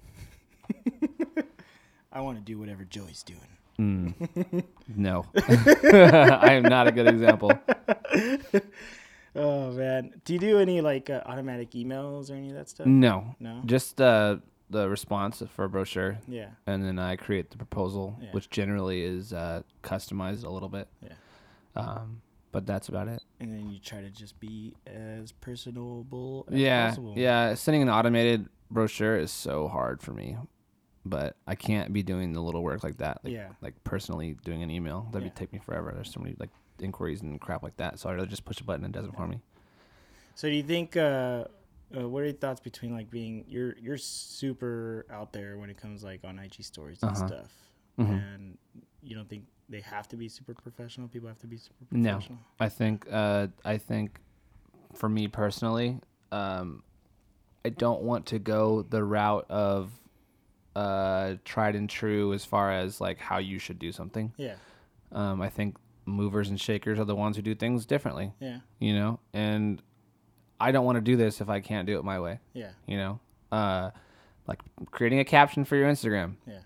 I 2.13 2.21
want 2.21 2.39
to 2.39 2.45
do 2.45 2.59
whatever 2.59 2.85
Joey's 2.85 3.23
doing. 3.23 3.41
Mm. 3.81 4.64
no, 4.97 5.24
I 5.37 6.53
am 6.53 6.64
not 6.64 6.87
a 6.87 6.93
good 6.93 7.07
example. 7.09 7.53
Oh 9.37 9.70
man, 9.70 10.11
do 10.24 10.33
you 10.33 10.41
do 10.41 10.59
any 10.59 10.81
like 10.81 11.09
uh, 11.09 11.20
automatic 11.24 11.70
emails 11.72 12.31
or 12.31 12.35
any 12.35 12.49
of 12.51 12.57
that 12.57 12.68
stuff? 12.68 12.87
No, 12.89 13.37
No. 13.39 13.62
just 13.64 14.01
uh, 14.01 14.39
the 14.70 14.89
response 14.89 15.41
for 15.55 15.66
a 15.66 15.68
brochure, 15.68 16.18
Yeah. 16.26 16.49
and 16.66 16.83
then 16.85 16.99
I 16.99 17.14
create 17.14 17.51
the 17.53 17.57
proposal, 17.57 18.18
Yeah. 18.20 18.31
which 18.33 18.51
generally 18.51 19.03
is 19.05 19.33
uh, 19.33 19.62
customized 19.85 20.45
a 20.45 20.51
little 20.51 20.68
bit. 20.68 20.89
Yeah. 21.01 21.12
Um, 21.76 22.22
but 22.51 22.66
that's 22.66 22.89
about 22.89 23.07
it. 23.07 23.22
And 23.39 23.53
then 23.53 23.70
you 23.70 23.78
try 23.78 24.01
to 24.01 24.11
just 24.11 24.41
be 24.41 24.74
as 24.85 25.31
personable 25.31 26.49
as 26.51 26.59
yeah, 26.59 26.89
possible. 26.89 27.14
yeah. 27.16 27.55
Sending 27.55 27.83
an 27.83 27.89
automated 27.89 28.49
brochure 28.68 29.16
is 29.16 29.31
so 29.31 29.68
hard 29.68 30.03
for 30.03 30.12
me, 30.12 30.37
but 31.05 31.37
I 31.47 31.55
can't 31.55 31.93
be 31.93 32.03
doing 32.03 32.33
the 32.33 32.41
little 32.41 32.63
work 32.63 32.83
like 32.85 32.99
that. 32.99 33.21
Like, 33.25 33.33
Yeah. 33.33 33.49
like 33.61 33.83
personally 33.85 34.37
doing 34.45 34.63
an 34.63 34.71
email 34.71 35.09
that'd 35.13 35.23
Yeah. 35.27 35.33
be 35.33 35.35
take 35.35 35.53
me 35.53 35.59
forever. 35.59 35.93
There's 35.95 36.13
so 36.13 36.21
many 36.21 36.37
like 36.39 36.51
inquiries 36.79 37.23
and 37.23 37.41
crap 37.41 37.63
like 37.63 37.77
that. 37.79 37.99
So 37.99 38.09
I'd 38.11 38.15
rather 38.15 38.27
just 38.27 38.45
push 38.45 38.61
a 38.61 38.65
button 38.65 38.85
and 38.85 38.95
it 38.95 38.99
does 38.99 39.09
it 39.09 39.15
for 39.15 39.27
me. 39.27 39.41
So 40.35 40.49
do 40.49 40.55
you 40.55 40.63
think 40.63 40.97
uh, 40.97 41.45
uh 41.97 42.09
what 42.09 42.23
are 42.23 42.27
your 42.27 42.33
thoughts 42.35 42.61
between 42.61 42.93
like 42.93 43.11
being 43.11 43.45
you're 43.49 43.77
you're 43.79 43.99
super 43.99 45.07
out 45.11 45.33
there 45.33 45.59
when 45.59 45.71
it 45.71 45.77
comes 45.77 46.05
like 46.05 46.21
on 46.25 46.39
IG 46.39 46.63
stories 46.65 47.03
and 47.03 47.13
Uh-huh. 47.17 47.27
stuff. 47.27 47.53
Mhm. 47.99 48.09
And 48.11 48.59
you 49.03 49.15
don't 49.15 49.29
think 49.29 49.45
they 49.69 49.81
have 49.81 50.09
to 50.09 50.17
be 50.17 50.29
super 50.29 50.55
professional? 50.55 51.09
People 51.09 51.29
have 51.29 51.39
to 51.41 51.47
be 51.47 51.57
super 51.57 51.85
professional. 51.87 52.39
No. 52.39 52.45
I 52.59 52.69
think 52.69 53.07
uh, 53.11 53.49
I 53.65 53.79
think 53.79 54.21
for 54.95 55.09
me 55.09 55.29
personally, 55.29 56.01
um, 56.33 56.83
I 57.65 57.69
don't 57.71 58.03
want 58.03 58.27
to 58.27 58.39
go 58.39 58.83
the 58.83 59.05
route 59.05 59.47
of 59.51 59.91
uh, 60.77 61.35
tried 61.45 61.75
and 61.75 61.89
true 61.89 62.33
as 62.33 62.45
far 62.45 62.73
as 62.73 63.01
like 63.01 63.18
how 63.18 63.39
you 63.39 63.59
should 63.59 63.79
do 63.79 63.93
something. 63.93 64.33
Yeah. 64.37 64.55
Um, 65.12 65.41
I 65.41 65.49
think 65.49 65.77
movers 66.07 66.49
and 66.49 66.61
shakers 66.61 66.99
are 66.99 67.05
the 67.05 67.16
ones 67.16 67.37
who 67.37 67.43
do 67.43 67.55
things 67.55 67.87
differently. 67.87 68.33
Yeah. 68.41 68.59
You 68.79 68.95
know, 68.95 69.21
and 69.33 69.83
I 70.61 70.73
don't 70.73 70.85
want 70.85 70.97
to 70.97 71.03
do 71.03 71.16
this 71.16 71.41
if 71.41 71.49
I 71.49 71.61
can't 71.61 71.87
do 71.87 71.99
it 71.99 72.05
my 72.05 72.21
way. 72.21 72.41
Yeah. 72.53 72.71
You 72.87 72.97
know, 72.97 73.21
uh, 73.51 73.91
like 74.47 74.61
creating 74.91 75.21
a 75.21 75.25
caption 75.25 75.64
for 75.64 75.77
your 75.77 75.91
Instagram. 75.91 76.37
Yeah. 76.47 76.61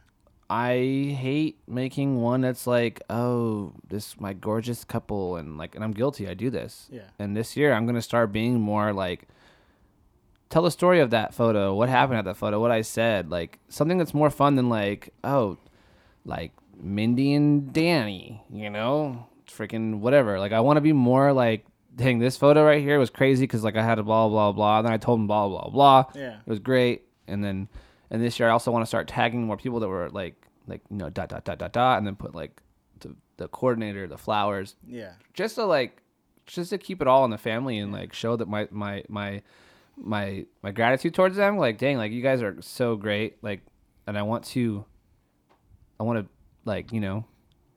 I 0.51 1.17
hate 1.19 1.59
making 1.67 2.21
one 2.21 2.43
that's 2.43 2.67
like, 2.67 3.01
oh, 3.09 3.73
this 3.89 4.21
my 4.21 4.35
gorgeous 4.35 4.85
couple, 4.85 5.37
and 5.37 5.57
like, 5.57 5.75
and 5.75 5.83
I'm 5.83 5.93
guilty. 5.93 6.29
I 6.29 6.35
do 6.35 6.51
this. 6.51 6.89
Yeah. 6.93 7.09
And 7.19 7.35
this 7.35 7.57
year, 7.57 7.73
I'm 7.73 7.87
gonna 7.87 8.03
start 8.03 8.31
being 8.31 8.61
more 8.61 8.93
like, 8.93 9.27
tell 10.55 10.63
the 10.63 10.71
story 10.71 11.01
of 11.01 11.11
that 11.11 11.35
photo. 11.35 11.75
What 11.75 11.89
happened 11.89 12.19
at 12.21 12.25
that 12.27 12.37
photo? 12.37 12.61
What 12.61 12.71
I 12.71 12.83
said. 12.83 13.29
Like 13.29 13.59
something 13.69 13.99
that's 13.99 14.15
more 14.15 14.31
fun 14.31 14.55
than 14.55 14.69
like, 14.69 15.13
oh, 15.25 15.59
like 16.25 16.53
Mindy 16.81 17.35
and 17.35 17.73
Danny. 17.73 18.41
You 18.53 18.71
know, 18.71 19.27
freaking 19.49 19.99
whatever. 19.99 20.39
Like 20.39 20.53
I 20.53 20.61
want 20.61 20.77
to 20.77 20.81
be 20.81 20.93
more 20.93 21.33
like, 21.33 21.67
dang, 21.97 22.21
this 22.21 22.37
photo 22.37 22.65
right 22.65 22.81
here 22.81 23.01
was 23.01 23.11
crazy 23.11 23.43
because 23.43 23.65
like 23.65 23.77
I 23.77 23.83
had 23.83 23.99
a 23.99 24.05
blah 24.05 24.29
blah 24.29 24.53
blah. 24.53 24.79
and 24.79 24.87
Then 24.87 24.93
I 24.93 24.97
told 24.97 25.19
them 25.19 25.27
blah 25.27 25.49
blah 25.49 25.69
blah. 25.71 26.05
Yeah. 26.15 26.37
It 26.39 26.47
was 26.49 26.61
great. 26.61 27.03
And 27.27 27.43
then, 27.43 27.69
and 28.11 28.23
this 28.23 28.39
year 28.39 28.49
I 28.49 28.53
also 28.53 28.71
want 28.71 28.83
to 28.83 28.87
start 28.87 29.09
tagging 29.09 29.45
more 29.45 29.57
people 29.57 29.81
that 29.81 29.89
were 29.89 30.09
like, 30.11 30.37
like 30.69 30.83
you 30.89 30.97
know, 30.99 31.11
dot 31.11 31.31
dot 31.31 31.45
dot 31.45 31.59
dot 31.59 31.73
dot, 31.73 31.99
and 31.99 32.07
then 32.07 32.15
put 32.15 32.33
like 32.33 32.63
the 33.01 33.17
the 33.39 33.49
coordinator, 33.49 34.07
the 34.07 34.19
flowers, 34.19 34.77
Yeah. 34.87 35.15
just 35.33 35.57
to 35.57 35.65
like, 35.65 36.01
just 36.47 36.71
to 36.71 36.79
keep 36.79 37.03
it 37.03 37.09
all 37.09 37.25
in 37.25 37.33
the 37.33 37.39
family 37.39 37.77
and 37.79 37.91
like 37.93 38.13
show 38.13 38.37
that 38.37 38.47
my 38.49 38.69
my 38.71 39.03
my 39.09 39.43
my 39.97 40.47
my 40.63 40.71
gratitude 40.71 41.15
towards 41.15 41.37
them. 41.37 41.57
Like, 41.59 41.79
dang, 41.79 41.97
like 41.97 42.13
you 42.13 42.23
guys 42.23 42.43
are 42.43 42.57
so 42.61 42.97
great. 42.97 43.43
Like, 43.43 43.63
and 44.07 44.17
I 44.19 44.23
want 44.23 44.45
to, 44.47 44.85
I 45.99 46.03
want 46.03 46.19
to 46.21 46.27
like 46.65 46.93
you 46.93 47.01
know, 47.01 47.25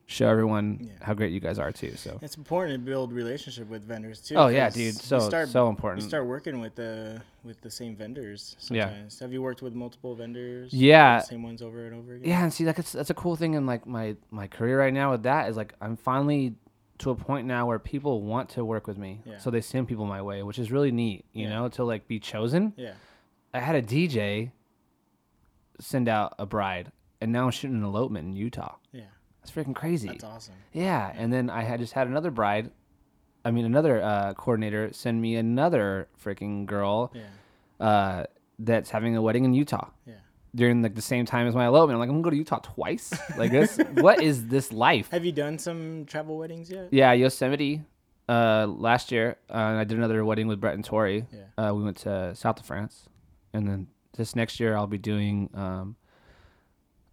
show 0.05 0.27
everyone 0.27 0.79
Yeah. 0.81 0.91
how 1.05 1.13
great 1.13 1.31
you 1.31 1.39
guys 1.39 1.59
are 1.59 1.71
too. 1.71 1.95
So. 1.95 2.17
It's 2.21 2.37
important 2.37 2.73
to 2.73 2.79
build 2.79 3.11
relationship 3.13 3.67
with 3.69 3.83
vendors 3.83 4.21
too. 4.21 4.35
Oh 4.35 4.47
yeah, 4.47 4.69
dude. 4.69 4.77
you 4.85 4.91
So 4.93 5.19
start, 5.19 5.49
so 5.49 5.65
you 5.65 5.69
important. 5.69 6.03
start 6.03 6.25
working 6.25 6.59
with 6.59 6.75
the 6.75 7.21
with 7.43 7.61
the 7.61 7.69
same 7.71 7.95
vendors 7.95 8.57
Yeah. 8.69 8.91
Have 9.21 9.31
you 9.31 9.41
worked 9.41 9.61
with 9.61 9.73
multiple 9.73 10.15
vendors? 10.15 10.73
Yeah. 10.73 11.19
The 11.19 11.25
same 11.25 11.43
ones 11.43 11.61
over 11.61 11.85
and 11.85 11.95
over 11.95 12.15
again? 12.15 12.29
Yeah, 12.29 12.43
and 12.43 12.51
see, 12.53 12.65
like 12.65 12.79
it's 12.79 12.91
that's 12.93 13.09
a 13.09 13.13
cool 13.13 13.35
thing 13.35 13.53
in 13.53 13.65
like 13.65 13.85
my 13.85 14.15
my 14.31 14.47
career 14.47 14.79
right 14.79 14.93
now 14.93 15.11
with 15.11 15.23
that 15.23 15.49
is 15.49 15.55
like 15.57 15.73
I'm 15.81 15.95
finally 15.97 16.55
to 16.99 17.09
a 17.11 17.15
point 17.15 17.45
now 17.47 17.67
where 17.67 17.79
people 17.79 18.21
want 18.23 18.49
to 18.49 18.65
work 18.65 18.87
with 18.87 18.97
me, 18.97 19.21
Yeah. 19.25 19.37
so 19.37 19.49
they 19.51 19.61
send 19.61 19.87
people 19.87 20.05
my 20.05 20.21
way, 20.21 20.41
which 20.43 20.57
is 20.59 20.71
really 20.71 20.91
neat. 20.91 21.25
You 21.33 21.43
Yeah. 21.47 21.49
know, 21.55 21.69
to 21.69 21.83
like 21.83 22.07
be 22.07 22.19
chosen. 22.19 22.73
Yeah. 22.75 22.93
I 23.53 23.59
had 23.59 23.75
a 23.75 23.81
DJ 23.81 24.51
send 25.79 26.07
out 26.09 26.33
a 26.39 26.45
bride, 26.45 26.91
and 27.21 27.31
now 27.31 27.45
I'm 27.45 27.51
shooting 27.51 27.77
an 27.77 27.83
elopement 27.83 28.27
in 28.29 28.33
Utah. 28.33 28.75
Yeah. 28.91 29.01
That's 29.41 29.51
freaking 29.51 29.75
crazy. 29.75 30.07
That's 30.09 30.23
awesome. 30.23 30.55
Yeah, 30.73 31.11
and 31.15 31.31
then 31.31 31.49
I 31.49 31.61
had 31.63 31.79
just 31.79 31.93
had 31.93 32.07
another 32.07 32.31
bride, 32.31 32.71
I 33.45 33.51
mean 33.51 33.63
another 33.65 34.01
uh, 34.01 34.33
coordinator 34.33 34.91
send 34.91 35.21
me 35.21 35.35
another 35.37 36.09
freaking 36.21 36.65
girl 36.65 37.13
Yeah. 37.13 37.85
uh, 37.85 38.25
that's 38.59 38.89
having 38.89 39.15
a 39.15 39.21
wedding 39.21 39.45
in 39.45 39.53
Utah 39.53 39.89
Yeah. 40.05 40.15
During 40.57 40.81
like 40.81 40.95
the 40.95 41.01
same 41.01 41.25
time 41.25 41.47
as 41.47 41.55
my 41.55 41.67
elopement. 41.67 41.95
I'm 41.95 41.99
like, 41.99 42.09
I'm 42.09 42.15
gonna 42.15 42.23
go 42.23 42.29
to 42.31 42.35
Utah 42.35 42.59
twice. 42.59 43.13
Like 43.37 43.51
this, 43.51 43.77
what 43.93 44.21
is 44.21 44.47
this 44.47 44.73
life? 44.73 45.09
Have 45.11 45.23
you 45.23 45.31
done 45.31 45.57
some 45.57 46.05
travel 46.05 46.37
weddings 46.37 46.69
yet? 46.69 46.89
Yeah, 46.91 47.13
Yosemite. 47.13 47.83
Uh, 48.27 48.67
last 48.67 49.09
year, 49.09 49.37
uh, 49.49 49.53
and 49.53 49.77
I 49.79 49.85
did 49.85 49.97
another 49.97 50.25
wedding 50.25 50.47
with 50.47 50.59
Brett 50.59 50.73
and 50.73 50.83
Tori. 50.83 51.25
Yeah. 51.31 51.69
Uh, 51.69 51.73
we 51.73 51.81
went 51.83 51.95
to 51.97 52.35
south 52.35 52.59
of 52.59 52.65
France, 52.65 53.05
and 53.53 53.65
then 53.65 53.87
this 54.17 54.35
next 54.35 54.59
year 54.59 54.75
I'll 54.75 54.85
be 54.85 54.97
doing 54.97 55.49
um, 55.53 55.95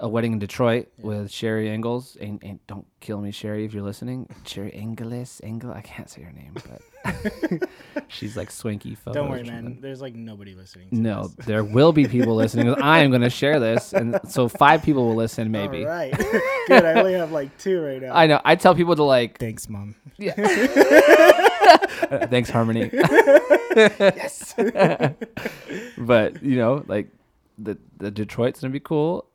a 0.01 0.09
wedding 0.09 0.33
in 0.33 0.39
Detroit 0.39 0.89
with 0.99 1.31
Sherry 1.31 1.71
Engels. 1.71 2.17
And, 2.21 2.43
and 2.43 2.59
don't 2.67 2.87
kill 3.01 3.21
me, 3.21 3.31
Sherry, 3.31 3.65
if 3.65 3.73
you're 3.73 3.83
listening. 3.85 4.29
Sherry 4.45 4.71
Engelis, 4.73 5.41
Engel. 5.45 5.73
I 5.73 5.81
can't 5.83 6.11
say 6.11 6.23
her 6.23 6.33
name, 6.33 6.55
but 6.55 7.69
she's 8.09 8.37
like 8.37 8.51
swanky. 8.51 8.97
Don't 9.13 9.31
worry, 9.31 9.45
man. 9.45 9.79
There's 9.81 10.01
like 10.01 10.15
nobody 10.15 10.55
listening. 10.55 10.89
To 10.91 10.97
No, 10.97 11.29
this. 11.29 11.47
there 11.47 11.63
will 11.65 11.93
be 11.93 12.07
people 12.09 12.35
listening. 12.35 12.75
I 12.83 13.01
am 13.01 13.11
going 13.11 13.23
to 13.23 13.31
share 13.31 13.61
this, 13.61 13.93
and 13.93 14.19
so 14.29 14.49
five 14.49 14.83
people 14.83 15.07
will 15.07 15.15
listen, 15.15 15.51
maybe. 15.53 15.85
All 15.85 15.91
right. 15.91 16.13
Good. 16.67 16.85
I 16.85 16.95
only 16.95 17.13
have 17.15 17.31
like 17.33 17.57
two 17.59 17.81
right 17.81 18.03
now. 18.03 18.15
I 18.15 18.27
know. 18.27 18.41
I 18.45 18.57
tell 18.57 18.75
people 18.75 18.97
to 18.97 19.05
like, 19.05 19.39
Thanks, 19.39 19.69
mom. 19.69 19.95
Yeah. 20.19 20.35
Uh, 22.11 22.27
thanks, 22.27 22.51
Harmony. 22.51 22.91
yes. 22.93 24.55
but 25.99 26.43
you 26.43 26.57
know, 26.57 26.85
like 26.87 27.09
the 27.59 27.79
the 27.99 28.11
Detroit's 28.11 28.61
gonna 28.61 28.73
be 28.73 28.81
cool, 28.81 29.27
yeah. 29.27 29.34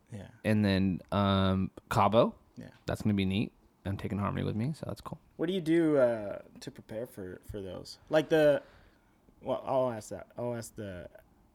And 0.49 0.63
then 0.65 1.01
um 1.11 1.71
Cabo, 1.89 2.35
Yeah. 2.57 2.65
that's 2.85 3.01
gonna 3.01 3.13
be 3.13 3.25
neat. 3.25 3.51
I'm 3.85 3.97
taking 3.97 4.19
Harmony 4.19 4.43
with 4.45 4.55
me, 4.55 4.73
so 4.77 4.83
that's 4.87 5.01
cool. 5.01 5.19
What 5.37 5.47
do 5.47 5.53
you 5.53 5.61
do 5.61 5.97
uh, 5.97 6.39
to 6.59 6.69
prepare 6.71 7.05
for 7.07 7.39
for 7.49 7.61
those? 7.61 7.97
Like 8.09 8.27
the. 8.29 8.61
Well, 9.41 9.63
I'll 9.65 9.91
ask 9.91 10.09
that. 10.09 10.27
I'll 10.37 10.53
ask 10.55 10.75
the 10.75 11.07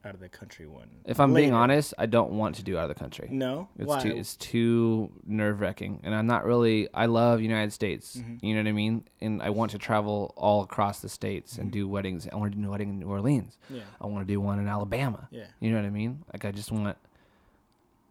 out 0.03 0.13
of 0.15 0.19
the 0.19 0.29
country 0.29 0.65
one. 0.67 0.89
If 1.05 1.19
I'm 1.19 1.33
being 1.33 1.53
honest, 1.53 1.93
I 1.97 2.05
don't 2.07 2.31
want 2.31 2.55
to 2.57 2.63
do 2.63 2.77
out 2.77 2.89
of 2.89 2.95
the 2.95 2.99
country. 3.03 3.27
No. 3.31 3.69
It's 3.77 3.87
Why? 3.87 4.01
too 4.01 4.09
it's 4.15 4.35
too 4.35 5.11
nerve 5.25 5.61
wracking, 5.61 5.99
and 6.03 6.13
I'm 6.15 6.25
not 6.27 6.45
really. 6.45 6.89
I 6.93 7.05
love 7.05 7.41
United 7.41 7.71
States. 7.73 8.15
Mm-hmm. 8.17 8.43
You 8.45 8.55
know 8.55 8.61
what 8.63 8.69
I 8.69 8.73
mean? 8.73 9.03
And 9.21 9.41
I 9.41 9.51
want 9.51 9.71
to 9.71 9.77
travel 9.77 10.33
all 10.35 10.63
across 10.63 10.99
the 10.99 11.09
states 11.09 11.57
and 11.57 11.67
Mm-hmm. 11.67 11.79
do 11.79 11.87
weddings. 11.87 12.27
I 12.31 12.35
want 12.35 12.51
to 12.53 12.57
do 12.59 12.67
a 12.67 12.71
wedding 12.71 12.89
in 12.89 12.99
New 12.99 13.07
Orleans. 13.07 13.57
yeah. 13.69 13.81
I 14.01 14.07
want 14.07 14.27
to 14.27 14.33
do 14.33 14.41
one 14.41 14.57
in 14.59 14.67
Alabama. 14.67 15.27
Yeah. 15.31 15.45
You 15.59 15.69
know 15.71 15.77
what 15.77 15.85
I 15.85 15.91
mean? 15.91 16.23
Like 16.33 16.43
I 16.43 16.51
just 16.51 16.71
want 16.71 16.97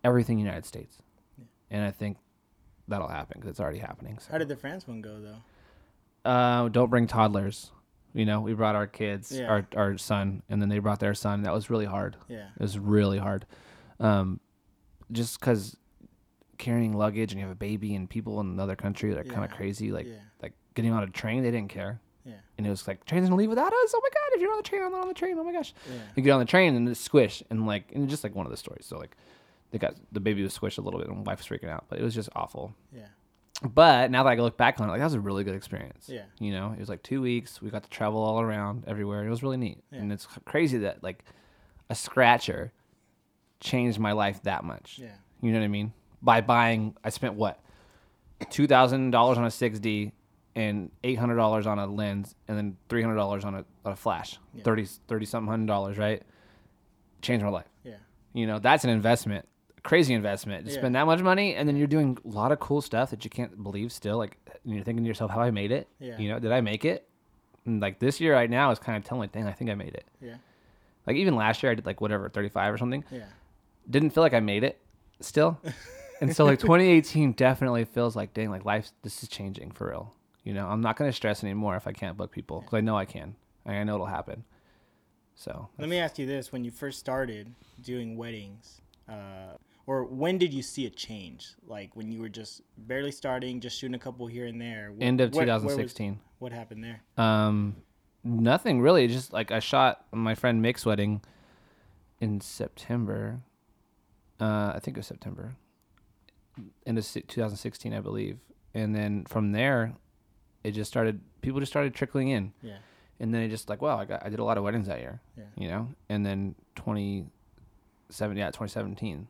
everything 0.04 0.38
United 0.38 0.64
States, 0.66 0.98
and 1.70 1.82
I 1.84 1.90
think 1.90 2.18
that'll 2.86 3.08
happen 3.08 3.38
because 3.40 3.50
it's 3.50 3.60
already 3.60 3.78
happening. 3.78 4.18
So. 4.20 4.30
How 4.32 4.38
did 4.38 4.48
the 4.48 4.56
France 4.56 4.86
one 4.86 5.00
go 5.00 5.18
though? 5.20 6.30
Uh, 6.30 6.68
don't 6.68 6.90
bring 6.90 7.06
toddlers. 7.06 7.70
You 8.12 8.24
know, 8.24 8.40
we 8.40 8.54
brought 8.54 8.76
our 8.76 8.86
kids, 8.86 9.32
Yeah. 9.32 9.48
our 9.48 9.66
our 9.74 9.98
son, 9.98 10.42
and 10.48 10.62
then 10.62 10.68
they 10.68 10.78
brought 10.78 11.00
their 11.00 11.14
son. 11.14 11.42
That 11.42 11.52
was 11.52 11.68
really 11.70 11.86
hard. 11.86 12.16
Yeah. 12.28 12.46
It 12.54 12.62
was 12.62 12.78
really 12.78 13.18
hard. 13.18 13.46
Um, 13.98 14.38
just 15.10 15.40
because 15.40 15.76
carrying 16.56 16.92
luggage 16.92 17.32
and 17.32 17.40
you 17.40 17.46
have 17.46 17.52
a 17.52 17.58
baby 17.58 17.94
and 17.96 18.08
people 18.08 18.40
in 18.40 18.46
another 18.46 18.76
country 18.76 19.10
that 19.12 19.18
are 19.18 19.24
kind 19.24 19.44
of 19.44 19.50
crazy. 19.50 19.90
Like 19.90 20.06
Yeah. 20.06 20.14
like 20.42 20.52
getting 20.74 20.92
on 20.92 21.02
a 21.02 21.08
train, 21.08 21.42
they 21.42 21.50
didn't 21.50 21.70
care. 21.70 22.00
Yeah. 22.24 22.34
And 22.56 22.66
it 22.66 22.70
was 22.70 22.86
like 22.86 23.04
train's 23.04 23.26
gonna 23.28 23.36
leave 23.36 23.50
without 23.50 23.72
us. 23.72 23.92
Oh 23.94 24.00
my 24.02 24.08
god! 24.08 24.36
If 24.36 24.40
you're 24.40 24.52
on 24.52 24.58
the 24.58 24.62
train, 24.62 24.82
I'm 24.82 24.92
not 24.92 25.02
on 25.02 25.08
the 25.08 25.14
train. 25.14 25.36
Oh 25.38 25.44
my 25.44 25.52
gosh! 25.52 25.74
Yeah. 25.90 25.96
You 26.14 26.22
get 26.22 26.30
on 26.30 26.38
the 26.38 26.44
train 26.46 26.74
and 26.76 26.88
it's 26.88 27.00
squish 27.00 27.42
and 27.50 27.66
like 27.66 27.90
and 27.94 28.08
just 28.08 28.22
like 28.22 28.34
one 28.34 28.46
of 28.46 28.50
the 28.52 28.56
stories. 28.56 28.86
So 28.86 28.96
like 28.98 29.16
they 29.74 29.78
got 29.78 29.96
the 30.12 30.20
baby 30.20 30.40
was 30.44 30.56
squished 30.56 30.78
a 30.78 30.80
little 30.80 31.00
bit 31.00 31.08
and 31.08 31.26
wife 31.26 31.38
was 31.38 31.48
freaking 31.48 31.68
out, 31.68 31.86
but 31.88 31.98
it 31.98 32.02
was 32.04 32.14
just 32.14 32.28
awful. 32.36 32.76
Yeah. 32.94 33.08
But 33.60 34.12
now 34.12 34.22
that 34.22 34.30
I 34.30 34.34
look 34.36 34.56
back 34.56 34.80
on 34.80 34.88
it, 34.88 34.92
like 34.92 35.00
that 35.00 35.06
was 35.06 35.14
a 35.14 35.20
really 35.20 35.42
good 35.42 35.56
experience. 35.56 36.08
Yeah. 36.08 36.22
You 36.38 36.52
know, 36.52 36.72
it 36.72 36.78
was 36.78 36.88
like 36.88 37.02
two 37.02 37.20
weeks. 37.20 37.60
We 37.60 37.70
got 37.70 37.82
to 37.82 37.90
travel 37.90 38.22
all 38.22 38.40
around 38.40 38.84
everywhere. 38.86 39.26
It 39.26 39.30
was 39.30 39.42
really 39.42 39.56
neat. 39.56 39.82
Yeah. 39.90 39.98
And 39.98 40.12
it's 40.12 40.28
crazy 40.44 40.78
that 40.78 41.02
like 41.02 41.24
a 41.90 41.96
scratcher 41.96 42.72
changed 43.58 43.98
my 43.98 44.12
life 44.12 44.40
that 44.44 44.62
much. 44.62 45.00
Yeah. 45.02 45.08
You 45.40 45.50
know 45.50 45.58
what 45.58 45.64
I 45.64 45.68
mean? 45.68 45.92
By 46.22 46.40
buying, 46.40 46.96
I 47.02 47.10
spent 47.10 47.34
what 47.34 47.58
two 48.50 48.68
thousand 48.68 49.10
dollars 49.10 49.38
on 49.38 49.44
a 49.44 49.48
6D 49.48 50.12
and 50.54 50.92
eight 51.02 51.18
hundred 51.18 51.34
dollars 51.34 51.66
on 51.66 51.80
a 51.80 51.86
lens, 51.88 52.36
and 52.46 52.56
then 52.56 52.76
three 52.88 53.02
hundred 53.02 53.16
dollars 53.16 53.44
on 53.44 53.56
a 53.56 53.64
on 53.84 53.92
a 53.92 53.96
flash. 53.96 54.38
Yeah. 54.54 54.62
Thirty 54.62 54.84
thirty 55.08 55.26
something 55.26 55.50
hundred 55.50 55.66
dollars, 55.66 55.98
right? 55.98 56.22
Changed 57.22 57.44
my 57.44 57.50
life. 57.50 57.68
Yeah. 57.82 57.94
You 58.34 58.46
know, 58.46 58.58
that's 58.60 58.84
an 58.84 58.90
investment, 58.90 59.46
crazy 59.84 60.12
investment. 60.14 60.66
To 60.66 60.72
Yeah. 60.72 60.78
spend 60.78 60.94
that 60.96 61.06
much 61.06 61.20
money, 61.20 61.54
and 61.54 61.68
then 61.68 61.76
you're 61.76 61.86
doing 61.86 62.18
a 62.24 62.28
lot 62.28 62.50
of 62.50 62.58
cool 62.58 62.80
stuff 62.82 63.10
that 63.10 63.22
you 63.24 63.30
can't 63.30 63.62
believe 63.62 63.92
still. 63.92 64.18
Like 64.18 64.36
and 64.64 64.74
you're 64.74 64.82
thinking 64.82 65.04
to 65.04 65.08
yourself, 65.08 65.30
"How 65.30 65.40
I 65.42 65.50
made 65.52 65.70
it? 65.70 65.86
Yeah. 66.00 66.18
You 66.18 66.28
know, 66.30 66.38
did 66.40 66.50
I 66.50 66.60
make 66.60 66.84
it?" 66.84 67.08
And 67.66 67.80
like 67.80 67.98
this 68.00 68.20
year 68.20 68.34
right 68.34 68.50
now 68.50 68.70
is 68.72 68.78
kind 68.80 68.96
of 68.98 69.04
telling, 69.04 69.22
me, 69.22 69.28
"Dang, 69.32 69.46
I 69.46 69.52
think 69.52 69.70
I 69.70 69.74
made 69.74 69.94
it." 69.94 70.04
Yeah. 70.20 70.36
Like 71.06 71.16
even 71.16 71.36
last 71.36 71.62
year, 71.62 71.70
I 71.70 71.74
did 71.76 71.86
like 71.86 72.00
whatever, 72.00 72.28
35 72.28 72.74
or 72.74 72.78
something. 72.78 73.04
Yeah. 73.10 73.26
Didn't 73.88 74.10
feel 74.10 74.22
like 74.22 74.34
I 74.34 74.40
made 74.40 74.64
it 74.64 74.80
still. 75.20 75.60
and 76.20 76.34
so 76.34 76.44
like 76.46 76.58
2018 76.58 77.32
definitely 77.32 77.84
feels 77.84 78.16
like, 78.16 78.32
dang, 78.32 78.50
like 78.50 78.64
life, 78.64 78.90
this 79.02 79.22
is 79.22 79.28
changing 79.28 79.70
for 79.72 79.88
real. 79.90 80.14
You 80.44 80.54
know, 80.54 80.66
I'm 80.66 80.80
not 80.80 80.96
gonna 80.96 81.12
stress 81.12 81.42
anymore 81.44 81.76
if 81.76 81.86
I 81.86 81.92
can't 81.92 82.16
book 82.16 82.30
people 82.32 82.60
because 82.60 82.74
I 82.74 82.80
know 82.80 82.96
I 82.96 83.04
can. 83.04 83.36
I 83.66 83.82
know 83.84 83.94
it'll 83.94 84.06
happen. 84.06 84.44
So 85.34 85.68
Let 85.78 85.88
me 85.88 85.98
ask 85.98 86.18
you 86.18 86.26
this: 86.26 86.52
When 86.52 86.64
you 86.64 86.70
first 86.70 86.98
started 87.00 87.52
doing 87.82 88.16
weddings, 88.16 88.80
uh, 89.08 89.56
or 89.86 90.04
when 90.04 90.38
did 90.38 90.52
you 90.54 90.62
see 90.62 90.86
a 90.86 90.90
change? 90.90 91.54
Like 91.66 91.94
when 91.96 92.10
you 92.10 92.20
were 92.20 92.28
just 92.28 92.62
barely 92.76 93.10
starting, 93.12 93.60
just 93.60 93.78
shooting 93.78 93.94
a 93.94 93.98
couple 93.98 94.26
here 94.26 94.46
and 94.46 94.60
there. 94.60 94.92
End 95.00 95.20
of 95.20 95.34
where- 95.34 95.46
where 95.46 95.54
was- 95.54 95.62
2016. 95.62 96.20
what 96.38 96.52
happened 96.52 96.82
there? 96.84 97.02
Um, 97.16 97.76
nothing 98.22 98.80
really. 98.80 99.06
Just 99.08 99.32
like 99.32 99.50
I 99.50 99.58
shot 99.60 100.06
my 100.12 100.34
friend 100.34 100.60
Mick's 100.62 100.84
wedding 100.86 101.20
in 102.20 102.40
September. 102.40 103.42
Uh, 104.40 104.72
I 104.74 104.80
think 104.80 104.96
it 104.96 105.00
was 105.00 105.06
September. 105.06 105.54
Into 106.86 107.02
2016, 107.02 107.92
I 107.92 108.00
believe. 108.00 108.38
And 108.74 108.94
then 108.94 109.24
from 109.26 109.52
there, 109.52 109.94
it 110.62 110.72
just 110.72 110.90
started. 110.90 111.20
People 111.42 111.60
just 111.60 111.70
started 111.72 111.94
trickling 111.94 112.28
in, 112.28 112.52
Yeah. 112.62 112.78
and 113.20 113.34
then 113.34 113.42
it 113.42 113.48
just 113.48 113.68
like, 113.68 113.82
wow, 113.82 113.98
I 113.98 114.04
got 114.04 114.24
I 114.24 114.28
did 114.28 114.38
a 114.38 114.44
lot 114.44 114.56
of 114.56 114.64
weddings 114.64 114.86
that 114.86 115.00
year. 115.00 115.20
Yeah. 115.36 115.44
You 115.56 115.68
know, 115.68 115.88
and 116.08 116.24
then 116.24 116.54
2017, 116.76 118.36
yeah, 118.38 118.46
2017 118.50 119.28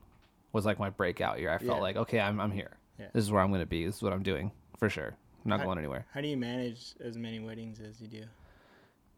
was 0.54 0.64
like 0.64 0.78
my 0.78 0.88
breakout 0.88 1.38
year. 1.40 1.50
I 1.50 1.58
felt 1.58 1.76
Yeah. 1.78 1.82
like, 1.82 1.96
okay, 1.96 2.20
I'm 2.20 2.40
I'm 2.40 2.50
here. 2.52 2.70
Yeah. 2.98 3.06
This 3.12 3.24
is 3.24 3.30
where 3.30 3.42
I'm 3.42 3.52
gonna 3.52 3.66
be. 3.66 3.84
This 3.84 3.96
is 3.96 4.02
what 4.02 4.14
I'm 4.14 4.22
doing 4.22 4.50
for 4.78 4.88
sure. 4.88 5.14
I'm 5.44 5.48
not 5.50 5.60
I- 5.60 5.64
going 5.64 5.76
anywhere. 5.76 6.06
How 6.14 6.22
do 6.22 6.28
you 6.28 6.38
manage 6.38 6.94
as 7.04 7.18
many 7.18 7.40
weddings 7.40 7.80
as 7.80 8.00
you 8.00 8.08
do? 8.08 8.22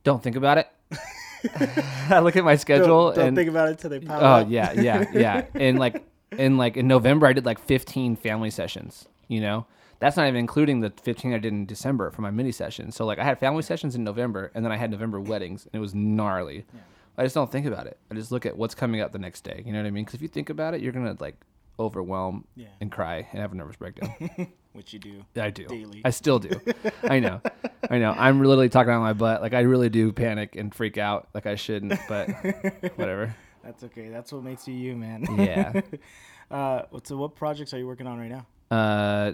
Don't 0.03 0.23
think 0.23 0.35
about 0.35 0.59
it. 0.59 0.69
I 2.11 2.21
look 2.21 2.35
at 2.37 2.45
my 2.45 2.57
schedule 2.57 3.07
Don't, 3.09 3.17
don't 3.17 3.27
and 3.29 3.37
think 3.37 3.49
about 3.51 3.69
it 3.69 3.79
till 3.79 3.91
they 3.91 4.01
pop 4.01 4.21
oh 4.23 4.27
up. 4.27 4.47
yeah, 4.51 4.73
yeah, 4.73 5.05
yeah. 5.13 5.45
And 5.55 5.79
like 5.79 6.03
in 6.33 6.57
like 6.57 6.77
in 6.77 6.89
November, 6.89 7.27
I 7.27 7.33
did 7.35 7.45
like 7.47 7.59
15 7.61 8.17
family 8.17 8.51
sessions. 8.51 9.07
You 9.29 9.41
know, 9.41 9.67
that's 10.01 10.17
not 10.17 10.27
even 10.27 10.37
including 10.39 10.81
the 10.81 10.91
15 11.03 11.33
I 11.35 11.39
did 11.39 11.53
in 11.53 11.67
December 11.67 12.11
for 12.11 12.23
my 12.23 12.31
mini 12.31 12.53
session. 12.53 12.91
So 12.93 13.05
like 13.05 13.19
I 13.19 13.25
had 13.25 13.39
family 13.39 13.63
sessions 13.63 13.95
in 13.95 14.03
November, 14.05 14.51
and 14.55 14.65
then 14.65 14.73
I 14.73 14.77
had 14.77 14.91
November 14.91 15.21
weddings, 15.21 15.67
and 15.67 15.75
it 15.75 15.81
was 15.81 15.95
gnarly. 15.95 16.65
I 17.19 17.23
just 17.25 17.35
don't 17.35 17.51
think 17.51 17.67
about 17.67 17.87
it. 17.87 17.99
I 18.11 18.15
just 18.15 18.31
look 18.31 18.45
at 18.47 18.57
what's 18.57 18.75
coming 18.75 19.01
up 19.01 19.13
the 19.13 19.19
next 19.19 19.43
day. 19.43 19.63
You 19.65 19.73
know 19.73 19.81
what 19.81 19.87
I 19.87 19.91
mean? 19.91 20.05
Because 20.05 20.15
if 20.17 20.23
you 20.23 20.29
think 20.29 20.51
about 20.51 20.75
it, 20.75 20.81
you're 20.81 20.93
gonna 20.93 21.17
like 21.19 21.37
overwhelm 21.79 22.45
Yeah. 22.57 22.69
and 22.81 22.91
cry 22.91 23.27
and 23.33 23.41
have 23.41 23.53
a 23.53 23.55
nervous 23.55 23.77
breakdown. 23.77 24.15
Which 24.73 24.93
you 24.93 24.99
do. 24.99 25.25
I 25.37 25.51
do. 25.51 25.67
Daily. 25.67 26.03
I 26.05 26.11
still 26.11 26.39
do. 26.39 26.51
I 27.03 27.19
know. 27.19 27.41
I 27.91 27.99
know. 27.99 28.11
I'm 28.17 28.39
literally 28.41 28.69
talking 28.69 28.93
out 28.93 29.01
my 29.01 29.15
butt. 29.15 29.41
Like 29.41 29.55
I 29.55 29.61
really 29.61 29.89
do 29.89 30.13
panic 30.13 30.55
and 30.57 30.75
freak 30.75 30.99
out. 30.99 31.29
Like 31.35 31.47
I 31.47 31.55
shouldn't, 31.55 31.99
but 32.09 32.29
whatever. 32.97 33.35
That's 33.65 33.85
okay. 33.85 34.09
That's 34.11 34.33
what 34.33 34.43
makes 34.45 34.69
you 34.69 34.75
you, 34.75 34.97
man. 34.97 35.25
Yeah. 35.39 35.81
uh, 36.51 36.83
so 37.05 37.17
what 37.17 37.35
projects 37.37 37.73
are 37.73 37.79
you 37.79 37.87
working 37.87 38.07
on 38.07 38.19
right 38.19 38.31
now? 38.31 38.47
Uh, 38.71 39.33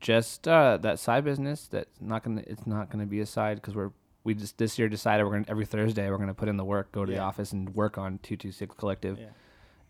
just 0.00 0.46
uh, 0.46 0.76
that 0.78 0.98
side 1.00 1.24
business. 1.24 1.66
That's 1.66 2.00
not 2.00 2.22
gonna. 2.22 2.42
It's 2.46 2.66
not 2.66 2.88
gonna 2.90 3.06
be 3.06 3.20
a 3.20 3.26
side 3.26 3.56
because 3.56 3.74
we're 3.74 3.90
we 4.24 4.34
just 4.34 4.58
this 4.58 4.78
year 4.78 4.88
decided 4.88 5.24
we're 5.24 5.32
gonna 5.32 5.44
every 5.48 5.66
Thursday 5.66 6.08
we're 6.10 6.18
gonna 6.18 6.34
put 6.34 6.48
in 6.48 6.56
the 6.56 6.64
work, 6.64 6.92
go 6.92 7.04
to 7.04 7.10
the 7.12 7.18
office 7.18 7.52
and 7.52 7.74
work 7.74 7.98
on 7.98 8.18
two 8.22 8.36
two 8.36 8.52
six 8.52 8.74
collective 8.76 9.18
Yeah. 9.18 9.26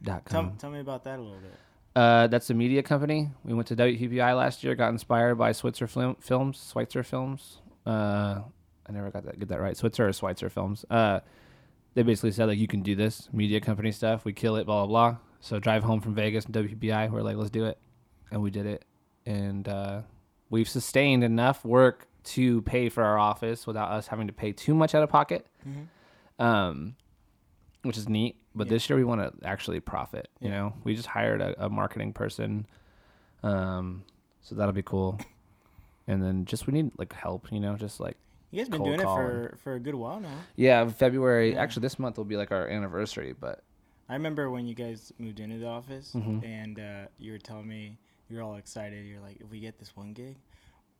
dot 0.02 0.26
Tell, 0.26 0.42
com. 0.44 0.56
tell 0.56 0.70
me 0.70 0.80
about 0.80 1.04
that 1.04 1.18
a 1.18 1.22
little 1.22 1.38
bit. 1.38 1.52
Uh, 1.94 2.26
that's 2.28 2.48
a 2.48 2.54
media 2.54 2.82
company. 2.82 3.30
We 3.44 3.52
went 3.52 3.68
to 3.68 3.76
WPPI 3.76 4.34
last 4.36 4.64
year. 4.64 4.74
Got 4.74 4.88
inspired 4.90 5.34
by 5.36 5.52
Switzer 5.52 5.86
Film, 5.86 6.16
Films, 6.20 6.58
Switzer 6.58 7.02
Films. 7.02 7.58
Uh, 7.84 8.40
I 8.88 8.92
never 8.92 9.10
got 9.10 9.24
that 9.26 9.38
get 9.38 9.48
that 9.48 9.60
right. 9.60 9.76
Switzer 9.76 10.08
or 10.08 10.12
Switzer 10.12 10.48
Films. 10.48 10.84
Uh, 10.88 11.20
they 11.94 12.02
basically 12.02 12.30
said 12.32 12.46
like 12.46 12.58
you 12.58 12.66
can 12.68 12.80
do 12.82 12.94
this 12.96 13.28
media 13.32 13.60
company 13.60 13.92
stuff. 13.92 14.24
We 14.24 14.32
kill 14.32 14.56
it, 14.56 14.64
blah 14.64 14.86
blah 14.86 15.10
blah. 15.10 15.18
So 15.40 15.58
drive 15.58 15.82
home 15.84 16.00
from 16.00 16.14
Vegas 16.14 16.46
and 16.46 16.54
WPPI. 16.54 17.10
We're 17.10 17.20
like, 17.22 17.36
let's 17.36 17.50
do 17.50 17.66
it, 17.66 17.76
and 18.30 18.40
we 18.40 18.50
did 18.50 18.64
it. 18.64 18.84
And 19.26 19.68
uh, 19.68 20.00
we've 20.48 20.68
sustained 20.68 21.22
enough 21.24 21.64
work 21.64 22.08
to 22.24 22.62
pay 22.62 22.88
for 22.88 23.02
our 23.02 23.18
office 23.18 23.66
without 23.66 23.90
us 23.90 24.06
having 24.08 24.26
to 24.28 24.32
pay 24.32 24.52
too 24.52 24.74
much 24.74 24.94
out 24.94 25.02
of 25.02 25.08
pocket. 25.10 25.46
Um, 26.38 26.96
which 27.82 27.96
is 27.96 28.08
neat. 28.08 28.36
But 28.54 28.66
Yeah. 28.66 28.72
this 28.72 28.88
year 28.90 28.96
we 28.96 29.04
want 29.04 29.20
to 29.20 29.46
actually 29.46 29.80
profit. 29.80 30.28
You 30.40 30.48
Yeah. 30.48 30.54
know, 30.58 30.74
we 30.84 30.94
just 30.94 31.08
hired 31.08 31.40
a, 31.40 31.64
a 31.66 31.68
marketing 31.70 32.12
person, 32.12 32.66
um, 33.42 34.04
so 34.40 34.54
that'll 34.54 34.72
be 34.74 34.82
cool. 34.82 35.18
And 36.06 36.22
then 36.22 36.44
just 36.44 36.66
we 36.66 36.72
need 36.72 36.90
like 36.98 37.12
help. 37.12 37.50
You 37.52 37.60
know, 37.60 37.76
just 37.76 37.98
like 38.00 38.16
You 38.50 38.58
guys 38.58 38.68
been 38.68 38.82
doing 38.82 39.00
it 39.00 39.04
for, 39.04 39.56
for 39.62 39.74
a 39.74 39.80
good 39.80 39.94
while 39.94 40.20
now. 40.20 40.36
yeah, 40.56 40.86
February. 40.88 41.52
Yeah. 41.52 41.62
Actually, 41.62 41.82
this 41.82 41.98
month 41.98 42.18
will 42.18 42.24
be 42.24 42.36
like 42.36 42.50
our 42.52 42.66
anniversary. 42.68 43.32
But 43.38 43.62
I 44.08 44.14
remember 44.14 44.50
when 44.50 44.66
you 44.66 44.74
guys 44.74 45.12
moved 45.18 45.40
into 45.40 45.58
the 45.58 45.66
office 45.68 46.12
Mhm. 46.14 46.44
and 46.44 46.78
uh, 46.78 47.06
you 47.18 47.32
were 47.32 47.38
telling 47.38 47.68
me 47.68 47.98
you're 48.28 48.42
all 48.42 48.56
excited. 48.56 49.06
You're 49.06 49.20
like, 49.20 49.40
if 49.40 49.48
we 49.50 49.60
get 49.60 49.78
this 49.78 49.96
one 49.96 50.12
gig, 50.12 50.36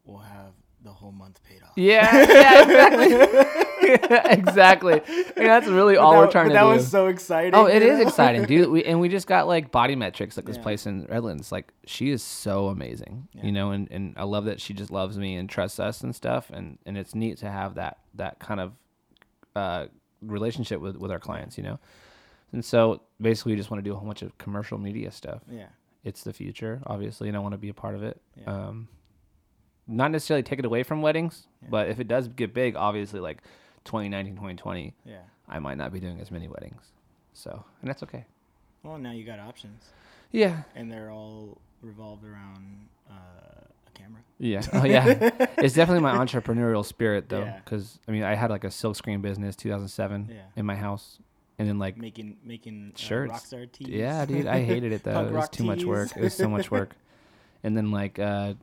we'll 0.05 0.19
have 0.19 0.53
the 0.85 0.91
whole 0.93 1.13
month 1.13 1.41
paid 1.45 1.63
off. 1.63 1.71
yeah, 1.77 2.09
yeah, 2.29 2.63
exactly. 2.63 3.93
exactly. 4.31 4.93
I 5.07 5.39
mean, 5.39 5.47
that's 5.49 5.67
really 5.67 5.97
all 5.97 6.13
But 6.13 6.19
we're 6.19 6.25
that- 6.27 6.33
trying 6.33 6.45
but 6.47 6.49
to 6.51 6.55
that 6.55 6.63
do. 6.63 6.69
was 6.69 6.89
so 6.89 7.07
exciting. 7.09 7.55
Oh, 7.55 7.67
it 7.67 7.83
you 7.83 7.91
is 7.91 7.99
know? 8.01 8.07
exciting, 8.07 8.45
dude. 8.45 8.69
We, 8.73 8.85
and 8.85 9.01
we 9.01 9.09
just 9.09 9.27
got 9.27 9.47
like 9.47 9.71
body 9.71 9.97
metrics 9.97 10.37
like 10.37 10.47
this 10.47 10.57
Yeah. 10.57 10.63
place 10.63 10.87
in 10.87 11.05
Redlands. 11.07 11.53
Like 11.53 11.73
she 11.87 12.11
is 12.11 12.23
so 12.23 12.69
amazing, 12.69 13.29
Yeah. 13.35 13.45
you 13.45 13.53
know, 13.53 13.71
and, 13.71 13.89
and 13.91 14.15
I 14.17 14.25
love 14.25 14.45
that 14.47 14.61
she 14.61 14.73
just 14.75 14.91
loves 14.91 15.19
me 15.19 15.37
and 15.37 15.49
trusts 15.49 15.79
us 15.81 16.01
and 16.03 16.15
stuff. 16.15 16.51
And, 16.51 16.79
and 16.87 16.97
it's 16.97 17.15
neat 17.15 17.39
to 17.39 17.51
have 17.51 17.75
that 17.77 17.99
that 18.15 18.39
kind 18.39 18.61
of 18.61 18.73
uh, 19.57 19.87
relationship 20.21 20.81
with, 20.81 20.97
with 20.97 21.11
our 21.11 21.19
clients, 21.21 21.57
you 21.59 21.65
know. 21.65 21.79
And 22.53 22.65
so 22.65 23.03
basically, 23.21 23.53
we 23.53 23.57
just 23.59 23.71
want 23.71 23.83
to 23.83 23.89
do 23.89 23.95
a 23.95 23.97
whole 23.99 24.07
bunch 24.07 24.23
of 24.23 24.37
commercial 24.39 24.79
media 24.79 25.11
stuff. 25.11 25.43
Yeah. 25.51 25.67
It's 26.05 26.23
the 26.25 26.33
future, 26.33 26.81
obviously, 26.87 27.29
and 27.29 27.37
I 27.37 27.41
want 27.41 27.53
to 27.53 27.59
be 27.59 27.69
a 27.69 27.75
part 27.75 27.95
of 27.95 28.03
it. 28.03 28.21
Yeah. 28.37 28.45
Um, 28.69 28.89
not 29.87 30.11
necessarily 30.11 30.43
take 30.43 30.59
it 30.59 30.65
away 30.65 30.83
from 30.83 31.03
weddings, 31.03 31.47
Yeah. 31.63 31.69
but 31.71 31.89
if 31.89 31.99
it 32.01 32.09
does 32.09 32.29
get 32.29 32.55
big, 32.55 32.77
obviously, 32.77 33.21
like 33.21 33.43
2019, 33.85 34.35
2020, 34.37 34.95
Yeah. 35.05 35.19
I 35.49 35.59
might 35.59 35.77
not 35.77 35.93
be 35.93 36.01
doing 36.01 36.21
as 36.21 36.31
many 36.31 36.49
weddings. 36.49 36.93
So, 37.33 37.65
and 37.81 37.89
that's 37.91 38.03
okay. 38.05 38.27
Well, 38.83 38.99
now 38.99 39.13
you 39.13 39.25
got 39.25 39.39
options, 39.39 39.91
Yeah. 40.31 40.63
and 40.75 40.91
they're 40.91 41.11
all 41.11 41.59
revolved 41.83 42.25
around 42.25 42.89
uh, 43.11 43.15
a 43.87 43.91
camera. 43.95 44.21
Yeah. 44.39 44.63
Oh, 44.73 44.85
yeah. 44.85 45.31
it's 45.59 45.75
definitely 45.75 46.03
my 46.03 46.17
entrepreneurial 46.17 46.85
spirit, 46.85 47.29
though. 47.29 47.41
Yeah. 47.45 47.61
Because, 47.65 47.99
I 48.09 48.13
mean, 48.13 48.23
I 48.23 48.35
had 48.35 48.51
like 48.51 48.65
a 48.65 48.71
silk 48.71 48.97
screen 48.97 49.21
business 49.21 49.57
2007 49.57 50.29
Yeah. 50.33 50.43
in 50.57 50.65
my 50.67 50.77
house. 50.77 51.19
And 51.59 51.69
then, 51.69 51.79
like, 51.79 51.97
Making 51.99 52.39
making 52.45 52.93
uh, 52.95 52.99
Shirts. 52.99 53.33
rockstar 53.33 53.71
tees. 53.71 53.89
yeah, 53.89 54.25
dude, 54.25 54.47
I 54.47 54.63
hated 54.63 54.93
it, 54.93 55.03
though. 55.05 55.27
It 55.27 55.33
was 55.33 55.49
too 55.51 55.65
much 55.65 55.85
work. 55.85 56.17
It 56.17 56.23
was 56.23 56.35
so 56.35 56.49
much 56.49 56.71
work. 56.71 56.95
And 57.65 57.77
then, 57.77 57.93
like, 57.93 58.19
uh, 58.19 58.55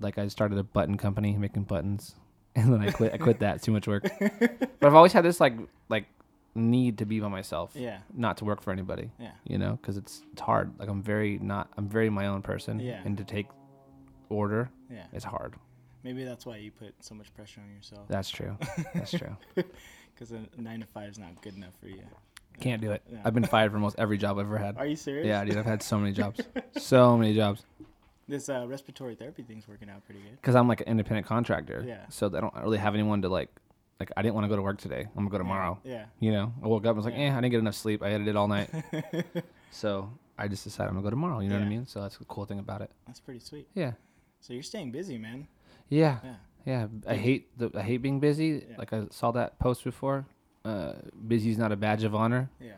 like 0.00 0.18
I 0.18 0.28
started 0.28 0.58
a 0.58 0.62
button 0.62 0.96
company 0.96 1.36
making 1.36 1.64
buttons. 1.64 2.14
And 2.56 2.72
then 2.72 2.80
I 2.80 2.90
quit. 2.90 3.12
I 3.12 3.18
quit 3.18 3.40
that. 3.40 3.56
It's 3.56 3.64
too 3.66 3.72
much 3.72 3.86
work. 3.86 4.04
But 4.20 4.86
I've 4.88 4.94
always 4.94 5.12
had 5.12 5.24
this, 5.26 5.40
like, 5.40 5.52
like, 5.90 6.06
need 6.54 6.96
to 6.98 7.04
be 7.04 7.20
by 7.20 7.28
myself. 7.28 7.72
Yeah. 7.74 7.98
Not 8.14 8.38
to 8.38 8.46
work 8.46 8.62
for 8.62 8.70
anybody. 8.72 9.10
Yeah. 9.20 9.32
you 9.44 9.58
know, 9.58 9.72
because 9.80 9.98
it's 9.98 10.22
it's 10.32 10.40
hard. 10.40 10.72
Like 10.78 10.88
I'm 10.88 11.02
very 11.02 11.38
not. 11.38 11.68
I'm 11.76 11.86
very 11.86 12.08
my 12.08 12.28
own 12.28 12.40
person. 12.40 12.80
Yeah. 12.80 13.02
And 13.04 13.18
to 13.18 13.24
take 13.24 13.46
order, 14.30 14.70
Yeah. 14.90 15.04
it's 15.12 15.24
hard. 15.24 15.54
Maybe 16.02 16.24
that's 16.24 16.46
why 16.46 16.56
you 16.56 16.70
put 16.70 16.94
so 17.00 17.14
much 17.14 17.34
pressure 17.34 17.60
on 17.60 17.74
yourself. 17.74 18.08
That's 18.08 18.30
true. 18.30 18.56
That's 18.94 19.10
true. 19.10 19.36
Because 20.14 20.32
a 20.32 20.40
nine 20.58 20.80
to 20.80 20.86
five 20.86 21.10
is 21.10 21.18
not 21.18 21.42
good 21.42 21.56
enough 21.56 21.74
for 21.78 21.88
you. 21.88 22.00
Can't 22.58 22.80
do 22.80 22.90
it. 22.92 23.02
Yeah. 23.12 23.18
I've 23.22 23.34
been 23.34 23.44
fired 23.44 23.70
from 23.70 23.82
almost 23.82 23.98
every 23.98 24.16
job 24.16 24.38
I've 24.38 24.46
ever 24.46 24.56
had. 24.56 24.78
Are 24.78 24.86
you 24.86 24.96
serious? 24.96 25.26
Yeah, 25.26 25.44
dude. 25.44 25.58
I've 25.58 25.66
had 25.66 25.82
so 25.82 25.98
many 25.98 26.12
jobs. 26.14 26.40
So 26.78 27.18
many 27.18 27.34
jobs. 27.34 27.62
This 28.28 28.48
uh, 28.48 28.66
respiratory 28.66 29.14
therapy 29.14 29.42
thing's 29.42 29.68
working 29.68 29.88
out 29.88 30.04
pretty 30.04 30.20
good. 30.20 30.32
Because 30.32 30.54
I'm 30.56 30.66
like 30.68 30.80
an 30.80 30.88
independent 30.88 31.26
contractor. 31.26 31.84
Yeah. 31.86 32.06
So 32.08 32.26
I 32.26 32.40
don't 32.40 32.54
really 32.56 32.78
have 32.78 32.94
anyone 32.94 33.22
to 33.22 33.28
like. 33.28 33.48
Like 33.98 34.10
I 34.16 34.20
didn't 34.20 34.34
want 34.34 34.44
to 34.44 34.48
go 34.48 34.56
to 34.56 34.62
work 34.62 34.78
today. 34.78 35.06
I'm 35.16 35.22
gonna 35.24 35.30
go 35.30 35.38
tomorrow. 35.38 35.78
Yeah. 35.82 36.04
You 36.20 36.30
know, 36.32 36.52
I 36.62 36.66
woke 36.66 36.82
up 36.84 36.88
and 36.90 36.96
was 36.96 37.06
like, 37.06 37.14
Yeah. 37.14 37.30
eh, 37.30 37.32
I 37.32 37.40
didn't 37.40 37.52
get 37.52 37.60
enough 37.60 37.76
sleep. 37.76 38.02
I 38.02 38.10
edited 38.10 38.36
all 38.36 38.46
night. 38.46 38.68
so 39.70 40.10
I 40.38 40.48
just 40.48 40.64
decided 40.64 40.88
I'm 40.88 40.94
gonna 40.96 41.04
go 41.04 41.10
tomorrow. 41.10 41.40
You 41.40 41.48
know 41.48 41.54
what 41.54 41.60
I 41.62 41.64
Yeah. 41.64 41.70
mean? 41.70 41.86
So 41.86 42.02
that's 42.02 42.18
the 42.18 42.24
cool 42.26 42.44
thing 42.44 42.58
about 42.58 42.82
it. 42.82 42.90
That's 43.06 43.20
pretty 43.20 43.40
sweet. 43.40 43.68
Yeah. 43.74 43.92
So 44.40 44.52
you're 44.52 44.62
staying 44.62 44.90
busy, 44.90 45.16
man. 45.18 45.46
Yeah. 45.88 46.18
Yeah. 46.22 46.34
Yeah, 46.66 46.86
I 47.06 47.14
hate 47.14 47.56
the 47.56 47.70
I 47.74 47.82
hate 47.82 47.98
being 48.02 48.18
busy. 48.20 48.66
Yeah. 48.68 48.76
Like 48.76 48.92
I 48.92 49.06
saw 49.10 49.30
that 49.30 49.58
post 49.60 49.84
before. 49.84 50.26
Uh, 50.64 50.94
busy 51.28 51.50
is 51.50 51.56
not 51.58 51.70
a 51.72 51.76
badge 51.76 52.02
of 52.02 52.12
honor, 52.14 52.50
Yeah. 52.60 52.72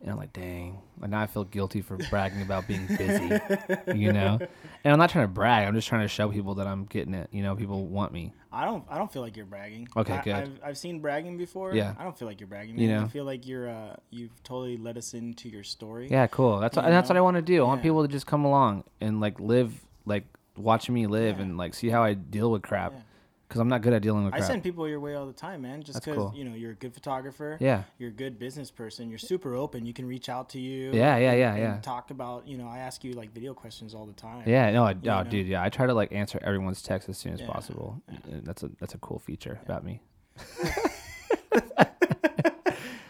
And 0.00 0.10
I'm 0.10 0.16
like, 0.16 0.32
dang. 0.32 0.78
And 1.02 1.10
now 1.10 1.20
I 1.20 1.26
feel 1.26 1.44
guilty 1.44 1.80
for 1.80 1.96
bragging 2.10 2.42
about 2.42 2.66
being 2.68 2.86
busy. 2.86 3.38
you 3.94 4.12
know, 4.12 4.38
and 4.84 4.92
I'm 4.92 4.98
not 4.98 5.10
trying 5.10 5.24
to 5.24 5.32
brag. 5.32 5.66
I'm 5.66 5.74
just 5.74 5.88
trying 5.88 6.02
to 6.02 6.08
show 6.08 6.28
people 6.28 6.54
that 6.56 6.66
I'm 6.66 6.84
getting 6.84 7.14
it. 7.14 7.28
You 7.32 7.42
know, 7.42 7.56
people 7.56 7.86
want 7.86 8.12
me. 8.12 8.32
I 8.52 8.64
don't. 8.64 8.84
I 8.88 8.96
don't 8.98 9.12
feel 9.12 9.22
like 9.22 9.36
you're 9.36 9.46
bragging. 9.46 9.88
Okay, 9.96 10.14
I, 10.14 10.22
good. 10.22 10.34
I've, 10.34 10.60
I've 10.64 10.78
seen 10.78 11.00
bragging 11.00 11.36
before. 11.36 11.74
Yeah. 11.74 11.94
I 11.98 12.04
don't 12.04 12.18
feel 12.18 12.26
like 12.28 12.40
you're 12.40 12.46
bragging. 12.46 12.78
You 12.78 12.88
man. 12.88 13.04
I 13.04 13.08
feel 13.08 13.24
like 13.24 13.46
you're. 13.46 13.68
Uh, 13.68 13.96
you've 14.10 14.42
totally 14.42 14.76
let 14.78 14.96
us 14.96 15.12
into 15.14 15.48
your 15.48 15.62
story. 15.64 16.08
Yeah, 16.10 16.26
cool. 16.26 16.58
That's 16.60 16.76
You 16.76 16.82
and 16.82 16.92
that's 16.92 17.08
what? 17.10 17.16
I 17.16 17.20
want 17.20 17.36
to 17.36 17.42
do. 17.42 17.62
I 17.62 17.66
want 17.66 17.82
people 17.82 18.02
to 18.02 18.08
just 18.08 18.26
come 18.26 18.44
along 18.44 18.84
and 19.00 19.20
like 19.20 19.38
live, 19.40 19.74
like 20.06 20.24
watch 20.56 20.88
me 20.88 21.06
live 21.06 21.36
Yeah. 21.36 21.42
and 21.42 21.58
like 21.58 21.74
see 21.74 21.88
how 21.90 22.02
I 22.02 22.14
deal 22.14 22.50
with 22.50 22.62
crap. 22.62 22.92
Yeah. 22.92 23.00
Because 23.48 23.60
I'm 23.60 23.68
not 23.68 23.80
good 23.82 23.92
at 23.92 24.02
dealing 24.02 24.24
with 24.24 24.34
I 24.34 24.38
crap. 24.38 24.48
send 24.50 24.62
people 24.64 24.88
your 24.88 24.98
way 24.98 25.14
all 25.14 25.24
the 25.26 25.32
time, 25.32 25.62
man. 25.62 25.82
Just 25.82 26.00
because 26.00 26.16
cool. 26.16 26.32
you 26.34 26.44
know 26.44 26.54
you're 26.56 26.72
a 26.72 26.74
good 26.74 26.92
photographer. 26.92 27.56
yeah. 27.60 27.84
You're 27.98 28.08
a 28.08 28.12
good 28.12 28.38
business 28.40 28.72
person. 28.72 29.08
You're 29.08 29.18
super 29.20 29.54
open. 29.54 29.86
You 29.86 29.92
can 29.92 30.04
reach 30.06 30.28
out 30.28 30.48
to 30.50 30.58
you. 30.58 30.90
Yeah, 30.92 31.16
yeah, 31.16 31.30
and- 31.30 31.38
yeah, 31.40 31.50
and 31.54 31.62
yeah. 31.62 31.80
Talk 31.80 32.10
about 32.10 32.48
you 32.48 32.58
know. 32.58 32.66
I 32.68 32.78
ask 32.78 33.04
you 33.04 33.12
like 33.12 33.32
video 33.32 33.54
questions 33.54 33.94
all 33.94 34.04
the 34.04 34.12
time. 34.14 34.42
Yeah, 34.46 34.72
no, 34.72 34.84
I, 34.84 34.92
oh, 34.92 34.96
know? 35.02 35.24
dude, 35.24 35.46
yeah, 35.46 35.62
I 35.62 35.68
try 35.68 35.86
to 35.86 35.94
like 35.94 36.12
answer 36.12 36.40
everyone's 36.42 36.82
text 36.82 37.08
as 37.08 37.18
soon 37.18 37.34
as 37.34 37.40
Yeah, 37.40 37.46
possible. 37.46 38.02
yeah. 38.10 38.38
That's 38.42 38.62
a 38.64 38.70
that's 38.80 38.94
a 38.94 38.98
cool 38.98 39.20
feature 39.20 39.60
about 39.64 39.84
me. 39.84 40.00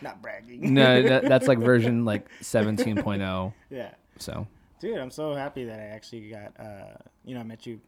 Not 0.02 0.20
bragging. 0.22 0.74
no, 0.74 1.02
that, 1.02 1.22
that's 1.28 1.48
like 1.48 1.58
version 1.58 2.04
like 2.04 2.28
17.0. 2.42 3.52
yeah. 3.70 3.90
So 4.18 4.46
Dude, 4.78 4.98
I'm 4.98 5.10
so 5.10 5.34
happy 5.34 5.64
that 5.64 5.80
I 5.80 5.84
actually 5.84 6.28
got. 6.28 6.52
uh 6.60 6.98
You 7.24 7.34
know, 7.34 7.40
I 7.40 7.44
met 7.44 7.66
you 7.66 7.80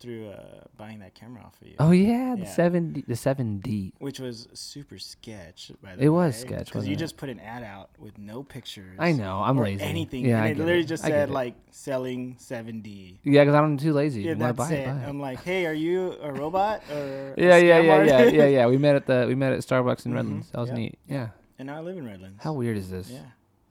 through 0.00 0.28
uh 0.30 0.64
buying 0.76 0.98
that 1.00 1.14
camera 1.14 1.42
off 1.44 1.60
of 1.60 1.66
you. 1.68 1.74
oh 1.78 1.90
yeah, 1.90 2.34
the 2.36 2.42
Yeah. 2.44 2.50
seven 2.52 2.92
D, 2.92 3.04
the 3.06 3.16
seven 3.16 3.58
D. 3.58 3.92
Which 3.98 4.20
was 4.20 4.48
super 4.54 4.98
sketch, 4.98 5.70
by 5.82 5.96
the. 5.96 6.04
It 6.04 6.08
way. 6.08 6.26
was 6.26 6.36
sketch, 6.40 6.66
because 6.66 6.86
you 6.86 6.94
it? 6.94 6.98
just 6.98 7.16
put 7.16 7.28
an 7.28 7.40
ad 7.40 7.62
out 7.62 7.90
with 7.98 8.18
no 8.18 8.42
pictures. 8.42 8.96
I 8.98 9.12
know, 9.12 9.40
I'm 9.42 9.56
lazy. 9.58 9.82
Anything. 9.84 10.24
Yeah, 10.26 10.36
and 10.36 10.44
I 10.44 10.48
it 10.48 10.58
literally 10.58 10.80
it. 10.80 10.84
just 10.88 11.04
I 11.04 11.08
said 11.08 11.30
like 11.30 11.54
selling 11.70 12.36
7D. 12.40 13.18
Yeah, 13.24 13.42
because 13.44 13.54
I'm 13.54 13.76
too 13.76 13.92
lazy. 13.92 14.22
Yeah, 14.22 14.34
that's 14.34 14.56
buy 14.56 14.70
it. 14.72 14.86
buy 14.86 14.92
it. 15.02 15.08
I'm 15.08 15.20
like, 15.20 15.42
hey, 15.42 15.66
are 15.66 15.72
you 15.72 16.16
a 16.22 16.32
robot 16.32 16.82
or? 16.90 17.34
a 17.38 17.40
yeah, 17.42 17.56
yeah, 17.56 17.78
scam 17.80 17.84
yeah, 17.86 18.04
yeah, 18.04 18.22
yeah, 18.30 18.46
yeah. 18.58 18.66
We 18.66 18.78
met 18.78 18.96
at 18.96 19.06
the 19.06 19.24
we 19.28 19.34
met 19.34 19.52
at 19.52 19.60
Starbucks 19.60 20.06
in 20.06 20.12
Mhm, 20.12 20.16
Redlands. 20.16 20.50
That 20.50 20.60
was 20.60 20.68
yeah. 20.70 20.74
neat. 20.76 20.98
Yeah. 21.08 21.28
And 21.58 21.66
now 21.68 21.76
I 21.76 21.80
live 21.80 21.96
in 21.96 22.04
Redlands. 22.06 22.42
How 22.42 22.52
weird 22.52 22.76
is 22.76 22.90
this? 22.90 23.10
Yeah. 23.10 23.20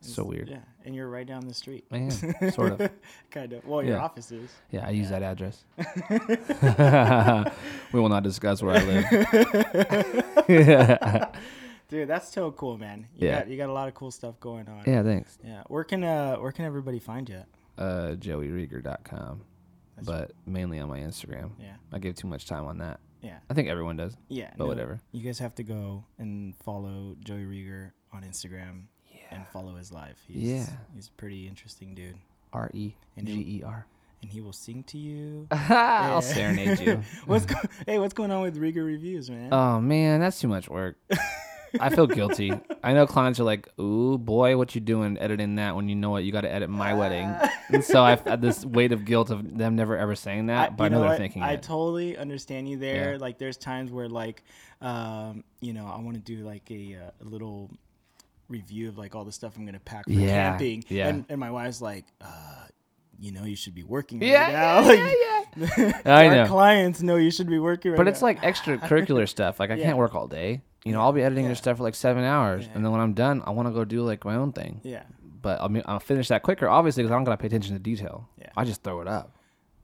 So 0.05 0.23
weird. 0.23 0.49
Yeah, 0.49 0.59
and 0.85 0.93
you're 0.95 1.09
right 1.09 1.25
down 1.25 1.47
the 1.47 1.53
street. 1.53 1.85
I 1.91 1.97
am, 1.97 2.11
sort 2.51 2.79
of. 2.81 2.91
kind 3.31 3.53
of. 3.53 3.65
Well, 3.65 3.81
your 3.83 3.95
Yeah. 3.97 4.03
office 4.03 4.31
is. 4.31 4.49
Yeah, 4.71 4.85
I 4.85 4.89
use 4.91 5.09
Yeah. 5.09 5.19
that 5.19 5.31
address. 5.31 5.63
we 7.93 7.99
will 7.99 8.09
not 8.09 8.23
discuss 8.23 8.61
where 8.61 8.75
I 8.75 8.83
live. 8.83 9.05
Dude, 11.89 12.07
that's 12.07 12.31
so 12.31 12.51
cool, 12.51 12.77
man. 12.77 13.07
You 13.15 13.27
Yeah. 13.27 13.39
got 13.39 13.49
you 13.49 13.57
got 13.57 13.69
a 13.69 13.73
lot 13.73 13.87
of 13.87 13.93
cool 13.93 14.11
stuff 14.11 14.39
going 14.39 14.67
on. 14.67 14.83
yeah, 14.87 15.03
thanks. 15.03 15.37
Yeah. 15.43 15.63
Where 15.67 15.83
can 15.83 16.03
uh 16.03 16.35
where 16.37 16.51
can 16.51 16.65
everybody 16.65 16.99
find 16.99 17.29
you? 17.29 17.43
Uh, 17.77 18.15
joeyrieger.com, 18.19 19.41
That's- 19.95 20.05
but 20.05 20.31
mainly 20.45 20.79
on 20.79 20.89
my 20.89 20.99
Instagram. 20.99 21.51
Yeah. 21.59 21.75
I 21.91 21.99
give 21.99 22.15
too 22.15 22.27
much 22.27 22.45
time 22.47 22.65
on 22.65 22.77
that. 22.79 22.99
Yeah. 23.21 23.37
I 23.49 23.53
think 23.53 23.67
everyone 23.69 23.95
does, 23.97 24.17
Yeah. 24.27 24.51
but 24.57 24.67
whatever. 24.67 24.99
You 25.11 25.21
guys 25.23 25.39
have 25.39 25.55
to 25.55 25.63
go 25.63 26.03
and 26.19 26.55
follow 26.57 27.15
Joey 27.23 27.45
Rieger 27.45 27.91
on 28.11 28.23
Instagram. 28.23 28.83
And 29.33 29.47
follow 29.47 29.75
his 29.75 29.91
life. 29.91 30.17
He's, 30.27 30.43
Yeah. 30.43 30.65
He's 30.95 31.07
a 31.07 31.11
pretty 31.19 31.47
interesting 31.47 31.93
dude. 31.95 32.15
R 32.51 32.69
E 32.73 32.93
And 33.17 33.27
G 33.27 33.33
E 33.33 33.63
R. 33.65 33.85
And 34.21 34.31
he 34.31 34.39
will 34.41 34.53
sing 34.53 34.83
to 34.83 34.97
you. 34.97 35.47
I'll 35.51 36.21
serenade 36.21 36.79
you. 36.79 37.01
what's 37.25 37.45
go- 37.45 37.55
hey, 37.85 37.99
what's 37.99 38.13
going 38.13 38.31
on 38.31 38.41
with 38.41 38.57
Rieger 38.59 38.85
reviews, 38.85 39.29
man? 39.29 39.53
Oh 39.53 39.81
man, 39.81 40.19
that's 40.21 40.39
too 40.39 40.47
much 40.47 40.69
work. 40.69 40.95
I 41.79 41.89
feel 41.89 42.05
guilty. 42.05 42.53
I 42.83 42.93
know 42.93 43.07
clients 43.07 43.39
are 43.39 43.43
like, 43.43 43.67
"Ooh, 43.79 44.19
boy, 44.19 44.55
what 44.57 44.75
you 44.75 44.81
doing 44.81 45.17
editing 45.17 45.55
that 45.55 45.75
when 45.75 45.89
you 45.89 45.95
know 45.95 46.11
what 46.11 46.23
you 46.23 46.31
got 46.31 46.41
to 46.41 46.51
edit 46.53 46.69
my 46.69 46.93
wedding?" 46.93 47.33
And 47.69 47.83
so 47.83 48.03
I've 48.03 48.21
had 48.21 48.41
this 48.43 48.63
weight 48.63 48.91
of 48.91 49.05
guilt 49.05 49.31
of 49.31 49.57
them 49.57 49.75
never 49.75 49.97
ever 49.97 50.13
saying 50.15 50.45
that, 50.45 50.77
but 50.77 50.83
I 50.83 50.87
you 50.87 50.89
know, 50.91 51.01
they're 51.01 51.17
thinking 51.17 51.41
I 51.41 51.53
it. 51.53 51.63
totally 51.63 52.15
understand 52.15 52.69
you 52.69 52.77
there. 52.77 53.13
Yeah. 53.13 53.17
Like, 53.17 53.39
there's 53.39 53.57
times 53.57 53.91
where, 53.91 54.07
like, 54.07 54.43
um, 54.81 55.43
you 55.61 55.73
know, 55.73 55.87
I 55.87 55.99
want 55.99 56.13
to 56.13 56.21
do 56.21 56.45
like 56.45 56.69
a, 56.69 56.95
uh, 57.07 57.25
a 57.25 57.25
little 57.27 57.71
review 58.53 58.87
of 58.89 58.97
like 58.97 59.15
all 59.15 59.25
the 59.25 59.31
stuff 59.31 59.57
I'm 59.57 59.65
gonna 59.65 59.79
pack 59.79 60.05
for 60.05 60.11
Yeah, 60.11 60.51
camping. 60.51 60.85
yeah. 60.87 61.07
And, 61.09 61.25
and 61.29 61.39
my 61.39 61.51
wife's 61.51 61.81
like, 61.81 62.05
uh, 62.21 62.65
you 63.19 63.31
know, 63.31 63.43
you 63.43 63.55
should 63.55 63.75
be 63.75 63.83
working 63.83 64.19
right 64.19 64.29
yeah, 64.29 64.51
now. 64.51 64.79
yeah, 64.81 64.87
Like, 64.87 65.15
yeah. 65.75 66.01
I 66.05 66.27
our 66.27 66.35
know. 66.35 66.47
clients 66.47 67.01
know 67.01 67.15
you 67.17 67.31
should 67.31 67.47
be 67.49 67.59
working 67.59 67.91
right 67.91 67.97
But 67.97 68.07
it's 68.07 68.21
now. 68.21 68.27
like 68.27 68.41
extracurricular 68.41 69.27
stuff. 69.37 69.59
Like 69.59 69.71
I 69.71 69.75
Yeah. 69.75 69.85
can't 69.85 69.97
work 69.97 70.15
all 70.15 70.27
day. 70.27 70.61
You 70.85 70.91
know, 70.93 71.01
I'll 71.01 71.11
be 71.13 71.21
editing 71.21 71.45
Yeah. 71.45 71.49
your 71.49 71.55
stuff 71.55 71.77
for 71.77 71.83
like 71.83 71.95
seven 71.95 72.23
hours, 72.23 72.65
Yeah. 72.65 72.71
and 72.75 72.83
then 72.85 72.91
when 72.91 73.01
I'm 73.01 73.13
done, 73.13 73.41
I 73.45 73.51
want 73.51 73.67
to 73.67 73.73
go 73.73 73.83
do 73.85 74.03
like 74.03 74.23
my 74.25 74.35
own 74.35 74.51
thing. 74.51 74.81
yeah, 74.83 75.03
But 75.41 75.61
I 75.61 75.67
mean, 75.67 75.83
I'll 75.85 75.99
finish 75.99 76.27
that 76.29 76.43
quicker, 76.43 76.67
obviously, 76.67 77.03
because 77.03 77.11
I 77.11 77.15
don't 77.15 77.23
gotta 77.23 77.37
pay 77.37 77.47
attention 77.47 77.73
to 77.75 77.79
detail. 77.81 78.27
Yeah. 78.39 78.49
I 78.57 78.63
just 78.65 78.83
throw 78.83 78.99
it 79.01 79.07
up. 79.07 79.35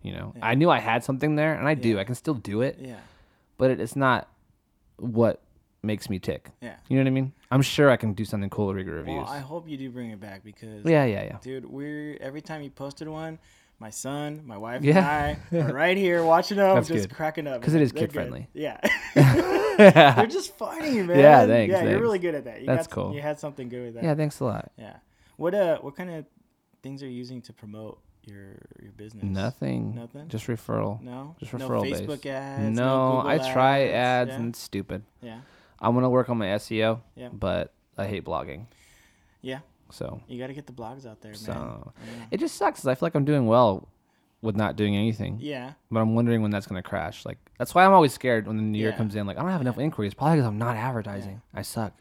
You 0.02 0.14
know. 0.14 0.34
I 0.42 0.56
knew 0.56 0.70
I 0.70 0.80
had 0.80 1.04
something 1.04 1.36
there, 1.36 1.54
and 1.54 1.68
I 1.68 1.74
do. 1.74 2.00
I 2.00 2.04
can 2.06 2.16
still 2.16 2.34
do 2.34 2.62
it, 2.62 2.78
yeah, 2.82 2.96
but 3.58 3.70
it, 3.72 3.80
it's 3.82 3.96
not 3.98 4.28
what 4.98 5.42
makes 5.84 6.10
me 6.10 6.20
tick. 6.20 6.50
yeah. 6.62 6.76
You 6.90 6.98
know 6.98 7.04
what 7.04 7.08
I 7.08 7.12
mean? 7.12 7.32
I'm 7.52 7.62
sure 7.62 7.90
I 7.90 7.98
can 7.98 8.14
do 8.14 8.26
something 8.26 8.50
cool 8.50 8.68
with 8.68 8.78
Rieger 8.78 8.94
reviews. 8.98 9.18
Well, 9.24 9.26
I 9.28 9.40
hope 9.40 9.68
you 9.68 9.78
do 9.78 9.90
bring 9.90 10.12
it 10.12 10.20
back 10.20 10.44
because 10.44 10.86
yeah, 10.86 11.06
yeah, 11.06 11.24
yeah. 11.24 11.38
dude, 11.42 11.66
we're 11.66 12.18
every 12.22 12.42
time 12.42 12.62
you 12.62 12.70
posted 12.70 13.08
one, 13.08 13.40
my 13.80 13.90
son, 13.90 14.42
my 14.46 14.58
wife, 14.58 14.84
Yeah. 14.84 14.98
and 15.00 15.38
I 15.56 15.58
are 15.70 15.74
right 15.74 15.98
here 15.98 16.24
watching 16.24 16.58
them, 16.58 16.76
That's 16.76 16.88
just 16.90 17.10
good. 17.10 17.16
cracking 17.16 17.48
up 17.48 17.62
'Cause 17.62 17.74
it 17.74 17.82
is 17.82 17.92
They're 17.92 18.02
good. 18.02 18.14
kid-friendly. 18.14 18.48
Yeah, 18.54 18.80
they're 19.16 20.28
just 20.28 20.56
funny, 20.58 21.02
man. 21.02 21.18
Yeah, 21.20 21.46
thanks, 21.48 21.72
Yeah, 21.72 21.84
you're 21.90 22.02
really 22.02 22.20
good 22.20 22.36
at 22.36 22.44
that. 22.46 22.62
You 22.62 22.68
That's 22.68 22.88
got, 22.88 22.94
cool. 22.94 23.16
You 23.16 23.22
had 23.22 23.40
something 23.40 23.70
good 23.70 23.86
with 23.86 23.94
that. 23.96 24.04
Yeah, 24.04 24.16
thanks 24.16 24.40
a 24.42 24.46
lot. 24.46 24.72
Yeah. 24.78 24.98
What 25.38 25.56
uh, 25.56 25.78
what 25.80 25.96
kind 25.96 26.10
of 26.12 26.26
things 26.84 27.02
are 27.02 27.08
you 27.08 27.14
using 27.14 27.42
to 27.44 27.54
promote 27.54 28.00
your 28.26 28.58
your 28.82 28.92
business? 28.98 29.24
Nothing. 29.24 29.96
Nothing? 29.96 30.28
Just 30.28 30.48
referral. 30.48 31.02
No. 31.02 31.36
Just 31.40 31.54
no 31.54 31.68
referral 31.68 31.90
Facebook 31.90 32.08
based. 32.24 32.26
ads. 32.28 32.78
no, 32.78 33.24
I 33.26 33.38
try 33.38 33.84
ads, 33.88 33.94
ads 33.94 34.30
yeah? 34.30 34.36
and 34.36 34.50
it's 34.50 34.60
stupid. 34.60 35.04
yeah. 35.22 35.40
I'm 35.82 35.94
gonna 35.94 36.10
work 36.10 36.30
on 36.30 36.38
my 36.38 36.48
SEO, 36.48 37.02
Yeah. 37.16 37.30
but 37.32 37.74
I 37.98 38.06
hate 38.08 38.26
blogging. 38.26 38.66
Yeah. 39.42 39.60
So 39.92 40.22
You 40.28 40.38
got 40.40 40.48
to 40.48 40.54
get 40.54 40.68
the 40.68 40.74
blogs 40.74 41.06
out 41.06 41.22
there, 41.22 41.32
man. 41.32 41.40
So- 41.40 41.94
Yeah. 42.06 42.26
it 42.32 42.40
just 42.40 42.56
sucks. 42.56 42.82
'cause 42.82 42.88
I 42.88 42.96
feel 42.96 43.08
like 43.08 43.16
I'm 43.16 43.26
doing 43.26 43.48
well 43.48 43.88
with 44.42 44.56
not 44.56 44.76
doing 44.76 44.96
anything, 44.96 45.38
yeah. 45.42 45.74
but 45.92 46.00
I'm 46.00 46.14
wondering 46.16 46.42
when 46.42 46.52
that's 46.52 46.68
gonna 46.68 46.84
crash. 46.84 47.26
Like 47.26 47.38
that's 47.58 47.74
why 47.74 47.86
I'm 47.86 47.92
always 47.94 48.14
scared 48.14 48.46
when 48.48 48.58
the 48.58 48.64
new 48.64 48.78
year 48.78 48.90
Yeah. 48.92 48.98
comes 48.98 49.16
in. 49.16 49.26
Like 49.26 49.38
I 49.38 49.42
don't 49.42 49.52
have 49.52 49.62
enough 49.62 49.80
inquiries, 49.80 50.14
probably 50.14 50.38
because 50.38 50.48
I'm 50.48 50.58
not 50.58 50.76
advertising. 50.78 51.42
I 51.54 51.62
suck. 51.64 51.94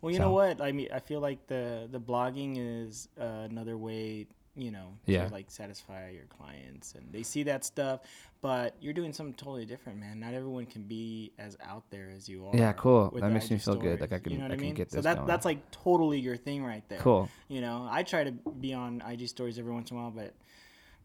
Well, 0.00 0.10
you 0.12 0.16
So- 0.18 0.24
know 0.24 0.32
what? 0.32 0.60
I 0.60 0.72
mean, 0.72 0.88
I 0.92 0.98
feel 1.00 1.20
like 1.20 1.46
the 1.46 1.88
the 1.90 2.00
blogging 2.00 2.54
is 2.58 3.08
uh, 3.20 3.24
another 3.50 3.76
way, 3.78 4.26
you 4.56 4.70
know, 4.70 4.88
Yeah. 5.06 5.26
to 5.26 5.32
like 5.32 5.50
satisfy 5.50 6.10
your 6.10 6.24
clients, 6.24 6.94
and 6.94 7.12
they 7.12 7.22
see 7.22 7.44
that 7.44 7.64
stuff. 7.64 8.00
But 8.42 8.74
you're 8.80 8.94
doing 8.94 9.12
something 9.12 9.34
totally 9.34 9.66
different, 9.66 9.98
man. 10.00 10.18
Not 10.20 10.32
everyone 10.34 10.64
can 10.66 10.82
be 10.82 11.32
as 11.38 11.56
out 11.62 11.84
there 11.90 12.10
as 12.14 12.28
you 12.28 12.46
are. 12.46 12.56
Yeah, 12.56 12.72
cool. 12.72 13.10
That 13.14 13.20
the 13.20 13.28
makes 13.28 13.50
me 13.50 13.58
feel 13.58 13.76
good, 13.76 14.00
like 14.00 14.12
I 14.12 14.18
can- 14.18 14.32
you 14.32 14.38
know 14.38 14.44
what 14.44 14.50
I 14.52 14.54
I 14.54 14.56
can 14.56 14.66
mean? 14.66 14.74
get 14.74 14.90
so 14.90 14.96
this 14.96 15.04
that 15.04 15.16
going. 15.16 15.26
that's 15.28 15.44
like 15.44 15.70
totally 15.70 16.18
your 16.20 16.36
thing 16.36 16.64
right 16.64 16.82
there. 16.88 16.98
Cool. 17.00 17.28
You 17.48 17.60
know, 17.60 17.86
I 17.90 18.02
try 18.02 18.24
to 18.24 18.32
be 18.32 18.72
on 18.74 19.02
IG 19.06 19.28
stories 19.28 19.58
every 19.58 19.72
once 19.72 19.90
in 19.90 19.96
a 19.98 20.00
while, 20.00 20.10
but 20.10 20.32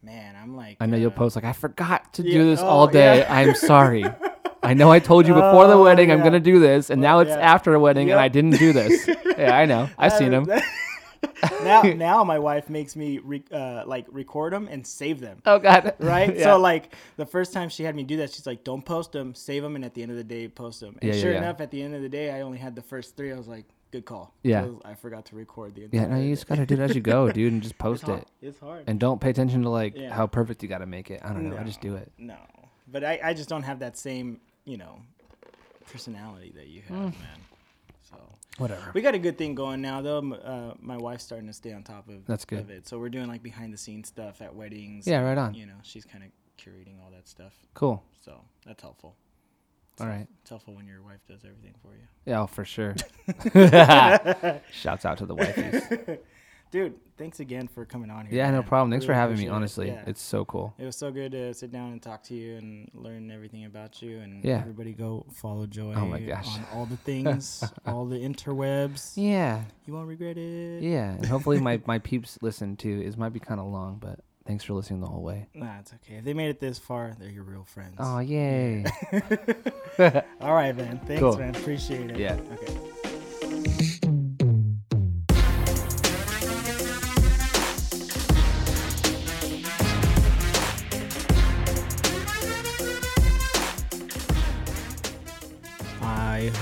man, 0.02 0.36
I'm 0.42 0.56
like, 0.56 0.78
I 0.80 0.86
know 0.86 0.98
you'll 0.98 1.12
uh, 1.12 1.16
post 1.16 1.36
like 1.36 1.46
I 1.46 1.54
forgot 1.54 2.14
to 2.14 2.24
Yeah, 2.24 2.32
do 2.34 2.46
this 2.46 2.62
oh, 2.62 2.68
all 2.68 2.88
day. 2.88 3.20
yeah. 3.20 3.34
I'm 3.34 3.54
sorry. 3.56 4.06
I 4.64 4.74
know 4.74 4.90
I 4.92 5.00
told 5.00 5.28
you 5.28 5.34
before 5.44 5.68
the 5.68 5.74
Oh, 5.74 5.84
wedding 5.84 6.12
I'm 6.12 6.24
gonna 6.24 6.40
do 6.40 6.60
this, 6.60 6.90
and 6.90 7.02
now 7.02 7.20
it's 7.20 7.30
yeah. 7.30 7.38
after 7.54 7.74
a 7.74 7.80
wedding 7.80 8.12
and 8.12 8.20
I 8.20 8.30
didn't 8.30 8.58
do 8.58 8.72
this. 8.74 9.08
yeah, 9.38 9.56
I 9.58 9.66
know. 9.66 9.90
I've 9.98 10.14
seen 10.14 10.32
them. 10.32 10.48
now, 11.64 11.82
now 11.96 12.24
my 12.24 12.40
wife 12.40 12.70
makes 12.70 12.96
me 12.96 13.20
re- 13.20 13.44
uh, 13.52 13.84
like 13.86 14.06
record 14.12 14.54
them 14.54 14.68
and 14.70 14.86
save 14.86 15.20
them. 15.20 15.42
Oh 15.46 15.60
God. 15.60 15.94
right? 16.00 16.36
Yeah. 16.38 16.44
So 16.44 16.58
like 16.60 16.94
the 17.18 17.26
first 17.26 17.54
time 17.54 17.70
she 17.70 17.84
had 17.84 17.96
me 17.96 18.04
do 18.04 18.18
that, 18.18 18.32
she's 18.34 18.46
like, 18.48 18.64
"Don't 18.64 18.84
post 18.84 19.12
them, 19.12 19.34
save 19.36 19.64
them, 19.64 19.76
and 19.76 19.84
at 19.86 19.94
the 19.94 20.02
end 20.04 20.12
of 20.12 20.18
the 20.18 20.24
day, 20.24 20.48
post 20.48 20.80
them." 20.80 20.98
And 21.02 21.10
Yeah, 21.10 21.16
yeah, 21.16 21.22
sure 21.22 21.32
yeah. 21.32 21.38
enough, 21.40 21.62
at 21.62 21.72
the 21.72 21.82
end 21.82 21.96
of 21.96 22.02
the 22.02 22.10
day, 22.10 22.32
I 22.32 22.42
only 22.42 22.58
had 22.58 22.76
the 22.76 22.82
first 22.82 23.16
three. 23.16 23.32
I 23.32 23.38
was 23.38 23.48
like, 23.48 23.66
"Good 23.92 24.06
call." 24.06 24.34
Yeah. 24.44 24.68
I 24.84 24.96
forgot 24.96 25.26
to 25.28 25.36
record 25.36 25.76
the. 25.76 25.82
yeah, 25.92 26.04
Entire 26.04 26.08
no, 26.10 26.24
you 26.24 26.34
just 26.34 26.48
gotta 26.48 26.66
do 26.66 26.74
it 26.76 26.80
as 26.80 26.96
you 26.96 27.02
go, 27.02 27.32
dude, 27.32 27.54
and 27.54 27.62
just 27.62 27.78
post 27.88 28.04
hard. 28.04 28.20
it. 28.22 28.28
It's 28.42 28.60
hard. 28.60 28.84
And 28.88 29.00
don't 29.00 29.20
pay 29.22 29.30
attention 29.30 29.62
to 29.64 29.70
like 29.70 29.96
Yeah. 29.96 30.14
how 30.14 30.28
perfect 30.28 30.62
you 30.64 30.70
gotta 30.70 30.86
make 30.86 31.10
it. 31.12 31.22
I 31.24 31.30
don't 31.34 31.50
know. 31.50 31.58
I 31.58 31.64
just 31.64 31.82
do 31.82 31.96
it. 31.96 32.12
No, 32.18 32.38
but 32.92 33.04
I, 33.04 33.20
I 33.24 33.34
just 33.34 33.50
don't 33.50 33.64
have 33.64 33.80
that 33.80 33.98
same 33.98 34.40
you 34.66 34.78
know 34.78 35.00
personality 35.92 36.52
that 36.56 36.68
you 36.68 36.82
have, 36.88 36.98
Mm. 36.98 37.20
man. 37.20 37.40
So 38.10 38.16
Whatever. 38.58 38.92
we 38.94 39.02
got 39.02 39.16
a 39.16 39.20
good 39.20 39.38
thing 39.38 39.54
going 39.54 39.82
now, 39.82 40.02
though. 40.02 40.20
Uh, 40.34 40.74
my 40.80 40.98
wife's 40.98 41.24
starting 41.26 41.48
to 41.48 41.54
stay 41.54 41.74
on 41.74 41.84
top 41.84 42.08
of 42.08 42.26
That's 42.26 42.46
good. 42.46 42.60
of 42.60 42.70
it. 42.70 42.88
So 42.88 42.98
we're 43.00 43.10
doing 43.10 43.28
like 43.28 43.44
behind 43.44 43.74
the 43.74 43.78
scenes 43.78 44.08
stuff 44.08 44.42
at 44.42 44.56
weddings. 44.56 45.06
Yeah, 45.08 45.20
right 45.22 45.38
on. 45.38 45.54
You 45.54 45.66
know, 45.66 45.76
she's 45.84 46.06
kind 46.06 46.24
of 46.24 46.30
curating 46.58 47.04
all 47.04 47.12
that 47.12 47.28
stuff. 47.28 47.54
Cool. 47.74 48.02
So 48.22 48.40
that's 48.66 48.82
helpful. 48.82 49.16
All 50.00 50.08
right. 50.08 50.28
It's 50.42 50.50
helpful 50.50 50.74
when 50.76 50.88
your 50.88 51.02
wife 51.02 51.20
does 51.28 51.44
everything 51.46 51.74
for 51.82 51.94
you. 51.94 52.04
Yeah, 52.26 52.42
oh, 52.42 52.48
for 52.48 52.66
sure. 52.66 52.96
Shouts 54.74 55.06
out 55.06 55.18
to 55.20 55.26
the 55.26 55.36
wifeys. 55.36 56.20
Dude, 56.76 56.94
thanks 57.18 57.40
again 57.40 57.70
for 57.70 57.86
coming 57.86 58.10
on 58.10 58.26
here. 58.26 58.36
Yeah, 58.36 58.52
no 58.52 58.62
problem. 58.62 58.92
Thanks 58.92 59.06
for 59.06 59.14
having 59.14 59.38
me. 59.38 59.46
it. 59.46 59.50
Honestly, 59.50 59.88
Yeah. 59.88 60.04
it's 60.08 60.22
so 60.22 60.44
cool. 60.44 60.74
it 60.78 60.84
was 60.84 60.98
so 60.98 61.10
good 61.10 61.32
to 61.32 61.54
sit 61.54 61.72
down 61.72 61.94
and 61.94 62.02
talk 62.02 62.22
to 62.24 62.36
you 62.36 62.58
and 62.58 62.92
learn 62.94 63.32
everything 63.32 63.64
about 63.64 64.02
you. 64.02 64.18
And 64.20 64.44
Yeah. 64.44 64.58
everybody 64.60 64.92
go 64.92 65.26
follow 65.32 65.68
Joey 65.68 65.96
Oh 65.96 66.06
my 66.06 66.20
gosh. 66.20 66.54
on 66.54 66.66
all 66.74 66.86
the 66.86 66.98
things, 67.10 67.64
all 67.86 68.06
the 68.06 68.18
interwebs. 68.18 69.14
Yeah, 69.16 69.64
You 69.86 69.94
won't 69.94 70.10
regret 70.10 70.38
it. 70.38 70.84
yeah. 70.84 71.12
And 71.12 71.26
hopefully 71.26 71.62
my 71.62 71.80
my 71.88 72.00
peeps 72.00 72.38
listen 72.42 72.76
too. 72.76 73.02
It 73.06 73.18
might 73.18 73.32
be 73.32 73.40
kind 73.40 73.62
of 73.62 73.68
long, 73.68 73.98
but 74.02 74.20
thanks 74.46 74.66
for 74.66 74.74
listening 74.74 75.00
the 75.00 75.08
whole 75.08 75.24
way. 75.24 75.48
Nah, 75.54 75.80
it's 75.80 75.94
okay. 75.94 76.16
If 76.16 76.26
they 76.26 76.34
made 76.34 76.50
it 76.50 76.60
this 76.60 76.78
far, 76.78 77.16
they're 77.18 77.30
your 77.30 77.44
real 77.46 77.64
friends. 77.64 77.96
Oh 78.00 78.20
yay! 78.20 78.84
all 80.42 80.54
right, 80.54 80.76
man. 80.76 81.00
Thanks, 81.08 81.22
Cool. 81.22 81.38
man. 81.38 81.56
Appreciate 81.56 82.12
it. 82.12 82.18
Yeah. 82.20 82.38
Okay. 82.52 83.15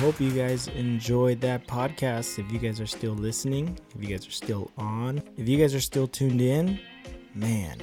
Hope 0.03 0.19
you 0.19 0.31
guys 0.31 0.67
enjoyed 0.67 1.39
that 1.39 1.65
podcast. 1.65 2.37
If 2.37 2.51
you 2.51 2.59
guys 2.59 2.81
are 2.81 2.85
still 2.85 3.13
listening, 3.13 3.79
if 3.95 4.03
you 4.03 4.09
guys 4.09 4.27
are 4.27 4.31
still 4.31 4.69
on, 4.77 5.23
if 5.37 5.47
you 5.47 5.57
guys 5.57 5.73
are 5.73 5.79
still 5.79 6.07
tuned 6.07 6.41
in, 6.41 6.77
man, 7.33 7.79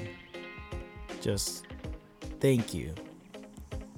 just 1.23 1.67
thank 2.39 2.75
you. 2.75 2.95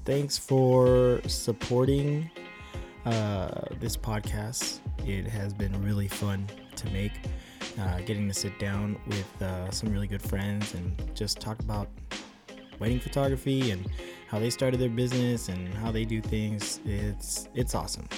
Thanks 0.04 0.38
for 0.38 1.20
supporting 1.26 2.30
uh, 3.06 3.62
this 3.80 3.96
podcast. 3.96 4.78
It 5.04 5.26
has 5.26 5.52
been 5.52 5.82
really 5.82 6.06
fun 6.06 6.46
to 6.76 6.90
make. 6.90 7.12
Uh, 7.76 7.98
getting 8.02 8.28
to 8.28 8.34
sit 8.34 8.56
down 8.60 9.00
with 9.08 9.42
uh, 9.42 9.68
some 9.72 9.90
really 9.92 10.06
good 10.06 10.22
friends 10.22 10.74
and 10.74 10.94
just 11.16 11.40
talk 11.40 11.58
about 11.58 11.88
wedding 12.78 13.00
photography 13.00 13.72
and 13.72 13.84
how 14.32 14.38
they 14.38 14.48
started 14.48 14.80
their 14.80 14.88
business 14.88 15.50
and 15.50 15.72
how 15.74 15.92
they 15.92 16.06
do 16.06 16.22
things. 16.22 16.80
It's 16.86 17.48
it's 17.54 17.74
awesome. 17.74 18.08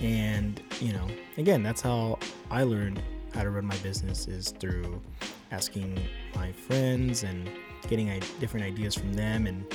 And 0.00 0.62
you 0.80 0.92
know, 0.92 1.06
again, 1.36 1.64
that's 1.64 1.80
how 1.80 2.20
I 2.48 2.62
learned 2.62 3.02
how 3.34 3.42
to 3.42 3.50
run 3.50 3.66
my 3.66 3.76
business 3.78 4.28
is 4.28 4.52
through 4.60 5.02
asking 5.50 5.98
my 6.36 6.52
friends 6.52 7.24
and 7.24 7.50
getting 7.88 8.08
different 8.38 8.64
ideas 8.64 8.94
from 8.94 9.14
them 9.14 9.48
and 9.48 9.66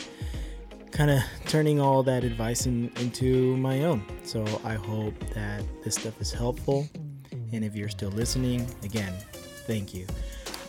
kind 0.92 1.12
of 1.12 1.22
turning 1.48 1.82
all 1.82 2.02
that 2.02 2.24
advice 2.24 2.66
in, 2.66 2.90
into 3.02 3.58
my 3.58 3.84
own. 3.84 4.06
So 4.24 4.46
I 4.64 4.76
hope 4.76 5.20
that 5.34 5.64
this 5.84 5.96
stuff 5.96 6.22
is 6.22 6.32
helpful. 6.32 6.88
And 7.52 7.66
if 7.66 7.76
you're 7.76 7.90
still 7.90 8.12
listening, 8.12 8.66
again, 8.84 9.14
thank 9.68 9.94
you. 9.94 10.08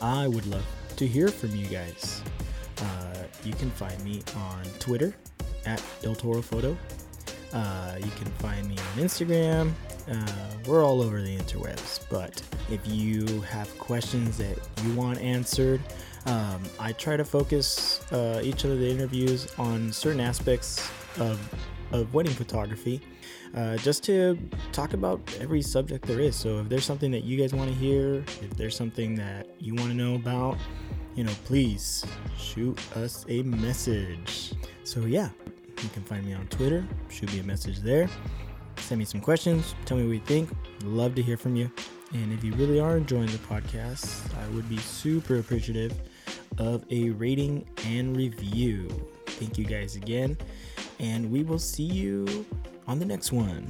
I 0.03 0.27
would 0.27 0.47
love 0.47 0.67
to 0.97 1.07
hear 1.07 1.29
from 1.29 1.55
you 1.55 1.67
guys. 1.67 2.23
Uh, 2.81 3.25
you 3.45 3.53
can 3.55 3.71
find 3.71 4.03
me 4.05 4.23
on 4.37 4.63
Twitter 4.79 5.15
at 5.67 5.83
Del 6.03 6.15
Toro 6.15 6.43
Photo. 6.43 6.77
Uh, 7.53 7.97
you 7.99 8.11
can 8.13 8.27
find 8.39 8.69
me 8.69 8.77
on 8.77 9.03
Instagram. 9.05 9.73
Uh, 10.11 10.27
we're 10.67 10.85
all 10.85 11.03
over 11.03 11.21
the 11.21 11.37
interwebs. 11.37 12.01
But 12.11 12.43
if 12.71 12.81
you 12.87 13.41
have 13.43 13.77
questions 13.79 14.37
that 14.39 14.59
you 14.85 14.95
want 14.95 15.21
answered, 15.21 15.81
um, 16.27 16.63
I 16.79 16.93
try 16.93 17.17
to 17.17 17.25
focus 17.25 18.01
uh, 18.13 18.41
each 18.43 18.65
of 18.65 18.79
the 18.79 18.89
interviews 18.89 19.49
on 19.59 19.93
certain 19.93 20.21
aspects 20.21 20.89
of, 21.19 21.41
of 21.93 22.13
wedding 22.13 22.33
photography, 22.33 23.01
uh, 23.55 23.77
just 23.79 24.05
to 24.05 24.39
talk 24.73 24.93
about 24.93 25.21
every 25.41 25.63
subject 25.63 26.07
there 26.07 26.21
is. 26.21 26.37
So 26.37 26.59
if 26.61 26.69
there's 26.69 26.85
something 26.85 27.11
that 27.13 27.25
you 27.25 27.39
guys 27.39 27.55
want 27.55 27.71
to 27.71 27.77
hear, 27.77 28.25
if 28.43 28.51
there's 28.57 28.77
something 28.77 29.15
that 29.17 29.49
you 29.59 29.75
want 29.75 29.89
to 29.89 29.97
know 29.97 30.15
about, 30.17 30.59
you 31.19 31.25
know, 31.25 31.33
please 31.47 32.07
shoot 32.39 32.79
us 32.97 33.27
a 33.29 33.43
message. 33.43 34.53
So 34.85 35.01
yeah, 35.01 35.31
you 35.83 35.89
can 35.89 36.05
find 36.05 36.25
me 36.25 36.33
on 36.33 36.47
Twitter. 36.47 36.87
Shoot 37.09 37.33
me 37.33 37.41
a 37.41 37.43
message 37.43 37.81
there. 37.81 38.09
Send 38.77 39.01
me 39.01 39.05
some 39.05 39.21
questions. 39.21 39.75
Tell 39.85 39.97
me 39.97 40.07
what 40.07 40.13
you 40.13 40.21
think. 40.21 40.49
Love 40.85 41.17
to 41.17 41.23
hear 41.23 41.37
from 41.37 41.57
you. 41.57 41.73
And 42.13 42.33
if 42.33 42.45
you 42.45 42.53
really 42.53 42.79
are 42.79 42.97
enjoying 42.97 43.27
the 43.27 43.39
podcast, 43.39 44.33
I 44.41 44.49
would 44.55 44.69
be 44.69 44.77
super 44.77 45.41
appreciative 45.41 45.93
of 46.59 46.85
a 46.93 47.11
rating 47.11 47.67
and 47.85 48.17
review. 48.17 48.89
Thank 49.27 49.59
you 49.59 49.65
guys 49.65 49.97
again. 49.97 50.39
And 51.01 51.33
we 51.33 51.43
will 51.43 51.59
see 51.59 51.83
you 51.83 52.47
on 52.87 53.01
the 53.01 53.05
next 53.05 53.33
one. 53.33 53.67